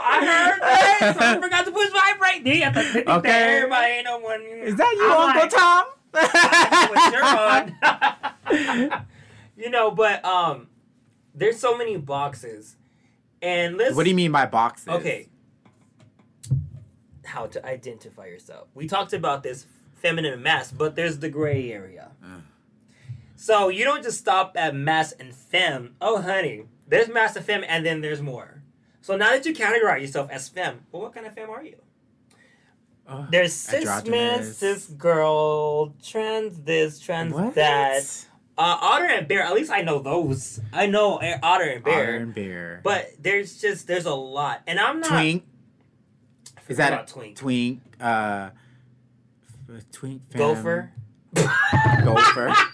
I 0.10 0.26
heard 0.26 0.62
that. 0.62 1.16
Someone 1.20 1.42
forgot 1.44 1.66
to 1.66 1.72
push 1.72 1.90
vibrate. 1.90 2.48
Have 2.64 2.74
to 2.74 3.12
Okay. 3.18 3.58
Everybody 3.58 3.88
ain't 3.88 4.06
no 4.06 4.18
one. 4.18 4.42
"Is 4.42 4.76
that 4.76 4.94
you, 4.98 5.12
I'm 5.12 5.20
Uncle 5.20 5.42
like, 5.42 5.52
Tom?" 5.52 5.86
What's 6.12 7.14
your 7.14 7.24
on? 8.92 9.06
you 9.58 9.70
know, 9.70 9.92
but 9.92 10.24
um, 10.26 10.68
there's 11.36 11.60
so 11.60 11.78
many 11.78 11.98
boxes, 11.98 12.76
and 13.42 13.78
let's. 13.78 13.96
what 13.96 14.04
do 14.04 14.10
you 14.10 14.16
mean 14.16 14.32
by 14.32 14.46
boxes? 14.46 14.88
Okay. 14.88 15.28
How 17.26 17.46
to 17.46 17.64
identify 17.64 18.26
yourself. 18.26 18.68
We 18.74 18.88
talked 18.88 19.14
about 19.14 19.44
this 19.44 19.68
feminine 19.96 20.42
mass, 20.42 20.72
but 20.72 20.96
there's 20.96 21.20
the 21.20 21.30
gray 21.30 21.72
area. 21.72 22.10
Uh. 22.24 22.40
So 23.36 23.70
you 23.70 23.86
don't 23.86 24.04
just 24.04 24.18
stop 24.18 24.54
at 24.58 24.76
mass 24.76 25.12
and 25.14 25.34
femme. 25.34 25.96
Oh, 26.02 26.22
honey, 26.22 26.66
there's 26.88 27.08
mass 27.08 27.36
and 27.36 27.46
femme, 27.46 27.64
and 27.68 27.86
then 27.86 28.02
there's 28.02 28.22
more. 28.22 28.59
So 29.02 29.16
now 29.18 29.30
that 29.32 29.46
you 29.46 29.54
categorize 29.54 30.02
yourself 30.02 30.30
as 30.30 30.50
femme, 30.50 30.82
well, 30.92 31.04
what 31.04 31.14
kind 31.14 31.26
of 31.26 31.34
femme 31.34 31.50
are 31.50 31.64
you? 31.64 31.78
Ugh, 33.08 33.28
There's 33.32 33.54
cis 33.54 34.06
man, 34.06 34.44
cis 34.44 34.86
girl, 34.88 35.94
trans 36.04 36.62
this, 36.62 37.00
trans 37.00 37.34
What? 37.34 37.56
that. 37.56 38.04
Uh, 38.58 38.78
otter 38.82 39.06
and 39.06 39.26
bear. 39.28 39.42
At 39.42 39.54
least 39.54 39.72
I 39.72 39.82
know 39.82 40.00
those. 40.00 40.60
I 40.74 40.86
know 40.86 41.18
uh, 41.18 41.40
otter 41.42 41.64
and 41.64 41.84
bear. 41.84 41.94
Otter 42.04 42.16
and 42.18 42.36
bear. 42.36 42.82
But 42.84 43.12
there's 43.18 43.60
just 43.62 43.88
there's 43.88 44.06
a 44.06 44.14
lot, 44.14 44.62
and 44.68 44.78
I'm 44.80 45.00
not. 45.00 45.10
twink. 45.12 45.46
Is 46.68 46.78
that 46.78 46.92
about 46.92 47.10
a 47.10 47.14
twink? 47.14 47.38
twink? 47.38 47.82
Uh, 48.02 48.50
twink. 49.94 50.30
Femme, 50.30 50.40
Gopher. 50.40 50.92
Gopher. 52.04 52.54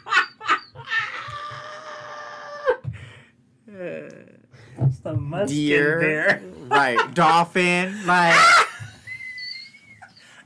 It's 4.77 4.99
the 4.99 5.13
munchkin 5.13 5.55
Deer. 5.55 5.99
bear. 5.99 6.41
right. 6.69 7.13
Dolphin. 7.13 8.05
Like. 8.05 8.39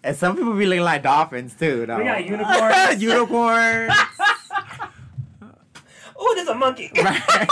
and 0.04 0.16
some 0.16 0.36
people 0.36 0.54
be 0.54 0.66
looking 0.66 0.84
like 0.84 1.04
dolphins 1.04 1.56
too. 1.56 1.86
Though. 1.86 1.98
We 1.98 2.04
got 2.04 2.26
unicorns. 2.26 3.02
unicorns. 3.02 3.94
Oh, 6.22 6.34
there's 6.36 6.48
a 6.50 6.56
monkey. 6.56 6.92
right. 6.96 7.48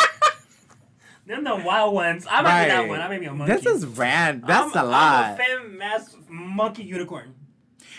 Them 1.25 1.43
the 1.43 1.55
wild 1.57 1.93
ones. 1.93 2.25
I 2.29 2.41
might 2.41 2.63
be 2.63 2.69
that 2.69 2.87
one. 2.87 3.01
I 3.01 3.07
may 3.09 3.19
be 3.19 3.25
a 3.25 3.33
monkey. 3.33 3.53
This 3.53 3.65
is 3.65 3.85
rand. 3.85 4.43
That's 4.47 4.73
I'm, 4.75 4.85
a 4.85 4.89
lot. 4.89 5.25
I'm 5.25 5.33
a 5.33 5.37
femme 5.37 5.77
mass 5.77 6.15
monkey 6.29 6.83
unicorn. 6.83 7.33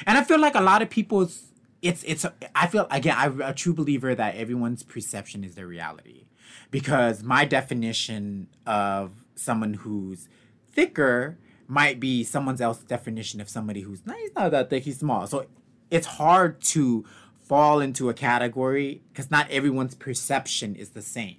And 0.07 0.17
I 0.17 0.25
feel 0.25 0.41
like 0.41 0.55
a 0.55 0.61
lot 0.61 0.81
of 0.81 0.89
people's 0.89 1.45
it's 1.83 2.03
it's 2.05 2.25
I 2.55 2.67
feel 2.67 2.87
again 2.91 3.15
I'm 3.17 3.41
a 3.41 3.53
true 3.53 3.75
believer 3.75 4.15
that 4.15 4.37
everyone's 4.37 4.83
perception 4.83 5.45
is 5.45 5.55
their 5.55 5.67
reality. 5.67 6.25
Because 6.71 7.23
my 7.23 7.45
definition 7.45 8.49
of 8.67 9.25
someone 9.35 9.75
who's 9.75 10.29
thicker 10.73 11.39
might 11.67 11.99
be 12.01 12.25
someone 12.25 12.61
else's 12.61 12.85
definition 12.85 13.41
of 13.41 13.49
somebody 13.49 13.83
who's 13.83 14.05
not 14.07 14.17
he's 14.17 14.35
not 14.35 14.51
that 14.51 14.71
thick, 14.71 14.85
he's 14.85 14.99
small. 14.99 15.27
So 15.27 15.47
it's 15.91 16.07
hard 16.07 16.61
to 16.63 17.05
fall 17.41 17.81
into 17.81 18.09
a 18.11 18.15
category 18.15 19.03
because 19.09 19.31
not 19.31 19.51
everyone's 19.51 19.95
perception 19.95 20.75
is 20.77 20.91
the 20.91 21.03
same. 21.03 21.37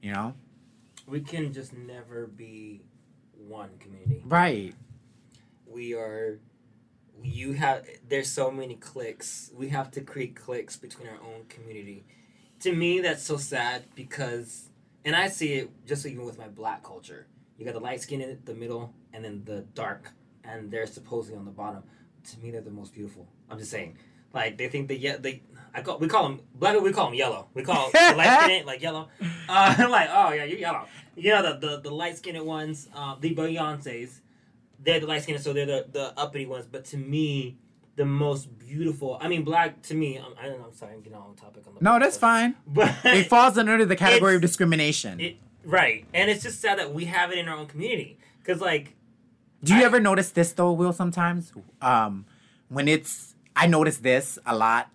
You 0.00 0.12
know? 0.12 0.34
We 1.06 1.20
can 1.20 1.52
just 1.52 1.72
never 1.74 2.26
be 2.26 2.82
one 3.36 3.70
community. 3.78 4.22
Right. 4.24 4.74
we 5.66 5.94
are 5.94 6.38
you 7.22 7.52
have 7.52 7.86
there's 8.08 8.30
so 8.30 8.50
many 8.50 8.74
cliques 8.74 9.50
we 9.54 9.68
have 9.68 9.90
to 9.90 10.00
create 10.00 10.34
cliques 10.36 10.76
between 10.76 11.08
our 11.08 11.18
own 11.22 11.44
community 11.48 12.04
to 12.60 12.72
me 12.72 13.00
that's 13.00 13.22
so 13.22 13.36
sad 13.36 13.84
because 13.94 14.68
and 15.04 15.14
i 15.14 15.28
see 15.28 15.54
it 15.54 15.70
just 15.86 16.06
even 16.06 16.24
with 16.24 16.38
my 16.38 16.48
black 16.48 16.82
culture. 16.82 17.26
You 17.58 17.64
got 17.64 17.74
the 17.74 17.80
light 17.80 18.02
skin 18.02 18.20
in 18.20 18.38
the 18.44 18.54
middle 18.54 18.92
and 19.12 19.24
then 19.24 19.42
the 19.44 19.62
dark 19.74 20.10
and 20.44 20.70
they're 20.70 20.86
supposedly 20.86 21.38
on 21.38 21.44
the 21.46 21.50
bottom. 21.50 21.82
To 22.30 22.38
me 22.40 22.50
they're 22.50 22.60
the 22.60 22.70
most 22.70 22.92
beautiful. 22.92 23.26
I'm 23.50 23.58
just 23.58 23.70
saying. 23.70 23.96
Like 24.34 24.58
they 24.58 24.68
think 24.68 24.88
they 24.88 24.96
yeah 24.96 25.16
they 25.16 25.42
I 25.74 25.82
call 25.82 25.98
we 25.98 26.08
call 26.08 26.24
them 26.24 26.40
black 26.54 26.78
we 26.80 26.92
call 26.92 27.06
them 27.06 27.14
yellow. 27.14 27.48
We 27.54 27.62
call 27.62 27.90
the 27.90 28.14
light 28.16 28.42
skinned 28.42 28.66
like 28.72 28.82
yellow. 28.82 29.08
Uh 29.48 29.74
I'm 29.78 29.90
like 29.98 30.08
oh 30.12 30.32
yeah 30.32 30.44
you're 30.44 30.58
yellow. 30.58 30.86
You 31.14 31.30
know 31.30 31.42
the 31.42 31.66
the, 31.66 31.80
the 31.80 31.90
light 31.90 32.18
skinned 32.18 32.44
ones 32.44 32.88
uh, 32.94 33.16
the 33.18 33.34
beyonces 33.34 34.20
they're 34.86 35.00
the 35.00 35.06
light 35.06 35.22
skinned, 35.22 35.40
so 35.40 35.52
they're 35.52 35.66
the, 35.66 35.86
the 35.90 36.18
uppity 36.18 36.46
ones. 36.46 36.66
But 36.70 36.84
to 36.86 36.96
me, 36.96 37.58
the 37.96 38.04
most 38.04 38.58
beautiful. 38.58 39.18
I 39.20 39.28
mean, 39.28 39.42
black 39.42 39.82
to 39.82 39.94
me. 39.94 40.16
I'm, 40.18 40.32
I 40.40 40.46
don't 40.46 40.58
know. 40.60 40.66
I'm 40.66 40.74
sorry, 40.74 40.92
I'm 40.94 41.00
getting 41.00 41.16
on 41.18 41.34
topic. 41.34 41.64
On 41.66 41.74
the 41.74 41.80
No, 41.82 41.98
that's 41.98 42.16
fine. 42.18 42.54
But 42.66 42.94
It 43.04 43.28
falls 43.28 43.56
under 43.58 43.84
the 43.84 43.96
category 44.06 44.34
of 44.36 44.40
discrimination. 44.42 45.18
it, 45.20 45.36
right, 45.64 46.04
and 46.14 46.30
it's 46.30 46.42
just 46.42 46.60
sad 46.60 46.78
that 46.78 46.92
we 46.94 47.06
have 47.06 47.32
it 47.32 47.38
in 47.38 47.48
our 47.48 47.56
own 47.56 47.66
community. 47.66 48.18
Cause 48.44 48.60
like, 48.60 48.94
Do 49.64 49.74
you 49.74 49.80
I- 49.82 49.84
ever 49.84 49.98
notice 50.00 50.30
this 50.30 50.52
though, 50.52 50.72
Will? 50.72 50.92
Sometimes, 50.92 51.52
um, 51.82 52.26
when 52.68 52.86
it's 52.88 53.34
I 53.56 53.66
notice 53.66 53.98
this 53.98 54.38
a 54.46 54.54
lot, 54.56 54.90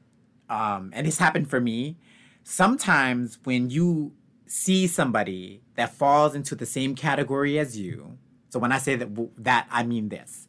um, 0.49 0.91
and 0.93 1.07
this 1.07 1.17
happened 1.17 1.49
for 1.49 1.59
me. 1.59 1.97
Sometimes 2.43 3.39
when 3.45 3.69
you 3.69 4.11
see 4.45 4.85
somebody 4.85 5.61
that 5.75 5.93
falls 5.93 6.35
into 6.35 6.53
the 6.55 6.65
same 6.65 6.93
category 6.95 7.57
as 7.57 7.77
you, 7.79 8.17
so 8.49 8.59
when 8.59 8.71
I 8.71 8.77
say 8.77 8.95
that, 8.95 9.09
that 9.43 9.67
I 9.71 9.83
mean 9.83 10.09
this: 10.09 10.47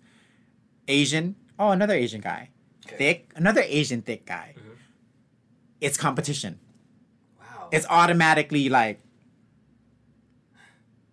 Asian, 0.88 1.36
oh, 1.59 1.70
another 1.70 1.94
Asian 1.94 2.20
guy, 2.20 2.50
Okay. 2.86 2.96
thick, 2.96 3.30
another 3.36 3.62
Asian 3.64 4.03
thick 4.03 4.24
guy. 4.26 4.55
Mhm. 4.57 4.76
It's 5.80 5.96
competition. 5.96 6.59
wow, 7.40 7.68
It's 7.72 7.86
automatically 7.88 8.68
like. 8.68 9.00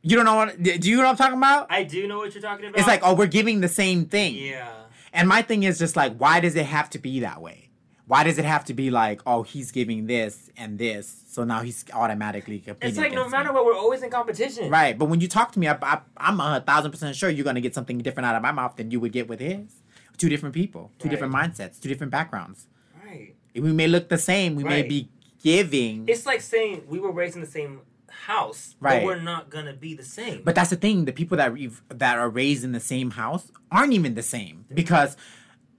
You 0.02 0.16
don't 0.16 0.26
know 0.26 0.36
what? 0.36 0.62
Do 0.64 0.90
you 0.90 0.96
know 0.98 1.04
what 1.04 1.10
I'm 1.10 1.18
talking 1.18 1.38
about? 1.38 1.68
I 1.70 1.84
do 1.84 2.08
know 2.08 2.20
what 2.20 2.34
you're 2.34 2.42
talking 2.42 2.66
about. 2.68 2.80
It's 2.80 2.88
like, 2.88 3.02
oh, 3.04 3.14
we're 3.14 3.28
giving 3.28 3.60
the 3.60 3.68
same 3.68 4.06
thing. 4.06 4.36
yeah, 4.36 4.70
And 5.12 5.28
my 5.28 5.42
thing 5.42 5.64
is 5.64 5.78
just 5.78 5.98
like, 5.98 6.16
why 6.18 6.40
does 6.40 6.56
it 6.56 6.66
have 6.66 6.90
to 6.92 7.00
be 7.00 7.20
that 7.20 7.42
way? 7.42 7.70
Why 8.08 8.24
does 8.24 8.38
it 8.40 8.46
have 8.46 8.64
to 8.66 8.74
be 8.74 8.90
like, 8.90 9.22
oh, 9.28 9.44
he's 9.44 9.72
giving 9.72 10.08
this 10.08 10.50
and 10.58 10.80
this, 10.80 11.26
so 11.28 11.44
now 11.44 11.62
he's 11.62 11.86
automatically 11.94 12.58
competing? 12.60 12.90
it's 12.90 12.98
like 12.98 13.12
no 13.14 13.28
matter 13.30 13.50
me. 13.50 13.56
what, 13.56 13.66
we're 13.66 13.76
always 13.78 14.02
in 14.02 14.10
competition. 14.10 14.70
Right, 14.72 14.98
but 14.98 15.06
when 15.10 15.20
you 15.22 15.28
talk 15.28 15.52
to 15.52 15.60
me, 15.60 15.68
I, 15.68 15.78
I, 15.82 16.00
I'm 16.18 16.40
a 16.40 16.60
thousand 16.66 16.90
percent 16.92 17.16
sure 17.16 17.30
you're 17.30 17.44
gonna 17.46 17.62
get 17.62 17.76
something 17.76 17.98
different 18.00 18.26
out 18.26 18.36
of 18.36 18.42
my 18.42 18.52
mouth 18.52 18.78
than 18.78 18.90
you 18.90 19.00
would 19.02 19.12
get 19.12 19.28
with 19.28 19.40
his. 19.42 19.79
Two 20.20 20.30
different 20.30 20.54
people, 20.54 20.92
two 21.00 21.08
Right. 21.08 21.12
different 21.12 21.34
mindsets, 21.34 21.80
two 21.82 21.90
different 21.90 22.12
backgrounds. 22.12 22.68
Right. 23.04 23.36
We 23.56 23.74
may 23.74 23.88
look 23.88 24.10
the 24.10 24.18
same. 24.20 24.56
We 24.56 24.64
may 24.64 24.84
be 24.84 25.10
giving, 25.42 26.04
It's 26.08 26.26
like 26.28 26.42
saying 26.42 26.84
we 26.88 27.00
were 27.00 27.12
raised 27.12 27.36
in 27.36 27.42
the 27.42 27.48
same 27.48 27.82
house, 28.10 28.76
Right. 28.80 29.00
but 29.00 29.06
we're 29.06 29.22
not 29.22 29.50
gonna 29.50 29.74
be 29.74 29.94
the 29.96 30.04
same. 30.04 30.42
But 30.44 30.54
that's 30.56 30.70
the 30.70 30.76
thing. 30.76 31.06
The 31.06 31.14
people 31.14 31.38
that 31.38 31.54
we've, 31.54 31.82
that 31.90 32.18
are 32.20 32.30
raised 32.30 32.64
in 32.64 32.74
the 32.74 32.80
same 32.80 33.12
house 33.12 33.52
aren't 33.72 33.94
even 33.94 34.14
the 34.16 34.22
same 34.24 34.66
because 34.74 35.16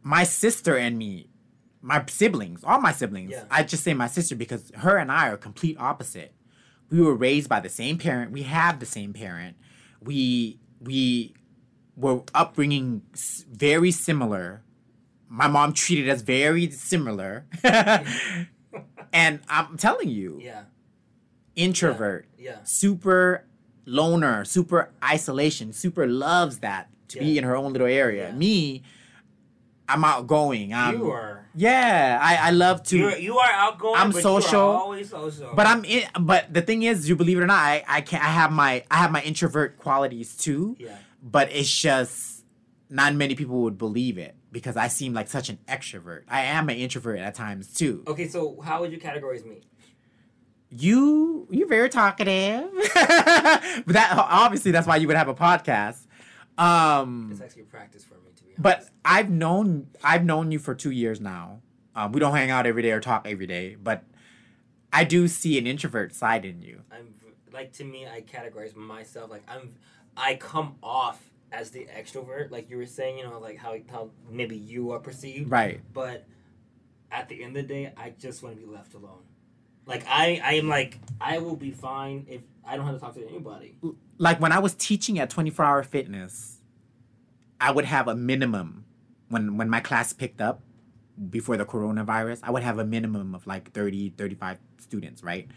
my 0.03 0.25
sister 0.25 0.77
and 0.77 0.97
me, 0.99 1.29
my 1.83 2.03
siblings, 2.09 2.65
all 2.65 2.81
my 2.81 2.93
siblings. 2.93 3.33
Yeah. 3.33 3.45
I 3.51 3.63
just 3.63 3.85
say 3.85 3.93
my 3.95 4.07
sister 4.09 4.35
because 4.35 4.73
her 4.77 4.97
and 4.97 5.13
I 5.13 5.29
are 5.29 5.37
complete 5.37 5.77
opposite. 5.79 6.33
We 6.91 7.01
were 7.01 7.15
raised 7.15 7.49
by 7.49 7.61
the 7.61 7.69
same 7.69 7.99
parent. 7.99 8.33
We 8.33 8.43
have 8.45 8.81
the 8.81 8.87
same 8.87 9.13
parent. 9.13 9.57
We 10.03 10.59
we 10.81 11.35
were 12.01 12.23
upbringing 12.35 13.03
very 13.51 13.91
similar. 13.91 14.63
My 15.29 15.47
mom 15.47 15.73
treated 15.73 16.09
us 16.09 16.23
very 16.23 16.71
similar. 16.71 17.47
and 19.13 19.41
I'm 19.49 19.77
telling 19.77 20.09
you, 20.09 20.41
yeah, 20.43 20.63
introvert 21.57 22.27
yeah, 22.39 22.57
super 22.65 23.45
loner, 23.85 24.45
super 24.45 24.91
isolation, 25.05 25.73
super 25.73 26.07
loves 26.07 26.59
that 26.59 26.89
to 27.09 27.19
be 27.19 27.39
in 27.39 27.45
her 27.45 27.57
own 27.57 27.73
little 27.73 27.87
area. 27.87 28.29
Yeah. 28.29 28.35
Me, 28.35 28.83
I'm 29.89 30.05
outgoing. 30.05 30.73
I'm, 30.73 30.99
you 30.99 31.11
are. 31.11 31.47
Yeah, 31.55 32.19
I, 32.23 32.49
I 32.49 32.51
love 32.51 32.85
to. 32.85 32.97
You're, 32.97 33.19
you 33.19 33.39
are 33.39 33.51
outgoing. 33.51 33.97
I'm 33.97 34.13
social, 34.13 34.61
are 34.61 34.81
always 34.81 35.11
social. 35.11 35.53
but 35.55 35.67
I'm 35.67 35.85
in. 35.85 36.05
But 36.21 36.55
the 36.55 36.63
thing 36.63 36.85
is, 36.85 37.09
you 37.09 37.17
believe 37.17 37.39
it 37.39 37.43
or 37.43 37.47
not, 37.47 37.59
I, 37.59 37.85
I 37.89 38.01
can 38.01 38.21
I 38.21 38.27
have 38.27 38.53
my 38.53 38.85
I 38.91 38.97
have 38.97 39.11
my 39.11 39.23
introvert 39.23 39.79
qualities 39.79 40.37
too. 40.37 40.77
Yeah. 40.79 40.97
But 41.23 41.53
it's 41.53 41.71
just 41.71 42.45
not 42.89 43.15
many 43.15 43.35
people 43.35 43.63
would 43.63 43.79
believe 43.79 44.19
it 44.19 44.35
because 44.51 44.77
I 44.77 44.89
seem 44.89 45.13
like 45.15 45.29
such 45.29 45.49
an 45.49 45.59
extrovert. 45.69 46.23
I 46.29 46.43
am 46.43 46.69
an 46.69 46.77
introvert 46.77 47.19
at 47.19 47.35
times 47.35 47.73
too. 47.73 48.03
Okay, 48.07 48.27
so 48.29 48.61
how 48.61 48.81
would 48.81 48.91
you 48.93 48.99
categorize 48.99 49.45
me? 49.45 49.61
you 50.73 51.49
you're 51.51 51.67
very 51.67 51.89
talkative 51.89 52.71
but 52.95 53.87
that 53.89 54.13
obviously 54.17 54.71
that's 54.71 54.87
why 54.87 54.97
you 54.97 55.09
would 55.09 55.17
have 55.17 55.27
a 55.27 55.35
podcast 55.35 56.07
um 56.59 57.31
It's 57.33 57.41
actually 57.41 57.63
a 57.63 57.65
practice 57.65 58.05
for 58.05 58.15
me 58.15 58.31
to 58.37 58.45
be 58.45 58.51
honest. 58.51 58.63
but 58.63 58.89
i've 59.05 59.31
known 59.31 59.89
i've 60.05 60.25
known 60.25 60.53
you 60.53 60.61
for 60.61 60.75
two 60.77 60.93
years 60.93 61.21
now 61.21 61.61
um, 61.97 62.13
we 62.13 62.21
don't 62.21 62.33
hang 62.33 62.51
out 62.53 62.67
every 62.67 62.83
day 62.83 62.93
or 62.93 63.01
talk 63.01 63.27
every 63.27 63.49
day 63.49 63.75
but 63.83 64.05
i 64.93 65.03
do 65.03 65.27
see 65.27 65.59
an 65.59 65.67
introvert 65.67 66.15
side 66.15 66.45
in 66.45 66.63
you 66.63 66.83
I'm 66.93 67.15
like 67.53 67.73
to 67.75 67.85
me, 67.85 68.07
I 68.07 68.21
categorize 68.21 68.77
myself 68.77 69.29
like 69.29 69.43
I'm. 69.49 69.75
I 70.21 70.37
come 70.37 70.77
off 70.83 71.19
as 71.51 71.71
the 71.71 71.87
extrovert, 71.87 72.51
like 72.51 72.71
you 72.71 72.77
were 72.77 72.87
saying. 72.87 73.19
You 73.19 73.25
know, 73.25 73.39
like 73.39 73.59
how 73.59 73.75
how 73.91 74.11
maybe 74.31 74.57
you 74.57 74.91
are 74.93 74.99
perceived. 75.01 75.51
right 75.51 75.81
But 75.93 76.27
at 77.11 77.29
the 77.29 77.43
end 77.43 77.57
of 77.57 77.67
the 77.67 77.75
day, 77.75 77.93
I 77.97 78.11
just 78.11 78.43
want 78.43 78.55
to 78.55 78.61
be 78.65 78.71
left 78.71 78.95
alone. 78.95 79.23
Like 79.87 80.05
I, 80.07 80.41
I 80.45 80.53
am 80.55 80.69
like 80.69 80.99
I 81.21 81.39
will 81.39 81.57
be 81.57 81.71
fine 81.73 82.27
if 82.29 82.43
I 82.65 82.77
don't 82.77 82.87
have 82.87 82.95
to 82.95 83.01
talk 83.01 83.15
to 83.15 83.27
anybody. 83.29 83.77
like 84.19 84.39
when 84.41 84.53
i 84.53 84.59
was 84.59 84.75
teaching 84.75 85.19
at 85.19 85.31
24 85.31 85.65
hour 85.65 85.83
fitness 85.83 86.59
i 87.61 87.71
would 87.71 87.87
have 87.87 88.07
a 88.07 88.15
minimum 88.15 88.85
when 89.29 89.57
when 89.57 89.69
my 89.69 89.81
class 89.81 90.13
picked 90.13 90.41
up 90.41 90.61
before 91.31 91.57
the 91.57 91.65
coronavirus 91.65 92.39
i 92.43 92.51
would 92.51 92.63
have 92.63 92.79
a 92.79 92.85
minimum 92.85 93.35
of 93.35 93.47
like 93.47 93.73
30 93.73 94.11
35 94.11 94.59
students 94.79 95.25
right 95.25 95.49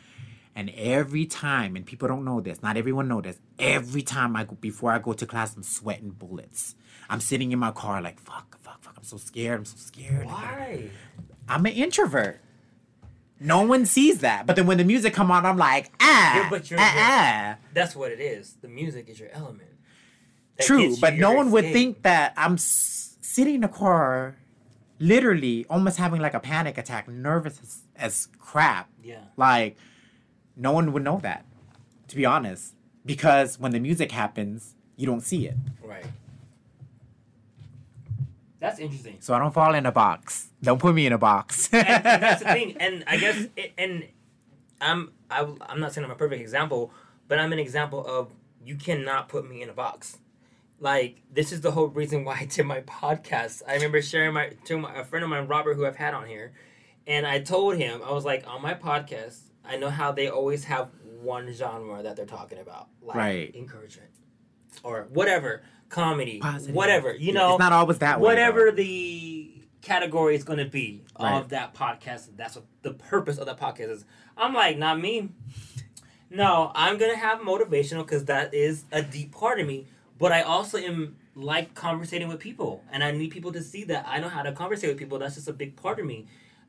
and 0.56 0.70
every 0.76 1.26
time 1.26 1.76
and 1.76 1.86
people 1.86 2.08
don't 2.08 2.24
know 2.26 2.40
this 2.42 2.62
not 2.62 2.78
everyone 2.78 3.08
know 3.08 3.22
this 3.22 3.40
every 3.60 4.02
time 4.02 4.36
i 4.36 4.44
go 4.44 4.56
before 4.62 4.92
i 4.92 5.00
go 5.00 5.14
to 5.14 5.26
class 5.26 5.56
i'm 5.56 5.64
sweating 5.64 6.10
bullets 6.12 6.76
i'm 7.10 7.20
sitting 7.20 7.52
in 7.52 7.60
my 7.60 7.72
car 7.72 8.02
like 8.02 8.20
fuck 8.20 8.58
fuck 8.60 8.82
fuck 8.84 8.94
i'm 8.98 9.04
so 9.04 9.18
scared 9.18 9.60
i'm 9.60 9.66
so 9.66 9.78
scared 9.78 10.26
Why? 10.26 10.90
i'm 11.50 11.66
an 11.66 11.74
introvert 11.74 12.40
no 13.40 13.64
one 13.64 13.86
sees 13.86 14.20
that 14.20 14.46
but 14.46 14.56
then 14.56 14.68
when 14.68 14.78
the 14.78 14.84
music 14.84 15.14
come 15.14 15.32
on 15.32 15.46
i'm 15.46 15.58
like 15.58 15.92
ah 16.00 16.36
Yeah, 16.36 16.50
but 16.50 16.70
you're- 16.72 16.82
ah, 16.82 16.94
ah. 16.96 17.58
That's 17.74 17.96
what 17.96 18.12
it 18.12 18.20
is. 18.20 18.56
The 18.62 18.68
music 18.68 19.10
is 19.10 19.20
your 19.20 19.30
element. 19.32 19.70
That 20.58 20.66
True, 20.68 20.96
but 21.02 21.16
no 21.16 21.32
one 21.34 21.50
would 21.52 21.66
think 21.66 22.04
that 22.04 22.34
I'm 22.38 22.54
s- 22.54 23.18
sitting 23.22 23.56
in 23.56 23.64
a 23.64 23.68
car, 23.68 24.36
literally 25.00 25.66
almost 25.70 25.98
having 25.98 26.22
like 26.22 26.34
a 26.36 26.40
panic 26.40 26.78
attack, 26.78 27.08
nervous 27.08 27.60
as, 27.62 27.82
as 27.96 28.28
crap. 28.40 28.90
Yeah. 29.04 29.24
Like, 29.38 29.76
no 30.56 30.72
one 30.72 30.94
would 30.94 31.04
know 31.04 31.20
that, 31.24 31.46
to 32.08 32.16
be 32.16 32.26
honest, 32.26 32.74
because 33.06 33.60
when 33.60 33.72
the 33.72 33.80
music 33.80 34.12
happens, 34.12 34.76
you 34.96 35.06
don't 35.06 35.22
see 35.22 35.48
it. 35.48 35.56
Right. 35.84 36.06
That's 38.60 38.80
interesting. 38.80 39.18
So 39.20 39.34
I 39.34 39.40
don't 39.40 39.54
fall 39.54 39.76
in 39.76 39.86
a 39.86 39.92
box. 39.92 40.48
Don't 40.62 40.80
put 40.80 40.96
me 40.96 41.06
in 41.06 41.12
a 41.12 41.18
box. 41.18 41.70
and, 41.74 41.88
and 41.88 42.04
that's 42.24 42.42
the 42.42 42.48
thing. 42.54 42.78
And 42.80 43.04
I 43.08 43.18
guess, 43.18 43.48
it, 43.58 43.74
and 43.78 44.06
I'm 44.80 45.12
I, 45.30 45.48
I'm 45.68 45.80
not 45.80 45.94
saying 45.94 46.06
I'm 46.06 46.12
a 46.12 46.16
perfect 46.16 46.42
example, 46.42 46.92
but 47.28 47.40
I'm 47.40 47.52
an 47.52 47.60
example 47.60 48.06
of 48.06 48.30
you 48.64 48.76
cannot 48.76 49.30
put 49.30 49.50
me 49.50 49.62
in 49.62 49.70
a 49.70 49.74
box. 49.74 50.18
Like 50.80 51.22
this 51.32 51.52
is 51.52 51.62
the 51.62 51.72
whole 51.72 51.88
reason 51.88 52.24
why 52.24 52.40
I 52.42 52.46
did 52.46 52.66
my 52.66 52.82
podcast. 52.82 53.62
I 53.68 53.74
remember 53.76 54.02
sharing 54.02 54.34
my 54.34 54.50
to 54.66 54.78
my, 54.78 54.96
a 54.96 55.04
friend 55.04 55.24
of 55.24 55.30
mine, 55.30 55.48
Robert, 55.48 55.76
who 55.76 55.86
I've 55.86 55.96
had 55.96 56.14
on 56.14 56.28
here, 56.28 56.54
and 57.08 57.26
I 57.26 57.40
told 57.40 57.76
him 57.78 58.02
I 58.04 58.12
was 58.12 58.26
like 58.26 58.46
on 58.48 58.62
my 58.62 58.74
podcast. 58.74 59.40
I 59.66 59.78
know 59.78 59.90
how 59.90 60.12
they 60.12 60.28
always 60.28 60.66
have 60.66 60.90
one 61.22 61.52
genre 61.54 62.04
that 62.04 62.16
they're 62.16 62.26
talking 62.26 62.60
about, 62.60 62.88
like 63.02 63.16
Right. 63.18 63.56
encouragement 63.56 64.10
or 64.84 65.08
whatever, 65.14 65.62
comedy, 65.90 66.40
Positive. 66.40 66.76
whatever. 66.76 67.14
You 67.16 67.34
know, 67.34 67.52
it's 67.52 67.60
not 67.60 67.72
always 67.74 68.00
that 68.00 68.20
way. 68.20 68.24
whatever 68.26 68.72
though. 68.72 68.78
the 68.78 69.54
category 69.82 70.36
is 70.36 70.44
going 70.44 70.60
to 70.60 70.66
be 70.66 71.04
Right. 71.20 71.38
of 71.38 71.50
that 71.50 71.74
podcast. 71.74 72.28
That's 72.36 72.56
what 72.56 72.66
the 72.82 72.94
purpose 72.94 73.38
of 73.38 73.46
that 73.46 73.58
podcast 73.60 73.90
is. 73.90 74.06
I'm 74.36 74.54
like, 74.54 74.78
not 74.78 75.00
me. 75.00 75.30
No, 76.30 76.72
I'm 76.74 76.98
gonna 76.98 77.16
have 77.16 77.40
motivational 77.42 78.00
because 78.00 78.26
that 78.26 78.54
is 78.56 78.86
a 78.92 79.04
deep 79.04 79.32
part 79.32 79.60
of 79.60 79.68
me. 79.68 79.86
But 80.18 80.32
I 80.32 80.42
also 80.42 80.80
am 80.80 81.18
like 81.36 81.76
conversating 81.76 82.28
with 82.28 82.40
people, 82.40 82.84
and 82.92 83.04
I 83.04 83.12
need 83.12 83.30
people 83.30 83.52
to 83.54 83.62
see 83.62 83.84
that 83.86 84.06
I 84.08 84.20
know 84.20 84.30
how 84.30 84.42
to 84.42 84.52
conversate 84.52 84.90
with 84.90 84.98
people. 84.98 85.20
That's 85.20 85.36
just 85.36 85.48
a 85.48 85.54
big 85.54 85.76
part 85.76 86.00
of 86.00 86.06
me, 86.08 86.26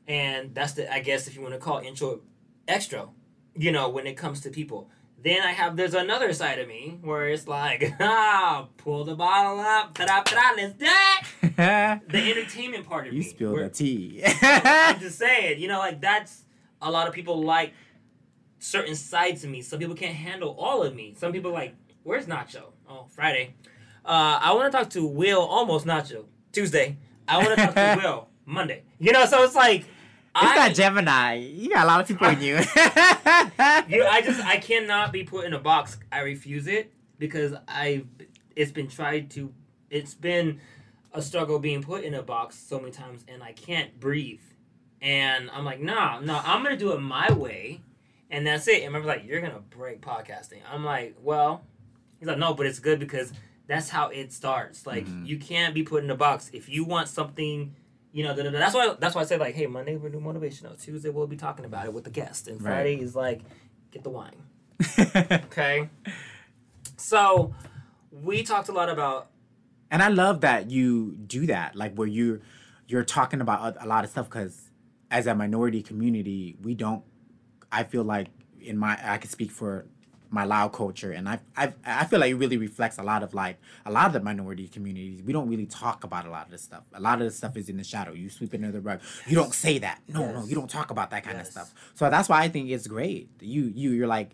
and 0.07 0.53
that's 0.53 0.73
the 0.73 0.91
I 0.93 0.99
guess 0.99 1.27
if 1.27 1.35
you 1.35 1.41
want 1.41 1.55
to 1.55 1.59
call 1.59 1.79
it 1.79 1.85
intro 1.85 2.21
extra, 2.67 3.07
you 3.55 3.71
know, 3.71 3.89
when 3.89 4.07
it 4.07 4.15
comes 4.15 4.41
to 4.41 4.49
people. 4.49 4.89
Then 5.23 5.41
I 5.41 5.51
have 5.53 5.75
there's 5.75 5.95
another 5.95 6.33
side 6.33 6.59
of 6.59 6.67
me 6.67 6.99
where 7.01 7.29
it's 7.29 7.47
like, 7.47 7.91
ah, 7.99 8.67
pull 8.77 9.03
the 9.05 9.15
bottle 9.15 9.59
up, 9.59 9.93
ta 9.95 10.05
da 10.05 10.21
ta 10.21 10.35
da, 10.35 10.61
let's 10.61 10.73
do 10.73 10.85
it. 10.85 11.51
The 12.11 12.31
entertainment 12.31 12.85
part 12.87 13.07
of 13.07 13.13
you 13.13 13.19
me. 13.19 13.25
spilled 13.25 13.53
where- 13.53 13.63
the 13.63 13.69
tea. 13.73 14.21
I'm 14.41 14.99
just 14.99 15.17
saying, 15.17 15.59
you 15.59 15.67
know, 15.67 15.79
like 15.79 15.99
that's 16.01 16.43
a 16.81 16.91
lot 16.91 17.07
of 17.07 17.13
people 17.13 17.41
like 17.43 17.73
certain 18.59 18.95
sides 18.95 19.43
of 19.43 19.49
me. 19.49 19.61
Some 19.61 19.79
people 19.79 19.95
can't 19.95 20.15
handle 20.15 20.55
all 20.59 20.83
of 20.83 20.95
me. 20.95 21.15
Some 21.17 21.31
people 21.31 21.51
like, 21.51 21.75
where's 22.03 22.25
Nacho? 22.27 22.73
Oh, 22.89 23.05
Friday. 23.09 23.55
Uh, 24.05 24.37
I 24.41 24.53
want 24.53 24.71
to 24.71 24.77
talk 24.77 24.89
to 24.91 25.05
Will, 25.05 25.41
almost 25.41 25.85
Nacho. 25.87 26.25
Tuesday. 26.51 26.97
I 27.27 27.37
want 27.37 27.49
to 27.49 27.55
talk 27.65 27.73
to 27.73 27.99
Will, 28.03 28.27
Monday. 28.45 28.83
You 28.99 29.11
know, 29.11 29.25
so 29.25 29.43
it's 29.43 29.55
like, 29.55 29.85
I, 30.35 30.55
not 30.55 30.75
Gemini. 30.75 31.35
You 31.35 31.69
got 31.69 31.85
a 31.85 31.87
lot 31.87 32.01
of 32.01 32.07
people 32.07 32.27
in 32.27 32.41
you. 32.41 32.55
you, 32.55 34.03
I 34.05 34.21
just, 34.23 34.43
I 34.45 34.57
cannot 34.61 35.11
be 35.13 35.23
put 35.23 35.45
in 35.45 35.53
a 35.53 35.59
box. 35.59 35.97
I 36.11 36.21
refuse 36.21 36.67
it 36.67 36.91
because 37.19 37.53
I, 37.67 38.03
it's 38.55 38.71
been 38.71 38.87
tried 38.87 39.29
to, 39.31 39.53
it's 39.89 40.13
been 40.13 40.59
a 41.13 41.21
struggle 41.21 41.59
being 41.59 41.81
put 41.81 42.03
in 42.03 42.13
a 42.13 42.21
box 42.21 42.57
so 42.57 42.79
many 42.79 42.91
times, 42.91 43.23
and 43.27 43.41
I 43.41 43.53
can't 43.53 43.97
breathe. 43.99 44.41
And 45.01 45.49
I'm 45.51 45.63
like, 45.63 45.79
nah, 45.79 46.19
no, 46.19 46.41
I'm 46.43 46.63
gonna 46.63 46.77
do 46.77 46.91
it 46.93 46.99
my 46.99 47.31
way, 47.31 47.81
and 48.29 48.45
that's 48.45 48.67
it. 48.67 48.77
And 48.83 48.85
remember, 48.87 49.07
like, 49.07 49.25
you're 49.25 49.41
gonna 49.41 49.61
break 49.69 50.01
podcasting. 50.01 50.59
I'm 50.71 50.83
like, 50.83 51.15
well, 51.21 51.63
he's 52.19 52.27
like, 52.27 52.37
no, 52.39 52.53
but 52.53 52.65
it's 52.65 52.79
good 52.79 52.99
because 52.99 53.31
that's 53.67 53.89
how 53.89 54.09
it 54.09 54.33
starts. 54.33 54.85
Like, 54.85 55.05
Mhm. 55.05 55.25
you 55.27 55.37
can't 55.37 55.73
be 55.73 55.83
put 55.83 56.03
in 56.03 56.09
a 56.09 56.15
box 56.15 56.49
if 56.53 56.67
you 56.69 56.83
want 56.85 57.07
something. 57.07 57.75
You 58.15 58.23
know, 58.23 58.33
da, 58.33 58.43
da, 58.43 58.49
da. 58.51 58.59
that's 58.59 58.73
why. 58.73 58.95
That's 58.97 59.13
why 59.13 59.21
I 59.21 59.25
say 59.25 59.37
like, 59.37 59.55
hey, 59.55 59.65
Monday 59.67 59.97
we're 59.97 60.07
doing 60.07 60.23
motivational. 60.23 60.81
Tuesday 60.81 61.09
we'll 61.09 61.27
be 61.27 61.35
talking 61.35 61.65
about 61.65 61.85
it 61.85 61.93
with 61.93 62.05
the 62.05 62.09
guest, 62.09 62.47
and 62.47 62.61
Right. 62.61 62.71
Friday 62.71 63.01
is 63.01 63.13
like, 63.13 63.41
get 63.91 64.03
the 64.03 64.09
wine. 64.09 64.35
Okay. 65.45 65.89
So 66.95 67.53
we 68.11 68.43
talked 68.43 68.69
a 68.69 68.71
lot 68.71 68.87
about 68.89 69.27
and 69.91 70.01
I 70.01 70.07
love 70.07 70.41
that 70.41 70.71
you 70.71 71.11
do 71.27 71.45
that, 71.47 71.75
like 71.75 71.93
where 71.95 72.07
you 72.07 72.39
you're 72.87 73.03
talking 73.03 73.41
about 73.41 73.75
a- 73.77 73.85
a 73.85 73.87
lot 73.87 74.05
of 74.05 74.09
stuff 74.11 74.29
because 74.29 74.71
as 75.11 75.27
a 75.27 75.35
minority 75.35 75.81
community, 75.83 76.55
we 76.61 76.73
don't. 76.73 77.03
I 77.71 77.83
feel 77.83 78.03
like 78.03 78.27
in 78.61 78.77
my 78.77 78.97
I 79.03 79.17
can 79.17 79.29
speak 79.29 79.51
for 79.51 79.87
my 80.29 80.43
Lao 80.45 80.67
culture, 80.67 81.11
and 81.11 81.27
I 81.29 81.39
I 81.55 81.73
I 81.85 82.05
feel 82.05 82.19
like 82.19 82.31
it 82.31 82.35
really 82.35 82.57
reflects 82.57 82.97
a 82.97 83.03
lot 83.03 83.23
of 83.23 83.33
like 83.33 83.57
a 83.85 83.91
lot 83.91 84.07
of 84.07 84.13
the 84.13 84.19
minority 84.21 84.67
communities. 84.67 85.21
We 85.23 85.33
don't 85.33 85.49
really 85.49 85.65
talk 85.65 86.03
about 86.03 86.25
a 86.25 86.29
lot 86.29 86.45
of 86.45 86.51
this 86.51 86.61
stuff. 86.63 86.83
A 86.93 86.99
lot 86.99 87.19
of 87.19 87.25
this 87.27 87.37
stuff 87.37 87.55
is 87.57 87.69
in 87.69 87.77
the 87.77 87.83
shadow. 87.83 88.13
You 88.13 88.29
sweep 88.29 88.53
it 88.53 88.57
under 88.57 88.71
the 88.71 88.81
rug. 88.81 88.99
You 89.27 89.35
don't 89.35 89.53
say 89.53 89.77
that. 89.79 90.01
No, 90.07 90.31
no, 90.31 90.45
you 90.45 90.55
don't 90.55 90.69
talk 90.69 90.91
about 90.91 91.11
that 91.11 91.23
kind 91.23 91.37
Yes. 91.37 91.47
of 91.47 91.51
stuff. 91.53 91.73
So 91.93 92.09
that's 92.09 92.27
why 92.29 92.41
I 92.43 92.49
think 92.49 92.69
it's 92.69 92.87
great. 92.87 93.29
You 93.39 93.71
you 93.73 93.91
you're 93.91 94.07
like 94.07 94.31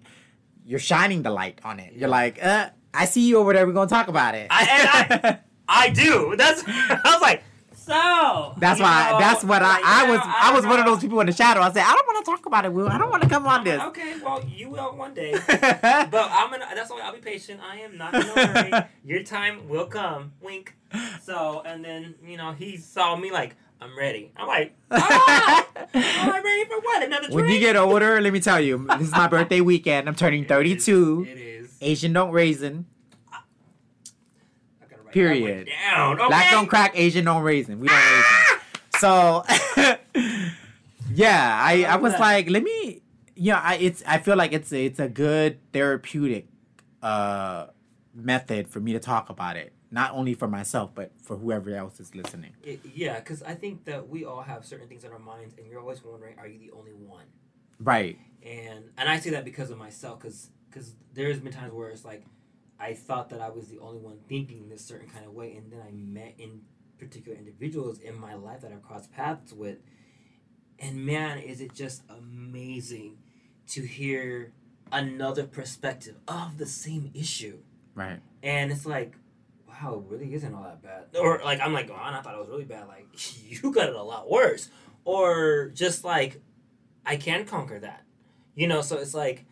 you're 0.66 0.80
shining 0.80 1.24
the 1.24 1.32
light 1.32 1.60
on 1.64 1.80
it. 1.80 1.94
You're 1.94 2.10
like, 2.10 2.44
uh, 2.44 2.70
I 2.94 3.06
see 3.06 3.28
you 3.28 3.38
over 3.38 3.54
there. 3.54 3.66
We're 3.66 3.74
gonna 3.74 3.90
talk 3.90 4.08
about 4.08 4.36
it. 4.36 4.48
I- 4.50 5.10
and 5.12 5.22
I- 5.26 5.40
I 5.68 5.90
do. 5.90 6.36
That's 6.38 6.64
I 6.68 7.00
was 7.06 7.22
like, 7.22 7.44
so 7.86 8.54
That's 8.58 8.80
why. 8.80 9.12
know, 9.12 9.20
that's 9.20 9.44
what 9.44 9.62
I. 9.64 9.82
I 9.84 10.10
was. 10.10 10.20
know, 10.20 10.24
I 10.26 10.54
was 10.54 10.62
don't 10.62 10.70
one 10.70 10.80
of 10.80 10.86
those 10.86 11.00
people 11.00 11.20
in 11.20 11.28
the 11.28 11.34
shadow. 11.34 11.62
I 11.62 11.72
said, 11.72 11.84
I 11.84 11.94
don't 11.94 12.08
want 12.08 12.26
to 12.26 12.32
talk 12.32 12.46
about 12.46 12.66
it, 12.66 12.74
Will. 12.74 12.88
I 12.88 12.98
don't 12.98 13.10
want 13.10 13.24
to 13.24 13.30
come 13.30 13.48
on 13.48 13.64
this. 13.64 13.82
Okay, 13.82 14.20
well, 14.24 14.44
you 14.46 14.70
will 14.70 14.96
one 14.96 15.14
day. 15.14 15.32
but 15.48 16.14
I'm 16.14 16.52
gonna. 16.52 16.68
That's 16.76 16.90
why 16.92 17.02
I'll 17.02 17.14
be 17.14 17.20
patient. 17.20 17.60
I 17.64 17.78
am 17.78 17.98
not 17.98 18.14
gonna 18.14 18.48
hurry. 18.48 18.86
Your 19.04 19.24
time 19.24 19.68
will 19.68 19.88
come. 19.88 20.34
Wink. 20.42 20.76
So, 21.22 21.64
and 21.66 21.84
then 21.84 22.16
you 22.24 22.38
know 22.38 22.52
he 22.52 22.78
saw 22.78 23.16
me 23.16 23.32
like 23.32 23.56
I'm 23.82 23.98
ready. 23.98 24.32
I'm 24.38 24.48
like, 24.48 24.76
ah, 24.92 25.68
I'm 25.94 26.44
ready 26.44 26.66
for 26.66 26.80
what? 26.82 27.04
Another 27.04 27.28
drink? 27.28 27.36
when 27.36 27.50
you 27.50 27.60
get 27.60 27.76
older, 27.76 28.22
let 28.22 28.32
me 28.32 28.40
tell 28.40 28.60
you, 28.60 28.86
this 29.00 29.08
is 29.08 29.12
my 29.12 29.28
birthday 29.28 29.60
weekend. 29.60 30.08
I'm 30.08 30.14
turning 30.14 30.46
32. 30.46 31.26
It 31.28 31.38
is. 31.38 31.78
Asian 31.82 32.14
don't 32.14 32.32
raisin. 32.32 32.86
I 35.16 35.24
gotta 35.24 35.40
write 35.42 35.64
Period. 35.64 35.70
down. 35.90 36.20
Okay? 36.20 36.28
Black 36.28 36.52
don't 36.52 36.68
crack. 36.68 36.92
Asian 36.96 37.26
don't 37.26 37.44
raisin. 37.44 37.80
We 37.80 37.88
don't 37.88 37.98
raisin. 37.98 38.60
So, 39.00 39.44
yeah, 41.14 41.60
I, 41.64 41.86
I 41.90 41.96
was 41.98 42.18
like, 42.20 42.50
let 42.50 42.64
me. 42.64 43.02
Yeah, 43.36 43.60
I 43.60 43.76
it's. 43.76 44.04
I 44.06 44.20
feel 44.20 44.36
like 44.38 44.54
it's 44.54 44.72
a, 44.72 44.86
it's 44.86 45.00
a 45.00 45.10
good 45.10 45.60
therapeutic 45.74 46.48
uh 47.02 47.68
method 48.14 48.68
for 48.70 48.80
me 48.80 48.94
to 48.94 49.00
talk 49.00 49.30
about 49.30 49.56
it, 49.58 49.74
not 49.90 50.12
only 50.14 50.34
for 50.36 50.48
myself 50.48 50.92
but 50.94 51.12
for 51.24 51.38
whoever 51.38 51.74
else 51.76 52.00
is 52.00 52.14
listening. 52.14 52.52
It, 52.64 52.82
yeah, 52.94 53.20
because 53.20 53.42
I 53.42 53.56
think 53.56 53.86
that 53.86 54.08
we 54.10 54.26
all 54.26 54.42
have 54.42 54.66
certain 54.66 54.88
things 54.88 55.04
in 55.04 55.12
our 55.12 55.20
minds, 55.20 55.56
and 55.58 55.66
you're 55.68 55.80
always 55.80 56.04
wondering, 56.04 56.38
are 56.38 56.48
you 56.48 56.60
the 56.60 56.72
only 56.72 56.94
one? 56.94 57.26
Right. 57.80 58.20
and 58.46 58.86
and 58.98 59.10
I 59.10 59.20
say 59.20 59.32
that 59.32 59.46
because 59.46 59.72
of 59.72 59.78
myself, 59.80 60.20
because 60.20 60.50
because 60.70 60.94
there's 61.14 61.40
been 61.40 61.52
times 61.52 61.74
where 61.74 61.90
it's 61.90 62.06
like 62.06 62.24
I 62.82 62.94
thought 62.94 63.30
that 63.30 63.42
I 63.42 63.50
was 63.50 63.68
the 63.68 63.80
only 63.80 64.00
one 64.00 64.18
thinking 64.28 64.70
this 64.70 64.84
certain 64.84 65.08
kind 65.10 65.26
of 65.26 65.34
way, 65.34 65.56
and 65.56 65.72
then 65.72 65.82
I 65.88 65.92
met 65.92 66.34
in 66.40 66.62
particular 66.98 67.38
individuals 67.38 68.00
in 68.00 68.20
my 68.20 68.34
life 68.34 68.62
that 68.62 68.72
I've 68.72 68.82
crossed 68.84 69.12
paths 69.12 69.54
with, 69.54 69.78
and 70.80 71.06
man, 71.06 71.38
is 71.38 71.62
it 71.62 71.74
just 71.76 72.02
amazing 72.10 73.18
to 73.68 73.82
hear 73.84 74.52
another 74.92 75.44
perspective 75.46 76.16
of 76.28 76.58
the 76.58 76.66
same 76.66 77.12
issue, 77.14 77.60
Right. 77.96 78.20
and 78.44 78.72
it's 78.72 78.86
like. 78.86 79.16
Wow, 79.84 80.04
it 80.06 80.12
really 80.14 80.34
isn't 80.36 80.54
all 80.54 80.64
that 80.64 80.84
bad. 80.84 81.06
Or 81.20 81.42
like 81.44 81.60
I'm 81.60 81.74
like, 81.74 81.90
oh, 81.90 81.96
I 81.98 82.22
thought 82.22 82.36
it 82.36 82.40
was 82.40 82.50
really 82.50 82.66
bad. 82.66 82.88
Like 82.88 83.08
you 83.64 83.72
got 83.72 83.90
it 83.90 83.96
a 83.96 84.04
lot 84.04 84.30
worse. 84.30 84.70
Or 85.06 85.72
just 85.74 86.04
like 86.04 86.40
I 87.06 87.16
can 87.16 87.46
conquer 87.46 87.80
that. 87.80 88.04
You 88.54 88.68
know, 88.68 88.82
so 88.82 88.98
it's 88.98 89.14
like 89.16 89.46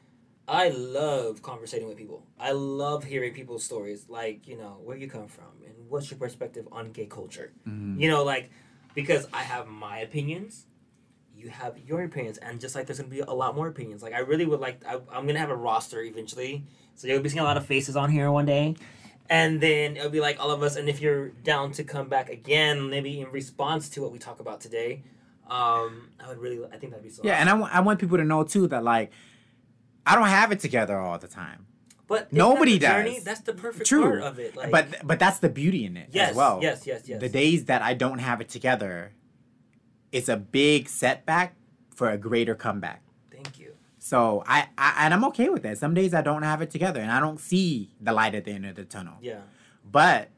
I 0.50 0.70
love 0.70 1.42
conversating 1.44 1.88
with 1.88 1.98
people. 1.98 2.26
I 2.40 2.52
love 2.54 3.04
hearing 3.04 3.34
people's 3.34 3.64
stories, 3.64 4.08
like, 4.10 4.48
you 4.48 4.58
know, 4.58 4.80
where 4.84 4.98
you 4.98 5.08
come 5.08 5.28
from 5.28 5.46
and 5.66 5.74
what's 5.90 6.10
your 6.10 6.18
perspective 6.20 6.68
on 6.72 6.92
gay 6.92 7.06
culture. 7.06 7.54
Mhm. 7.68 8.00
You 8.00 8.10
know, 8.10 8.24
like 8.24 8.50
because 8.96 9.28
I 9.32 9.44
have 9.44 9.68
my 9.68 10.00
opinions, 10.00 10.66
you 11.36 11.50
have 11.50 11.78
your 11.88 12.04
opinions, 12.04 12.38
and 12.40 12.60
just 12.60 12.74
like 12.76 12.88
there's 12.88 13.00
gonna 13.00 13.10
be 13.10 13.20
a 13.20 13.32
lot 13.32 13.56
more 13.56 13.68
opinions. 13.68 14.02
Like 14.02 14.14
I 14.14 14.20
really 14.20 14.46
would 14.46 14.60
like 14.60 14.84
I, 14.86 14.96
I'm 15.14 15.28
gonna 15.28 15.40
have 15.40 15.52
a 15.52 15.56
roster 15.56 16.02
eventually, 16.02 16.66
so 16.96 17.08
you'll 17.08 17.22
be 17.22 17.30
seeing 17.30 17.42
a 17.42 17.44
lot 17.44 17.58
of 17.58 17.66
faces 17.66 17.96
on 17.96 18.10
here 18.10 18.32
one 18.32 18.46
day. 18.46 18.76
And 19.30 19.62
then 19.62 19.96
it'll 19.96 20.10
be 20.10 20.20
like 20.22 20.40
all 20.40 20.50
of 20.50 20.64
us, 20.64 20.76
and 20.76 20.90
if 20.90 21.00
you're 21.00 21.30
down 21.30 21.72
to 21.74 21.84
come 21.84 22.10
back 22.10 22.30
again, 22.30 22.90
maybe 22.90 23.22
in 23.22 23.32
response 23.32 23.88
to 23.90 24.02
what 24.02 24.12
we 24.12 24.18
talk 24.18 24.40
about 24.40 24.60
today, 24.60 25.04
um, 25.48 26.10
I 26.20 26.28
would 26.28 26.40
really, 26.40 26.60
I 26.66 26.78
think 26.78 26.92
that'd 26.94 27.04
be 27.04 27.12
so. 27.12 27.22
Yeah, 27.24 27.36
and 27.36 27.48
I 27.48 27.54
want 27.54 27.74
I 27.76 27.80
want 27.82 28.00
people 28.00 28.18
to 28.18 28.24
know 28.24 28.44
too 28.44 28.68
that 28.68 28.84
like 28.84 29.12
I 30.06 30.16
don't 30.16 30.28
have 30.28 30.52
it 30.52 30.60
together 30.60 30.98
all 30.98 31.18
the 31.18 31.28
time. 31.28 31.66
But 32.08 32.34
Nobody 32.34 32.80
that 32.80 33.06
does. 33.06 33.24
That's 33.24 33.42
the 33.42 33.54
perfect 33.54 33.88
True. 33.88 34.02
part 34.02 34.22
of 34.24 34.40
it. 34.40 34.56
Like, 34.56 34.72
but 34.72 34.88
but 35.04 35.20
that's 35.20 35.40
the 35.40 35.50
beauty 35.50 35.86
in 35.86 35.96
it 35.96 36.10
yes, 36.12 36.32
as 36.32 36.36
well. 36.36 36.60
yes, 36.62 36.88
yes, 36.88 37.08
yes. 37.08 37.22
The 37.22 37.30
days 37.30 37.66
that 37.66 37.84
I 37.84 37.94
don't 37.94 38.18
have 38.18 38.42
it 38.42 38.50
together, 38.50 39.12
it's 40.12 40.28
a 40.28 40.36
big 40.36 40.90
setback 40.90 41.56
for 41.96 42.10
a 42.10 42.18
greater 42.18 42.56
comeback. 42.56 43.04
Thank 43.32 43.60
you. 43.60 43.76
So 44.00 44.44
I, 44.48 44.70
I 44.76 45.06
and 45.06 45.14
I'm 45.14 45.24
okay 45.26 45.50
with 45.50 45.62
that. 45.64 45.78
Some 45.78 45.94
days 45.94 46.16
I 46.16 46.22
don't 46.22 46.42
have 46.42 46.64
it 46.64 46.72
together 46.72 47.00
and 47.00 47.12
I 47.12 47.20
don't 47.20 47.40
see 47.40 47.92
the 48.02 48.12
light 48.12 48.34
at 48.34 48.44
the 48.44 48.52
end 48.54 48.66
of 48.66 48.76
the 48.76 48.86
tunnel. 48.86 49.18
Yeah. 49.22 49.42
But 49.90 50.30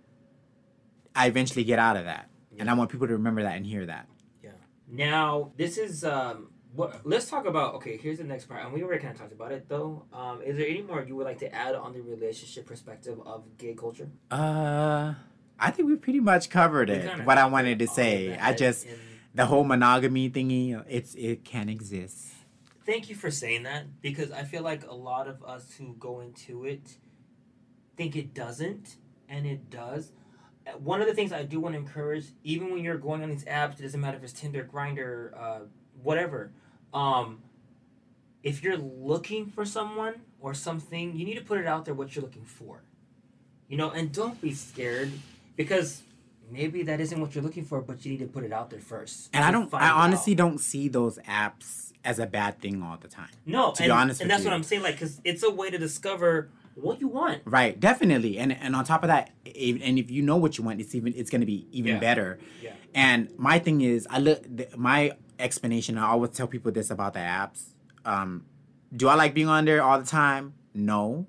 I 1.15 1.27
eventually 1.27 1.63
get 1.63 1.79
out 1.79 1.95
of 1.95 2.03
that. 2.03 2.27
And 2.59 2.69
I 2.69 2.73
want 2.73 2.91
people 2.91 3.07
to 3.07 3.13
remember 3.13 3.43
that 3.43 3.55
and 3.55 3.65
hear 3.65 3.85
that. 3.85 4.07
Yeah. 4.43 4.51
Now 4.89 5.53
this 5.55 5.77
is 5.77 6.03
um. 6.03 6.49
What, 6.73 7.05
let's 7.05 7.29
talk 7.29 7.45
about 7.45 7.75
okay. 7.75 7.97
Here's 7.97 8.19
the 8.19 8.23
next 8.23 8.45
part, 8.45 8.63
and 8.63 8.71
we 8.73 8.81
already 8.81 9.01
kind 9.01 9.13
of 9.13 9.19
talked 9.19 9.33
about 9.33 9.51
it 9.51 9.67
though. 9.67 10.05
Um, 10.13 10.41
is 10.41 10.55
there 10.57 10.67
any 10.67 10.81
more 10.81 11.03
you 11.03 11.15
would 11.17 11.25
like 11.25 11.39
to 11.39 11.53
add 11.53 11.75
on 11.75 11.91
the 11.93 12.01
relationship 12.01 12.65
perspective 12.65 13.19
of 13.25 13.57
gay 13.57 13.73
culture? 13.73 14.09
Uh 14.29 15.13
I 15.59 15.69
think 15.69 15.89
we 15.89 15.95
pretty 15.97 16.19
much 16.21 16.49
covered 16.49 16.89
it. 16.89 17.07
kinda 17.07 17.23
What 17.25 17.37
I 17.37 17.45
wanted 17.45 17.77
to 17.79 17.87
say. 17.87 18.37
I 18.37 18.53
just 18.53 18.87
the 19.35 19.45
whole 19.45 19.63
monogamy 19.63 20.29
thingy, 20.29 20.81
it's 20.89 21.13
it 21.15 21.43
can 21.43 21.67
exist. 21.69 22.27
thank 22.85 23.09
you 23.09 23.15
for 23.15 23.29
saying 23.31 23.63
that 23.63 24.01
because 24.01 24.31
I 24.31 24.43
feel 24.43 24.63
like 24.63 24.85
a 24.87 24.93
lot 24.95 25.27
of 25.27 25.43
us 25.43 25.73
who 25.77 25.95
go 25.99 26.19
into 26.21 26.65
it 26.65 26.97
think 27.97 28.15
it 28.15 28.33
doesn't, 28.33 28.95
and 29.29 29.45
it 29.45 29.69
does. 29.69 30.11
Uh, 30.65 30.71
One 30.77 31.01
of 31.01 31.07
the 31.07 31.13
things 31.13 31.31
I 31.33 31.43
do 31.43 31.59
want 31.59 31.75
to 31.75 31.79
encourage, 31.79 32.27
even 32.43 32.71
when 32.71 32.83
you're 32.83 32.97
going 32.97 33.21
on 33.23 33.29
these 33.29 33.43
apps, 33.45 33.79
it 33.79 33.83
doesn't 33.83 33.99
matter 33.99 34.17
if 34.17 34.23
it's 34.23 34.33
Tinder, 34.33 34.67
Grindr, 34.73 35.37
uh, 35.39 35.59
whatever. 36.01 36.53
Um, 36.93 37.41
if 38.43 38.63
you're 38.63 38.77
looking 38.77 39.45
for 39.47 39.65
someone 39.65 40.15
or 40.39 40.53
something, 40.53 41.15
you 41.15 41.25
need 41.25 41.35
to 41.37 41.43
put 41.43 41.59
it 41.59 41.67
out 41.67 41.85
there 41.85 41.93
what 41.93 42.15
you're 42.15 42.23
looking 42.23 42.43
for. 42.45 42.81
You 43.67 43.77
know, 43.77 43.89
and 43.91 44.11
don't 44.11 44.39
be 44.41 44.53
scared 44.53 45.11
because 45.55 46.03
maybe 46.51 46.83
that 46.83 46.99
isn't 46.99 47.19
what 47.19 47.33
you're 47.33 47.43
looking 47.43 47.63
for, 47.63 47.81
but 47.81 48.03
you 48.03 48.11
need 48.11 48.19
to 48.19 48.27
put 48.27 48.43
it 48.43 48.51
out 48.51 48.69
there 48.69 48.79
first. 48.81 49.29
And 49.33 49.43
I 49.45 49.51
don't. 49.51 49.73
I 49.73 49.89
honestly 49.89 50.33
out. 50.33 50.37
don't 50.37 50.57
see 50.59 50.87
those 50.89 51.17
apps 51.19 51.93
as 52.03 52.19
a 52.19 52.25
bad 52.25 52.59
thing 52.59 52.81
all 52.83 52.97
the 52.97 53.07
time. 53.07 53.29
No, 53.45 53.71
to 53.71 53.83
and, 53.83 53.87
be 53.87 53.91
honest 53.91 54.21
and 54.21 54.29
that's 54.29 54.43
you. 54.43 54.49
what 54.49 54.55
I'm 54.55 54.63
saying. 54.63 54.81
Like, 54.81 54.95
because 54.95 55.21
it's 55.23 55.43
a 55.43 55.51
way 55.51 55.69
to 55.69 55.77
discover 55.77 56.49
what 56.75 56.99
you 56.99 57.07
want. 57.07 57.41
Right, 57.45 57.79
definitely, 57.79 58.39
and 58.39 58.51
and 58.51 58.75
on 58.75 58.83
top 58.83 59.03
of 59.03 59.07
that, 59.07 59.31
if, 59.45 59.81
and 59.81 59.97
if 59.99 60.09
you 60.11 60.21
know 60.21 60.37
what 60.37 60.57
you 60.57 60.63
want, 60.63 60.81
it's 60.81 60.95
even 60.95 61.13
it's 61.15 61.29
gonna 61.29 61.45
be 61.45 61.67
even 61.71 61.93
Yeah. 61.93 61.99
better. 61.99 62.39
Yeah. 62.61 62.73
And 62.93 63.29
my 63.37 63.59
thing 63.59 63.81
is, 63.81 64.07
I 64.09 64.19
look 64.19 64.43
my 64.77 65.13
explanation. 65.41 65.97
I 65.97 66.07
always 66.07 66.31
tell 66.31 66.47
people 66.47 66.71
this 66.71 66.89
about 66.89 67.13
the 67.13 67.19
apps. 67.19 67.73
Um, 68.05 68.45
do 68.95 69.07
I 69.07 69.15
like 69.15 69.33
being 69.33 69.47
on 69.47 69.65
there 69.65 69.81
all 69.81 69.99
the 69.99 70.05
time? 70.05 70.53
No, 70.73 71.27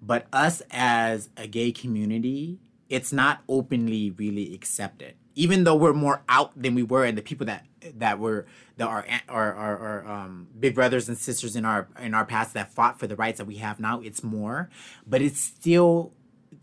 but 0.00 0.26
us 0.32 0.62
as 0.70 1.30
a 1.36 1.46
gay 1.46 1.72
community, 1.72 2.58
it's 2.88 3.12
not 3.12 3.42
openly 3.48 4.10
really 4.10 4.54
accepted. 4.54 5.14
Even 5.34 5.64
though 5.64 5.74
we're 5.74 5.92
more 5.92 6.22
out 6.28 6.52
than 6.54 6.74
we 6.74 6.82
were, 6.82 7.04
and 7.04 7.18
the 7.18 7.22
people 7.22 7.46
that 7.46 7.66
that 7.96 8.18
were 8.18 8.46
that 8.76 8.86
are 8.86 9.04
our, 9.28 9.52
our, 9.52 9.78
our 9.78 10.08
um, 10.08 10.46
big 10.58 10.74
brothers 10.74 11.08
and 11.08 11.18
sisters 11.18 11.56
in 11.56 11.64
our 11.64 11.88
in 12.00 12.14
our 12.14 12.24
past 12.24 12.54
that 12.54 12.72
fought 12.72 12.98
for 13.00 13.06
the 13.06 13.16
rights 13.16 13.38
that 13.38 13.46
we 13.46 13.56
have 13.56 13.80
now, 13.80 14.00
it's 14.00 14.22
more, 14.22 14.70
but 15.06 15.20
it's 15.20 15.40
still 15.40 16.12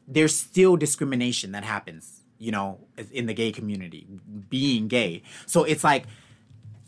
there's 0.08 0.36
still 0.36 0.78
discrimination 0.78 1.52
that 1.52 1.64
happens, 1.64 2.22
you 2.38 2.52
know, 2.52 2.80
in 3.12 3.26
the 3.26 3.34
gay 3.34 3.52
community, 3.52 4.08
being 4.50 4.88
gay. 4.88 5.22
So 5.46 5.64
it's 5.64 5.84
like 5.84 6.06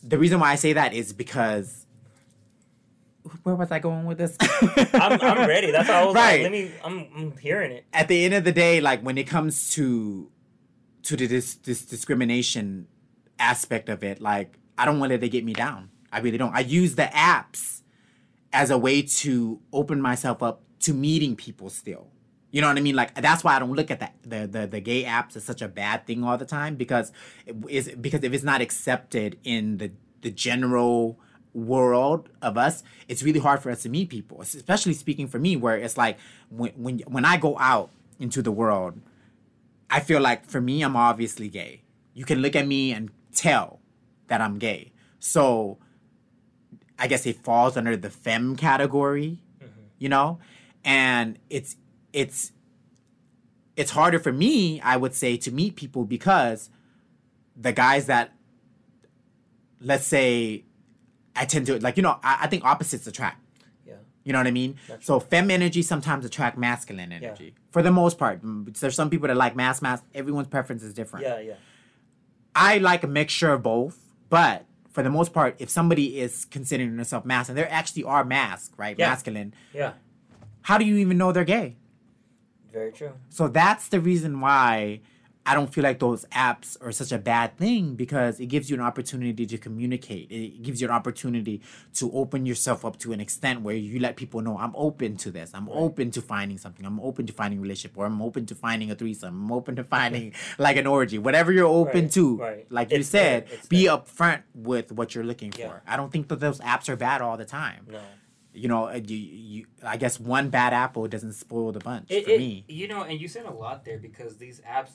the 0.04 0.18
reason 0.18 0.40
why 0.40 0.52
I 0.52 0.56
say 0.56 0.74
that 0.74 0.94
is 0.94 1.14
because 1.14 1.86
where 3.44 3.56
was 3.56 3.72
I 3.72 3.80
going 3.80 4.06
with 4.06 4.18
this? 4.18 4.36
I'm, 4.94 5.20
I'm 5.22 5.48
ready. 5.48 5.72
That's 5.72 5.88
how 5.88 6.04
I 6.04 6.06
was 6.06 6.16
Right. 6.16 6.42
like, 6.42 6.44
let 6.44 6.52
me, 6.52 6.72
I'm, 6.84 7.08
I'm 7.16 7.38
hearing 7.38 7.72
it. 7.72 7.86
At 7.94 8.08
the 8.08 8.26
end 8.26 8.34
of 8.34 8.44
the 8.44 8.52
day, 8.52 8.82
like 8.82 9.02
when 9.02 9.18
it 9.18 9.26
comes 9.28 9.72
to 9.72 10.30
to 11.04 11.16
the 11.18 11.28
this 11.28 11.56
this 11.56 11.86
discrimination 11.86 12.88
aspect 13.40 13.90
of 13.90 14.04
it, 14.04 14.22
like 14.22 14.58
I 14.78 14.86
don't 14.86 15.00
want 15.00 15.12
it 15.14 15.20
to 15.20 15.30
get 15.30 15.44
me 15.46 15.54
down. 15.54 15.90
I 16.12 16.20
really 16.20 16.38
don't. 16.38 16.54
I 16.54 16.60
use 16.62 16.96
the 16.96 17.04
apps 17.14 17.82
as 18.52 18.70
a 18.70 18.78
way 18.78 19.02
to 19.02 19.60
open 19.72 20.02
myself 20.02 20.44
up 20.44 20.62
to 20.82 20.94
meeting 20.94 21.36
people 21.36 21.70
still. 21.70 22.10
You 22.54 22.62
know 22.62 22.68
what 22.68 22.78
I 22.78 22.82
mean? 22.82 22.96
Like 22.96 23.16
that's 23.16 23.44
why 23.44 23.56
I 23.56 23.60
don't 23.60 23.74
look 23.74 23.90
at 23.90 24.00
that 24.00 24.14
the 24.22 24.46
the, 24.46 24.68
the 24.68 24.80
gay 24.80 25.04
apps 25.06 25.36
as 25.36 25.44
such 25.44 25.64
a 25.64 25.68
bad 25.68 26.06
thing 26.06 26.24
all 26.24 26.38
the 26.38 26.46
time 26.46 26.76
because 26.76 27.12
it 27.48 27.56
is 27.68 27.92
because 28.00 28.24
if 28.24 28.32
it's 28.32 28.44
not 28.44 28.62
accepted 28.62 29.40
in 29.44 29.78
the 29.78 29.92
the 30.22 30.30
general 30.30 31.20
world 31.56 32.30
of 32.44 32.56
us, 32.56 32.84
it's 33.08 33.24
really 33.24 33.40
hard 33.40 33.62
for 33.64 33.72
us 33.72 33.82
to 33.84 33.90
meet 33.90 34.10
people. 34.10 34.40
Especially 34.40 34.94
speaking 34.94 35.28
for 35.28 35.40
me, 35.40 35.58
where 35.58 35.78
it's 35.78 35.98
like 35.98 36.20
when 36.50 36.72
when 36.74 37.00
when 37.00 37.26
I 37.26 37.38
go 37.38 37.58
out 37.58 37.90
into 38.20 38.44
the 38.44 38.52
world, 38.52 39.02
I 39.90 40.00
feel 40.00 40.22
like 40.22 40.46
for 40.46 40.62
me, 40.62 40.84
I'm 40.84 40.96
obviously 40.96 41.50
gay. 41.50 41.82
You 42.14 42.24
can 42.24 42.40
look 42.40 42.56
at 42.56 42.68
me 42.68 42.92
and 42.92 43.10
tell 43.34 43.80
that 44.28 44.42
I'm 44.42 44.60
gay. 44.60 44.92
So 45.18 45.80
I 47.00 47.08
guess 47.08 47.26
it 47.26 47.44
falls 47.44 47.76
under 47.76 47.98
the 47.98 48.10
femme 48.10 48.56
category, 48.56 49.40
mm-hmm. 49.62 49.82
you 49.98 50.10
know? 50.10 50.40
And 50.86 51.40
it's 51.50 51.76
it's 52.14 52.52
it's 53.76 53.92
harder 53.92 54.20
for 54.20 54.32
me, 54.32 54.80
I 54.82 54.98
would 54.98 55.16
say, 55.16 55.36
to 55.38 55.52
meet 55.52 55.76
people 55.76 56.06
because 56.06 56.70
the 57.56 57.74
guys 57.74 58.06
that 58.06 58.32
let's 59.82 60.06
say 60.06 60.64
I 61.36 61.46
tend 61.46 61.66
to 61.68 61.80
like, 61.80 61.98
you 61.98 62.04
know, 62.04 62.20
I, 62.24 62.40
I 62.42 62.48
think 62.48 62.64
opposites 62.64 63.08
attract. 63.08 63.42
Yeah. 63.86 63.96
You 64.24 64.34
know 64.34 64.40
what 64.40 64.48
I 64.48 64.52
mean? 64.52 64.78
That's 64.88 65.06
so 65.06 65.20
femme 65.20 65.52
energy 65.52 65.82
sometimes 65.82 66.26
attract 66.26 66.58
masculine 66.58 67.12
energy. 67.12 67.56
For 67.72 67.82
the 67.82 67.92
most 67.92 68.18
part. 68.18 68.40
There's 68.44 68.96
some 68.96 69.10
people 69.10 69.28
that 69.28 69.38
like 69.38 69.56
mass 69.56 69.82
mass. 69.82 70.02
Everyone's 70.14 70.48
preference 70.48 70.84
is 70.84 70.94
different. 70.94 71.26
Yeah, 71.26 71.40
yeah. 71.40 71.54
I 72.56 72.78
like 72.78 73.04
a 73.04 73.08
mixture 73.08 73.52
of 73.52 73.64
both, 73.64 74.00
but 74.30 74.66
for 74.92 75.02
the 75.02 75.10
most 75.10 75.34
part, 75.34 75.56
if 75.58 75.72
somebody 75.72 76.20
is 76.20 76.46
considering 76.46 76.96
themselves 76.96 77.26
mass, 77.26 77.50
and 77.50 77.58
there 77.58 77.70
actually 77.72 78.04
are 78.04 78.24
masc, 78.24 78.74
right? 78.78 78.96
Yeah. 78.98 79.10
Masculine. 79.10 79.56
Yeah. 79.74 79.94
How 80.62 80.78
do 80.78 80.86
you 80.86 80.98
even 80.98 81.18
know 81.18 81.32
they're 81.32 81.44
gay? 81.44 81.78
Very 82.74 82.92
true. 82.92 83.12
So 83.30 83.48
that's 83.48 83.88
the 83.88 84.00
reason 84.02 84.42
why 84.42 85.02
I 85.46 85.54
don't 85.56 85.74
feel 85.74 85.84
like 85.84 86.00
those 86.00 86.24
apps 86.32 86.78
are 86.82 86.94
such 86.94 87.12
a 87.12 87.18
bad 87.18 87.58
thing 87.58 87.96
because 87.96 88.40
it 88.40 88.46
gives 88.46 88.70
you 88.70 88.78
an 88.78 88.82
opportunity 88.82 89.46
to 89.46 89.58
communicate. 89.58 90.32
It 90.32 90.64
gives 90.64 90.80
you 90.82 90.88
an 90.88 90.94
opportunity 90.94 91.62
to 91.96 92.10
open 92.14 92.46
yourself 92.46 92.86
up 92.86 92.98
to 93.00 93.12
an 93.12 93.20
extent 93.20 93.60
where 93.62 93.76
you 93.76 94.00
let 94.00 94.16
people 94.16 94.40
know 94.40 94.58
I'm 94.58 94.72
open 94.74 95.18
to 95.18 95.32
this. 95.32 95.52
I'm 95.54 95.68
open 95.68 96.12
to 96.12 96.22
finding 96.22 96.58
something. 96.58 96.86
I'm 96.86 96.98
open 97.02 97.26
to 97.28 97.34
finding 97.34 97.60
a 97.60 97.62
relationship 97.62 97.98
or 97.98 98.06
I'm 98.06 98.22
open 98.22 98.46
to 98.46 98.56
finding 98.56 98.90
a 98.90 98.96
threesome. 98.96 99.44
I'm 99.44 99.52
open 99.52 99.76
to 99.76 99.84
finding 99.84 100.34
like 100.58 100.78
an 100.78 100.88
orgy. 100.88 101.18
Whatever 101.20 101.52
you're 101.52 101.68
open 101.68 102.04
Right, 102.06 102.12
to. 102.14 102.38
right. 102.38 102.66
Like 102.72 102.92
you 102.94 103.04
said, 103.04 103.48
be 103.68 103.84
upfront 103.88 104.44
with 104.56 104.94
what 104.94 105.14
you're 105.14 105.26
looking 105.26 105.52
Yeah. 105.60 105.68
for. 105.68 105.82
I 105.86 105.98
don't 105.98 106.10
think 106.12 106.30
that 106.30 106.40
those 106.40 106.60
apps 106.62 106.88
are 106.88 106.96
bad 106.96 107.22
all 107.22 107.36
the 107.36 107.46
time. 107.46 107.86
No. 107.92 108.00
You 108.54 108.68
know, 108.68 108.88
uh, 108.88 109.00
you, 109.04 109.18
you, 109.18 109.66
I 109.84 109.98
guess 109.98 110.20
one 110.20 110.50
bad 110.50 110.74
apple 110.74 111.08
doesn't 111.08 111.34
spoil 111.34 111.72
the 111.72 111.80
bunch 111.80 112.12
It, 112.12 112.26
for 112.26 112.32
it- 112.32 112.38
me. 112.40 112.66
You 112.68 112.88
know, 112.88 113.02
and 113.04 113.20
you 113.20 113.28
said 113.28 113.46
a 113.46 113.52
lot 113.52 113.84
there 113.86 113.98
because 113.98 114.38
these 114.38 114.60
apps, 114.62 114.92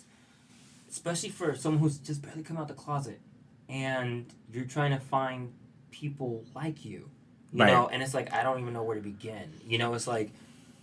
especially 0.89 1.31
for 1.31 1.55
someone 1.57 1.83
who's 1.83 1.99
just 1.99 2.23
barely 2.23 2.43
come 2.43 2.57
out 2.57 2.69
the 2.69 2.75
closet, 2.75 3.21
and 3.69 4.27
you're 4.53 4.65
trying 4.65 4.93
to 4.93 5.01
find 5.01 5.53
people 5.91 6.45
like 6.55 6.85
you, 6.85 7.11
you 7.53 7.65
Right. 7.65 7.73
know, 7.73 7.89
and 7.89 8.03
it's 8.03 8.15
like 8.15 8.33
I 8.33 8.43
don't 8.43 8.61
even 8.61 8.73
know 8.73 8.83
where 8.83 8.97
to 8.97 9.03
begin. 9.03 9.53
You 9.67 9.79
know, 9.79 9.95
it's 9.95 10.07
like 10.07 10.31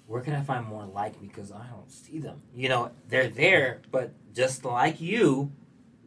where 0.07 0.21
can 0.21 0.35
I 0.35 0.41
find 0.41 0.65
more 0.67 0.85
like 0.85 1.19
me 1.21 1.27
because 1.27 1.51
I 1.51 1.65
don't 1.67 1.89
see 1.91 2.19
them. 2.19 2.41
You 2.55 2.69
know, 2.69 2.91
they're 3.07 3.29
there, 3.29 3.81
but 3.91 4.11
just 4.35 4.65
like 4.65 4.99
you, 5.01 5.51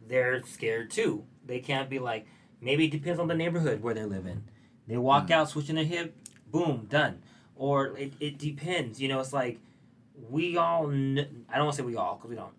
they're 0.07 0.41
scared 0.45 0.91
too. 0.91 1.23
They 1.45 1.59
can't 1.59 1.89
be 1.89 1.99
like 1.99 2.25
maybe 2.61 2.85
it 2.85 2.91
depends 2.91 3.19
on 3.19 3.27
the 3.27 3.35
neighborhood 3.35 3.81
where 3.81 3.93
they're 3.93 4.05
living. 4.05 4.43
They 4.87 4.97
walk 4.97 5.27
Mm. 5.27 5.31
out, 5.31 5.49
switching 5.49 5.75
their 5.75 5.83
hip, 5.85 6.15
boom, 6.51 6.87
done. 6.89 7.21
Or 7.55 7.97
it, 7.97 8.13
it 8.19 8.37
depends. 8.37 9.01
You 9.01 9.07
know, 9.09 9.19
it's 9.19 9.33
like 9.33 9.59
we 10.29 10.57
all. 10.57 10.87
Kn- 10.87 11.45
I 11.49 11.55
don't 11.57 11.65
want 11.65 11.75
to 11.77 11.81
say 11.81 11.85
we 11.85 11.95
all 11.95 12.15
because 12.15 12.29
we 12.29 12.35
don't. 12.35 12.53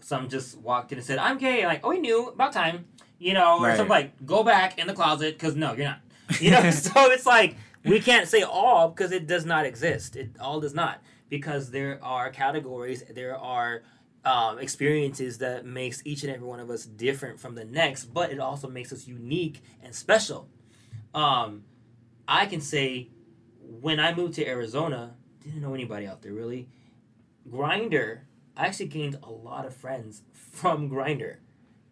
Some 0.00 0.28
just 0.28 0.56
walked 0.58 0.92
in 0.92 0.98
and 0.98 1.06
said, 1.06 1.18
"I'm 1.18 1.38
gay." 1.38 1.66
Like, 1.66 1.80
oh, 1.84 1.90
we 1.90 1.98
knew 1.98 2.28
about 2.28 2.52
time. 2.52 2.84
You 3.18 3.32
know, 3.34 3.58
or 3.60 3.66
Right. 3.68 3.76
some 3.76 3.88
like 3.88 4.24
go 4.26 4.42
back 4.44 4.78
in 4.78 4.86
the 4.86 4.92
closet 4.92 5.34
because 5.38 5.56
no, 5.56 5.72
you're 5.72 5.86
not. 5.86 6.00
You 6.40 6.50
know, 6.52 6.70
so 6.70 7.10
it's 7.10 7.26
like 7.26 7.56
we 7.84 7.98
can't 8.00 8.28
say 8.28 8.42
all 8.42 8.88
because 8.90 9.10
it 9.12 9.26
does 9.26 9.44
not 9.44 9.64
exist. 9.66 10.16
It 10.16 10.30
all 10.40 10.60
does 10.60 10.74
not 10.74 11.02
because 11.28 11.70
there 11.70 11.98
are 12.04 12.30
categories. 12.30 13.02
There 13.12 13.36
are 13.36 13.82
um, 14.24 14.58
experiences 14.58 15.38
that 15.38 15.64
makes 15.64 16.02
each 16.04 16.22
and 16.24 16.32
every 16.32 16.46
one 16.46 16.60
of 16.60 16.68
us 16.70 16.84
different 16.84 17.40
from 17.40 17.54
the 17.54 17.64
next, 17.64 18.06
but 18.06 18.30
it 18.30 18.38
also 18.38 18.68
makes 18.68 18.92
us 18.92 19.06
unique 19.08 19.62
and 19.82 19.94
special. 19.94 20.48
Um, 21.14 21.64
I 22.28 22.46
can 22.46 22.60
say 22.60 23.08
when 23.68 23.98
I 24.00 24.14
moved 24.14 24.34
to 24.34 24.46
Arizona, 24.46 25.14
didn't 25.42 25.62
know 25.62 25.74
anybody 25.74 26.06
out 26.06 26.22
there 26.22 26.32
really. 26.32 26.68
Grindr, 27.50 28.20
I 28.56 28.66
actually 28.66 28.86
gained 28.86 29.18
a 29.22 29.30
lot 29.30 29.66
of 29.66 29.74
friends 29.74 30.22
from 30.32 30.90
Grindr, 30.90 31.36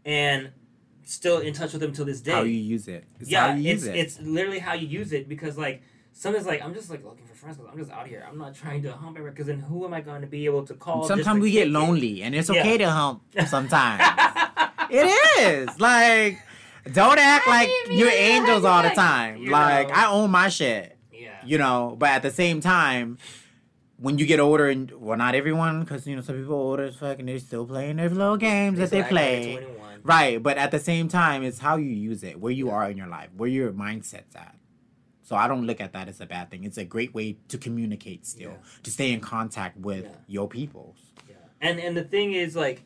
and 0.05 0.51
still 1.05 1.39
in 1.39 1.53
touch 1.53 1.73
with 1.73 1.81
them 1.81 1.93
till 1.93 2.05
this 2.05 2.21
day. 2.21 2.33
How 2.33 2.43
you 2.43 2.59
use 2.59 2.89
it. 2.89 3.05
It's 3.21 3.31
yeah, 3.31 3.49
how 3.51 3.55
you 3.55 3.73
it's 3.73 3.85
it. 3.85 3.97
it's 3.97 4.21
literally 4.21 4.59
how 4.59 4.73
you 4.75 4.87
use 4.89 5.13
it 5.13 5.29
because 5.29 5.57
like 5.59 5.83
sometimes 6.13 6.47
like 6.47 6.63
I'm 6.63 6.75
just 6.75 6.91
like 6.91 7.05
looking 7.05 7.25
for 7.27 7.35
friends 7.35 7.57
because 7.59 7.71
I'm 7.73 7.79
just 7.79 7.91
out 7.93 8.07
here. 8.09 8.27
I'm 8.29 8.39
not 8.39 8.55
trying 8.55 8.83
to 8.83 8.93
hump 8.93 9.17
everyone 9.17 9.33
because 9.35 9.47
then 9.47 9.61
who 9.61 9.85
am 9.85 9.95
I 9.95 10.01
going 10.01 10.23
to 10.23 10.27
be 10.27 10.45
able 10.47 10.65
to 10.67 10.75
call? 10.75 11.01
just 11.03 11.09
Sometimes 11.09 11.39
to 11.39 11.43
we 11.43 11.51
get 11.53 11.59
kick 11.61 11.69
it? 11.69 11.73
lonely, 11.73 12.23
and 12.23 12.35
it's 12.35 12.49
Yeah. 12.51 12.61
okay 12.61 12.79
to 12.79 12.91
hump 12.91 13.23
sometimes. 13.47 14.03
it 14.91 15.07
is. 15.41 15.79
Like, 15.79 16.41
don't 16.93 17.19
act 17.19 17.47
like 17.57 17.69
you're 17.91 18.11
angels 18.11 18.65
all 18.65 18.83
the 18.83 18.91
time. 18.91 19.39
you 19.39 19.51
Like, 19.51 19.89
know. 19.89 19.95
I 19.95 20.07
own 20.11 20.31
my 20.31 20.49
shit, 20.49 20.87
yeah. 20.87 20.94
You 21.47 21.59
know, 21.59 21.97
but 21.99 22.11
at 22.11 22.23
the 22.23 22.31
same 22.31 22.61
time, 22.61 23.19
when 23.99 24.19
you 24.19 24.27
get 24.27 24.41
older, 24.41 24.69
and 24.69 24.91
well, 24.93 25.17
not 25.17 25.35
everyone, 25.35 25.81
because, 25.81 26.07
you 26.07 26.17
know, 26.17 26.23
some 26.23 26.37
people 26.37 26.55
older 26.55 26.85
as 26.85 26.97
fuck 26.97 27.19
and 27.19 27.29
they're 27.29 27.39
still 27.39 27.65
playing 27.67 27.97
their 27.97 28.09
little 28.09 28.37
games 28.37 28.79
that 28.79 28.91
they 28.91 29.01
Act 29.03 29.13
like 29.13 29.25
they're 29.43 29.57
play. 29.63 29.67
Right, 30.03 30.43
but 30.43 30.59
at 30.59 30.71
the 30.71 30.79
same 30.81 31.09
time, 31.09 31.43
it's 31.43 31.61
how 31.61 31.77
you 31.77 31.91
use 31.91 32.23
it, 32.25 32.39
where 32.41 32.53
you 32.53 32.71
are 32.71 32.91
in 32.91 32.97
your 32.97 33.07
life, 33.07 33.31
where 33.37 33.49
your 33.49 33.73
mindset's 33.73 34.35
at. 34.37 34.55
So 35.23 35.37
I 35.37 35.49
don't 35.49 35.67
look 35.67 35.81
at 35.81 35.95
that 35.95 36.09
as 36.09 36.21
a 36.21 36.27
bad 36.27 36.51
thing. 36.51 36.65
It's 36.65 36.77
a 36.77 36.85
great 36.85 37.15
way 37.15 37.39
to 37.49 37.57
communicate 37.57 38.27
still, 38.27 38.51
Yeah. 38.51 38.57
to 38.83 38.91
stay 38.91 39.13
in 39.13 39.21
contact 39.21 39.79
with 39.79 40.05
Yeah. 40.05 40.11
your 40.27 40.49
peoples. 40.49 40.97
Yeah. 41.27 41.37
And 41.63 41.81
and 41.81 41.97
the 41.97 42.05
thing 42.05 42.35
is 42.35 42.55
like 42.55 42.83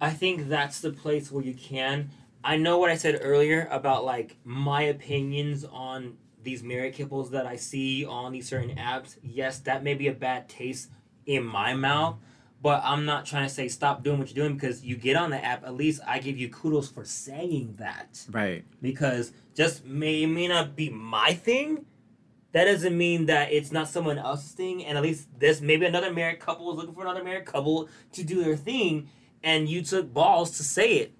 I 0.00 0.10
think 0.10 0.48
that's 0.48 0.80
the 0.80 0.90
place 0.90 1.30
where 1.30 1.44
you 1.44 1.54
can 1.54 2.10
I 2.42 2.56
know 2.56 2.78
what 2.78 2.90
I 2.90 2.96
said 2.96 3.20
earlier 3.22 3.68
about 3.70 4.04
like 4.04 4.36
my 4.42 4.82
opinions 4.82 5.64
on 5.64 6.16
these 6.42 6.62
married 6.62 6.96
couples 6.96 7.30
that 7.30 7.46
I 7.46 7.56
see 7.56 8.04
on 8.04 8.32
these 8.32 8.48
certain 8.48 8.76
apps. 8.76 9.16
Yes, 9.22 9.58
that 9.60 9.82
may 9.82 9.94
be 9.94 10.08
a 10.08 10.12
bad 10.12 10.48
taste 10.48 10.90
in 11.26 11.44
my 11.44 11.74
mouth, 11.74 12.16
but 12.60 12.80
I'm 12.84 13.04
not 13.04 13.26
trying 13.26 13.46
to 13.48 13.52
say 13.54 13.68
stop 13.68 14.02
doing 14.02 14.18
what 14.18 14.28
you're 14.34 14.44
doing 14.46 14.56
because 14.56 14.84
you 14.84 14.96
get 14.96 15.16
on 15.16 15.30
the 15.30 15.44
app. 15.44 15.64
At 15.64 15.74
least 15.74 16.00
I 16.06 16.18
give 16.18 16.36
you 16.38 16.48
kudos 16.48 16.88
for 16.88 17.04
saying 17.04 17.76
that 17.78 18.26
Right. 18.30 18.64
because 18.80 19.32
just 19.54 19.84
may 19.84 20.22
it 20.22 20.28
may 20.28 20.48
not 20.48 20.74
be 20.76 20.90
my 20.90 21.32
thing, 21.34 21.86
that 22.52 22.64
doesn't 22.66 22.96
mean 22.96 23.26
that 23.26 23.50
it's 23.52 23.72
not 23.72 23.88
someone 23.88 24.18
else's 24.18 24.52
thing. 24.52 24.84
And 24.84 24.98
at 24.98 25.02
least 25.02 25.28
this, 25.38 25.60
maybe 25.60 25.86
another 25.86 26.12
married 26.12 26.38
couple 26.40 26.70
is 26.70 26.76
looking 26.76 26.94
for 26.94 27.02
another 27.02 27.24
married 27.24 27.46
couple 27.46 27.88
to 28.12 28.22
do 28.22 28.42
their 28.44 28.56
thing, 28.56 29.08
and 29.42 29.68
you 29.68 29.82
took 29.82 30.12
balls 30.12 30.56
to 30.58 30.62
say 30.62 30.94
it. 30.96 31.12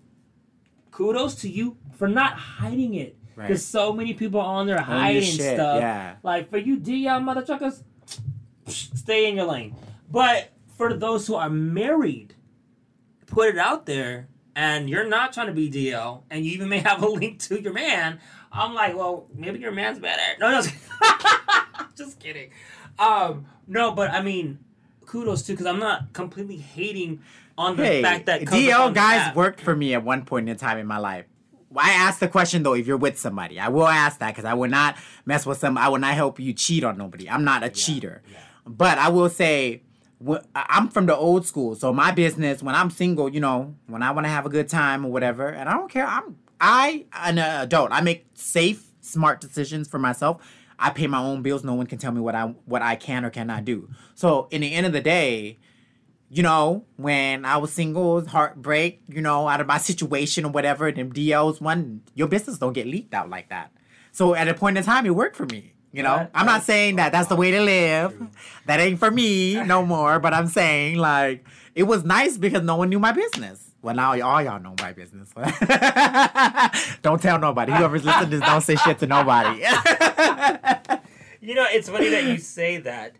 Kudos 0.90 1.36
to 1.36 1.48
you 1.48 1.78
for 1.96 2.06
not 2.06 2.34
hiding 2.34 2.94
it. 2.94 3.16
Right. 3.42 3.48
Because 3.48 3.66
so 3.66 3.92
many 3.92 4.14
people 4.14 4.40
are 4.40 4.46
on 4.46 4.66
there 4.66 4.80
hiding 4.80 5.22
shit, 5.22 5.56
stuff. 5.56 5.80
yeah. 5.80 6.16
Like 6.22 6.48
for 6.48 6.58
you 6.58 6.76
DL 6.78 7.20
motherfuckers, 7.22 7.82
stay 8.68 9.28
in 9.28 9.36
your 9.36 9.46
lane. 9.46 9.74
But 10.10 10.50
for 10.76 10.94
those 10.94 11.26
who 11.26 11.34
are 11.34 11.50
married, 11.50 12.34
put 13.26 13.48
it 13.48 13.58
out 13.58 13.86
there 13.86 14.28
and 14.54 14.88
you're 14.88 15.08
not 15.08 15.32
trying 15.32 15.48
to 15.48 15.52
be 15.52 15.70
DL 15.70 16.22
and 16.30 16.44
you 16.44 16.52
even 16.52 16.68
may 16.68 16.78
have 16.78 17.02
a 17.02 17.08
link 17.08 17.40
to 17.40 17.60
your 17.60 17.72
man. 17.72 18.20
I'm 18.52 18.74
like, 18.74 18.94
well, 18.96 19.26
maybe 19.34 19.58
your 19.58 19.72
man's 19.72 19.98
better. 19.98 20.20
No, 20.38 20.50
no, 20.50 20.62
just 21.96 22.20
kidding. 22.20 22.50
Um, 22.98 23.46
no, 23.66 23.92
but 23.92 24.10
I 24.10 24.22
mean, 24.22 24.58
kudos 25.06 25.42
too, 25.42 25.54
because 25.54 25.66
I'm 25.66 25.78
not 25.78 26.12
completely 26.12 26.58
hating 26.58 27.22
on 27.56 27.76
the 27.76 27.84
Hey, 27.84 28.02
fact 28.02 28.26
that 28.26 28.42
DL 28.42 28.94
guys 28.94 29.34
worked 29.34 29.60
for 29.60 29.74
me 29.74 29.94
at 29.94 30.04
one 30.04 30.24
point 30.24 30.48
in 30.48 30.56
time 30.56 30.78
in 30.78 30.86
my 30.86 30.98
life. 30.98 31.26
I 31.76 31.90
ask 31.90 32.18
the 32.18 32.28
question 32.28 32.62
though, 32.62 32.74
if 32.74 32.86
you're 32.86 32.96
with 32.96 33.18
somebody, 33.18 33.58
I 33.58 33.68
will 33.68 33.88
ask 33.88 34.18
that 34.18 34.28
because 34.28 34.44
I 34.44 34.54
will 34.54 34.68
not 34.68 34.96
mess 35.24 35.46
with 35.46 35.58
some. 35.58 35.78
I 35.78 35.88
will 35.88 35.98
not 35.98 36.14
help 36.14 36.38
you 36.38 36.52
cheat 36.52 36.84
on 36.84 36.98
nobody. 36.98 37.28
I'm 37.28 37.44
not 37.44 37.62
a 37.62 37.68
cheater, 37.68 38.22
but 38.66 38.98
I 38.98 39.08
will 39.08 39.28
say, 39.28 39.82
I'm 40.54 40.88
from 40.88 41.06
the 41.06 41.16
old 41.16 41.46
school. 41.46 41.74
So 41.74 41.92
my 41.92 42.12
business, 42.12 42.62
when 42.62 42.74
I'm 42.74 42.90
single, 42.90 43.28
you 43.28 43.40
know, 43.40 43.74
when 43.86 44.02
I 44.02 44.10
want 44.12 44.26
to 44.26 44.30
have 44.30 44.46
a 44.46 44.50
good 44.50 44.68
time 44.68 45.04
or 45.04 45.10
whatever, 45.10 45.48
and 45.48 45.68
I 45.68 45.74
don't 45.74 45.90
care. 45.90 46.06
I'm 46.06 46.36
I 46.60 47.06
an 47.12 47.38
adult. 47.38 47.90
I 47.90 48.00
make 48.02 48.26
safe, 48.34 48.84
smart 49.00 49.40
decisions 49.40 49.88
for 49.88 49.98
myself. 49.98 50.40
I 50.78 50.90
pay 50.90 51.08
my 51.08 51.18
own 51.18 51.42
bills. 51.42 51.64
No 51.64 51.74
one 51.74 51.86
can 51.86 51.98
tell 51.98 52.12
me 52.12 52.20
what 52.20 52.36
I 52.36 52.54
what 52.66 52.82
I 52.82 52.94
can 52.94 53.24
or 53.24 53.30
cannot 53.30 53.64
do. 53.64 53.88
So 54.14 54.46
in 54.50 54.60
the 54.60 54.72
end 54.72 54.86
of 54.86 54.92
the 54.92 55.00
day, 55.00 55.58
you 56.34 56.42
know, 56.42 56.86
when 56.96 57.44
I 57.44 57.58
was 57.58 57.72
single, 57.74 58.26
heartbreak, 58.26 59.02
you 59.06 59.20
know, 59.20 59.46
out 59.48 59.60
of 59.60 59.66
my 59.66 59.76
situation 59.76 60.46
or 60.46 60.50
whatever, 60.50 60.90
them 60.90 61.12
DLs, 61.12 61.60
one, 61.60 62.00
your 62.14 62.26
business 62.26 62.56
don't 62.56 62.72
get 62.72 62.86
leaked 62.86 63.12
out 63.12 63.28
like 63.28 63.50
that. 63.50 63.70
So 64.12 64.34
at 64.34 64.48
a 64.48 64.54
point 64.54 64.78
in 64.78 64.84
time, 64.84 65.04
it 65.04 65.14
worked 65.14 65.36
for 65.36 65.44
me. 65.44 65.74
You 65.92 66.02
know, 66.02 66.16
Right. 66.16 66.30
I'm 66.34 66.46
not 66.46 66.62
saying 66.62 66.96
that 66.96 67.12
that's 67.12 67.28
the 67.28 67.36
way 67.36 67.50
to 67.50 67.60
live. 67.60 68.16
That 68.64 68.80
ain't 68.80 68.98
for 68.98 69.10
me 69.10 69.62
no 69.62 69.84
more. 69.84 70.18
But 70.20 70.32
I'm 70.32 70.46
saying 70.46 70.96
like 70.96 71.44
it 71.74 71.82
was 71.82 72.02
nice 72.02 72.38
because 72.38 72.62
no 72.62 72.76
one 72.76 72.88
knew 72.88 72.98
my 72.98 73.12
business. 73.12 73.70
Well, 73.82 73.94
now 73.94 74.12
all 74.22 74.42
y'all 74.42 74.58
know 74.58 74.74
my 74.80 74.92
business. 74.94 75.28
don't 77.02 77.20
tell 77.20 77.38
nobody. 77.38 77.72
Whoever's 77.72 78.04
listening 78.06 78.30
to 78.30 78.36
this, 78.38 78.48
don't 78.48 78.62
say 78.62 78.76
shit 78.76 79.00
to 79.00 79.06
nobody. 79.06 79.58
You 81.42 81.54
know, 81.56 81.66
it's 81.68 81.90
funny 81.90 82.08
that 82.08 82.24
you 82.24 82.38
say 82.38 82.78
that 82.78 83.16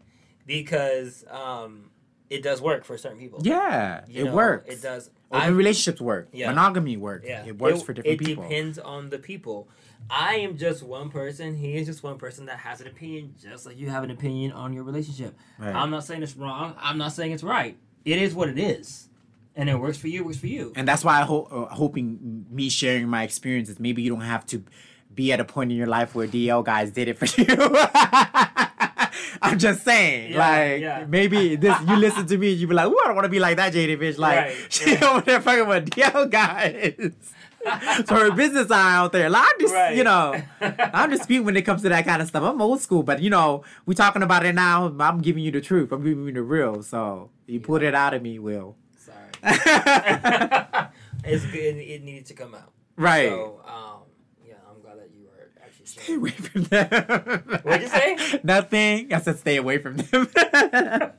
because 0.47 1.25
um, 1.31 1.91
it 2.33 2.43
does 2.43 2.61
work 2.63 2.85
for 2.85 2.97
certain 2.99 3.19
people. 3.19 3.39
yeah, 3.43 4.05
You 4.09 4.23
it 4.23 4.25
know, 4.27 4.35
works. 4.35 4.73
It 4.75 4.83
does. 4.83 5.11
Open 5.31 5.57
relationships 5.57 6.01
work. 6.01 6.29
Yeah. 6.33 6.49
Monogamy 6.49 6.97
works. 6.97 7.25
Yeah, 7.27 7.45
It 7.47 7.59
works 7.59 7.83
for 7.83 7.93
different 7.93 8.21
it 8.21 8.25
people. 8.27 8.45
It 8.45 8.49
depends 8.49 8.79
on 8.79 9.11
the 9.11 9.19
people. 9.19 9.69
I 10.11 10.35
am 10.37 10.57
just 10.59 10.83
one 10.83 11.09
person. 11.11 11.57
He 11.57 11.77
is 11.77 11.87
just 11.87 12.03
one 12.03 12.19
person 12.19 12.47
that 12.47 12.59
has 12.59 12.81
an 12.81 12.87
opinion, 12.89 13.35
just 13.41 13.65
like 13.67 13.79
you 13.79 13.89
have 13.89 14.03
an 14.05 14.11
opinion 14.11 14.53
on 14.53 14.73
your 14.73 14.85
relationship. 14.85 15.35
Right. 15.59 15.75
I'm 15.75 15.91
not 15.91 16.05
saying 16.05 16.23
it's 16.23 16.37
wrong. 16.37 16.75
I'm 16.79 16.99
not 16.99 17.13
saying 17.13 17.33
it's 17.33 17.43
right. 17.45 17.77
It 18.05 18.19
is 18.19 18.35
what 18.35 18.49
it 18.49 18.59
is, 18.59 19.09
and 19.55 19.71
it 19.71 19.77
works 19.79 19.97
for 19.97 20.09
you. 20.09 20.21
It 20.23 20.27
works 20.27 20.39
for 20.39 20.49
you. 20.49 20.73
and 20.77 20.87
that's 20.89 21.05
why 21.05 21.21
I 21.21 21.23
hope 21.23 21.53
uh, 21.53 21.67
hoping 21.67 22.45
me 22.51 22.69
sharing 22.69 23.09
my 23.09 23.23
experiences. 23.23 23.79
Maybe 23.79 24.03
you 24.03 24.11
don't 24.11 24.23
have 24.23 24.45
to 24.47 24.65
be 25.15 25.33
at 25.33 25.39
a 25.41 25.45
point 25.45 25.71
in 25.71 25.77
your 25.79 25.87
life 25.87 26.15
where 26.15 26.27
DL 26.27 26.65
guys 26.65 26.91
did 26.91 27.07
it 27.09 27.17
for 27.19 27.27
you. 27.41 27.47
I'm 29.45 29.59
just 29.59 29.83
saying, 29.85 30.33
Yeah, 30.33 30.39
like 30.39 30.81
yeah. 30.81 31.05
maybe 31.09 31.57
this 31.57 31.77
you 31.89 31.97
listen 31.97 32.27
to 32.27 32.39
me 32.39 32.53
and 32.53 32.61
you 32.61 32.67
be 32.69 32.75
like, 32.75 32.87
"Ooh, 32.87 32.97
I 33.03 33.07
don't 33.07 33.17
want 33.17 33.25
to 33.25 33.29
be 33.31 33.41
like 33.41 33.57
that 33.57 33.73
Jada 33.73 33.99
bitch." 33.99 34.17
Like 34.19 34.37
Right, 34.39 34.57
she 34.71 34.93
right. 34.95 35.03
over 35.03 35.21
there 35.23 35.41
fucking 35.41 35.67
with 35.69 35.91
DL 35.91 36.31
guys. 36.31 36.95
so 38.07 38.15
her 38.17 38.33
business 38.33 38.71
eye 38.71 38.97
out 38.97 39.13
there. 39.13 39.31
Like, 39.31 39.45
I'm 39.45 39.61
just, 39.61 39.75
Right. 39.75 39.97
you 39.97 40.03
know, 40.05 40.41
I'm 40.61 41.11
just 41.11 41.25
speaking 41.25 41.45
when 41.45 41.57
it 41.57 41.63
comes 41.63 41.83
to 41.83 41.89
that 41.91 42.05
kind 42.05 42.21
of 42.21 42.27
stuff. 42.29 42.43
I'm 42.43 42.61
old 42.61 42.81
school, 42.81 43.03
but 43.05 43.21
you 43.23 43.31
know, 43.31 43.63
we 43.87 43.95
talking 43.95 44.23
about 44.23 44.45
it 44.45 44.55
now. 44.55 44.93
I'm 44.99 45.21
giving 45.21 45.43
you 45.45 45.51
the 45.53 45.61
truth. 45.61 45.93
I'm 45.93 46.03
giving 46.03 46.25
you 46.27 46.33
the 46.33 46.43
real. 46.43 46.83
So 46.83 47.31
you 47.47 47.61
put 47.61 47.83
it 47.85 47.95
out 47.95 48.15
of 48.15 48.23
me, 48.23 48.39
Will. 48.41 48.77
Sorry. 48.97 49.17
it's 51.25 51.47
good. 51.47 51.77
It 51.77 52.03
needed 52.03 52.27
to 52.27 52.35
come 52.35 52.55
out. 52.55 52.73
right. 52.97 53.29
So, 53.29 53.61
um, 53.67 54.01
yeah, 54.47 54.55
I'm 54.69 54.81
glad 54.83 54.99
that 54.99 55.11
you 55.15 55.25
were 55.25 55.51
actually. 55.63 55.82
Stay 55.93 56.15
away 56.15 56.31
from 56.31 56.63
them. 56.65 56.89
What'd 57.63 57.83
you 57.83 57.89
say? 57.89 58.41
Nothing. 58.43 59.13
I 59.13 59.21
said 59.21 59.39
stay 59.39 59.57
away 59.57 59.79
from 59.79 59.99
them. 59.99 60.29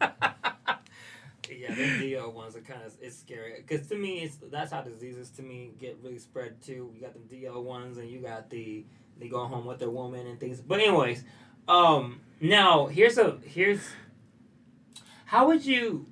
Yeah, 1.50 1.76
the 1.76 2.14
DL 2.14 2.34
ones 2.34 2.58
are 2.58 2.60
kind 2.60 2.82
of 2.86 2.94
it's 3.02 3.18
scary 3.18 3.54
because 3.66 3.88
to 3.88 3.96
me 3.96 4.20
it's 4.20 4.36
that's 4.52 4.74
how 4.74 4.82
diseases 4.82 5.30
to 5.38 5.42
me 5.42 5.72
get 5.80 5.98
really 6.04 6.20
spread 6.20 6.62
too. 6.62 6.92
You 6.94 7.00
got 7.00 7.14
the 7.14 7.36
DL 7.36 7.64
ones 7.64 7.98
and 7.98 8.10
you 8.10 8.20
got 8.20 8.50
the 8.50 8.84
they 9.18 9.30
go 9.30 9.46
home 9.46 9.66
with 9.66 9.80
their 9.80 9.90
woman 9.90 10.28
and 10.28 10.38
things. 10.38 10.60
But 10.60 10.82
anyways, 10.82 11.24
um, 11.70 12.20
now 12.42 12.88
here's 12.88 13.18
a 13.18 13.38
here's 13.46 13.80
how 15.26 15.48
would 15.48 15.66
you? 15.66 16.06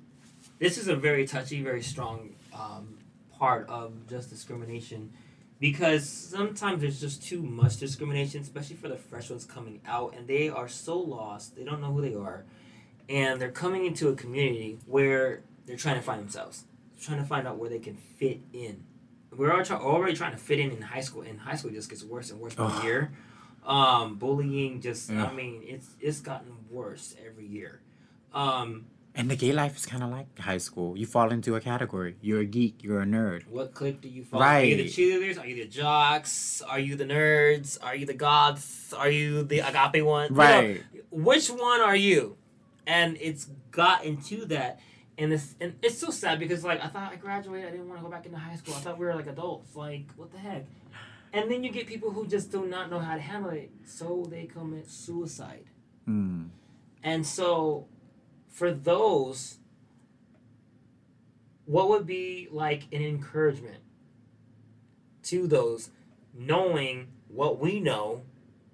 This 0.58 0.78
is 0.78 0.88
a 0.88 0.96
very 0.96 1.26
touchy, 1.26 1.62
very 1.62 1.82
strong 1.82 2.34
um, 2.54 2.96
part 3.38 3.68
of 3.68 4.08
just 4.08 4.30
discrimination 4.30 5.12
because 5.62 6.06
sometimes 6.06 6.82
there's 6.82 7.00
just 7.00 7.22
too 7.22 7.42
much 7.42 7.78
discrimination, 7.78 8.42
especially 8.42 8.76
for 8.76 8.88
the 8.88 8.96
fresh 8.96 9.30
ones 9.30 9.46
coming 9.46 9.80
out, 9.86 10.14
and 10.14 10.28
they 10.28 10.50
are 10.50 10.68
so 10.68 10.98
lost. 10.98 11.56
They 11.56 11.64
don't 11.64 11.80
know 11.80 11.92
who 11.92 12.02
they 12.02 12.14
are 12.14 12.44
and 13.08 13.40
they're 13.40 13.50
coming 13.50 13.84
into 13.84 14.08
a 14.08 14.14
community 14.14 14.78
where 14.86 15.42
they're 15.66 15.76
trying 15.76 15.96
to 15.96 16.02
find 16.02 16.20
themselves, 16.20 16.64
They're 16.94 17.04
trying 17.04 17.18
to 17.22 17.28
find 17.28 17.46
out 17.46 17.58
where 17.58 17.70
they 17.70 17.78
can 17.78 17.96
fit 17.96 18.40
in. 18.52 18.84
We're 19.36 19.52
all 19.52 19.64
try- 19.64 19.76
already 19.76 20.14
trying 20.14 20.32
to 20.32 20.38
fit 20.38 20.58
in 20.58 20.70
in 20.70 20.82
high 20.82 21.00
school, 21.00 21.22
and 21.22 21.40
high 21.40 21.56
school 21.56 21.70
just 21.70 21.88
gets 21.88 22.04
worse 22.04 22.30
and 22.30 22.40
worse 22.40 22.54
per 22.54 22.82
year. 22.82 23.12
Um, 23.64 24.16
bullying 24.16 24.80
just, 24.80 25.10
I 25.10 25.32
mean, 25.32 25.62
it's 25.64 25.88
it's 26.00 26.20
gotten 26.20 26.52
worse 26.70 27.14
every 27.24 27.46
year. 27.46 27.80
Um, 28.34 28.86
and 29.14 29.30
the 29.30 29.36
gay 29.36 29.52
life 29.52 29.76
is 29.76 29.84
kind 29.86 30.02
of 30.02 30.10
like 30.10 30.38
high 30.38 30.58
school. 30.58 30.96
You 30.96 31.06
fall 31.06 31.30
into 31.32 31.54
a 31.54 31.60
category. 31.60 32.16
You're 32.20 32.40
a 32.40 32.44
geek. 32.44 32.82
You're 32.82 33.02
a 33.02 33.04
nerd. 33.04 33.46
what 33.48 33.74
clique 33.74 34.00
do 34.00 34.08
you 34.08 34.24
follow? 34.24 34.42
Right. 34.42 34.62
Are 34.62 34.64
you 34.66 34.76
the 34.76 34.82
Right. 34.84 34.92
cheerleaders? 34.92 35.38
Are 35.40 35.46
you 35.46 35.56
the 35.56 35.68
jocks? 35.68 36.62
Are 36.62 36.78
you 36.80 36.96
the 36.96 37.04
nerds? 37.04 37.78
Are 37.82 37.94
you 37.94 38.06
the 38.06 38.14
goths? 38.14 38.92
Are 38.92 39.10
you 39.10 39.42
the 39.42 39.58
agape 39.60 40.04
one? 40.04 40.28
You 40.30 40.36
know, 40.36 40.42
Right. 40.42 40.82
which 41.10 41.48
one 41.48 41.80
are 41.80 41.96
you? 41.96 42.36
And 42.86 43.16
it's 43.20 43.48
gotten 43.70 44.16
to 44.22 44.44
that, 44.46 44.80
and 45.16 45.32
it's 45.32 45.54
and 45.60 45.74
it's 45.82 45.96
so 45.98 46.10
sad 46.10 46.38
because 46.40 46.64
like 46.64 46.82
I 46.82 46.88
thought 46.88 47.12
I 47.12 47.16
graduated, 47.16 47.68
I 47.68 47.70
didn't 47.70 47.88
want 47.88 48.00
to 48.00 48.04
go 48.04 48.10
back 48.10 48.26
into 48.26 48.38
high 48.38 48.56
school. 48.56 48.74
I 48.74 48.80
thought 48.80 48.98
we 48.98 49.06
were 49.06 49.14
like 49.14 49.28
adults. 49.28 49.76
Like 49.76 50.06
what 50.16 50.32
the 50.32 50.38
heck? 50.38 50.64
And 51.34 51.50
then 51.50 51.62
you 51.64 51.70
get 51.70 51.86
people 51.86 52.10
who 52.10 52.26
just 52.26 52.50
do 52.50 52.66
not 52.66 52.90
know 52.90 52.98
how 52.98 53.14
to 53.14 53.20
handle 53.20 53.50
it, 53.50 53.70
so 53.86 54.26
they 54.28 54.44
commit 54.46 54.90
suicide. 54.90 55.64
Mm. 56.08 56.48
And 57.04 57.26
so, 57.26 57.86
for 58.52 58.70
those, 58.70 59.58
what 61.64 61.88
would 61.88 62.06
be 62.06 62.48
like 62.52 62.82
an 62.92 63.02
encouragement 63.02 63.82
to 65.24 65.46
those 65.46 65.90
knowing 66.34 67.08
what 67.28 67.58
we 67.58 67.80
know 67.80 68.22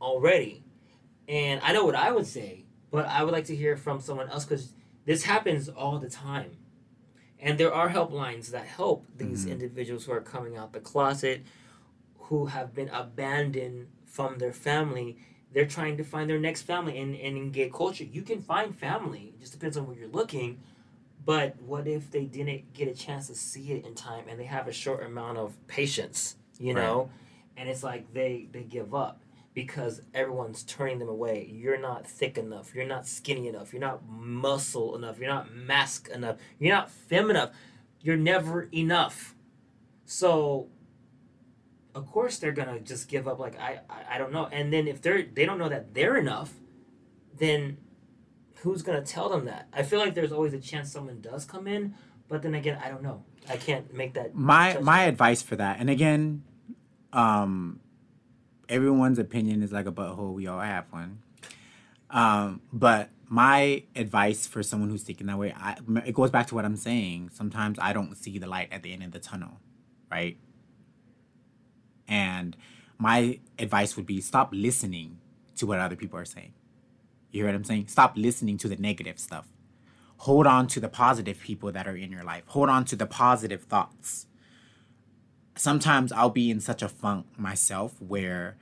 already? 0.02 0.64
And 1.28 1.60
I 1.62 1.72
know 1.72 1.84
what 1.84 1.94
I 1.94 2.10
would 2.10 2.26
say, 2.26 2.64
but 2.90 3.06
I 3.06 3.22
would 3.22 3.32
like 3.32 3.44
to 3.46 3.56
hear 3.56 3.76
from 3.76 4.00
someone 4.00 4.28
else 4.28 4.44
because 4.44 4.72
this 5.06 5.22
happens 5.22 5.68
all 5.68 5.98
the 5.98 6.10
time. 6.10 6.56
And 7.38 7.56
there 7.56 7.72
are 7.72 7.90
helplines 7.90 8.48
that 8.48 8.66
help 8.66 9.06
these 9.16 9.46
Mhm. 9.46 9.52
individuals 9.52 10.06
who 10.06 10.12
are 10.12 10.20
coming 10.20 10.56
out 10.56 10.72
the 10.72 10.80
closet, 10.80 11.42
who 12.22 12.46
have 12.46 12.74
been 12.74 12.88
abandoned 12.88 13.88
from 14.06 14.38
their 14.38 14.52
family 14.52 15.18
they're 15.52 15.66
trying 15.66 15.96
to 15.96 16.04
find 16.04 16.28
their 16.28 16.38
next 16.38 16.62
family 16.62 16.98
and, 16.98 17.14
and 17.14 17.36
in 17.36 17.50
gay 17.50 17.70
culture. 17.70 18.04
You 18.04 18.22
can 18.22 18.42
find 18.42 18.76
family 18.76 19.32
it 19.34 19.40
just 19.40 19.52
depends 19.52 19.76
on 19.76 19.86
where 19.86 19.96
you're 19.96 20.08
looking. 20.08 20.60
But 21.24 21.60
what 21.60 21.86
if 21.86 22.10
they 22.10 22.24
didn't 22.24 22.72
get 22.72 22.88
a 22.88 22.94
chance 22.94 23.26
to 23.26 23.34
see 23.34 23.72
it 23.72 23.84
in 23.84 23.94
time 23.94 24.24
and 24.28 24.40
they 24.40 24.44
have 24.44 24.66
a 24.66 24.72
short 24.72 25.04
amount 25.04 25.36
of 25.36 25.54
patience 25.66 26.36
you 26.58 26.74
know? 26.74 27.10
And 27.56 27.68
it's 27.68 27.82
like 27.82 28.12
they 28.12 28.48
they 28.52 28.62
give 28.62 28.94
up 28.94 29.20
because 29.54 30.02
everyone's 30.14 30.62
turning 30.62 30.98
them 30.98 31.08
away. 31.08 31.50
You're 31.52 31.80
not 31.80 32.06
thick 32.06 32.38
enough. 32.38 32.74
You're 32.74 32.86
not 32.86 33.06
skinny 33.06 33.48
enough. 33.48 33.72
You're 33.72 33.80
not 33.80 34.08
muscle 34.08 34.94
enough. 34.94 35.18
You're 35.18 35.30
not 35.30 35.52
mask 35.52 36.08
enough. 36.08 36.36
You're 36.58 36.74
not 36.74 36.90
femme 36.90 37.30
enough. 37.30 37.50
You're 38.00 38.16
never 38.16 38.68
enough. 38.72 39.34
So 40.04 40.68
of 41.98 42.06
course 42.08 42.38
they're 42.38 42.52
gonna 42.52 42.80
just 42.80 43.08
give 43.08 43.28
up 43.28 43.40
like 43.40 43.58
I, 43.60 43.80
I 43.90 44.16
i 44.16 44.18
don't 44.18 44.32
know 44.32 44.46
and 44.52 44.72
then 44.72 44.88
if 44.88 45.02
they're 45.02 45.24
they 45.24 45.46
don't 45.46 45.58
know 45.58 45.70
that 45.70 45.94
they're 45.94 46.16
enough 46.18 46.54
then 47.38 47.78
who's 48.62 48.82
gonna 48.82 49.02
tell 49.02 49.28
them 49.30 49.46
that 49.46 49.68
i 49.72 49.82
feel 49.84 50.00
like 50.00 50.14
there's 50.14 50.32
always 50.32 50.54
a 50.54 50.60
chance 50.60 50.92
someone 50.92 51.20
does 51.22 51.44
come 51.46 51.68
in 51.68 51.94
but 52.28 52.42
then 52.42 52.54
again 52.54 52.78
i 52.84 52.90
don't 52.90 53.02
know 53.02 53.24
i 53.50 53.56
can't 53.58 53.94
make 53.94 54.14
that 54.14 54.34
my 54.34 54.68
judgment. 54.68 54.86
my 54.86 55.02
advice 55.04 55.42
for 55.42 55.56
that 55.56 55.78
and 55.80 55.90
again 55.90 56.44
um 57.14 57.80
everyone's 58.68 59.18
opinion 59.20 59.62
is 59.62 59.72
like 59.72 59.86
a 59.86 59.92
butthole 59.92 60.34
we 60.34 60.46
all 60.48 60.60
have 60.60 60.86
one 60.92 61.18
Um, 62.10 62.62
but 62.72 63.10
my 63.28 63.84
advice 63.96 64.46
for 64.46 64.62
someone 64.62 64.90
who's 64.90 65.04
thinking 65.04 65.28
that 65.28 65.38
way, 65.38 65.54
I, 65.56 65.78
it 66.06 66.14
goes 66.14 66.30
back 66.32 66.48
to 66.48 66.56
what 66.56 66.64
I'm 66.66 66.76
saying. 66.76 67.30
Sometimes 67.34 67.78
I 67.80 67.92
don't 67.94 68.16
see 68.16 68.38
the 68.38 68.48
light 68.48 68.70
at 68.72 68.82
the 68.82 68.92
end 68.92 69.04
of 69.04 69.12
the 69.12 69.20
tunnel, 69.20 69.60
right? 70.10 70.38
And 72.08 72.56
my 72.98 73.38
advice 73.58 73.96
would 73.96 74.06
be 74.06 74.20
stop 74.20 74.50
listening 74.52 75.18
to 75.56 75.66
what 75.66 75.78
other 75.78 75.96
people 75.96 76.18
are 76.18 76.24
saying. 76.24 76.54
You 77.30 77.40
hear 77.42 77.46
what 77.46 77.54
I'm 77.54 77.64
saying? 77.64 77.88
Stop 77.88 78.16
listening 78.16 78.56
to 78.58 78.68
the 78.68 78.76
negative 78.76 79.18
stuff. 79.18 79.46
Hold 80.18 80.46
on 80.46 80.66
to 80.68 80.80
the 80.80 80.88
positive 80.88 81.40
people 81.40 81.70
that 81.72 81.86
are 81.86 81.96
in 81.96 82.10
your 82.10 82.24
life. 82.24 82.42
Hold 82.46 82.68
on 82.68 82.84
to 82.86 82.96
the 82.96 83.06
positive 83.06 83.64
thoughts. 83.64 84.26
Sometimes 85.54 86.10
I'll 86.12 86.30
be 86.30 86.50
in 86.50 86.60
such 86.60 86.82
a 86.82 86.88
funk 86.88 87.26
myself 87.36 88.00
where 88.00 88.56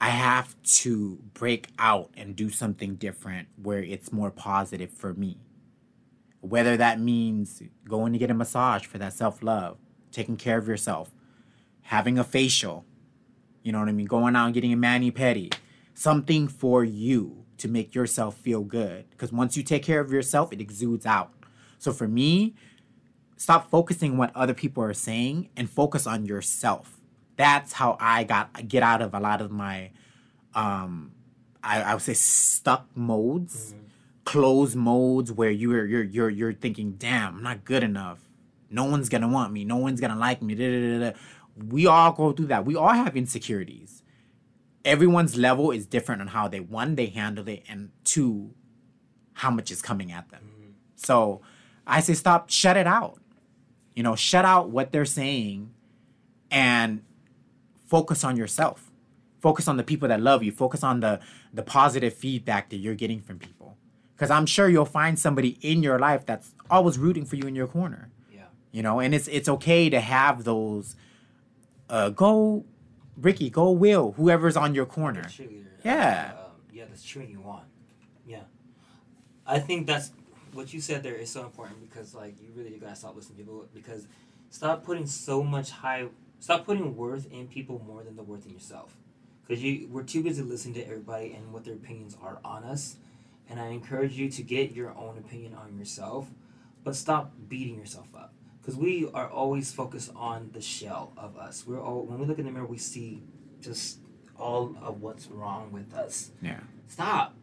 I 0.00 0.08
have 0.08 0.60
to 0.62 1.18
break 1.34 1.68
out 1.78 2.10
and 2.16 2.34
do 2.34 2.50
something 2.50 2.96
different 2.96 3.48
where 3.60 3.82
it's 3.82 4.12
more 4.12 4.30
positive 4.30 4.90
for 4.90 5.14
me. 5.14 5.38
Whether 6.40 6.76
that 6.76 6.98
means 6.98 7.62
going 7.88 8.12
to 8.12 8.18
get 8.18 8.30
a 8.30 8.34
massage 8.34 8.84
for 8.84 8.98
that 8.98 9.12
self 9.12 9.42
love, 9.42 9.78
taking 10.10 10.36
care 10.36 10.58
of 10.58 10.66
yourself, 10.66 11.10
having 11.82 12.18
a 12.18 12.24
facial, 12.24 12.84
you 13.62 13.72
know 13.72 13.80
what 13.80 13.88
I 13.88 13.92
mean? 13.92 14.06
Going 14.06 14.36
out 14.36 14.46
and 14.46 14.54
getting 14.54 14.72
a 14.72 14.76
mani 14.76 15.10
pedi, 15.10 15.54
something 15.94 16.48
for 16.48 16.84
you 16.84 17.44
to 17.58 17.68
make 17.68 17.94
yourself 17.94 18.36
feel 18.36 18.62
good. 18.62 19.08
Because 19.10 19.32
once 19.32 19.56
you 19.56 19.62
take 19.62 19.82
care 19.82 20.00
of 20.00 20.12
yourself, 20.12 20.52
it 20.52 20.60
exudes 20.60 21.06
out. 21.06 21.32
So 21.78 21.92
for 21.92 22.08
me, 22.08 22.54
stop 23.36 23.70
focusing 23.70 24.16
what 24.16 24.34
other 24.34 24.54
people 24.54 24.82
are 24.82 24.94
saying 24.94 25.48
and 25.56 25.68
focus 25.68 26.06
on 26.06 26.26
yourself 26.26 26.98
that's 27.36 27.72
how 27.72 27.96
I 28.00 28.24
got 28.24 28.68
get 28.68 28.82
out 28.82 29.02
of 29.02 29.14
a 29.14 29.20
lot 29.20 29.40
of 29.40 29.50
my 29.50 29.90
um 30.54 31.12
I, 31.62 31.82
I 31.82 31.94
would 31.94 32.02
say 32.02 32.14
stuck 32.14 32.88
modes, 32.96 33.72
mm-hmm. 33.72 33.86
closed 34.24 34.76
modes 34.76 35.32
where 35.32 35.50
you're 35.50 35.86
you're 35.86 36.02
you're 36.02 36.30
you're 36.30 36.52
thinking, 36.52 36.92
damn, 36.92 37.36
I'm 37.36 37.42
not 37.42 37.64
good 37.64 37.82
enough. 37.82 38.20
No 38.70 38.84
one's 38.84 39.08
gonna 39.08 39.28
want 39.28 39.52
me, 39.52 39.64
no 39.64 39.76
one's 39.76 40.00
gonna 40.00 40.18
like 40.18 40.42
me. 40.42 40.54
Da, 40.54 40.70
da, 40.70 41.10
da, 41.10 41.18
we 41.56 41.86
all 41.86 42.12
go 42.12 42.32
through 42.32 42.46
that. 42.46 42.64
We 42.64 42.76
all 42.76 42.92
have 42.92 43.16
insecurities. 43.16 44.02
Everyone's 44.84 45.36
level 45.36 45.70
is 45.70 45.86
different 45.86 46.20
on 46.20 46.28
how 46.28 46.48
they 46.48 46.60
one, 46.60 46.96
they 46.96 47.06
handle 47.06 47.48
it, 47.48 47.62
and 47.68 47.90
two, 48.04 48.54
how 49.34 49.50
much 49.50 49.70
is 49.70 49.80
coming 49.80 50.10
at 50.10 50.30
them. 50.30 50.42
Mm-hmm. 50.44 50.70
So 50.96 51.42
I 51.86 52.00
say 52.00 52.14
stop, 52.14 52.50
shut 52.50 52.76
it 52.76 52.86
out. 52.86 53.18
You 53.94 54.02
know, 54.02 54.16
shut 54.16 54.44
out 54.44 54.70
what 54.70 54.90
they're 54.90 55.04
saying 55.04 55.72
and 56.50 57.02
focus 57.88 58.24
on 58.24 58.36
yourself 58.36 58.92
focus 59.42 59.66
on 59.66 59.76
the 59.76 59.82
people 59.82 60.08
that 60.08 60.20
love 60.20 60.42
you 60.42 60.52
focus 60.52 60.84
on 60.84 61.00
the 61.00 61.20
the 61.52 61.62
positive 61.62 62.14
feedback 62.14 62.70
that 62.70 62.76
you're 62.76 62.94
getting 62.94 63.20
from 63.20 63.38
people 63.38 63.76
because 64.14 64.30
i'm 64.30 64.46
sure 64.46 64.68
you'll 64.68 64.84
find 64.84 65.18
somebody 65.18 65.58
in 65.60 65.82
your 65.82 65.98
life 65.98 66.24
that's 66.24 66.54
always 66.70 66.96
rooting 66.96 67.24
for 67.24 67.36
you 67.36 67.44
in 67.44 67.54
your 67.54 67.66
corner 67.66 68.10
yeah 68.30 68.44
you 68.70 68.82
know 68.82 69.00
and 69.00 69.14
it's 69.14 69.28
it's 69.28 69.48
okay 69.48 69.90
to 69.90 70.00
have 70.00 70.44
those 70.44 70.94
uh 71.92 72.08
go 72.08 72.64
ricky 73.16 73.48
go 73.48 73.70
will 73.70 74.12
whoever's 74.16 74.56
on 74.56 74.74
your 74.74 74.86
corner 74.86 75.28
yeah 75.84 76.32
uh, 76.36 76.48
yeah 76.72 76.84
that's 76.88 77.04
cheering 77.04 77.30
you 77.30 77.42
on 77.46 77.62
yeah 78.26 78.42
i 79.46 79.60
think 79.60 79.86
that's 79.86 80.10
what 80.52 80.74
you 80.74 80.80
said 80.80 81.04
there 81.04 81.14
is 81.14 81.30
so 81.30 81.44
important 81.44 81.80
because 81.88 82.12
like 82.14 82.34
you 82.42 82.48
really 82.56 82.70
gotta 82.78 82.96
stop 82.96 83.14
listening 83.14 83.38
to 83.38 83.44
people 83.44 83.64
because 83.72 84.08
stop 84.50 84.82
putting 84.84 85.06
so 85.06 85.44
much 85.44 85.70
high 85.70 86.08
Stop 86.42 86.66
putting 86.66 86.96
worth 86.96 87.32
in 87.32 87.46
people 87.46 87.80
more 87.86 88.02
than 88.02 88.16
the 88.16 88.24
worth 88.24 88.46
in 88.46 88.52
yourself. 88.52 88.96
Because 89.46 89.62
you 89.62 89.86
we're 89.92 90.02
too 90.02 90.24
busy 90.24 90.42
listening 90.42 90.74
to 90.74 90.84
everybody 90.84 91.32
and 91.34 91.52
what 91.52 91.64
their 91.64 91.74
opinions 91.74 92.16
are 92.20 92.40
on 92.44 92.64
us. 92.64 92.96
And 93.48 93.60
I 93.60 93.66
encourage 93.66 94.14
you 94.14 94.28
to 94.28 94.42
get 94.42 94.72
your 94.72 94.90
own 94.90 95.18
opinion 95.18 95.54
on 95.54 95.78
yourself, 95.78 96.26
but 96.82 96.96
stop 96.96 97.30
beating 97.48 97.78
yourself 97.78 98.08
up. 98.16 98.32
Because 98.62 98.76
we 98.76 99.10
are 99.12 99.28
always 99.28 99.72
focused 99.72 100.12
on 100.14 100.50
the 100.52 100.60
shell 100.60 101.12
of 101.16 101.36
us. 101.36 101.66
We're 101.66 101.82
all 101.82 102.06
when 102.06 102.20
we 102.20 102.26
look 102.26 102.38
in 102.38 102.46
the 102.46 102.52
mirror, 102.52 102.64
we 102.66 102.78
see 102.78 103.24
just 103.60 103.98
all 104.38 104.76
of 104.80 105.02
what's 105.02 105.26
wrong 105.26 105.72
with 105.72 105.92
us. 105.92 106.30
Yeah. 106.40 106.60
Stop. 106.86 107.34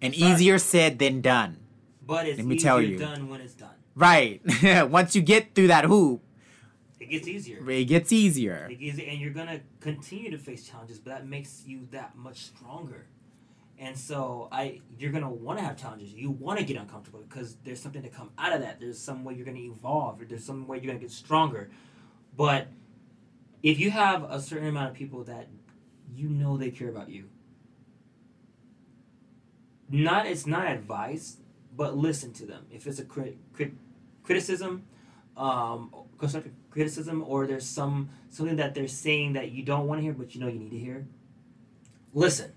And 0.00 0.14
Stop. 0.14 0.30
easier 0.30 0.58
said 0.58 0.98
than 1.00 1.20
done. 1.20 1.58
But 2.06 2.26
it's 2.26 2.38
Let 2.38 2.46
me 2.46 2.58
tell 2.58 2.80
you. 2.80 2.96
done 2.96 3.28
when 3.28 3.40
it's 3.40 3.54
done. 3.54 3.74
Right. 3.96 4.40
Once 4.88 5.16
you 5.16 5.22
get 5.22 5.54
through 5.54 5.66
that 5.66 5.84
hoop, 5.84 6.22
it 7.00 7.10
gets 7.10 7.26
easier. 7.28 7.68
It 7.68 7.84
gets 7.84 8.12
easier. 8.12 8.68
It 8.70 8.76
gets, 8.76 8.98
and 8.98 9.18
you're 9.20 9.32
gonna 9.32 9.60
continue 9.80 10.30
to 10.30 10.38
face 10.38 10.66
challenges, 10.66 10.98
but 10.98 11.10
that 11.10 11.26
makes 11.26 11.64
you 11.66 11.88
that 11.90 12.16
much 12.16 12.38
stronger. 12.44 13.06
And 13.78 13.96
so 13.96 14.48
I, 14.50 14.80
you're 14.98 15.12
gonna 15.12 15.30
want 15.30 15.58
to 15.58 15.64
have 15.64 15.76
challenges. 15.76 16.12
You 16.12 16.30
want 16.30 16.58
to 16.58 16.64
get 16.64 16.76
uncomfortable 16.76 17.20
because 17.28 17.56
there's 17.64 17.80
something 17.80 18.02
to 18.02 18.08
come 18.08 18.30
out 18.36 18.52
of 18.52 18.60
that. 18.60 18.80
There's 18.80 18.98
some 18.98 19.24
way 19.24 19.34
you're 19.34 19.46
gonna 19.46 19.58
evolve, 19.58 20.20
or 20.20 20.24
there's 20.24 20.44
some 20.44 20.66
way 20.66 20.78
you're 20.78 20.86
gonna 20.86 20.98
get 20.98 21.12
stronger. 21.12 21.70
But 22.36 22.68
if 23.62 23.78
you 23.78 23.90
have 23.90 24.24
a 24.24 24.40
certain 24.40 24.68
amount 24.68 24.90
of 24.90 24.94
people 24.94 25.24
that 25.24 25.48
you 26.14 26.28
know 26.28 26.56
they 26.56 26.70
care 26.70 26.88
about 26.88 27.08
you, 27.08 27.28
not 29.88 30.26
it's 30.26 30.46
not 30.46 30.66
advice, 30.66 31.36
but 31.76 31.96
listen 31.96 32.32
to 32.34 32.46
them. 32.46 32.66
If 32.70 32.86
it's 32.86 32.98
a 32.98 33.04
crit, 33.04 33.38
crit, 33.52 33.72
criticism, 34.24 34.84
um, 35.38 35.94
constructive 36.18 36.52
criticism 36.70 37.24
or 37.26 37.46
there's 37.46 37.66
some 37.66 38.10
something 38.28 38.56
that 38.56 38.74
they're 38.74 38.88
saying 38.88 39.34
that 39.34 39.52
you 39.52 39.62
don't 39.62 39.86
want 39.86 39.98
to 39.98 40.02
hear 40.02 40.12
but 40.12 40.34
you 40.34 40.40
know 40.40 40.48
you 40.48 40.58
need 40.58 40.70
to 40.70 40.78
hear 40.78 41.06
listen 42.12 42.52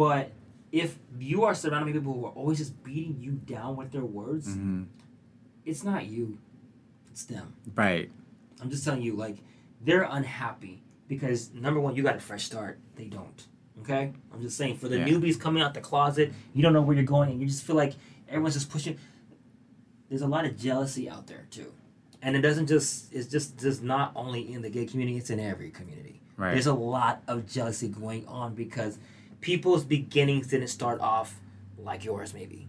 but 0.00 0.32
if 0.72 0.98
you 1.18 1.44
are 1.44 1.54
surrounded 1.54 1.92
by 1.92 1.98
people 1.98 2.14
who 2.14 2.24
are 2.24 2.32
always 2.32 2.56
just 2.56 2.82
beating 2.82 3.18
you 3.20 3.32
down 3.32 3.76
with 3.76 3.92
their 3.92 4.06
words 4.06 4.48
mm-hmm. 4.48 4.84
it's 5.66 5.84
not 5.84 6.06
you. 6.06 6.38
It's 7.10 7.24
them. 7.24 7.52
Right. 7.74 8.10
I'm 8.62 8.70
just 8.70 8.82
telling 8.82 9.02
you 9.02 9.14
like 9.14 9.36
they're 9.82 10.08
unhappy 10.10 10.82
because 11.06 11.52
number 11.52 11.80
one 11.80 11.96
you 11.96 12.02
got 12.02 12.16
a 12.16 12.20
fresh 12.20 12.44
start. 12.44 12.78
They 12.96 13.04
don't 13.04 13.46
okay? 13.82 14.14
I'm 14.32 14.40
just 14.40 14.56
saying 14.56 14.78
for 14.78 14.88
the 14.88 15.00
yeah. 15.00 15.06
newbies 15.06 15.38
coming 15.38 15.62
out 15.62 15.74
the 15.74 15.82
closet 15.82 16.32
you 16.54 16.62
don't 16.62 16.72
know 16.72 16.80
where 16.80 16.96
you're 16.96 17.04
going 17.04 17.32
and 17.32 17.38
you 17.38 17.46
just 17.46 17.64
feel 17.64 17.76
like 17.76 17.92
everyone's 18.26 18.54
just 18.54 18.70
pushing. 18.70 18.98
There's 20.08 20.22
a 20.22 20.26
lot 20.26 20.46
of 20.46 20.56
jealousy 20.56 21.10
out 21.10 21.26
there 21.26 21.46
too. 21.50 21.74
And 22.22 22.34
it 22.36 22.40
doesn't 22.40 22.68
just 22.68 23.12
it's 23.12 23.28
just 23.28 23.60
just 23.60 23.82
not 23.82 24.12
only 24.16 24.50
in 24.50 24.62
the 24.62 24.70
gay 24.70 24.86
community 24.86 25.18
it's 25.18 25.28
in 25.28 25.40
every 25.40 25.70
community. 25.70 26.22
Right. 26.38 26.52
there's 26.52 26.68
a 26.68 26.72
lot 26.72 27.22
of 27.28 27.46
jealousy 27.46 27.88
going 27.88 28.26
on 28.26 28.54
because 28.54 28.98
people's 29.40 29.84
beginnings 29.84 30.48
didn't 30.48 30.68
start 30.68 31.00
off 31.00 31.40
like 31.78 32.04
yours 32.04 32.34
maybe. 32.34 32.68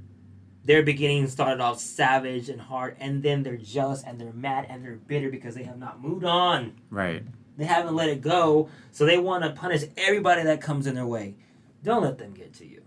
Their 0.64 0.84
beginnings 0.84 1.32
started 1.32 1.60
off 1.60 1.80
savage 1.80 2.50
and 2.50 2.62
hard 2.62 2.96
and 3.00 3.24
then 3.24 3.44
they're 3.44 3.58
jealous 3.58 4.04
and 4.04 4.20
they're 4.20 4.34
mad 4.34 4.68
and 4.70 4.84
they're 4.84 4.96
bitter 4.96 5.30
because 5.30 5.56
they 5.56 5.64
have 5.64 5.80
not 5.80 6.02
moved 6.02 6.24
on. 6.24 6.74
Right. 6.90 7.24
They 7.58 7.66
haven't 7.66 7.96
let 7.96 8.10
it 8.10 8.22
go 8.22 8.70
so 8.92 9.06
they 9.06 9.18
want 9.18 9.44
to 9.44 9.50
punish 9.52 9.84
everybody 9.98 10.44
that 10.44 10.62
comes 10.62 10.88
in 10.88 10.96
their 10.96 11.08
way. 11.08 11.36
Don't 11.84 12.04
let 12.04 12.18
them 12.18 12.34
get 12.34 12.54
to 12.56 12.66
you. 12.66 12.84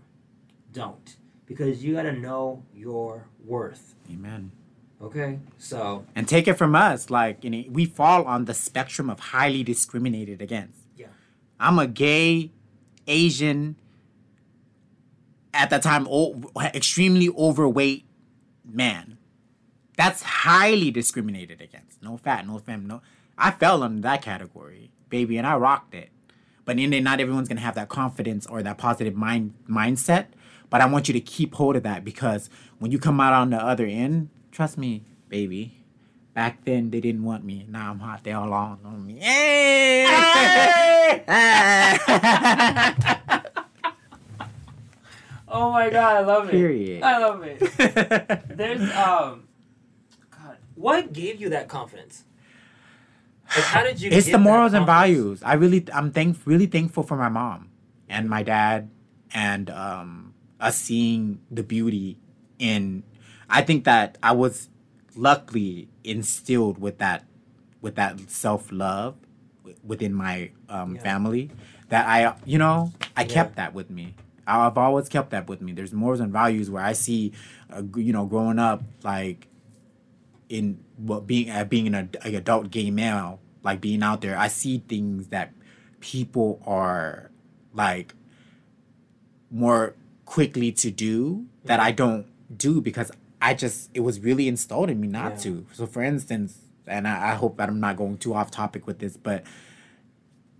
Don't 0.71 1.17
because 1.45 1.83
you 1.83 1.95
got 1.95 2.03
to 2.03 2.11
know 2.11 2.63
your 2.73 3.27
worth. 3.43 3.95
Amen. 4.11 4.51
Okay, 5.01 5.39
so 5.57 6.05
and 6.15 6.27
take 6.27 6.47
it 6.47 6.53
from 6.53 6.73
us, 6.73 7.09
like 7.09 7.43
you 7.43 7.49
know, 7.49 7.63
we 7.69 7.85
fall 7.85 8.23
on 8.23 8.45
the 8.45 8.53
spectrum 8.53 9.09
of 9.09 9.19
highly 9.19 9.61
discriminated 9.61 10.41
against. 10.41 10.79
Yeah, 10.95 11.07
I'm 11.59 11.77
a 11.79 11.85
gay, 11.85 12.51
Asian, 13.07 13.75
at 15.53 15.69
that 15.69 15.81
time, 15.83 16.07
extremely 16.73 17.29
overweight 17.29 18.05
man. 18.63 19.17
That's 19.97 20.21
highly 20.21 20.91
discriminated 20.91 21.61
against. 21.61 22.01
No 22.03 22.17
fat, 22.17 22.45
no 22.45 22.57
fem, 22.57 22.85
no. 22.85 23.01
I 23.37 23.51
fell 23.51 23.83
under 23.83 24.01
that 24.01 24.21
category, 24.21 24.91
baby, 25.09 25.37
and 25.37 25.47
I 25.47 25.55
rocked 25.55 25.93
it. 25.93 26.09
But 26.65 26.79
in 26.79 26.89
the 26.89 26.99
not 26.99 27.19
everyone's 27.19 27.47
gonna 27.47 27.61
have 27.61 27.75
that 27.75 27.89
confidence 27.89 28.45
or 28.47 28.63
that 28.63 28.77
positive 28.77 29.15
mind 29.15 29.53
mindset. 29.69 30.27
But 30.69 30.81
I 30.81 30.87
want 30.87 31.07
you 31.07 31.13
to 31.13 31.21
keep 31.21 31.53
hold 31.55 31.75
of 31.75 31.83
that 31.83 32.03
because 32.03 32.49
when 32.79 32.91
you 32.91 32.97
come 32.97 33.19
out 33.21 33.33
on 33.33 33.51
the 33.51 33.57
other 33.57 33.85
end, 33.85 34.29
Trust 34.55 34.77
me, 34.77 35.03
baby. 35.27 35.83
Back 36.35 36.65
then 36.65 36.91
they 36.91 36.99
didn't 36.99 37.23
want 37.23 37.45
me. 37.45 37.65
Now 37.69 37.91
I'm 37.91 37.99
hot. 37.99 38.25
They 38.25 38.33
all 38.33 38.51
on 38.51 39.07
me. 39.07 39.19
Hey! 39.19 40.03
oh 45.47 45.71
my 45.71 45.89
god, 45.89 46.17
I 46.17 46.19
love 46.19 46.49
it. 46.49 46.51
Period. 46.51 47.03
I 47.03 47.19
love 47.19 47.41
it. 47.43 47.59
There's 48.57 48.81
um, 48.81 49.47
God, 50.29 50.57
what 50.75 51.13
gave 51.13 51.39
you 51.39 51.47
that 51.51 51.69
confidence? 51.69 52.25
Like, 53.55 53.65
how 53.65 53.83
did 53.83 54.01
you? 54.01 54.11
It's 54.11 54.29
the 54.29 54.37
morals 54.37 54.73
and 54.73 54.85
values. 54.85 55.41
I 55.41 55.53
really, 55.53 55.85
I'm 55.93 56.11
thank, 56.11 56.37
really 56.43 56.65
thankful 56.65 57.03
for 57.03 57.15
my 57.15 57.29
mom 57.29 57.69
and 58.09 58.29
my 58.29 58.43
dad, 58.43 58.89
and 59.33 59.69
um, 59.69 60.33
us 60.59 60.75
seeing 60.75 61.39
the 61.49 61.63
beauty 61.63 62.17
in 62.59 63.03
I 63.49 63.61
think 63.61 63.85
that 63.85 64.17
I 64.21 64.33
was 64.33 64.69
luckily 65.15 65.87
instilled 66.03 66.79
with 66.79 66.97
that 66.99 67.25
with 67.81 67.95
that 67.95 68.29
self 68.29 68.71
love 68.71 69.15
within 69.83 70.13
my 70.13 70.51
um, 70.69 70.95
yeah. 70.95 71.01
family 71.01 71.51
that 71.89 72.07
I 72.07 72.35
you 72.45 72.57
know 72.57 72.91
I 73.15 73.21
yeah. 73.21 73.27
kept 73.27 73.55
that 73.55 73.73
with 73.73 73.89
me. 73.89 74.15
I've 74.47 74.77
always 74.77 75.09
kept 75.09 75.31
that 75.31 75.47
with 75.47 75.61
me. 75.61 75.71
There's 75.71 75.93
morals 75.93 76.19
and 76.19 76.31
values 76.31 76.69
where 76.69 76.83
I 76.83 76.93
see, 76.93 77.31
uh, 77.75 77.81
you 77.95 78.13
know, 78.13 78.25
growing 78.25 78.59
up 78.59 78.83
like 79.03 79.47
in 80.49 80.83
what 80.97 81.25
being 81.25 81.49
uh, 81.49 81.63
being 81.63 81.87
an 81.87 81.95
ad- 81.95 82.17
adult 82.23 82.69
gay 82.69 82.91
male, 82.91 83.39
like 83.63 83.81
being 83.81 84.03
out 84.03 84.21
there, 84.21 84.37
I 84.37 84.47
see 84.47 84.83
things 84.87 85.27
that 85.29 85.53
people 85.99 86.61
are 86.65 87.31
like 87.73 88.13
more 89.49 89.95
quickly 90.25 90.71
to 90.71 90.91
do 90.91 91.45
that 91.63 91.79
I 91.79 91.91
don't 91.91 92.27
do 92.55 92.81
because 92.81 93.11
I 93.49 93.53
just 93.53 93.89
it 93.93 93.99
was 94.01 94.19
really 94.19 94.47
installed 94.47 94.89
in 94.89 94.99
me 94.99 95.07
not 95.07 95.33
Yeah. 95.33 95.37
to. 95.45 95.65
So 95.73 95.85
for 95.85 96.01
instance, 96.03 96.57
and 96.87 97.07
I, 97.07 97.31
I 97.31 97.33
hope 97.35 97.57
that 97.57 97.69
I'm 97.69 97.79
not 97.79 97.95
going 97.97 98.17
too 98.17 98.33
off 98.33 98.49
topic 98.51 98.85
with 98.87 98.99
this, 98.99 99.17
but 99.17 99.43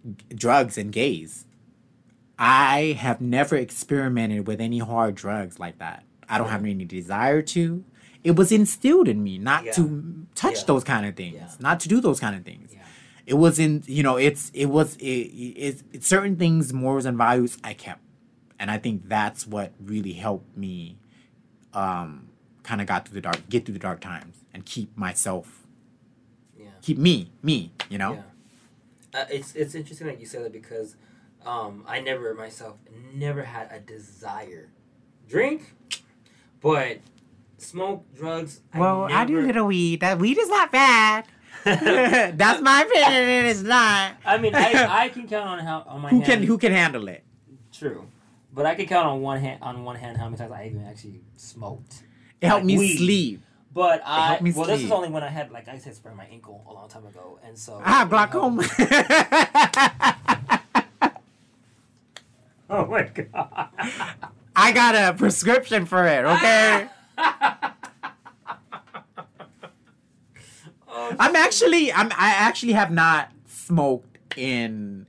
g- 0.06 0.36
drugs 0.36 0.78
and 0.78 0.92
gays. 0.92 1.46
I 2.38 2.98
have 3.00 3.22
never 3.22 3.56
experimented 3.56 4.46
with 4.48 4.60
any 4.60 4.80
hard 4.80 5.16
drugs 5.16 5.60
like 5.60 5.78
that. 5.80 6.04
I 6.28 6.38
don't 6.38 6.50
have 6.50 6.66
any 6.66 6.86
desire 6.86 7.42
to. 7.56 7.84
It 8.24 8.36
was 8.36 8.52
instilled 8.52 9.08
in 9.08 9.24
me 9.24 9.38
not 9.38 9.64
Yeah. 9.66 9.72
to 9.74 10.26
touch 10.36 10.58
Yeah. 10.60 10.64
those 10.68 10.84
kind 10.84 11.06
of 11.06 11.16
things, 11.16 11.58
not 11.60 11.80
to 11.82 11.88
do 11.88 12.02
those 12.02 12.20
kind 12.20 12.36
of 12.36 12.44
things. 12.44 12.72
It 13.26 13.36
was 13.36 13.58
in, 13.58 13.84
you 13.88 14.04
know, 14.04 14.18
it's 14.18 14.52
it 14.54 14.68
was 14.68 14.96
it, 14.98 15.06
it, 15.06 15.84
it's 15.94 16.08
certain 16.08 16.36
things, 16.36 16.72
morals 16.74 17.06
and 17.06 17.18
values 17.18 17.58
I 17.64 17.74
kept, 17.74 18.02
and 18.60 18.70
I 18.70 18.78
think 18.78 19.08
that's 19.10 19.48
what 19.48 19.72
really 19.84 20.14
helped 20.14 20.56
me, 20.56 20.98
um, 21.74 22.24
kind 22.66 22.82
of 22.82 22.88
got 22.88 23.07
through 23.07 23.16
the 23.16 23.22
dark, 23.22 23.47
get 23.49 23.66
through 23.66 23.74
the 23.74 23.80
dark 23.80 24.01
times, 24.01 24.38
and 24.53 24.66
keep 24.66 24.97
myself, 24.97 25.63
Yeah. 26.59 26.68
keep 26.82 26.97
me, 26.97 27.30
me, 27.43 27.72
you 27.89 27.97
know. 27.97 28.13
Yeah. 29.13 29.22
Uh, 29.22 29.26
it's 29.30 29.55
it's 29.55 29.76
interesting 29.76 30.07
that 30.07 30.20
you 30.20 30.26
say 30.26 30.41
that 30.43 30.51
because 30.51 30.97
um, 31.45 31.86
I 31.88 32.01
never 32.01 32.34
myself 32.34 32.76
never 33.13 33.43
had 33.43 33.72
a 33.72 33.80
desire 33.80 34.70
drink, 35.30 35.74
but 36.59 36.97
smoke 37.57 38.03
drugs. 38.16 38.59
Well, 38.76 39.03
I, 39.09 39.24
do 39.26 39.36
never- 39.36 39.47
little 39.47 39.68
weed. 39.68 40.01
That 40.01 40.20
weed 40.20 40.38
is 40.38 40.49
not 40.49 40.72
bad. 40.72 41.26
That's 41.63 42.61
my 42.61 42.82
opinion. 42.82 43.45
It's 43.45 43.61
not. 43.61 44.18
I 44.26 44.38
mean, 44.38 44.53
I, 44.53 45.03
I 45.05 45.09
can 45.09 45.28
count 45.28 45.47
on 45.47 45.59
how 45.59 45.84
on 45.88 46.01
my 46.01 46.09
Who 46.09 46.18
hand. 46.20 46.26
can 46.26 46.43
who 46.43 46.57
can 46.57 46.74
handle 46.74 47.07
it? 47.07 47.24
True, 47.72 48.07
but 48.53 48.66
I 48.66 48.76
can 48.76 48.86
count 48.86 49.07
on 49.07 49.22
one 49.22 49.39
hand 49.39 49.59
on 49.61 49.84
one 49.86 49.95
hand 49.95 50.18
how 50.18 50.26
many 50.26 50.38
times 50.38 50.51
I 50.51 50.66
even 50.66 50.84
actually 50.86 51.22
smoked. 51.38 52.03
It 52.46 52.48
helped 52.48 52.64
Like 52.64 52.68
me 52.68 52.78
weed. 52.80 52.98
sleep. 52.98 53.41
But 53.74 54.02
I 54.06 54.39
well, 54.56 54.66
this 54.66 54.82
is 54.84 54.91
only 54.91 55.10
when 55.10 55.22
I 55.24 55.28
had 55.28 55.52
like 55.52 55.68
I 55.68 55.78
said, 55.80 55.96
sprained 55.96 56.18
my 56.18 56.26
ankle 56.26 56.64
a 56.70 56.74
long 56.74 56.88
time 56.88 57.06
ago, 57.06 57.39
and 57.46 57.58
so 57.58 57.82
I 57.84 57.89
have 57.91 58.10
glaucoma. 58.10 58.64
Um, 58.64 58.70
oh 62.70 62.86
my 62.86 63.04
god! 63.04 63.68
I 64.56 64.72
got 64.72 64.96
a 64.96 65.14
prescription 65.18 65.86
for 65.86 66.06
it. 66.08 66.24
Okay. 66.26 66.88
I'm 71.20 71.36
actually 71.36 71.91
I'm 71.91 72.08
I 72.14 72.34
actually 72.38 72.74
have 72.74 72.91
not 72.91 73.32
smoked 73.48 74.38
in 74.38 75.08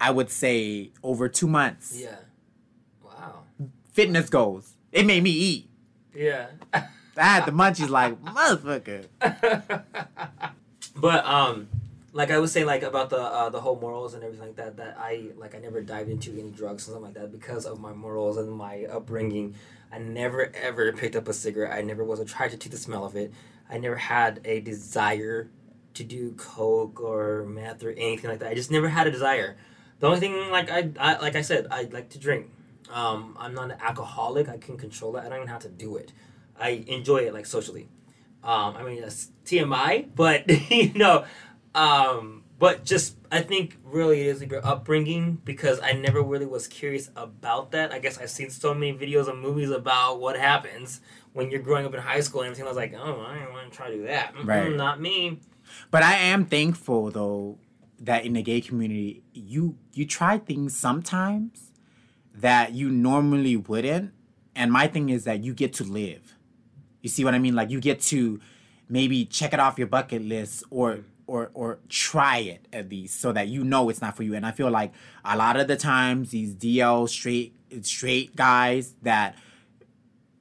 I 0.00 0.10
would 0.10 0.30
say 0.30 0.90
over 1.02 1.28
two 1.28 1.46
months. 1.46 1.96
yeah. 1.98 2.16
Wow. 3.04 3.42
Fitness 3.92 4.28
goals. 4.28 4.74
It 4.92 5.06
made 5.06 5.22
me 5.22 5.30
eat. 5.30 5.68
Yeah. 6.14 6.46
I 6.72 7.22
had 7.22 7.46
the 7.46 7.52
munchies 7.52 7.88
like 7.88 8.20
motherfucker. 8.22 9.06
but 10.96 11.24
um 11.24 11.68
like 12.12 12.30
I 12.30 12.38
was 12.38 12.52
saying 12.52 12.66
like 12.66 12.82
about 12.82 13.10
the 13.10 13.20
uh, 13.20 13.50
the 13.50 13.60
whole 13.60 13.78
morals 13.78 14.14
and 14.14 14.22
everything 14.22 14.46
like 14.46 14.56
that 14.56 14.76
that 14.76 14.96
I 14.98 15.30
like 15.36 15.54
I 15.54 15.58
never 15.58 15.80
dived 15.82 16.08
into 16.08 16.32
any 16.32 16.50
drugs 16.50 16.84
or 16.84 16.92
something 16.92 17.02
like 17.02 17.14
that 17.14 17.32
because 17.32 17.66
of 17.66 17.80
my 17.80 17.92
morals 17.92 18.36
and 18.36 18.50
my 18.52 18.84
upbringing. 18.84 19.54
I 19.92 19.98
never 19.98 20.52
ever 20.54 20.92
picked 20.92 21.16
up 21.16 21.28
a 21.28 21.32
cigarette. 21.32 21.76
I 21.76 21.82
never 21.82 22.04
was 22.04 22.20
attracted 22.20 22.60
to 22.62 22.68
the 22.68 22.76
smell 22.76 23.04
of 23.04 23.16
it. 23.16 23.32
I 23.68 23.78
never 23.78 23.96
had 23.96 24.40
a 24.44 24.60
desire 24.60 25.50
to 25.94 26.04
do 26.04 26.32
coke 26.32 27.00
or 27.00 27.44
meth 27.46 27.82
or 27.82 27.90
anything 27.90 28.30
like 28.30 28.38
that. 28.40 28.50
I 28.50 28.54
just 28.54 28.70
never 28.70 28.88
had 28.88 29.06
a 29.06 29.10
desire. 29.10 29.56
The 29.98 30.06
only 30.06 30.20
thing 30.20 30.50
like 30.50 30.70
I, 30.70 30.90
I 30.98 31.18
like 31.18 31.34
I 31.34 31.42
said 31.42 31.66
I 31.70 31.82
like 31.90 32.10
to 32.10 32.18
drink. 32.18 32.48
Um, 32.92 33.36
I'm 33.38 33.54
not 33.54 33.70
an 33.70 33.78
alcoholic. 33.80 34.48
I 34.48 34.58
can 34.58 34.76
control 34.76 35.12
that. 35.12 35.24
I 35.24 35.28
don't 35.28 35.38
even 35.38 35.48
have 35.48 35.62
to 35.62 35.68
do 35.68 35.96
it. 35.96 36.12
I 36.58 36.84
enjoy 36.86 37.18
it 37.18 37.34
like 37.34 37.46
socially. 37.46 37.88
Um, 38.42 38.76
I 38.76 38.82
mean, 38.82 39.00
that's 39.00 39.30
TMI, 39.46 40.08
but 40.14 40.48
you 40.70 40.92
know, 40.94 41.24
um, 41.74 42.44
but 42.58 42.84
just 42.84 43.16
I 43.32 43.40
think 43.40 43.78
really 43.82 44.20
it 44.20 44.26
is 44.26 44.42
your 44.42 44.64
upbringing 44.64 45.40
because 45.44 45.80
I 45.80 45.92
never 45.92 46.22
really 46.22 46.46
was 46.46 46.68
curious 46.68 47.10
about 47.16 47.72
that. 47.72 47.92
I 47.92 47.98
guess 47.98 48.18
I've 48.18 48.30
seen 48.30 48.50
so 48.50 48.74
many 48.74 48.96
videos 48.96 49.28
and 49.28 49.40
movies 49.40 49.70
about 49.70 50.20
what 50.20 50.38
happens 50.38 51.00
when 51.32 51.50
you're 51.50 51.62
growing 51.62 51.84
up 51.86 51.94
in 51.94 52.00
high 52.00 52.20
school 52.20 52.42
and 52.42 52.48
everything. 52.48 52.66
I 52.66 52.68
was 52.68 52.76
like, 52.76 52.94
oh, 52.94 53.20
I 53.26 53.38
don't 53.42 53.52
want 53.52 53.70
to 53.72 53.76
try 53.76 53.88
to 53.90 53.96
do 53.96 54.06
that. 54.06 54.34
Mm-mm, 54.34 54.46
Right. 54.46 54.72
Not 54.72 55.00
me. 55.00 55.40
But 55.90 56.02
I 56.02 56.14
am 56.14 56.44
thankful 56.44 57.10
though 57.10 57.58
that 58.00 58.24
in 58.24 58.34
the 58.34 58.42
gay 58.42 58.60
community 58.60 59.22
you 59.32 59.76
you 59.94 60.04
try 60.04 60.36
things 60.36 60.76
sometimes 60.76 61.70
that 62.34 62.72
you 62.72 62.90
normally 62.90 63.56
wouldn't. 63.56 64.12
And 64.56 64.72
my 64.72 64.86
thing 64.86 65.08
is 65.08 65.24
that 65.24 65.42
you 65.42 65.54
get 65.54 65.72
to 65.74 65.84
live. 65.84 66.34
You 67.02 67.08
see 67.08 67.24
what 67.24 67.34
I 67.34 67.38
mean? 67.38 67.54
Like 67.54 67.70
you 67.70 67.80
get 67.80 68.00
to 68.02 68.40
maybe 68.88 69.24
check 69.24 69.52
it 69.52 69.60
off 69.60 69.78
your 69.78 69.86
bucket 69.86 70.22
list 70.22 70.64
or 70.70 71.00
or 71.26 71.50
or 71.54 71.78
try 71.88 72.38
it 72.38 72.66
at 72.72 72.90
least 72.90 73.20
so 73.20 73.32
that 73.32 73.48
you 73.48 73.64
know 73.64 73.88
it's 73.88 74.00
not 74.00 74.16
for 74.16 74.22
you. 74.22 74.34
And 74.34 74.46
I 74.46 74.52
feel 74.52 74.70
like 74.70 74.92
a 75.24 75.36
lot 75.36 75.56
of 75.58 75.68
the 75.68 75.76
times 75.76 76.30
these 76.30 76.54
DL 76.54 77.08
straight 77.08 77.54
straight 77.82 78.36
guys 78.36 78.94
that 79.02 79.36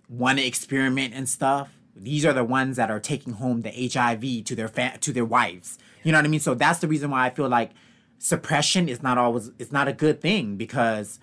want 0.09 0.39
to 0.39 0.45
experiment 0.45 1.13
and 1.13 1.27
stuff. 1.27 1.69
These 1.95 2.25
are 2.25 2.33
the 2.33 2.43
ones 2.43 2.77
that 2.77 2.89
are 2.89 2.99
taking 2.99 3.33
home 3.33 3.61
the 3.61 3.89
HIV 3.93 4.45
to 4.45 4.55
their 4.55 4.67
fa- 4.67 4.97
to 4.99 5.13
their 5.13 5.25
wives. 5.25 5.77
You 6.03 6.11
know 6.11 6.17
what 6.17 6.25
I 6.25 6.27
mean? 6.27 6.39
So 6.39 6.53
that's 6.53 6.79
the 6.79 6.87
reason 6.87 7.11
why 7.11 7.25
I 7.25 7.29
feel 7.29 7.47
like 7.47 7.71
suppression 8.19 8.89
is 8.89 9.03
not 9.03 9.17
always 9.17 9.51
it's 9.59 9.71
not 9.71 9.87
a 9.87 9.93
good 9.93 10.21
thing 10.21 10.55
because 10.55 11.19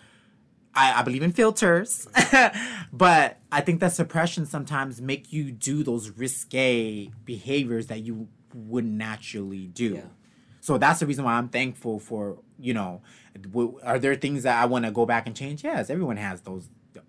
I, 0.74 1.00
I 1.00 1.02
believe 1.02 1.22
in 1.22 1.32
filters, 1.32 2.06
but 2.92 3.38
I 3.50 3.60
think 3.60 3.80
that 3.80 3.92
suppression 3.92 4.46
sometimes 4.46 5.00
make 5.00 5.32
you 5.32 5.50
do 5.50 5.82
those 5.82 6.10
risque 6.10 7.10
behaviors 7.24 7.88
that 7.88 8.00
you 8.00 8.28
wouldn't 8.54 8.94
naturally 8.94 9.66
do. 9.66 9.94
Yeah. 9.94 10.00
So 10.60 10.78
that's 10.78 11.00
the 11.00 11.06
reason 11.06 11.24
why 11.24 11.34
I'm 11.34 11.48
thankful 11.48 11.98
for, 11.98 12.38
you 12.58 12.74
know, 12.74 13.02
w- 13.40 13.78
are 13.82 13.98
there 13.98 14.14
things 14.14 14.42
that 14.44 14.62
I 14.62 14.66
want 14.66 14.84
to 14.84 14.90
go 14.90 15.06
back 15.06 15.26
and 15.26 15.34
change? 15.34 15.64
Yes, 15.64 15.90
everyone 15.90 16.18
has 16.18 16.42
those. 16.42 16.68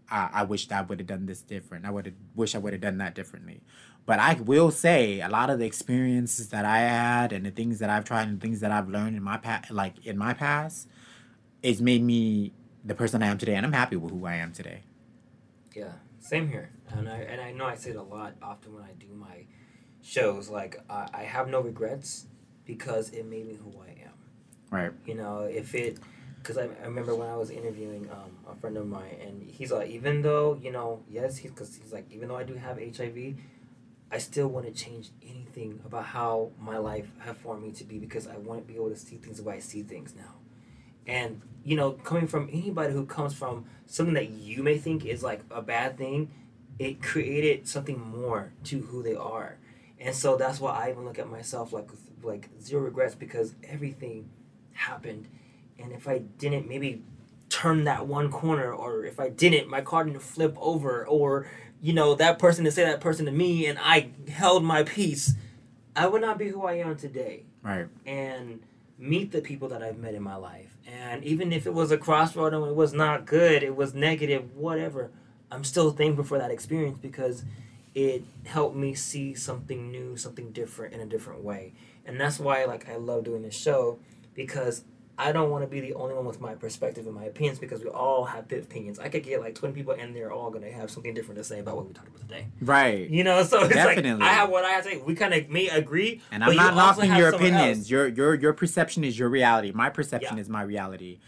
I, 0.09 0.30
I 0.34 0.43
wish 0.43 0.68
that 0.68 0.80
I 0.80 0.82
would 0.84 0.99
have 0.99 1.07
done 1.07 1.26
this 1.26 1.41
different. 1.41 1.86
I 1.86 1.91
would 1.91 2.05
have 2.05 2.16
wish 2.34 2.55
I 2.55 2.57
would 2.59 2.74
have 2.74 2.82
done 2.82 2.97
that 2.99 3.14
differently. 3.14 3.62
But 4.05 4.20
I 4.20 4.34
will 4.34 4.72
say 4.72 5.22
a 5.22 5.30
lot 5.30 5.49
of 5.49 5.59
the 5.59 5.66
experiences 5.66 6.49
that 6.49 6.66
I 6.66 6.80
had 6.80 7.34
and 7.34 7.45
the 7.45 7.51
things 7.51 7.80
that 7.80 7.89
I've 7.89 8.05
tried 8.05 8.28
and 8.28 8.41
things 8.41 8.62
that 8.62 8.72
I've 8.72 8.89
learned 8.89 9.16
in 9.16 9.24
my 9.24 9.38
past, 9.38 9.70
like 9.70 10.05
in 10.05 10.18
my 10.18 10.34
past, 10.34 10.88
it's 11.62 11.82
made 11.82 12.03
me 12.03 12.53
the 12.84 12.96
person 12.96 13.22
I 13.24 13.28
am 13.28 13.38
today, 13.38 13.56
and 13.56 13.66
I'm 13.66 13.74
happy 13.74 13.96
with 13.96 14.12
who 14.12 14.26
I 14.26 14.36
am 14.36 14.52
today. 14.52 14.82
Yeah, 15.76 15.94
same 16.20 16.50
here. 16.50 16.70
And 16.90 17.08
I 17.08 17.20
and 17.20 17.42
I 17.42 17.52
know 17.52 17.66
I 17.66 17.76
say 17.76 17.92
it 17.92 17.96
a 17.96 18.04
lot 18.04 18.34
often 18.42 18.74
when 18.74 18.84
I 18.84 18.94
do 19.00 19.08
my 19.14 19.46
shows. 20.02 20.50
Like 20.50 20.80
I 20.90 21.08
I 21.14 21.24
have 21.24 21.48
no 21.48 21.62
regrets 21.62 22.28
because 22.66 23.10
it 23.10 23.26
made 23.26 23.48
me 23.48 23.56
who 23.56 23.74
I 23.82 24.06
am. 24.06 24.14
Right. 24.70 24.92
You 25.06 25.16
know, 25.16 25.42
if 25.42 25.76
it, 25.76 26.00
because 26.38 26.58
I, 26.58 26.64
I 26.64 26.86
remember 26.86 27.14
when 27.14 27.28
I 27.28 27.36
was 27.36 27.50
interviewing 27.50 28.10
um, 28.10 28.32
a 28.50 28.56
friend 28.56 28.78
of 28.78 28.88
mine, 28.88 29.18
and 29.22 29.50
he's 29.50 29.72
like, 29.72 29.90
even 29.90 30.22
though 30.22 30.58
you 30.62 30.72
know, 30.72 31.04
yes, 31.10 31.38
he's 31.38 31.52
because 31.52 31.76
he's 31.76 31.92
like, 31.94 32.06
even 32.12 32.30
though 32.30 32.38
I 32.38 32.44
do 32.44 32.56
have 32.56 32.78
HIV, 32.78 33.36
I 34.12 34.18
still 34.18 34.48
wouldn't 34.48 34.76
change 34.76 35.12
anything 35.22 35.80
about 35.86 36.06
how 36.06 36.52
my 36.60 36.78
life 36.78 37.10
have 37.20 37.38
formed 37.38 37.64
me 37.64 37.72
to 37.74 37.84
be 37.84 37.98
because 37.98 38.28
I 38.28 38.38
want 38.38 38.62
to 38.62 38.68
be 38.68 38.76
able 38.76 38.90
to 38.90 38.98
see 38.98 39.18
things 39.18 39.38
the 39.38 39.44
way 39.44 39.56
I 39.56 39.60
see 39.60 39.84
things 39.84 40.14
now. 40.16 40.41
And 41.08 41.41
you 41.64 41.76
know, 41.76 41.91
coming 41.91 42.28
from 42.28 42.49
anybody 42.52 42.93
who 42.93 43.06
comes 43.06 43.34
from 43.34 43.66
something 43.86 44.16
that 44.16 44.30
you 44.30 44.64
may 44.64 44.78
think 44.78 45.06
is 45.06 45.22
like 45.22 45.41
a 45.52 45.62
bad 45.62 45.97
thing, 45.97 46.32
it 46.80 47.02
created 47.02 47.68
something 47.68 47.99
more 47.99 48.54
to 48.64 48.80
who 48.82 49.04
they 49.04 49.16
are. 49.16 49.58
And 49.99 50.16
so 50.16 50.36
that's 50.38 50.60
why 50.60 50.72
I 50.72 50.89
even 50.91 51.06
look 51.06 51.20
at 51.20 51.30
myself 51.30 51.72
like 51.74 51.89
like 52.24 52.49
zero 52.60 52.84
regrets 52.84 53.16
because 53.16 53.56
everything 53.64 54.30
happened. 54.74 55.28
And 55.80 55.91
if 55.91 56.08
I 56.08 56.20
didn't 56.20 56.68
maybe 56.68 57.04
turn 57.49 57.84
that 57.84 58.08
one 58.08 58.32
corner 58.32 58.72
or 58.72 59.06
if 59.06 59.20
I 59.20 59.30
didn't, 59.30 59.68
my 59.70 59.82
car 59.82 60.04
didn't 60.04 60.22
flip 60.22 60.56
over 60.60 61.06
or 61.06 61.47
you 61.84 61.93
know, 61.93 62.14
that 62.14 62.38
person 62.38 62.64
to 62.66 62.72
say 62.72 62.84
that 62.86 63.02
person 63.02 63.26
to 63.26 63.32
me 63.32 63.66
and 63.66 63.80
I 63.82 64.12
held 64.32 64.64
my 64.64 64.84
peace, 64.84 65.34
I 65.95 66.06
would 66.08 66.22
not 66.22 66.38
be 66.38 66.49
who 66.49 66.64
I 66.64 66.74
am 66.74 66.95
today 66.95 67.43
Right. 67.64 67.88
and 68.06 68.62
meet 69.02 69.32
the 69.32 69.41
people 69.41 69.68
that 69.70 69.82
I've 69.82 69.97
met 69.97 70.14
in 70.14 70.22
my 70.22 70.36
life. 70.36 70.78
And 70.86 71.24
even 71.24 71.52
if 71.52 71.66
it 71.66 71.74
was 71.74 71.91
a 71.91 71.97
crossroad 71.97 72.54
and 72.54 72.66
it 72.68 72.76
was 72.76 72.93
not 72.93 73.26
good, 73.26 73.64
it 73.64 73.76
was 73.76 73.95
negative, 73.95 74.56
whatever, 74.56 75.10
I'm 75.52 75.64
still 75.64 75.91
thankful 75.91 76.24
for 76.24 76.38
that 76.38 76.52
experience 76.52 76.99
because 77.02 77.43
it 77.95 78.24
helped 78.45 78.76
me 78.76 78.93
see 78.93 79.34
something 79.34 79.91
new, 79.91 80.16
something 80.16 80.52
different 80.52 80.93
in 80.93 81.02
a 81.02 81.06
different 81.06 81.43
way. 81.43 81.74
And 82.06 82.20
that's 82.20 82.39
why 82.39 82.64
like 82.66 82.88
I 82.88 82.95
love 82.95 83.24
doing 83.24 83.41
this 83.41 83.58
show 83.58 83.97
because 84.36 84.84
I 85.24 85.32
don't 85.32 85.51
want 85.51 85.63
to 85.63 85.67
be 85.67 85.80
the 85.80 85.93
only 85.93 86.15
one 86.15 86.26
with 86.26 86.41
my 86.41 86.55
perspective 86.55 87.05
and 87.05 87.13
my 87.13 87.26
opinions 87.26 87.59
because 87.59 87.84
we 87.84 87.89
all 87.89 88.26
have 88.26 88.47
bit 88.47 88.63
opinions. 88.63 88.97
I 88.97 89.07
could 89.07 89.24
get 89.24 89.39
like 89.39 89.53
twenty 89.53 89.76
people 89.76 89.93
and 89.93 90.15
they're 90.15 90.32
all 90.32 90.49
gonna 90.49 90.72
have 90.72 90.89
something 90.89 91.13
different 91.13 91.38
to 91.38 91.43
say 91.43 91.59
about 91.59 91.76
what 91.76 91.86
we 91.88 91.93
talked 91.93 92.07
about 92.07 92.22
today. 92.22 92.47
Right. 92.59 93.07
You 93.07 93.24
know, 93.24 93.43
so 93.43 93.63
it's 93.65 93.74
Definitely. 93.76 94.13
like 94.13 94.22
I 94.24 94.34
have 94.34 94.49
what 94.49 94.65
I 94.65 94.69
have 94.72 94.84
to 94.86 94.89
say. 94.91 94.97
We 94.97 95.13
kind 95.13 95.34
of 95.36 95.47
may 95.49 95.67
agree, 95.69 96.22
And 96.32 96.43
I'm 96.43 96.55
not 96.55 96.74
knocking 96.76 97.11
have 97.11 97.19
your 97.19 97.30
opinions. 97.30 97.78
else. 97.82 97.89
Your 97.91 98.07
your 98.07 98.34
your 98.34 98.53
perception 98.53 99.03
is 99.03 99.19
your 99.19 99.30
reality. 99.30 99.72
My 99.72 99.89
perception 99.91 100.38
Yeah. 100.38 100.41
is 100.41 100.49
my 100.49 100.63
reality. 100.63 101.19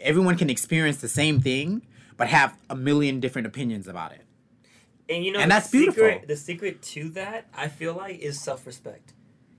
Everyone 0.00 0.36
can 0.38 0.48
experience 0.48 0.98
the 0.98 1.08
same 1.08 1.40
thing, 1.40 1.82
but 2.16 2.28
have 2.28 2.56
a 2.70 2.76
million 2.76 3.18
different 3.18 3.46
opinions 3.48 3.88
about 3.88 4.12
it. 4.12 4.22
And 5.08 5.24
you 5.24 5.32
know, 5.32 5.40
And 5.40 5.50
the 5.50 5.56
that's 5.56 5.70
beautiful. 5.70 6.04
Secret, 6.04 6.28
the 6.28 6.36
secret 6.36 6.82
to 6.82 7.08
that, 7.10 7.46
I 7.56 7.66
feel 7.66 7.94
like, 7.94 8.18
is 8.20 8.40
self-respect. 8.40 9.14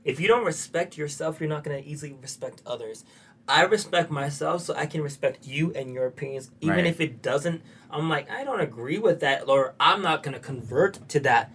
If 0.06 0.22
you 0.22 0.30
don't 0.30 0.46
respect 0.46 0.98
yourself, 0.98 1.42
you're 1.42 1.50
not 1.50 1.66
gonna 1.66 1.82
easily 1.86 2.14
respect 2.22 2.62
others. 2.66 3.04
I 3.48 3.64
respect 3.64 4.12
myself, 4.12 4.62
so 4.64 4.74
I 4.76 4.86
can 4.86 5.02
respect 5.02 5.48
you 5.48 5.72
and 5.74 5.94
your 5.94 6.06
opinions, 6.06 6.52
even 6.62 6.78
Right. 6.78 6.86
if 6.88 7.00
it 7.00 7.22
doesn't. 7.22 7.62
I'm 7.90 8.10
like, 8.10 8.30
I 8.30 8.44
don't 8.44 8.60
agree 8.60 8.98
with 9.00 9.22
that, 9.22 9.48
or 9.48 9.74
I'm 9.80 10.02
not 10.02 10.22
gonna 10.24 10.40
convert 10.40 11.08
to 11.10 11.20
that. 11.22 11.52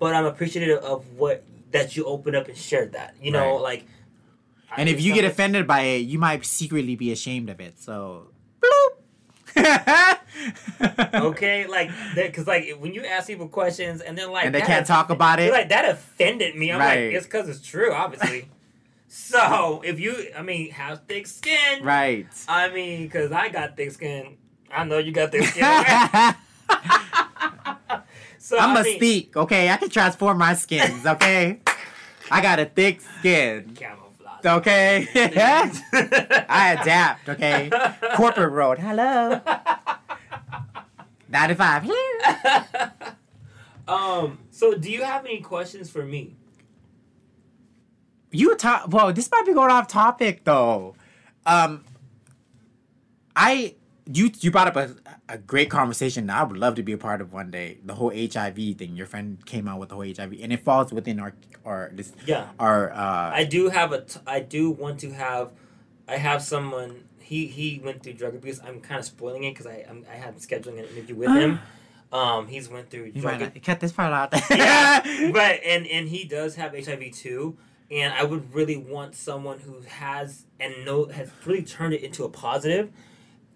But 0.00 0.14
I'm 0.14 0.24
appreciative 0.24 0.78
of 0.82 1.04
what 1.16 1.44
that 1.70 1.96
you 1.96 2.04
opened 2.04 2.34
up 2.36 2.48
and 2.48 2.56
shared 2.56 2.92
that. 2.92 3.14
You 3.22 3.30
know, 3.30 3.54
Right. 3.54 3.62
like. 3.62 3.84
I 4.70 4.80
And 4.80 4.88
if 4.88 5.00
you 5.00 5.12
get 5.14 5.24
offended 5.24 5.66
by 5.66 5.82
it, 5.82 5.98
you 5.98 6.18
might 6.18 6.44
secretly 6.46 6.96
be 6.96 7.12
ashamed 7.12 7.50
of 7.50 7.60
it. 7.60 7.78
So, 7.78 8.28
bloop. 8.60 8.98
okay, 11.14 11.66
like, 11.66 11.90
because 12.14 12.46
like 12.46 12.76
when 12.78 12.94
you 12.94 13.04
ask 13.04 13.26
people 13.28 13.48
questions 13.48 14.00
and 14.00 14.16
they're 14.16 14.26
like, 14.28 14.46
and 14.46 14.54
they 14.54 14.60
can't 14.62 14.86
talk 14.86 15.10
about 15.10 15.40
it. 15.40 15.52
like 15.52 15.68
that 15.68 15.88
offended 15.88 16.56
me. 16.56 16.72
I'm 16.72 16.78
Right. 16.80 17.06
like, 17.06 17.14
it's 17.16 17.26
because 17.26 17.48
it's 17.48 17.60
true, 17.60 17.92
obviously. 17.92 18.48
So 19.14 19.82
if 19.84 20.00
you, 20.00 20.30
I 20.34 20.40
mean, 20.40 20.70
have 20.70 21.02
thick 21.06 21.26
skin, 21.26 21.84
right. 21.84 22.26
I 22.48 22.70
mean, 22.70 23.02
because 23.02 23.30
I 23.30 23.50
got 23.50 23.76
thick 23.76 23.90
skin. 23.90 24.38
I 24.70 24.84
know 24.84 24.96
you 24.96 25.12
got 25.12 25.30
thick 25.32 25.44
skin. 25.44 25.62
I'm 25.62 26.34
so 28.38 28.56
I 28.56 28.80
a 28.80 28.82
mean, 28.82 28.96
speak, 28.96 29.36
okay? 29.36 29.68
I 29.68 29.76
can 29.76 29.90
transform 29.90 30.38
my 30.38 30.54
skins, 30.54 31.04
okay? 31.04 31.60
I 32.30 32.40
got 32.40 32.58
a 32.58 32.64
thick 32.64 33.02
skin, 33.18 33.74
Camouflage. 33.74 34.46
okay? 34.46 35.06
I 36.48 36.78
adapt, 36.80 37.28
okay? 37.28 37.70
Corporate 38.16 38.50
road, 38.52 38.78
hello. 38.78 39.42
95, 41.28 41.82
hello. 41.86 42.66
um. 43.88 44.38
So, 44.50 44.74
do 44.74 44.90
you 44.90 45.02
have 45.02 45.26
any 45.26 45.40
questions 45.40 45.90
for 45.90 46.02
me? 46.02 46.36
You 48.32 48.56
talk. 48.56 48.86
Whoa, 48.92 49.12
this 49.12 49.30
might 49.30 49.44
be 49.46 49.52
going 49.52 49.70
off 49.70 49.88
topic 49.88 50.44
though. 50.44 50.94
Um, 51.46 51.84
I 53.34 53.74
you 54.06 54.30
you 54.40 54.50
brought 54.50 54.68
up 54.68 54.76
a 54.76 54.96
a 55.28 55.38
great 55.38 55.70
conversation 55.70 56.26
that 56.26 56.36
I 56.38 56.42
would 56.42 56.56
love 56.56 56.74
to 56.76 56.82
be 56.82 56.92
a 56.92 56.98
part 56.98 57.20
of 57.20 57.32
one 57.32 57.50
day. 57.50 57.78
The 57.84 57.94
whole 57.94 58.10
HIV 58.10 58.56
thing. 58.76 58.96
Your 58.96 59.06
friend 59.06 59.44
came 59.46 59.68
out 59.68 59.78
with 59.80 59.88
the 59.90 59.94
whole 59.94 60.04
HIV, 60.04 60.34
and 60.42 60.52
it 60.52 60.64
falls 60.64 60.92
within 60.92 61.20
our 61.20 61.34
our 61.64 61.90
this 61.94 62.12
Yeah. 62.26 62.48
our 62.58 62.90
uh 62.92 63.30
I 63.34 63.44
do 63.44 63.68
have 63.68 63.92
a. 63.92 64.02
T- 64.02 64.20
I 64.26 64.40
do 64.40 64.70
want 64.70 65.00
to 65.00 65.10
have. 65.12 65.52
I 66.08 66.16
have 66.16 66.42
someone. 66.42 67.04
He 67.20 67.46
he 67.46 67.80
went 67.82 68.02
through 68.02 68.14
drug 68.14 68.34
abuse. 68.34 68.60
I'm 68.64 68.80
kind 68.80 68.98
of 68.98 69.04
spoiling 69.06 69.44
it 69.44 69.52
because 69.52 69.66
I 69.66 69.84
I'm, 69.88 70.04
I 70.10 70.16
had 70.16 70.36
scheduling 70.38 70.78
an 70.78 70.84
interview 70.86 71.14
with 71.16 71.30
him. 71.30 71.60
Um, 72.12 72.46
he's 72.46 72.68
went 72.68 72.90
through 72.90 73.04
you 73.06 73.22
drug. 73.22 73.40
might 73.40 73.54
not, 73.54 73.62
cut 73.62 73.80
this 73.80 73.90
part 73.90 74.12
out. 74.12 74.34
yeah, 74.50 75.30
but 75.32 75.60
and 75.64 75.86
and 75.86 76.06
he 76.10 76.24
does 76.24 76.56
have 76.56 76.74
HIV 76.76 77.10
too. 77.12 77.56
And 77.92 78.14
I 78.14 78.24
would 78.24 78.54
really 78.54 78.78
want 78.78 79.14
someone 79.14 79.58
who 79.60 79.82
has 79.82 80.46
and 80.58 80.84
know 80.84 81.06
has 81.06 81.30
really 81.44 81.62
turned 81.62 81.92
it 81.94 82.02
into 82.02 82.24
a 82.24 82.28
positive. 82.30 82.90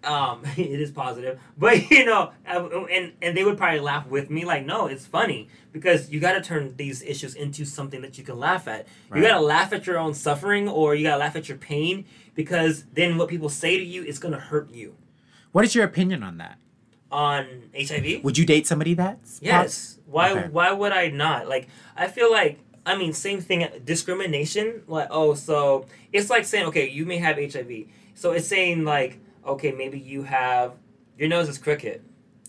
Um, 0.03 0.43
it 0.57 0.79
is 0.79 0.91
positive, 0.91 1.39
but 1.57 1.89
you 1.89 2.05
know, 2.05 2.31
uh, 2.47 2.69
and 2.85 3.13
and 3.21 3.35
they 3.35 3.43
would 3.43 3.57
probably 3.57 3.79
laugh 3.79 4.05
with 4.07 4.29
me, 4.29 4.45
like, 4.45 4.63
no, 4.63 4.85
it's 4.85 5.07
funny 5.07 5.49
because 5.73 6.11
you 6.11 6.19
got 6.19 6.33
to 6.33 6.41
turn 6.41 6.75
these 6.77 7.01
issues 7.01 7.33
into 7.33 7.65
something 7.65 8.01
that 8.01 8.17
you 8.17 8.23
can 8.23 8.37
laugh 8.37 8.67
at. 8.67 8.87
Right. 9.09 9.21
You 9.21 9.27
got 9.27 9.33
to 9.39 9.41
laugh 9.43 9.73
at 9.73 9.87
your 9.87 9.97
own 9.97 10.13
suffering, 10.13 10.69
or 10.69 10.93
you 10.93 11.03
got 11.03 11.13
to 11.13 11.17
laugh 11.19 11.35
at 11.35 11.49
your 11.49 11.57
pain, 11.57 12.05
because 12.35 12.85
then 12.93 13.17
what 13.17 13.27
people 13.27 13.49
say 13.49 13.75
to 13.77 13.83
you 13.83 14.03
is 14.03 14.19
gonna 14.19 14.39
hurt 14.39 14.69
you. 14.71 14.95
what 15.51 15.65
is 15.65 15.73
your 15.73 15.83
opinion 15.83 16.21
on 16.21 16.37
that? 16.37 16.59
On 17.11 17.45
HIV, 17.75 18.23
Would 18.23 18.37
you 18.37 18.45
date 18.45 18.67
somebody 18.67 18.93
that's 18.93 19.39
Yes. 19.41 19.97
Why 20.05 20.31
Okay. 20.31 20.47
why 20.49 20.71
would 20.71 20.91
I 20.91 21.07
not? 21.07 21.47
Like 21.49 21.67
I 21.95 22.07
feel 22.07 22.31
like 22.31 22.59
I 22.87 22.97
mean 22.97 23.13
same 23.13 23.41
thing 23.41 23.67
discrimination 23.85 24.83
like 24.87 25.07
oh 25.11 25.33
so 25.35 25.85
it's 26.13 26.29
like 26.29 26.45
saying 26.45 26.65
okay 26.67 26.87
you 26.89 27.05
may 27.05 27.17
have 27.17 27.35
HIV. 27.37 27.71
So 28.15 28.31
it's 28.31 28.47
saying 28.47 28.83
like 28.85 29.19
okay 29.45 29.71
maybe 29.71 29.99
you 29.99 30.23
have 30.23 30.73
your 31.19 31.29
nose 31.29 31.49
is 31.49 31.57
crooked. 31.57 32.01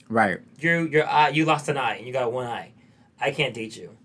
right? 0.09 0.39
You 0.61 0.87
your 0.95 1.07
eye 1.07 1.31
you 1.31 1.45
lost 1.45 1.69
an 1.69 1.77
eye 1.77 1.97
and 1.97 2.07
you 2.07 2.13
got 2.13 2.33
one 2.33 2.47
eye. 2.47 2.73
I 3.21 3.31
can't 3.33 3.53
date 3.55 3.77
you. 3.77 3.97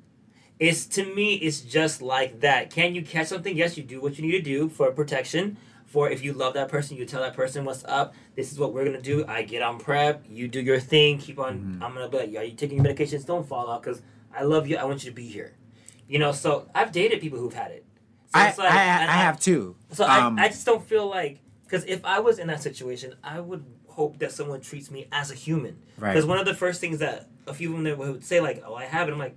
It's 0.60 0.86
to 0.96 1.04
me 1.16 1.36
it's 1.36 1.62
just 1.62 2.02
like 2.02 2.40
that. 2.42 2.70
Can 2.70 2.96
you 2.96 3.02
catch 3.04 3.28
something? 3.28 3.56
Yes, 3.56 3.78
you 3.78 3.84
do 3.84 4.02
what 4.02 4.18
you 4.18 4.24
need 4.26 4.32
to 4.34 4.42
do 4.42 4.70
for 4.70 4.92
protection. 4.92 5.58
For 5.86 6.10
if 6.10 6.24
you 6.24 6.34
love 6.34 6.56
that 6.56 6.70
person, 6.70 6.98
you 6.98 7.06
tell 7.06 7.22
that 7.22 7.36
person 7.36 7.66
what's 7.66 7.84
up. 7.86 8.16
This 8.36 8.52
is 8.52 8.58
what 8.58 8.74
we're 8.74 8.86
gonna 8.86 9.02
do. 9.02 9.26
I 9.28 9.44
get 9.44 9.62
on 9.62 9.78
prep. 9.78 10.24
You 10.28 10.48
do 10.48 10.60
your 10.60 10.80
thing. 10.80 11.20
Keep 11.20 11.38
on. 11.40 11.60
Mhm. 11.60 11.84
I'm 11.86 11.94
gonna 11.94 12.10
be 12.10 12.18
like, 12.18 12.36
are 12.36 12.44
you 12.44 12.56
taking 12.56 12.78
your 12.84 12.86
medications? 12.86 13.26
Don't 13.28 13.48
fall 13.48 13.70
out 13.70 13.84
because 13.84 14.02
I 14.36 14.42
love 14.44 14.68
you. 14.68 14.78
I 14.78 14.86
want 14.86 15.04
you 15.04 15.12
to 15.12 15.16
be 15.16 15.28
here. 15.28 15.54
You 16.08 16.20
know. 16.20 16.32
So 16.32 16.68
I've 16.76 16.92
dated 16.92 17.22
people 17.22 17.40
who've 17.40 17.54
had 17.54 17.72
it. 17.72 17.86
So 18.34 18.40
I, 18.40 18.48
it's 18.50 18.58
like- 18.58 18.72
I, 18.72 18.76
I 18.78 18.80
and 19.02 19.10
have 19.12 19.40
too. 19.40 19.76
So 19.92 20.06
Um, 20.06 20.38
I, 20.40 20.46
I 20.46 20.48
just 20.50 20.66
don't 20.66 20.84
feel 20.84 21.08
like 21.08 21.40
because 21.66 21.86
if 21.86 22.04
I 22.06 22.20
was 22.20 22.40
in 22.40 22.48
that 22.48 22.62
situation, 22.62 23.16
I 23.24 23.40
would 23.40 23.66
hope 23.88 24.20
that 24.20 24.32
someone 24.32 24.60
treats 24.62 24.90
me 24.90 25.08
as 25.12 25.32
a 25.32 25.36
human. 25.36 25.78
right. 26.00 26.14
Because 26.14 26.26
one 26.26 26.40
of 26.40 26.46
the 26.46 26.54
first 26.56 26.82
things 26.82 27.00
that 27.00 27.28
a 27.48 27.54
few 27.54 27.76
of 27.76 27.84
them 27.84 27.98
would 28.00 28.24
say, 28.24 28.40
like, 28.40 28.64
"Oh, 28.66 28.74
I 28.76 28.86
have 28.86 29.08
it," 29.08 29.12
I'm 29.12 29.20
like, 29.20 29.36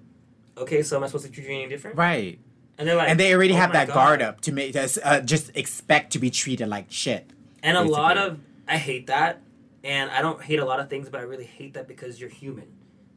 "Okay, 0.57 0.83
so 0.83 0.97
am 0.97 1.05
I 1.05 1.07
supposed 1.09 1.27
to 1.27 1.31
treat 1.33 1.47
you 1.47 1.55
any 1.55 1.69
different?" 1.69 1.97
Right. 1.97 2.39
And 2.79 2.87
they're 2.89 2.97
like, 2.97 3.09
and 3.11 3.19
they 3.21 3.35
already 3.35 3.53
"Oh 3.55 3.57
have 3.57 3.73
that 3.73 3.89
God." 3.89 3.95
guard 3.95 4.23
up 4.23 4.41
to 4.43 4.53
make 4.53 4.77
us 4.77 4.99
uh, 5.03 5.21
just 5.21 5.51
expect 5.55 6.12
to 6.12 6.19
be 6.19 6.31
treated 6.31 6.69
like 6.69 6.87
shit. 6.91 7.31
And 7.62 7.77
a 7.77 7.83
lot 7.83 8.17
of 8.19 8.39
I 8.69 8.77
hate 8.79 9.07
that, 9.09 9.41
and 9.85 10.11
I 10.11 10.21
don't 10.23 10.43
hate 10.43 10.59
a 10.59 10.64
lot 10.64 10.81
of 10.81 10.89
things, 10.91 11.09
but 11.09 11.21
I 11.21 11.25
really 11.25 11.45
hate 11.47 11.75
that 11.75 11.87
because 11.89 12.21
you're 12.21 12.31
human, 12.31 12.69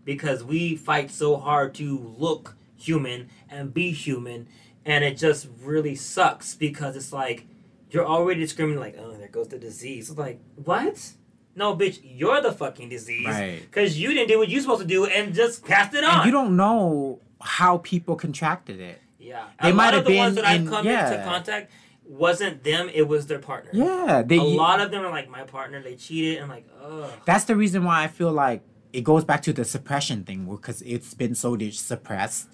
because 0.06 0.44
we 0.44 0.76
fight 0.76 1.12
so 1.12 1.38
hard 1.38 1.74
to 1.76 1.98
look 2.18 2.56
human 2.80 3.30
and 3.50 3.74
be 3.74 3.92
human, 3.92 4.48
and 4.86 5.04
it 5.04 5.18
just 5.18 5.48
really 5.64 5.96
sucks 5.96 6.56
because 6.56 6.96
it's 6.96 7.14
like 7.14 7.46
you're 7.92 8.06
already 8.06 8.42
discriminating, 8.42 8.80
like, 8.82 8.96
"Oh, 9.00 9.14
there 9.14 9.28
goes 9.28 9.48
the 9.50 9.60
disease." 9.60 10.10
It's 10.10 10.20
like, 10.20 10.40
what? 10.56 11.14
No, 11.56 11.76
bitch, 11.76 12.00
you're 12.04 12.42
the 12.42 12.52
fucking 12.52 12.90
disease. 12.90 13.26
Right. 13.26 13.62
Because 13.62 14.00
you 14.00 14.14
didn't 14.14 14.30
do 14.30 14.38
what 14.38 14.50
you're 14.50 14.62
supposed 14.62 14.82
to 14.82 14.88
do 14.88 15.06
and 15.06 15.34
just 15.34 15.66
passed 15.66 15.94
it 15.94 16.04
on. 16.04 16.20
And 16.20 16.26
you 16.26 16.32
don't 16.32 16.56
know 16.56 17.20
how 17.42 17.80
people 17.80 18.16
contracted 18.16 18.80
it. 18.80 19.02
Yeah, 19.18 19.46
They 19.62 19.72
a 19.72 19.74
might 19.74 19.86
lot 19.86 19.94
have 19.96 20.02
of 20.04 20.08
the 20.08 20.18
ones 20.18 20.36
that 20.36 20.46
I've 20.46 20.66
come 20.66 20.86
yeah. 20.86 21.12
into 21.12 21.24
contact 21.26 21.72
wasn't 22.06 22.64
them; 22.64 22.90
it 22.94 23.08
was 23.08 23.28
their 23.28 23.40
partner. 23.40 23.72
Yeah, 23.74 24.24
they. 24.26 24.38
a 24.38 24.44
lot 24.44 24.80
of 24.80 24.92
them 24.92 25.06
are 25.06 25.12
like 25.12 25.30
my 25.30 25.44
partner. 25.44 25.82
They 25.82 25.96
cheated. 25.96 26.42
I'm 26.42 26.50
like, 26.50 26.66
ugh. 26.82 27.12
That's 27.26 27.44
the 27.44 27.56
reason 27.56 27.84
why 27.84 28.04
I 28.04 28.08
feel 28.08 28.32
like 28.32 28.64
it 28.94 29.04
goes 29.04 29.26
back 29.26 29.42
to 29.44 29.54
the 29.54 29.66
suppression 29.66 30.24
thing, 30.24 30.46
because 30.46 30.82
it's 30.84 31.14
been 31.14 31.36
so 31.36 31.58
suppressed 31.70 32.48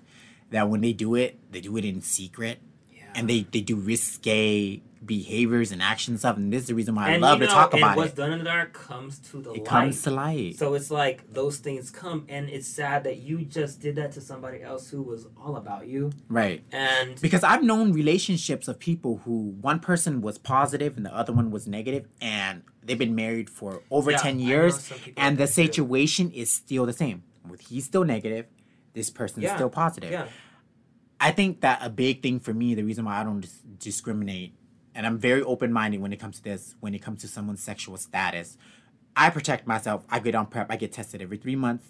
that 0.52 0.70
when 0.70 0.82
they 0.82 0.94
do 0.94 1.16
it, 1.16 1.40
they 1.52 1.62
do 1.62 1.76
it 1.78 1.86
in 1.86 2.02
secret, 2.02 2.60
Yeah. 2.92 3.04
and 3.16 3.30
they 3.30 3.46
they 3.52 3.62
do 3.62 3.76
risque 3.76 4.82
behaviors 5.06 5.72
and 5.72 5.84
action 5.84 6.18
stuff. 6.18 6.36
And 6.36 6.52
this 6.52 6.64
is 6.64 6.68
the 6.70 6.74
reason 6.74 6.96
why 6.96 7.14
I 7.14 7.18
love 7.18 7.40
you 7.40 7.46
to 7.46 7.54
talk 7.54 7.74
and 7.74 7.84
about 7.84 7.96
what's 7.96 8.08
it. 8.14 8.18
What's 8.18 8.18
done 8.18 8.32
in 8.32 8.40
the 8.40 8.46
dark 8.46 8.74
comes 8.74 9.20
to 9.30 9.38
the 9.40 9.52
It 9.52 9.58
light. 9.60 9.66
comes 9.66 10.02
to 10.02 10.10
light. 10.10 10.58
so 10.58 10.74
it's 10.74 10.90
like 10.90 11.32
those 11.32 11.58
things 11.58 11.92
come, 11.92 12.26
and 12.28 12.50
it's 12.50 12.68
sad 12.68 13.04
that 13.04 13.18
you 13.18 13.46
just 13.46 13.80
did 13.82 13.98
that 13.98 14.14
to 14.14 14.22
somebody 14.22 14.64
else 14.64 14.90
who 14.90 15.04
was 15.04 15.28
all 15.38 15.58
about 15.58 15.88
you. 15.88 16.12
right. 16.28 16.64
And 16.72 17.22
Because 17.22 17.44
I've 17.44 17.62
known 17.62 17.94
relationships 17.94 18.68
of 18.68 18.80
people 18.80 19.22
who 19.26 19.56
one 19.62 19.80
person 19.80 20.22
was 20.22 20.40
positive 20.40 20.98
and 20.98 21.06
the 21.06 21.16
other 21.16 21.34
one 21.34 21.52
was 21.52 21.68
negative, 21.68 22.08
and 22.20 22.64
they've 22.84 22.98
been 22.98 23.14
married 23.16 23.50
for 23.50 23.84
over 23.92 24.10
Yeah, 24.12 24.18
10 24.18 24.40
years, 24.40 24.92
and 25.18 25.38
the 25.38 25.44
that 25.44 25.48
too. 25.50 25.54
situation 25.54 26.32
is 26.32 26.52
still 26.52 26.88
the 26.88 26.94
same. 26.94 27.22
With 27.48 27.62
he's 27.62 27.86
still 27.86 28.06
negative, 28.06 28.48
this 28.94 29.12
person's 29.12 29.44
Yeah, 29.44 29.54
still 29.56 29.70
positive. 29.70 30.10
yeah, 30.10 30.26
I 31.26 31.32
think 31.32 31.62
that 31.62 31.80
a 31.82 31.90
big 31.90 32.22
thing 32.22 32.40
for 32.40 32.54
me, 32.54 32.76
the 32.76 32.84
reason 32.84 33.04
why 33.06 33.20
I 33.20 33.24
don't 33.24 33.40
dis- 33.42 33.60
discriminate, 33.80 34.54
and 34.94 35.08
I'm 35.08 35.18
very 35.18 35.42
open 35.42 35.74
minded 35.74 36.00
when 36.00 36.14
it 36.14 36.20
comes 36.20 36.38
to 36.38 36.44
this, 36.44 36.76
when 36.82 36.94
it 36.94 37.02
comes 37.02 37.22
to 37.22 37.28
someone's 37.28 37.64
sexual 37.64 37.98
status, 37.98 38.58
I 39.16 39.32
protect 39.32 39.66
myself. 39.66 40.06
I 40.12 40.20
get 40.20 40.36
on 40.36 40.46
prep. 40.46 40.68
I 40.70 40.76
get 40.76 40.92
tested 40.92 41.24
every 41.24 41.38
three 41.38 41.56
months, 41.56 41.86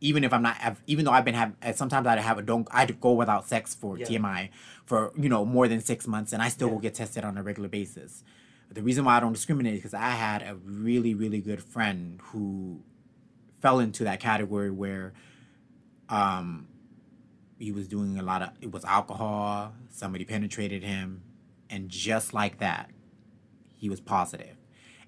even 0.00 0.22
if 0.22 0.32
I'm 0.32 0.42
not. 0.42 0.56
I've- 0.62 0.80
Even 0.86 1.04
though 1.04 1.10
I've 1.10 1.24
been 1.24 1.34
have, 1.34 1.54
uh, 1.64 1.72
sometimes 1.72 2.06
I 2.06 2.20
have 2.20 2.38
a 2.38 2.42
don't. 2.42 2.68
I 2.70 2.86
go 2.86 3.12
without 3.14 3.48
sex 3.48 3.74
for 3.74 3.98
Yeah. 3.98 4.06
TMI 4.06 4.50
for 4.84 5.10
you 5.18 5.28
know 5.28 5.44
more 5.44 5.66
than 5.66 5.80
six 5.80 6.06
months, 6.06 6.32
and 6.32 6.40
I 6.40 6.48
still 6.48 6.68
Yeah. 6.68 6.74
will 6.74 6.80
get 6.80 6.94
tested 6.94 7.24
on 7.24 7.36
a 7.36 7.42
regular 7.42 7.68
basis. 7.68 8.22
The 8.70 8.82
reason 8.82 9.04
why 9.04 9.16
I 9.16 9.20
don't 9.20 9.32
discriminate 9.32 9.74
is 9.74 9.78
because 9.80 9.94
I 9.94 10.10
had 10.10 10.42
a 10.42 10.54
really 10.54 11.12
really 11.12 11.40
good 11.40 11.60
friend 11.60 12.20
who 12.30 12.82
fell 13.60 13.80
into 13.80 14.04
that 14.04 14.20
category 14.20 14.70
where, 14.70 15.12
um, 16.08 16.68
he 17.58 17.72
was 17.72 17.88
doing 17.88 18.18
a 18.18 18.22
lot 18.22 18.42
of 18.42 18.50
it 18.60 18.70
was 18.72 18.84
alcohol 18.84 19.72
somebody 19.90 20.24
penetrated 20.24 20.82
him 20.82 21.22
and 21.70 21.88
just 21.88 22.34
like 22.34 22.58
that 22.58 22.90
he 23.78 23.90
was 23.90 24.00
positive, 24.00 24.56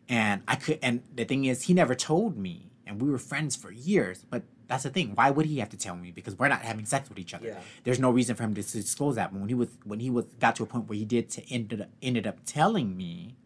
and 0.08 0.42
I 0.46 0.56
could. 0.56 0.78
And 0.82 1.02
the 1.14 1.24
thing 1.24 1.46
is, 1.46 1.62
he 1.62 1.74
never 1.74 1.94
told 1.94 2.36
me, 2.36 2.70
and 2.86 3.00
we 3.00 3.10
were 3.10 3.18
friends 3.18 3.56
for 3.56 3.72
years. 3.72 4.24
But 4.28 4.42
that's 4.66 4.82
the 4.82 4.90
thing. 4.90 5.12
Why 5.14 5.30
would 5.30 5.46
he 5.46 5.58
have 5.60 5.70
to 5.70 5.76
tell 5.76 5.96
me? 5.96 6.10
Because 6.10 6.38
we're 6.38 6.48
not 6.48 6.62
having 6.62 6.84
sex 6.84 7.08
with 7.08 7.18
each 7.18 7.32
other. 7.32 7.48
Yeah. 7.48 7.60
There's 7.84 7.98
no 7.98 8.10
reason 8.10 8.36
for 8.36 8.42
him 8.42 8.54
to 8.54 8.62
disclose 8.62 9.14
that. 9.14 9.32
But 9.32 9.40
when 9.40 9.48
he 9.48 9.54
was 9.54 9.68
when 9.84 10.00
he 10.00 10.10
was 10.10 10.26
got 10.38 10.56
to 10.56 10.64
a 10.64 10.66
point 10.66 10.88
where 10.88 10.98
he 10.98 11.04
did 11.04 11.30
to 11.30 11.52
ended 11.52 11.80
up, 11.80 11.88
ended 12.02 12.26
up 12.26 12.40
telling 12.44 12.96
me, 12.96 13.36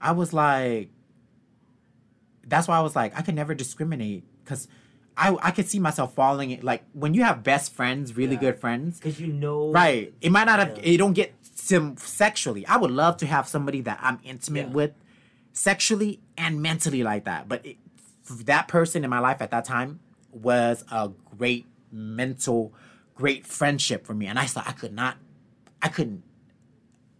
I 0.00 0.12
was 0.12 0.32
like, 0.32 0.90
that's 2.46 2.68
why 2.68 2.76
I 2.78 2.80
was 2.80 2.94
like, 2.94 3.18
I 3.18 3.22
could 3.22 3.34
never 3.34 3.54
discriminate 3.54 4.24
because. 4.44 4.68
I, 5.16 5.36
I 5.42 5.50
could 5.52 5.68
see 5.68 5.78
myself 5.78 6.14
falling 6.14 6.50
in, 6.50 6.60
like 6.62 6.82
when 6.92 7.14
you 7.14 7.22
have 7.22 7.42
best 7.42 7.72
friends, 7.72 8.16
really 8.16 8.34
Yeah. 8.34 8.40
good 8.40 8.58
friends, 8.60 8.98
Because 8.98 9.20
you 9.20 9.28
know. 9.28 9.70
Right. 9.70 10.12
It 10.20 10.30
might 10.32 10.44
not 10.44 10.58
have. 10.58 10.76
Yeah. 10.78 10.94
It 10.94 10.96
don't 10.98 11.12
get 11.12 11.34
sim 11.42 11.96
sexually. 11.96 12.66
I 12.66 12.76
would 12.76 12.90
love 12.90 13.16
to 13.18 13.26
have 13.26 13.46
somebody 13.48 13.80
that 13.82 13.98
I'm 14.02 14.18
intimate 14.24 14.68
Yeah. 14.68 14.72
with, 14.74 14.92
sexually 15.52 16.20
and 16.36 16.60
mentally 16.60 17.02
like 17.04 17.24
that. 17.24 17.48
But 17.48 17.64
it, 17.64 17.76
that 18.44 18.66
person 18.68 19.04
in 19.04 19.10
my 19.10 19.20
life 19.20 19.40
at 19.40 19.50
that 19.52 19.64
time 19.64 20.00
was 20.32 20.84
a 20.90 21.10
great 21.38 21.66
mental, 21.92 22.74
great 23.14 23.46
friendship 23.46 24.04
for 24.04 24.14
me, 24.14 24.26
and 24.26 24.36
I 24.38 24.46
thought 24.46 24.66
I 24.66 24.72
could 24.72 24.92
not, 24.92 25.16
I 25.80 25.88
couldn't 25.88 26.24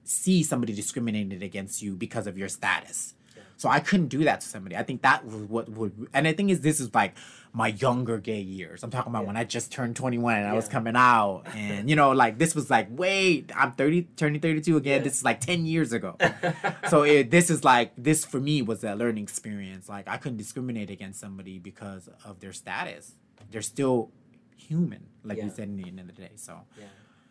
see 0.03 0.43
somebody 0.43 0.75
discriminated 0.75 1.43
against 1.43 1.81
you 1.83 1.95
because 1.95 2.27
of 2.27 2.37
your 2.37 2.49
status. 2.49 3.15
So 3.57 3.69
I 3.69 3.79
couldn't 3.81 4.09
do 4.09 4.25
that 4.25 4.41
to 4.41 4.49
somebody. 4.49 4.77
I 4.77 4.83
think 4.83 5.03
that 5.03 5.25
was 5.25 5.37
what 5.45 5.69
would, 5.71 6.09
and 6.13 6.27
the 6.27 6.33
thing 6.33 6.51
is, 6.51 6.61
this 6.61 6.81
is 6.81 6.93
like 6.93 7.15
my 7.57 7.69
younger 7.69 8.19
gay 8.19 8.41
years. 8.41 8.83
I'm 8.83 8.91
talking 8.91 9.11
about 9.13 9.23
Yeah. 9.23 9.27
when 9.29 9.37
I 9.37 9.45
just 9.45 9.71
turned 9.71 9.95
21 9.95 10.39
and 10.39 10.47
I 10.49 10.55
was 10.55 10.67
coming 10.69 10.97
out, 10.97 11.45
and 11.55 11.89
you 11.89 11.95
know, 11.95 12.11
like 12.11 12.37
this 12.37 12.53
was 12.55 12.69
like, 12.69 12.89
wait, 12.91 13.53
I'm 13.57 13.73
30, 13.73 14.03
turning 14.17 14.41
32 14.41 14.77
again. 14.77 14.99
Yeah. 14.99 15.05
This 15.05 15.19
is 15.19 15.25
like 15.25 15.41
10 15.41 15.65
years 15.65 15.93
ago. 15.93 16.17
so 16.91 17.05
it, 17.05 17.31
this 17.31 17.51
is 17.51 17.63
like 17.65 17.93
this 17.97 18.25
for 18.25 18.41
me 18.41 18.61
was 18.61 18.83
a 18.83 18.95
learning 18.97 19.23
experience. 19.23 19.89
Like 19.89 20.09
I 20.09 20.17
couldn't 20.17 20.39
discriminate 20.39 20.91
against 20.91 21.21
somebody 21.21 21.61
because 21.61 22.09
of 22.25 22.41
their 22.41 22.53
status. 22.53 23.13
They're 23.53 23.63
still 23.63 24.11
human, 24.57 25.07
like 25.23 25.39
Yeah. 25.39 25.45
you 25.45 25.51
said 25.51 25.69
in 25.69 25.77
the 25.77 25.87
end 25.87 26.01
of 26.01 26.07
the 26.09 26.13
day. 26.13 26.31
So 26.35 26.61
Yeah. 26.79 26.87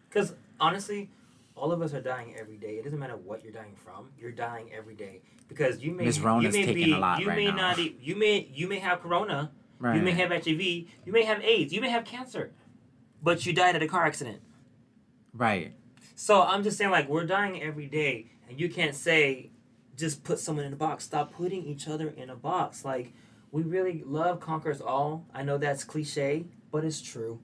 Because 0.08 0.34
honestly, 0.60 1.10
all 1.56 1.72
of 1.74 1.82
us 1.82 1.94
are 1.94 2.02
dying 2.02 2.34
every 2.40 2.58
day. 2.58 2.76
It 2.78 2.84
doesn't 2.86 2.98
matter 3.00 3.18
what 3.18 3.44
you're 3.44 3.52
dying 3.52 3.76
from. 3.76 4.10
You're 4.18 4.32
dying 4.32 4.70
every 4.74 4.96
day 4.96 5.22
because 5.50 5.80
you 5.84 5.92
may 5.92 6.06
Miss 6.06 6.18
you 6.18 6.24
Rona's 6.24 6.54
may 6.54 6.66
taking 6.66 6.86
be 6.86 6.92
a 6.94 6.98
lot 6.98 7.20
you 7.20 7.28
right 7.28 7.38
may 7.38 7.48
now. 7.48 7.56
not 7.76 7.78
you 8.02 8.16
may 8.16 8.48
you 8.54 8.68
may 8.70 8.80
have 8.80 9.02
corona. 9.02 9.52
Right. 9.80 9.96
You 9.96 10.02
may 10.02 10.12
have 10.12 10.32
HIV. 10.32 10.62
You 10.62 10.88
may 11.08 11.24
have 11.24 11.42
AIDS. 11.42 11.74
You 11.74 11.82
may 11.82 11.90
have 11.90 12.06
cancer, 12.06 12.52
but 13.22 13.46
you 13.46 13.54
died 13.54 13.76
at 13.76 13.84
a 13.84 13.88
car 13.88 14.06
accident. 14.06 14.42
right. 15.34 15.74
So 16.16 16.44
I'm 16.44 16.62
just 16.64 16.78
saying, 16.78 16.92
like, 16.92 17.10
we're 17.10 17.26
dying 17.26 17.62
every 17.62 17.88
day, 17.88 18.28
and 18.48 18.60
you 18.60 18.70
can't 18.70 18.94
say, 18.94 19.50
just 19.98 20.24
put 20.24 20.38
someone 20.40 20.64
in 20.64 20.72
a 20.72 20.76
box. 20.76 21.06
Stop 21.06 21.34
putting 21.34 21.64
each 21.66 21.88
other 21.88 22.10
in 22.10 22.30
a 22.30 22.36
box. 22.36 22.86
Like, 22.86 23.14
we 23.52 23.64
really 23.64 24.04
love 24.06 24.40
conquers 24.40 24.80
all. 24.80 25.26
I 25.34 25.42
know 25.42 25.58
that's 25.58 25.84
cliche, 25.84 26.46
but 26.72 26.86
it's 26.86 27.02
true, 27.02 27.40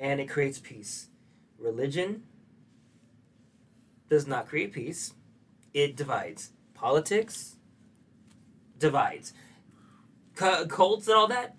and 0.00 0.18
it 0.18 0.30
creates 0.30 0.58
peace. 0.58 1.08
Religion 1.58 2.22
does 4.08 4.26
not 4.26 4.48
create 4.48 4.72
peace; 4.72 5.12
it 5.74 5.96
divides. 5.96 6.52
Politics 6.74 7.56
divides. 8.78 9.34
C- 10.40 10.66
cults 10.68 11.06
and 11.08 11.16
all 11.16 11.26
that 11.28 11.54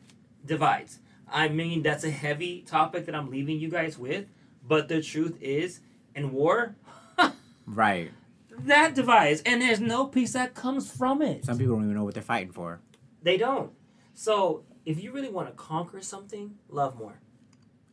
divides. 0.45 0.99
I 1.32 1.48
mean, 1.48 1.84
that's 1.84 2.03
a 2.03 2.10
heavy 2.12 2.62
topic 2.62 3.06
that 3.06 3.16
I'm 3.16 3.30
leaving 3.30 3.60
you 3.60 3.70
guys 3.70 3.98
with, 3.98 4.26
but 4.68 4.88
the 4.88 5.02
truth 5.02 5.38
is, 5.41 5.80
in 6.16 6.34
war, 6.34 6.76
Right. 7.66 8.12
that 8.60 8.95
divides, 8.95 9.41
and 9.45 9.62
there's 9.62 9.80
no 9.80 10.08
peace 10.08 10.34
that 10.34 10.53
comes 10.56 10.91
from 10.91 11.22
it. 11.22 11.45
Some 11.45 11.58
people 11.58 11.76
don't 11.76 11.86
even 11.86 11.95
know 11.95 12.03
what 12.03 12.14
they're 12.16 12.24
fighting 12.24 12.52
for. 12.52 12.80
They 13.22 13.38
don't. 13.38 13.72
So, 14.14 14.64
if 14.86 15.02
you 15.02 15.12
really 15.12 15.30
want 15.30 15.48
to 15.48 15.53
conquer 15.53 16.02
something, 16.02 16.56
love 16.70 16.98
more. 16.98 17.20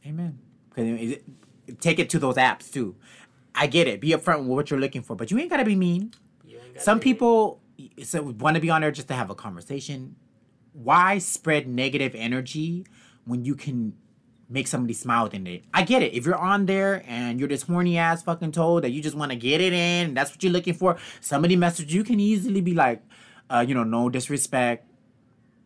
Amen. 0.06 0.38
'Cause 0.70 0.84
it- 0.86 1.22
it- 1.68 1.80
take 1.80 1.98
it 1.98 2.08
to 2.10 2.18
those 2.18 2.36
apps 2.36 2.72
too. 2.72 2.96
I 3.54 3.66
get 3.66 3.86
it. 3.86 4.00
Be 4.00 4.08
upfront 4.10 4.38
with 4.40 4.48
what 4.48 4.70
you're 4.70 4.80
looking 4.80 5.02
for, 5.02 5.14
but 5.16 5.30
you 5.30 5.38
ain't 5.38 5.50
gotta 5.50 5.64
be 5.64 5.74
mean. 5.76 6.12
Gotta 6.50 6.80
Some 6.80 6.98
be- 6.98 7.04
people 7.04 7.60
so 8.02 8.22
want 8.22 8.54
to 8.54 8.60
be 8.60 8.70
on 8.70 8.80
there 8.80 8.90
just 8.90 9.08
to 9.08 9.14
have 9.14 9.30
a 9.30 9.34
conversation. 9.34 10.16
Why 10.82 11.18
spread 11.18 11.66
negative 11.66 12.14
energy 12.14 12.86
when 13.24 13.44
you 13.44 13.56
can 13.56 13.94
make 14.48 14.68
somebody 14.68 14.94
smile 14.94 15.24
within 15.24 15.46
it? 15.46 15.64
I 15.74 15.82
get 15.82 16.02
it. 16.02 16.14
If 16.14 16.24
you're 16.24 16.38
on 16.38 16.66
there 16.66 17.02
and 17.06 17.40
you're 17.40 17.48
this 17.48 17.62
horny 17.62 17.98
ass 17.98 18.22
fucking 18.22 18.52
toad 18.52 18.84
that 18.84 18.90
you 18.90 19.02
just 19.02 19.16
want 19.16 19.32
to 19.32 19.36
get 19.36 19.60
it 19.60 19.72
in, 19.72 20.14
that's 20.14 20.30
what 20.30 20.42
you're 20.42 20.52
looking 20.52 20.74
for. 20.74 20.96
Somebody 21.20 21.56
message 21.56 21.92
you 21.92 22.04
can 22.04 22.20
easily 22.20 22.60
be 22.60 22.74
like, 22.74 23.02
uh, 23.50 23.64
you 23.66 23.74
know, 23.74 23.82
no 23.82 24.08
disrespect. 24.08 24.84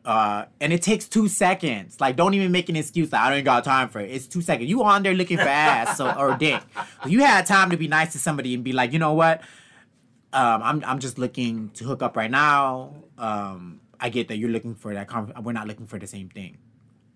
Uh, 0.05 0.47
and 0.61 0.73
it 0.73 0.83
takes 0.83 1.07
two 1.07 1.29
seconds. 1.29 2.01
Like, 2.01 2.17
don't 2.17 2.35
even 2.35 2.51
make 2.51 2.69
an 2.69 2.77
excuse. 2.77 3.13
Like, 3.13 3.21
I 3.21 3.31
don't 3.31 3.45
got 3.45 3.65
time 3.65 3.89
for 3.89 4.01
it. 4.01 4.11
It's 4.11 4.27
two 4.27 4.41
seconds. 4.41 4.69
You 4.69 4.83
on 4.83 5.03
there 5.03 5.15
looking 5.15 5.37
for 5.37 5.45
ass 5.45 5.99
so, 5.99 6.11
or 6.11 6.37
dick. 6.37 6.61
You 7.07 7.21
had 7.21 7.47
time 7.47 7.71
to 7.71 7.77
be 7.77 7.87
nice 7.87 8.13
to 8.13 8.19
somebody 8.19 8.55
and 8.55 8.65
be 8.65 8.73
like, 8.73 8.93
you 8.93 8.99
know 8.99 9.13
what? 9.13 9.43
Um, 10.33 10.63
I'm 10.63 10.85
I'm 10.87 10.99
just 10.99 11.19
looking 11.19 11.69
to 11.75 11.85
hook 11.85 12.03
up 12.03 12.17
right 12.17 12.31
now. 12.31 12.95
Um, 13.19 13.82
I 14.03 14.09
get 14.11 14.29
that 14.29 14.37
you're 14.37 14.51
looking 14.51 14.75
for 14.75 14.93
that. 14.93 15.07
Con- 15.09 15.33
we're 15.43 15.53
not 15.53 15.67
looking 15.69 15.87
for 15.87 15.99
the 15.99 16.07
same 16.07 16.29
thing. 16.29 16.59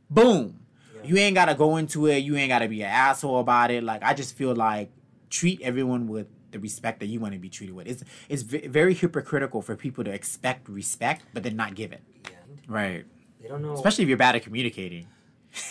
Boom. 0.08 0.60
Yeah. 0.94 1.00
You 1.08 1.16
ain't 1.18 1.34
gotta 1.34 1.54
go 1.54 1.76
into 1.76 2.06
it. 2.06 2.18
You 2.18 2.36
ain't 2.36 2.48
gotta 2.48 2.68
be 2.68 2.80
an 2.82 2.88
asshole 2.90 3.40
about 3.40 3.70
it. 3.70 3.82
Like 3.82 4.02
I 4.02 4.14
just 4.14 4.36
feel 4.36 4.54
like 4.54 4.90
treat 5.28 5.60
everyone 5.62 6.06
with 6.06 6.28
the 6.52 6.60
respect 6.60 7.00
that 7.00 7.06
you 7.06 7.18
want 7.18 7.34
to 7.34 7.40
be 7.40 7.48
treated 7.50 7.74
with. 7.74 7.86
It's 7.88 8.04
it's 8.28 8.42
v- 8.42 8.68
very 8.68 8.94
hypocritical 8.94 9.60
for 9.62 9.74
people 9.76 10.04
to 10.04 10.10
expect 10.12 10.68
respect 10.68 11.22
but 11.34 11.42
then 11.42 11.56
not 11.56 11.74
give 11.74 11.90
it. 11.92 12.02
And 12.24 12.60
Right. 12.68 13.04
they 13.42 13.48
don't 13.48 13.62
know. 13.62 13.74
Especially 13.74 14.04
if 14.04 14.08
you're 14.08 14.16
bad 14.16 14.36
at 14.36 14.42
communicating. 14.44 15.08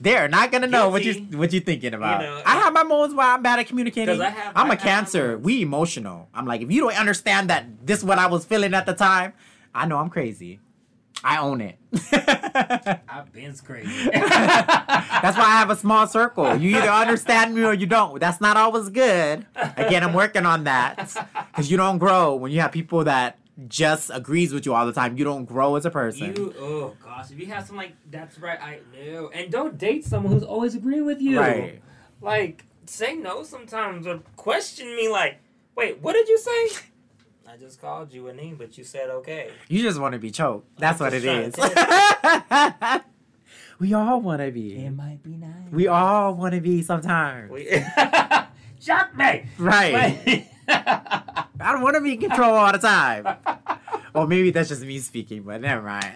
They're 0.00 0.28
not 0.28 0.52
gonna 0.52 0.66
know 0.66 0.88
what 0.90 1.02
you 1.04 1.14
Guilty. 1.14 1.36
what 1.36 1.52
you 1.52 1.60
thinking 1.60 1.94
about. 1.94 2.20
know, 2.22 2.42
I 2.44 2.56
have 2.56 2.72
my 2.72 2.82
moments 2.82 3.14
where 3.14 3.26
I'm 3.26 3.42
bad 3.42 3.58
at 3.58 3.66
communicating. 3.66 4.20
I 4.20 4.30
have- 4.30 4.52
I'm 4.54 4.56
I 4.56 4.58
a 4.58 4.58
have 4.58 4.68
my 4.68 4.76
cancer. 4.76 5.38
We 5.38 5.62
emotional. 5.62 6.28
I'm 6.34 6.46
like, 6.46 6.60
if 6.60 6.70
you 6.70 6.82
don't 6.82 6.98
understand 6.98 7.50
that 7.50 7.86
this 7.86 7.98
is 8.00 8.04
what 8.04 8.18
I 8.18 8.26
was 8.26 8.44
feeling 8.44 8.74
at 8.74 8.86
the 8.86 8.94
time, 8.94 9.32
I 9.74 9.86
know 9.86 9.98
I'm 9.98 10.10
crazy. 10.10 10.60
I 11.24 11.38
own 11.38 11.60
it. 11.60 11.76
I've 13.08 13.32
been 13.32 13.54
crazy. 13.56 14.10
That's 14.12 15.36
why 15.36 15.44
I 15.44 15.58
have 15.58 15.70
a 15.70 15.76
small 15.76 16.06
circle. 16.06 16.56
You 16.56 16.76
either 16.76 16.88
understand 16.88 17.54
me 17.54 17.64
or 17.64 17.74
you 17.74 17.86
don't. 17.86 18.20
That's 18.20 18.40
not 18.40 18.56
always 18.56 18.88
good. 18.88 19.44
Again, 19.76 20.04
I'm 20.04 20.14
working 20.14 20.46
on 20.46 20.64
that 20.64 20.96
because 21.50 21.70
you 21.70 21.76
don't 21.76 21.98
grow 21.98 22.36
when 22.36 22.52
you 22.52 22.60
have 22.60 22.70
people 22.70 23.04
that 23.04 23.38
just 23.66 24.10
agrees 24.14 24.52
with 24.52 24.64
you 24.64 24.74
all 24.74 24.86
the 24.86 24.92
time. 24.92 25.18
You 25.18 25.24
don't 25.24 25.44
grow 25.44 25.74
as 25.74 25.84
a 25.84 25.90
person. 25.90 26.36
You 26.36 26.54
oh 26.58 26.96
gosh, 27.04 27.32
if 27.32 27.40
you 27.40 27.46
have 27.46 27.66
someone 27.66 27.86
like 27.86 27.96
that's 28.10 28.38
right, 28.38 28.60
I 28.62 28.78
know. 28.94 29.30
And 29.34 29.50
don't 29.50 29.76
date 29.76 30.04
someone 30.04 30.32
who's 30.32 30.44
always 30.44 30.76
agreeing 30.76 31.04
with 31.04 31.20
you. 31.20 31.40
Right. 31.40 31.82
Like 32.20 32.64
say 32.86 33.16
no 33.16 33.42
sometimes 33.42 34.06
or 34.06 34.20
question 34.36 34.94
me 34.94 35.08
like, 35.08 35.38
wait, 35.74 36.00
what 36.00 36.12
did 36.12 36.28
you 36.28 36.38
say? 36.38 36.68
I 37.50 37.56
just 37.56 37.80
called 37.80 38.12
you 38.12 38.28
a 38.28 38.32
name, 38.34 38.56
but 38.56 38.76
you 38.76 38.84
said 38.84 39.08
okay. 39.10 39.50
You 39.68 39.82
just 39.82 39.98
want 39.98 40.12
to 40.12 40.18
be 40.18 40.30
choked. 40.30 40.78
That's 40.78 41.00
I'm 41.00 41.06
what 41.06 41.14
it 41.14 41.22
just 41.22 41.58
is. 41.58 41.72
trying 41.72 43.00
we 43.80 43.94
all 43.94 44.20
want 44.20 44.42
to 44.42 44.50
be. 44.50 44.76
It 44.84 44.90
might 44.90 45.22
be 45.22 45.30
nice. 45.30 45.72
We 45.72 45.86
all 45.88 46.34
want 46.34 46.54
to 46.54 46.60
be 46.60 46.82
sometimes. 46.82 47.50
We 47.50 47.70
Shock 48.80 49.16
me. 49.16 49.46
right. 49.58 50.46
I 50.68 51.72
don't 51.72 51.80
want 51.82 51.96
to 51.96 52.00
be 52.02 52.12
in 52.14 52.20
control 52.20 52.54
all 52.54 52.70
the 52.70 52.78
time. 52.78 53.36
or 54.14 54.26
maybe 54.26 54.50
that's 54.50 54.68
just 54.68 54.82
me 54.82 54.98
speaking, 54.98 55.42
but 55.42 55.60
never 55.60 55.82
mind. 55.82 56.12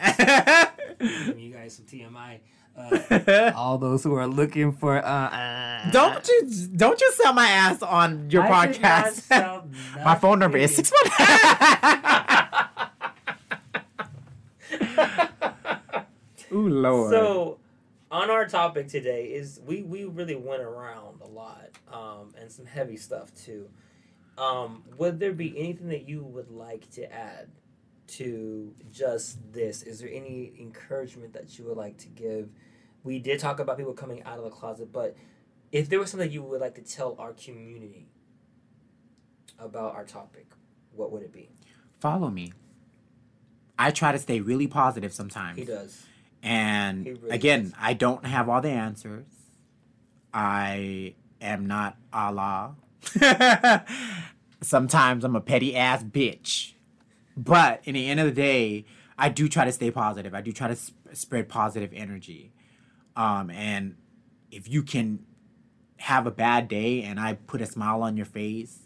You 1.01 1.53
guys 1.53 1.75
some 1.75 1.87
TMI. 1.87 2.39
Uh, 2.77 3.53
all 3.55 3.77
those 3.77 4.03
who 4.03 4.15
are 4.15 4.27
looking 4.27 4.73
for 4.73 4.97
uh, 4.97 5.01
uh 5.03 5.91
don't 5.91 6.27
you 6.27 6.49
don't 6.75 6.99
you 7.01 7.13
sell 7.13 7.35
my 7.35 7.47
ass 7.47 7.83
on 7.83 8.31
your 8.31 8.45
I 8.45 8.67
did 8.67 8.81
not 8.81 9.05
podcast. 9.05 9.13
sell 9.13 9.69
my 10.05 10.15
phone 10.15 10.39
number 10.39 10.57
is 10.57 10.75
six 10.75 10.91
one. 10.91 11.13
Ooh 16.53 16.69
lord. 16.69 17.11
So, 17.11 17.59
on 18.11 18.31
our 18.31 18.47
topic 18.47 18.89
today 18.89 19.27
is 19.27 19.61
we 19.67 19.83
we 19.83 20.05
really 20.05 20.37
went 20.37 20.63
around 20.63 21.21
a 21.23 21.29
lot, 21.29 21.71
um, 21.93 22.35
and 22.39 22.51
some 22.51 22.67
heavy 22.67 22.97
stuff 22.97 23.35
too. 23.35 23.69
Um, 24.39 24.83
would 24.97 25.21
there 25.21 25.33
be 25.33 25.57
anything 25.59 25.89
that 25.89 26.09
you 26.09 26.23
would 26.23 26.51
like 26.51 26.91
to 26.93 27.11
add 27.13 27.49
to 28.09 28.75
just 28.91 29.39
this? 29.53 29.83
Is 29.83 30.01
there 30.01 30.11
any 30.13 30.53
encouragement 30.59 31.33
that 31.35 31.59
you 31.59 31.65
would 31.67 31.77
like 31.77 31.99
to 31.99 32.09
give? 32.09 32.51
We 33.05 33.19
did 33.19 33.41
talk 33.41 33.59
about 33.61 33.79
people 33.79 33.95
coming 33.95 34.23
out 34.25 34.39
of 34.39 34.45
the 34.45 34.51
closet, 34.51 34.93
but 34.93 35.17
if 35.73 35.89
there 35.89 35.99
was 35.99 36.11
something 36.11 36.31
you 36.31 36.43
would 36.43 36.61
like 36.61 36.75
to 36.77 36.83
tell 36.83 37.17
our 37.19 37.33
community 37.33 38.07
about 39.59 39.95
our 39.95 40.05
topic, 40.05 40.47
what 40.95 41.11
would 41.13 41.23
it 41.23 41.33
be? 41.33 41.49
follow 42.01 42.29
me. 42.31 42.53
I 43.79 43.93
try 43.93 44.11
to 44.11 44.19
stay 44.19 44.41
really 44.41 44.67
positive 44.67 45.13
sometimes. 45.15 45.57
He 45.57 45.65
does. 45.65 46.05
And 46.43 47.07
He 47.07 47.13
really 47.13 47.31
again, 47.31 47.63
does. 47.65 47.73
I 47.79 47.95
don't 47.95 48.27
have 48.27 48.49
all 48.49 48.61
the 48.61 48.71
answers. 48.71 49.27
I 50.35 51.15
am 51.41 51.67
not 51.67 51.97
Allah. 52.13 52.75
Sometimes 54.61 55.23
I'm 55.25 55.37
a 55.37 55.41
petty 55.41 55.77
ass 55.77 56.03
bitch. 56.03 56.73
But 57.45 57.81
in 57.85 57.95
the 57.95 58.09
end 58.09 58.21
of 58.21 58.27
the 58.27 58.33
day, 58.33 58.85
I 59.19 59.29
do 59.29 59.49
try 59.49 59.65
to 59.65 59.73
stay 59.73 59.91
positive. 59.91 60.35
I 60.35 60.41
do 60.41 60.53
try 60.53 60.69
to 60.69 60.77
sp- 60.79 60.95
spread 61.13 61.49
positive 61.49 61.91
energy. 61.93 62.53
Um, 63.17 63.51
and 63.51 63.97
if 64.51 64.69
you 64.69 64.83
can 64.83 65.21
have 65.97 66.27
a 66.27 66.31
bad 66.31 66.69
day 66.69 67.03
and 67.03 67.19
I 67.19 67.35
put 67.35 67.61
a 67.61 67.67
smile 67.67 68.03
on 68.03 68.17
your 68.17 68.27
face, 68.27 68.81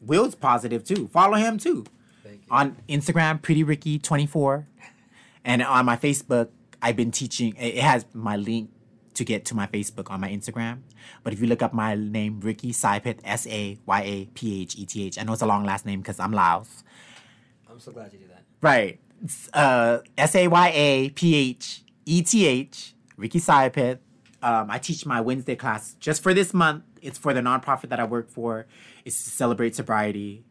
Will's 0.00 0.34
positive 0.34 0.84
too. 0.84 1.08
Follow 1.08 1.36
him 1.36 1.58
too. 1.58 1.84
Thank 2.24 2.42
you. 2.42 2.48
On 2.50 2.76
Instagram, 2.88 3.40
Pretty 3.42 3.62
Ricky 3.62 3.98
24. 3.98 4.68
And 5.44 5.62
on 5.62 5.84
my 5.84 5.96
Facebook, 5.96 6.48
I've 6.82 6.96
been 6.96 7.10
teaching, 7.10 7.54
it 7.56 7.76
it 7.76 7.82
has 7.82 8.06
my 8.12 8.36
link 8.36 8.70
to 9.14 9.24
get 9.24 9.44
to 9.46 9.54
my 9.54 9.66
Facebook 9.66 10.10
on 10.10 10.20
my 10.20 10.28
Instagram. 10.30 10.80
But 11.24 11.32
if 11.32 11.40
you 11.40 11.46
look 11.46 11.62
up 11.62 11.72
my 11.72 11.94
name, 11.94 12.40
Ricky 12.40 12.72
Sayapheth, 12.72 13.18
S 13.24 13.46
A 13.48 13.78
Y 13.86 14.02
A 14.02 14.24
P 14.34 14.62
H 14.62 14.76
E 14.76 14.86
T 14.86 15.06
H, 15.06 15.18
I 15.18 15.22
know 15.22 15.32
it's 15.32 15.42
a 15.42 15.46
long 15.46 15.64
last 15.64 15.86
name 15.86 16.00
because 16.00 16.20
I'm 16.20 16.32
Laos. 16.32 16.84
I'm 17.78 17.82
so 17.82 17.92
glad 17.92 18.12
you 18.12 18.18
did 18.18 18.30
that. 18.30 18.42
Right. 18.60 18.98
Uh, 19.54 19.98
S 20.16 20.34
A 20.34 20.48
Y 20.48 20.72
A 20.74 21.10
P 21.10 21.36
H 21.36 21.84
E 22.06 22.22
T 22.22 22.44
H, 22.44 22.92
Ricky 23.16 23.38
Sayapheth. 23.38 24.00
Um, 24.42 24.68
I 24.68 24.78
teach 24.78 25.06
my 25.06 25.20
Wednesday 25.20 25.54
class 25.54 25.94
just 26.00 26.20
for 26.20 26.34
this 26.34 26.52
month. 26.52 26.82
It's 27.02 27.18
for 27.18 27.32
the 27.32 27.40
nonprofit 27.40 27.90
that 27.90 28.00
I 28.00 28.04
work 28.04 28.30
for. 28.30 28.66
It's 29.04 29.22
to 29.22 29.30
celebrate 29.30 29.76
sobriety. 29.76 30.42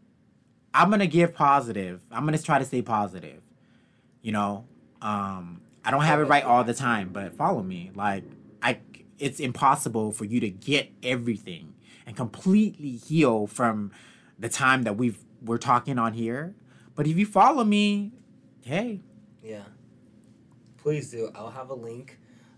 I'm 0.74 0.90
gonna 0.90 1.06
give 1.06 1.34
positive. 1.34 2.02
I'm 2.14 2.24
gonna 2.24 2.38
try 2.38 2.60
to 2.60 2.66
stay 2.66 2.82
positive. 2.82 3.42
You 4.22 4.32
know, 4.32 4.66
um, 5.02 5.60
I 5.84 5.92
don't 5.92 6.04
have 6.04 6.22
it 6.22 6.30
right 6.30 6.46
all 6.46 6.64
the 6.64 6.74
time, 6.74 7.10
but 7.12 7.34
follow 7.34 7.62
me. 7.62 7.92
Like 7.94 8.24
I, 8.62 8.80
it's 9.20 9.42
impossible 9.42 10.14
for 10.14 10.24
you 10.24 10.40
to 10.40 10.50
get 10.50 10.92
everything 11.04 11.74
and 12.06 12.16
completely 12.16 12.92
heal 12.92 13.48
from 13.48 13.92
the 14.40 14.48
time 14.48 14.84
that 14.84 14.96
we've 14.96 15.20
we're 15.42 15.58
talking 15.58 16.00
on 16.00 16.14
here. 16.14 16.56
But 16.98 17.06
if 17.06 17.16
you 17.16 17.28
follow 17.28 17.64
me, 17.64 18.12
hey, 18.66 19.00
Yeah. 19.44 19.64
Please 20.78 21.12
do. 21.12 21.32
I'll 21.36 21.52
have 21.52 21.70
a 21.70 21.76
link 21.76 22.18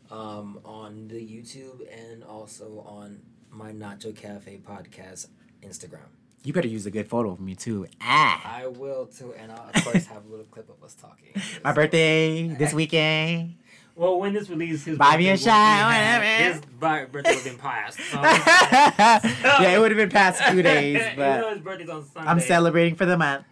um, 0.09 0.59
on 0.63 1.07
the 1.09 1.15
YouTube 1.15 1.81
and 1.91 2.23
also 2.23 2.83
on 2.87 3.21
my 3.49 3.71
Nacho 3.73 4.15
Cafe 4.15 4.59
podcast 4.59 5.27
Instagram. 5.61 6.07
You 6.43 6.53
better 6.53 6.67
use 6.67 6.85
a 6.85 6.91
good 6.91 7.07
photo 7.07 7.31
of 7.31 7.39
me 7.39 7.55
too. 7.55 7.87
Ah, 8.01 8.59
I 8.59 8.67
will 8.67 9.07
too, 9.07 9.33
and 9.37 9.51
I'll 9.51 9.69
of 9.73 9.83
course 9.83 10.05
have 10.07 10.25
a 10.25 10.29
little 10.29 10.45
clip 10.45 10.69
of 10.69 10.83
us 10.83 10.93
talking. 10.95 11.33
my 11.63 11.71
birthday 11.73 12.47
this 12.47 12.73
weekend. 12.73 13.55
Well, 13.95 14.17
when 14.17 14.33
this 14.33 14.49
release, 14.49 14.85
his 14.85 14.97
Buy 14.97 15.17
me 15.17 15.25
birthday 15.25 15.27
a 15.27 15.31
will 15.31 15.37
be 15.37 15.43
shot, 15.43 15.85
whatever. 15.87 16.43
His 16.53 16.61
birthday 16.79 17.11
would 17.11 17.25
have 17.25 17.43
been 17.43 17.57
passed. 17.57 17.99
So, 17.99 18.21
yeah, 19.61 19.75
it 19.75 19.79
would 19.79 19.91
have 19.91 19.97
been 19.97 20.09
past 20.09 20.41
two 20.51 20.61
days, 20.61 20.95
Even 21.01 21.15
but 21.17 21.41
though 21.41 21.49
his 21.49 21.59
birthday's 21.59 21.89
on 21.89 22.05
Sunday. 22.05 22.29
I'm 22.29 22.39
celebrating 22.39 22.95
for 22.95 23.05
the 23.05 23.17
month. 23.17 23.43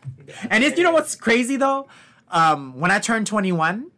And 0.49 0.63
it's 0.63 0.77
you 0.77 0.85
know 0.85 0.91
what's 0.91 1.15
crazy 1.15 1.57
though? 1.57 1.89
Um, 2.29 2.79
when 2.79 2.91
I 2.91 2.99
turned 2.99 3.27
21, 3.27 3.91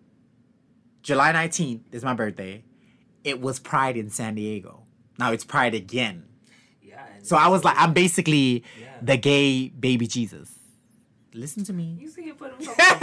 July 1.03 1.33
19th 1.33 1.81
is 1.91 2.03
my 2.03 2.13
birthday. 2.15 2.63
It 3.23 3.41
was 3.41 3.59
Pride 3.59 3.97
in 3.97 4.09
San 4.09 4.33
Diego. 4.33 4.83
Now 5.19 5.31
it's 5.31 5.43
Pride 5.43 5.75
again. 5.75 6.28
So 7.23 7.35
I 7.35 7.47
was 7.47 7.63
like, 7.63 7.75
I'm 7.77 7.93
basically 7.93 8.63
Yeah. 8.79 8.87
the 9.01 9.17
gay 9.17 9.69
baby 9.69 10.07
Jesus. 10.07 10.49
Listen 11.33 11.63
to 11.65 11.73
me. 11.73 11.95
You 11.99 12.09
see 12.09 12.23
him 12.23 12.35
put 12.35 12.51
himself 12.53 12.77
on 12.79 12.99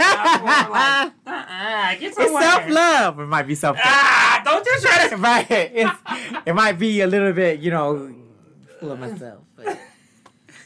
like, 0.69 1.13
uh-uh, 1.27 1.95
get 1.95 2.01
It's 2.01 2.15
self 2.17 2.69
love. 2.69 3.19
It 3.19 3.25
might 3.25 3.47
be 3.47 3.55
self 3.55 3.77
love. 3.77 3.85
Ah, 3.87 4.41
don't 4.43 4.65
just 4.65 4.85
try 4.85 5.07
to. 5.07 5.15
right. 5.17 5.47
It's, 5.49 5.91
it 6.45 6.53
might 6.53 6.73
be 6.77 6.99
a 7.01 7.07
little 7.07 7.31
bit, 7.31 7.59
you 7.61 7.71
know, 7.71 8.13
full 8.79 8.91
of 8.91 8.99
myself. 8.99 9.43
But 9.55 9.79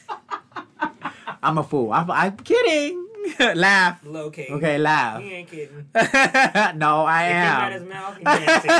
I'm 1.42 1.58
a 1.58 1.62
fool. 1.62 1.92
I'm, 1.92 2.10
I'm 2.10 2.36
kidding. 2.38 3.06
laugh. 3.54 4.00
Low-key. 4.04 4.48
Okay, 4.50 4.78
laugh. 4.78 5.22
He 5.22 5.32
ain't 5.32 5.48
kidding. 5.48 5.86
no, 5.94 7.04
I 7.04 7.24
If 7.24 7.36
he 7.36 7.42
got 7.42 7.72
his 7.72 7.82
am. 7.82 7.88
mouth, 7.88 8.16
he 8.18 8.70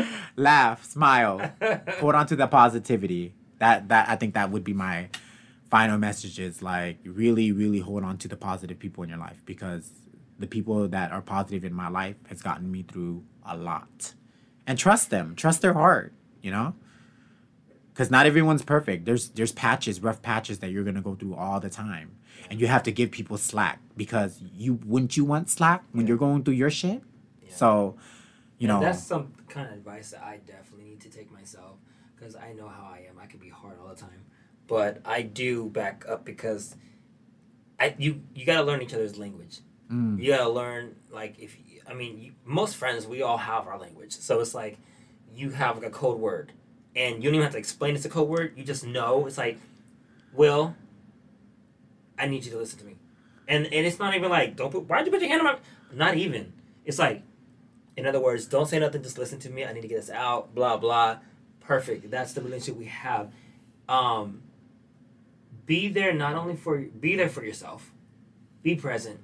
okay? 0.00 0.06
laugh, 0.36 0.84
smile, 0.84 1.52
hold 2.00 2.14
on 2.14 2.26
to 2.28 2.36
the 2.36 2.46
positivity. 2.46 3.34
That 3.64 3.88
that 3.88 4.10
I 4.10 4.16
think 4.16 4.34
that 4.34 4.50
would 4.50 4.62
be 4.62 4.74
my 4.74 5.08
final 5.70 5.96
message 5.96 6.38
is 6.38 6.60
like 6.60 6.98
really, 7.02 7.50
really 7.50 7.78
hold 7.78 8.04
on 8.04 8.18
to 8.18 8.28
the 8.28 8.36
positive 8.36 8.78
people 8.78 9.02
in 9.04 9.08
your 9.08 9.18
life 9.18 9.40
because 9.46 9.90
the 10.38 10.46
people 10.46 10.86
that 10.88 11.12
are 11.12 11.22
positive 11.22 11.64
in 11.64 11.72
my 11.72 11.88
life 11.88 12.16
has 12.28 12.42
gotten 12.42 12.70
me 12.70 12.82
through 12.82 13.24
a 13.42 13.56
lot. 13.56 14.12
And 14.66 14.78
trust 14.78 15.08
them. 15.08 15.34
Trust 15.34 15.62
their 15.62 15.72
heart, 15.72 16.12
you 16.42 16.50
know? 16.50 16.74
Because 17.88 18.10
not 18.10 18.26
everyone's 18.26 18.60
perfect. 18.60 19.06
There's 19.06 19.30
there's 19.30 19.52
patches, 19.52 20.02
rough 20.02 20.20
patches 20.20 20.58
that 20.58 20.70
you're 20.70 20.84
gonna 20.84 21.00
go 21.00 21.14
through 21.14 21.34
all 21.34 21.58
the 21.58 21.70
time. 21.70 22.16
And 22.50 22.60
you 22.60 22.66
have 22.66 22.82
to 22.82 22.92
give 22.92 23.12
people 23.12 23.38
slack 23.38 23.80
because 23.96 24.42
you 24.54 24.78
wouldn't 24.84 25.16
you 25.16 25.24
want 25.24 25.48
slack 25.48 25.84
when 25.92 26.06
you're 26.06 26.18
going 26.18 26.44
through 26.44 26.54
your 26.54 26.70
shit? 26.70 27.02
Yeah. 27.42 27.54
So, 27.54 27.96
you 28.58 28.68
know 28.68 28.80
that's 28.80 29.02
some 29.02 29.32
kind 29.48 29.68
of 29.68 29.72
advice 29.72 30.10
that 30.10 30.22
I 30.22 30.40
definitely 30.46 30.90
need 30.90 31.00
to 31.00 31.08
take 31.08 31.32
myself 31.32 31.78
because 32.24 32.40
I 32.40 32.54
know 32.54 32.68
how 32.68 32.90
I 32.90 33.04
am. 33.08 33.18
I 33.20 33.26
can 33.26 33.38
be 33.38 33.50
hard 33.50 33.76
all 33.78 33.88
the 33.88 34.00
time, 34.00 34.24
but 34.66 35.00
I 35.04 35.20
do 35.20 35.68
back 35.68 36.06
up 36.08 36.24
because 36.24 36.74
I 37.78 37.94
you 37.98 38.22
you 38.34 38.46
got 38.46 38.60
to 38.60 38.64
learn 38.64 38.80
each 38.80 38.94
other's 38.94 39.18
language. 39.18 39.60
Mm. 39.92 40.18
You 40.18 40.32
got 40.32 40.44
to 40.44 40.48
learn 40.48 40.96
like 41.10 41.38
if 41.38 41.54
I 41.86 41.92
mean 41.92 42.18
you, 42.18 42.32
most 42.44 42.76
friends 42.76 43.06
we 43.06 43.20
all 43.20 43.36
have 43.36 43.66
our 43.66 43.78
language, 43.78 44.12
so 44.12 44.40
it's 44.40 44.54
like 44.54 44.78
you 45.34 45.50
have 45.50 45.76
like 45.76 45.86
a 45.86 45.90
code 45.90 46.18
word, 46.18 46.52
and 46.96 47.22
you 47.22 47.28
don't 47.28 47.34
even 47.34 47.42
have 47.42 47.52
to 47.52 47.58
explain 47.58 47.94
it's 47.94 48.06
a 48.06 48.08
code 48.10 48.28
word. 48.28 48.54
You 48.56 48.64
just 48.64 48.86
know 48.86 49.26
it's 49.26 49.36
like, 49.36 49.58
Will, 50.32 50.74
I 52.18 52.26
need 52.26 52.46
you 52.46 52.52
to 52.52 52.56
listen 52.56 52.78
to 52.78 52.86
me, 52.86 52.96
and 53.46 53.66
and 53.66 53.86
it's 53.86 53.98
not 53.98 54.14
even 54.14 54.30
like 54.30 54.56
don't 54.56 54.70
put 54.70 54.88
why'd 54.88 55.04
you 55.04 55.12
put 55.12 55.20
your 55.20 55.28
hand 55.28 55.46
on 55.46 55.54
my 55.54 55.58
not 55.92 56.16
even 56.16 56.54
it's 56.86 56.98
like 56.98 57.22
in 57.96 58.06
other 58.06 58.20
words, 58.20 58.46
don't 58.46 58.66
say 58.66 58.78
nothing, 58.78 59.02
just 59.02 59.18
listen 59.18 59.38
to 59.40 59.50
me. 59.50 59.64
I 59.64 59.72
need 59.72 59.82
to 59.82 59.88
get 59.88 59.96
this 59.96 60.10
out, 60.10 60.54
blah, 60.54 60.76
blah. 60.76 61.18
Perfect. 61.66 62.10
That's 62.10 62.32
the 62.32 62.42
relationship 62.42 62.76
we 62.76 62.86
have. 62.86 63.32
Um, 63.88 64.42
be 65.66 65.88
there 65.88 66.12
not 66.12 66.34
only 66.34 66.56
for, 66.56 66.78
be 66.78 67.16
there 67.16 67.28
for 67.28 67.44
yourself, 67.44 67.90
be 68.62 68.74
present, 68.74 69.20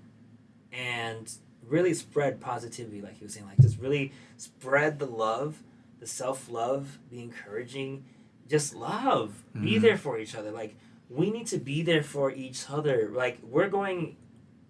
and 0.73 1.31
really 1.67 1.95
spread 1.95 2.41
positivity, 2.41 3.01
like 3.03 3.17
he 3.19 3.25
was 3.25 3.35
saying. 3.35 3.47
Like, 3.47 3.59
just 3.61 3.79
really 3.79 4.12
spread 4.37 4.99
the 4.99 5.07
love, 5.07 5.62
the 5.99 6.07
self 6.07 6.51
love, 6.51 6.99
the 7.11 7.21
encouraging, 7.23 8.05
just 8.49 8.75
love. 8.75 9.45
Be 9.55 9.77
Mhm. 9.77 9.81
there 9.83 9.97
for 9.99 10.19
each 10.19 10.35
other. 10.35 10.51
Like, 10.51 10.77
we 11.09 11.31
need 11.31 11.47
to 11.49 11.59
be 11.59 11.83
there 11.83 12.03
for 12.03 12.31
each 12.31 12.71
other. 12.71 13.11
Like, 13.12 13.39
we're 13.43 13.69
going 13.69 14.17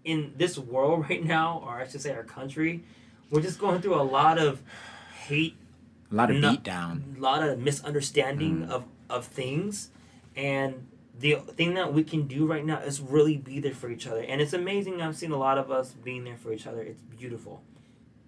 in 0.04 0.32
this 0.36 0.58
world 0.58 1.04
right 1.08 1.24
now, 1.24 1.62
or 1.64 1.74
I 1.80 1.86
should 1.86 2.00
say 2.00 2.12
our 2.14 2.24
country, 2.24 2.82
we're 3.30 3.42
just 3.42 3.58
going 3.60 3.80
through 3.80 3.94
a 3.94 4.02
lot 4.02 4.38
of 4.38 4.60
hate, 5.26 5.56
a 6.10 6.14
lot 6.14 6.30
of 6.30 6.36
No- 6.38 6.50
beat 6.52 6.62
down. 6.62 7.14
a 7.16 7.20
lot 7.20 7.42
of 7.42 7.58
misunderstanding 7.58 8.66
Mm. 8.66 8.70
of, 8.70 8.84
of 9.08 9.26
things. 9.26 9.90
And 10.36 10.86
the 11.18 11.36
thing 11.56 11.74
that 11.74 11.92
we 11.92 12.02
can 12.04 12.26
do 12.26 12.46
right 12.46 12.64
now 12.64 12.78
is 12.78 13.00
really 13.00 13.36
be 13.36 13.60
there 13.60 13.74
for 13.74 13.90
each 13.90 14.06
other. 14.06 14.20
And 14.22 14.40
it's 14.40 14.52
amazing. 14.52 15.02
I've 15.02 15.16
seen 15.16 15.32
a 15.32 15.36
lot 15.36 15.58
of 15.58 15.70
us 15.70 15.92
being 15.92 16.24
there 16.24 16.36
for 16.36 16.52
each 16.52 16.66
other. 16.66 16.80
It's 16.82 17.02
beautiful. 17.02 17.62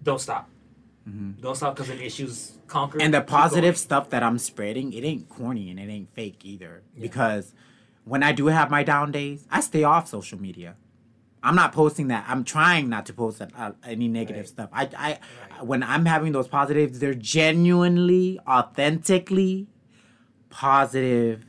Don't 0.03 0.21
stop. 0.21 0.49
Mhm. 1.09 1.41
Don't 1.41 1.55
stop 1.55 1.75
because 1.75 1.89
an 1.89 1.99
issue's 1.99 2.59
conquered. 2.67 3.01
And 3.01 3.13
the 3.13 3.21
positive 3.21 3.77
stuff 3.77 4.09
that 4.11 4.23
I'm 4.23 4.37
spreading, 4.37 4.93
it 4.93 5.03
ain't 5.03 5.27
corny 5.27 5.69
and 5.69 5.79
it 5.79 5.89
ain't 5.89 6.09
fake 6.11 6.45
either. 6.45 6.83
Yeah. 6.95 7.01
Because 7.01 7.53
when 8.05 8.21
I 8.23 8.31
do 8.31 8.47
have 8.47 8.69
my 8.69 8.83
down 8.83 9.11
days, 9.11 9.45
I 9.51 9.59
stay 9.61 9.83
off 9.83 10.07
social 10.07 10.39
media. 10.39 10.75
I'm 11.45 11.55
not 11.55 11.73
posting 11.73 12.07
that. 12.07 12.25
I'm 12.27 12.43
trying 12.45 12.87
not 12.89 13.05
to 13.07 13.13
post 13.13 13.41
uh, 13.41 13.71
any 13.85 14.07
negative 14.07 14.43
Right. 14.43 14.47
stuff. 14.47 14.69
I, 14.71 14.89
I, 14.97 15.09
Right. 15.51 15.65
when 15.65 15.83
I'm 15.83 16.05
having 16.05 16.31
those 16.31 16.47
positives, 16.47 16.99
they're 16.99 17.13
genuinely, 17.13 18.39
authentically 18.47 19.67
positive 20.49 21.45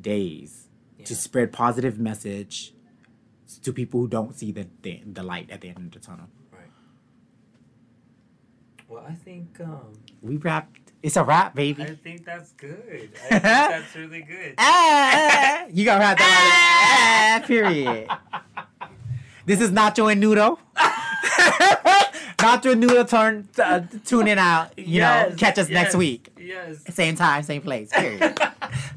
days 0.00 0.66
to 1.04 1.14
spread 1.14 1.52
positive 1.52 1.98
message 1.98 2.72
to 3.62 3.72
people 3.72 4.00
who 4.00 4.08
don't 4.08 4.34
see 4.34 4.50
the, 4.50 4.66
the 4.82 5.00
the 5.06 5.22
light 5.22 5.48
at 5.50 5.60
the 5.60 5.68
end 5.68 5.78
of 5.78 5.92
the 5.92 6.00
tunnel. 6.00 6.26
Right. 6.52 6.60
Well, 8.88 9.04
I 9.08 9.14
think 9.14 9.60
um, 9.60 9.92
We 10.22 10.36
wrapped. 10.38 10.80
It's 11.02 11.16
a 11.16 11.22
wrap, 11.22 11.54
baby. 11.54 11.82
I 11.84 11.94
think 11.94 12.24
that's 12.24 12.50
good. 12.52 13.10
I 13.24 13.28
think 13.28 13.42
that's 13.42 13.94
really 13.94 14.22
good. 14.22 14.54
Ah, 14.58 15.66
you 15.70 15.84
gotta 15.84 16.04
have 16.04 16.18
that. 16.18 17.40
Ah, 17.42 17.46
period. 17.46 18.08
This 19.46 19.60
is 19.60 19.70
Nacho 19.70 20.10
and 20.10 20.20
Nudo. 20.20 20.58
Nacho 22.36 22.72
and 22.72 22.82
Nudo 22.82 23.08
turn 23.08 23.48
uh, 23.62 23.80
tune 24.04 24.26
in 24.26 24.38
out. 24.38 24.76
You 24.76 25.00
know, 25.00 25.32
catch 25.38 25.56
us 25.58 25.68
next 25.68 25.94
week. 25.94 26.30
Yes. 26.36 26.82
Same 26.92 27.14
time, 27.14 27.44
same 27.44 27.62
place. 27.62 27.90
Period. 27.92 28.20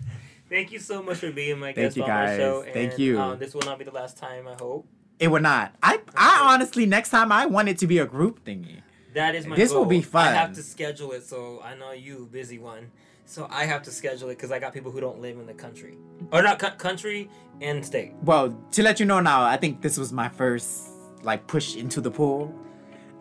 Thank 0.50 0.72
you 0.72 0.80
so 0.80 1.04
much 1.04 1.18
for 1.18 1.32
being 1.32 1.60
my 1.60 1.68
Thank 1.68 1.76
guest 1.76 1.98
you, 1.98 2.04
on 2.04 2.10
my 2.10 2.36
show. 2.36 2.64
guys. 2.64 2.74
Thank 2.74 2.98
you. 2.98 3.22
Um, 3.22 3.38
this 3.38 3.54
will 3.54 3.62
not 3.62 3.78
be 3.78 3.86
the 3.86 3.92
last 3.92 4.18
time. 4.18 4.48
I 4.48 4.56
hope 4.56 4.88
it 5.20 5.28
would 5.28 5.44
not. 5.44 5.76
I 5.84 6.00
I 6.16 6.52
honestly 6.52 6.88
next 6.88 7.10
time 7.10 7.32
I 7.32 7.46
want 7.46 7.70
it 7.70 7.78
to 7.78 7.88
be 7.88 8.00
a 8.00 8.08
group 8.08 8.44
thingy. 8.44 8.82
that 9.14 9.36
is 9.36 9.46
my. 9.46 9.56
This 9.56 9.72
will 9.72 9.86
be 9.86 10.02
fun. 10.02 10.30
I 10.30 10.32
have 10.32 10.54
to 10.54 10.64
schedule 10.64 11.12
it, 11.12 11.24
so 11.24 11.62
I 11.64 11.76
know 11.76 11.92
you 11.92 12.28
busy 12.32 12.58
one. 12.58 12.90
So 13.30 13.46
I 13.52 13.66
have 13.66 13.84
to 13.84 13.92
schedule 13.92 14.30
it 14.30 14.38
because 14.38 14.52
I 14.52 14.58
got 14.58 14.74
people 14.74 14.92
who 14.92 15.00
don't 15.00 15.22
live 15.22 15.38
in 15.38 15.46
the 15.46 15.54
country, 15.54 16.00
or 16.32 16.42
not 16.42 16.58
co- 16.58 16.72
country 16.72 17.30
and 17.62 17.86
state. 17.86 18.14
Well, 18.24 18.58
to 18.72 18.82
let 18.82 19.00
you 19.00 19.06
know 19.06 19.20
now, 19.20 19.44
I 19.44 19.56
think 19.56 19.84
this 19.84 20.00
was 20.00 20.12
my 20.12 20.30
first 20.30 20.88
like 21.22 21.46
push 21.46 21.76
into 21.76 22.02
the 22.02 22.10
pool. 22.10 22.52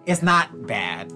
It's 0.06 0.22
not 0.22 0.66
bad. 0.66 1.12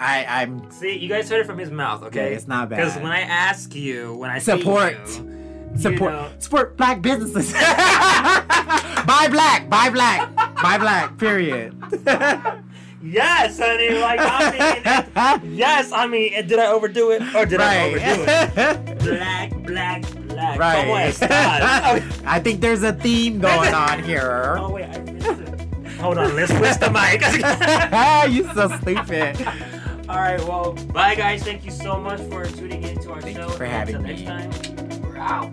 I 0.00 0.24
I'm 0.24 0.68
See, 0.72 0.98
you 0.98 1.08
guys 1.08 1.30
heard 1.30 1.42
it 1.42 1.46
from 1.46 1.56
his 1.56 1.70
mouth, 1.70 2.02
okay? 2.02 2.30
Yeah, 2.30 2.36
it's 2.36 2.48
not 2.48 2.68
bad. 2.68 2.78
Because 2.78 2.96
when 2.96 3.12
I 3.12 3.20
ask 3.20 3.76
you, 3.76 4.16
when 4.16 4.28
I 4.30 4.38
see 4.38 4.58
Support. 4.58 4.94
you, 4.94 5.78
support 5.78 6.12
know- 6.12 6.32
support 6.40 6.76
black 6.76 7.00
businesses. 7.00 7.52
buy 7.52 9.28
black, 9.30 9.70
buy 9.70 9.88
black, 9.88 10.34
buy 10.60 10.78
black. 10.78 11.16
Period. 11.16 11.76
yes, 13.02 13.58
honey. 13.58 13.90
Like 13.98 14.20
I 14.22 15.38
mean, 15.42 15.56
yes, 15.56 15.92
I 15.92 16.06
mean, 16.06 16.32
did 16.46 16.58
I 16.58 16.66
overdo 16.66 17.10
it 17.10 17.22
or 17.34 17.44
did 17.46 17.60
I 17.60 17.86
overdo 17.88 18.22
it? 18.26 18.56
right. 18.56 18.98
Black, 18.98 19.50
black, 19.64 20.02
black. 20.28 20.58
right. 20.58 20.86
¿Cómo 20.86 20.96
estás? 20.98 22.22
I 22.26 22.40
think 22.40 22.60
there's 22.60 22.82
a 22.82 22.92
theme 22.92 23.38
going 23.40 23.74
on 23.74 24.02
here. 24.02 24.56
oh 24.58 24.70
wait, 24.70 24.84
I 24.86 24.98
missed 25.00 25.28
it. 25.28 25.48
Hold 26.00 26.18
on, 26.18 26.34
let's 26.34 26.50
switch 26.50 26.78
the 26.78 26.90
mic. 26.90 27.22
You're 28.32 28.52
so 28.54 28.68
stupid. 28.78 29.36
All 30.08 30.16
right, 30.18 30.40
well, 30.40 30.72
bye 30.92 31.14
guys. 31.14 31.42
Thank 31.44 31.64
you 31.64 31.70
so 31.70 31.98
much 32.00 32.20
for 32.28 32.44
tuning 32.44 32.82
in 32.82 32.98
to 33.00 33.12
our 33.12 33.20
Thank 33.20 33.36
show. 33.36 33.46
you 33.48 33.52
for 33.54 33.64
having 33.64 33.94
Until 33.96 34.16
me. 34.16 34.24
next 34.24 34.68
time, 34.68 35.02
we're 35.02 35.16
out. 35.16 35.50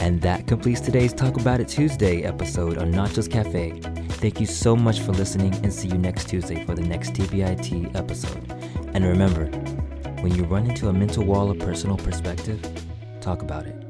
And 0.00 0.20
that 0.20 0.46
completes 0.46 0.80
today's 0.80 1.12
Talk 1.14 1.40
About 1.40 1.60
It 1.60 1.68
Tuesday 1.68 2.22
episode 2.22 2.76
on 2.78 2.92
Nachos 2.92 3.28
Cafe. 3.30 3.80
Thank 4.18 4.40
you 4.40 4.46
so 4.46 4.74
much 4.74 5.00
for 5.00 5.12
listening 5.12 5.54
and 5.62 5.72
see 5.72 5.88
you 5.88 5.98
next 5.98 6.28
Tuesday 6.28 6.64
for 6.64 6.74
the 6.74 6.82
next 6.82 7.12
TBIT 7.12 7.94
episode. 7.94 8.50
And 8.94 9.04
remember, 9.04 9.46
when 10.22 10.34
you 10.34 10.44
run 10.44 10.68
into 10.68 10.88
a 10.88 10.92
mental 10.92 11.22
wall 11.24 11.50
of 11.50 11.58
personal 11.58 11.98
perspective, 11.98 12.60
talk 13.20 13.42
about 13.42 13.66
it. 13.66 13.85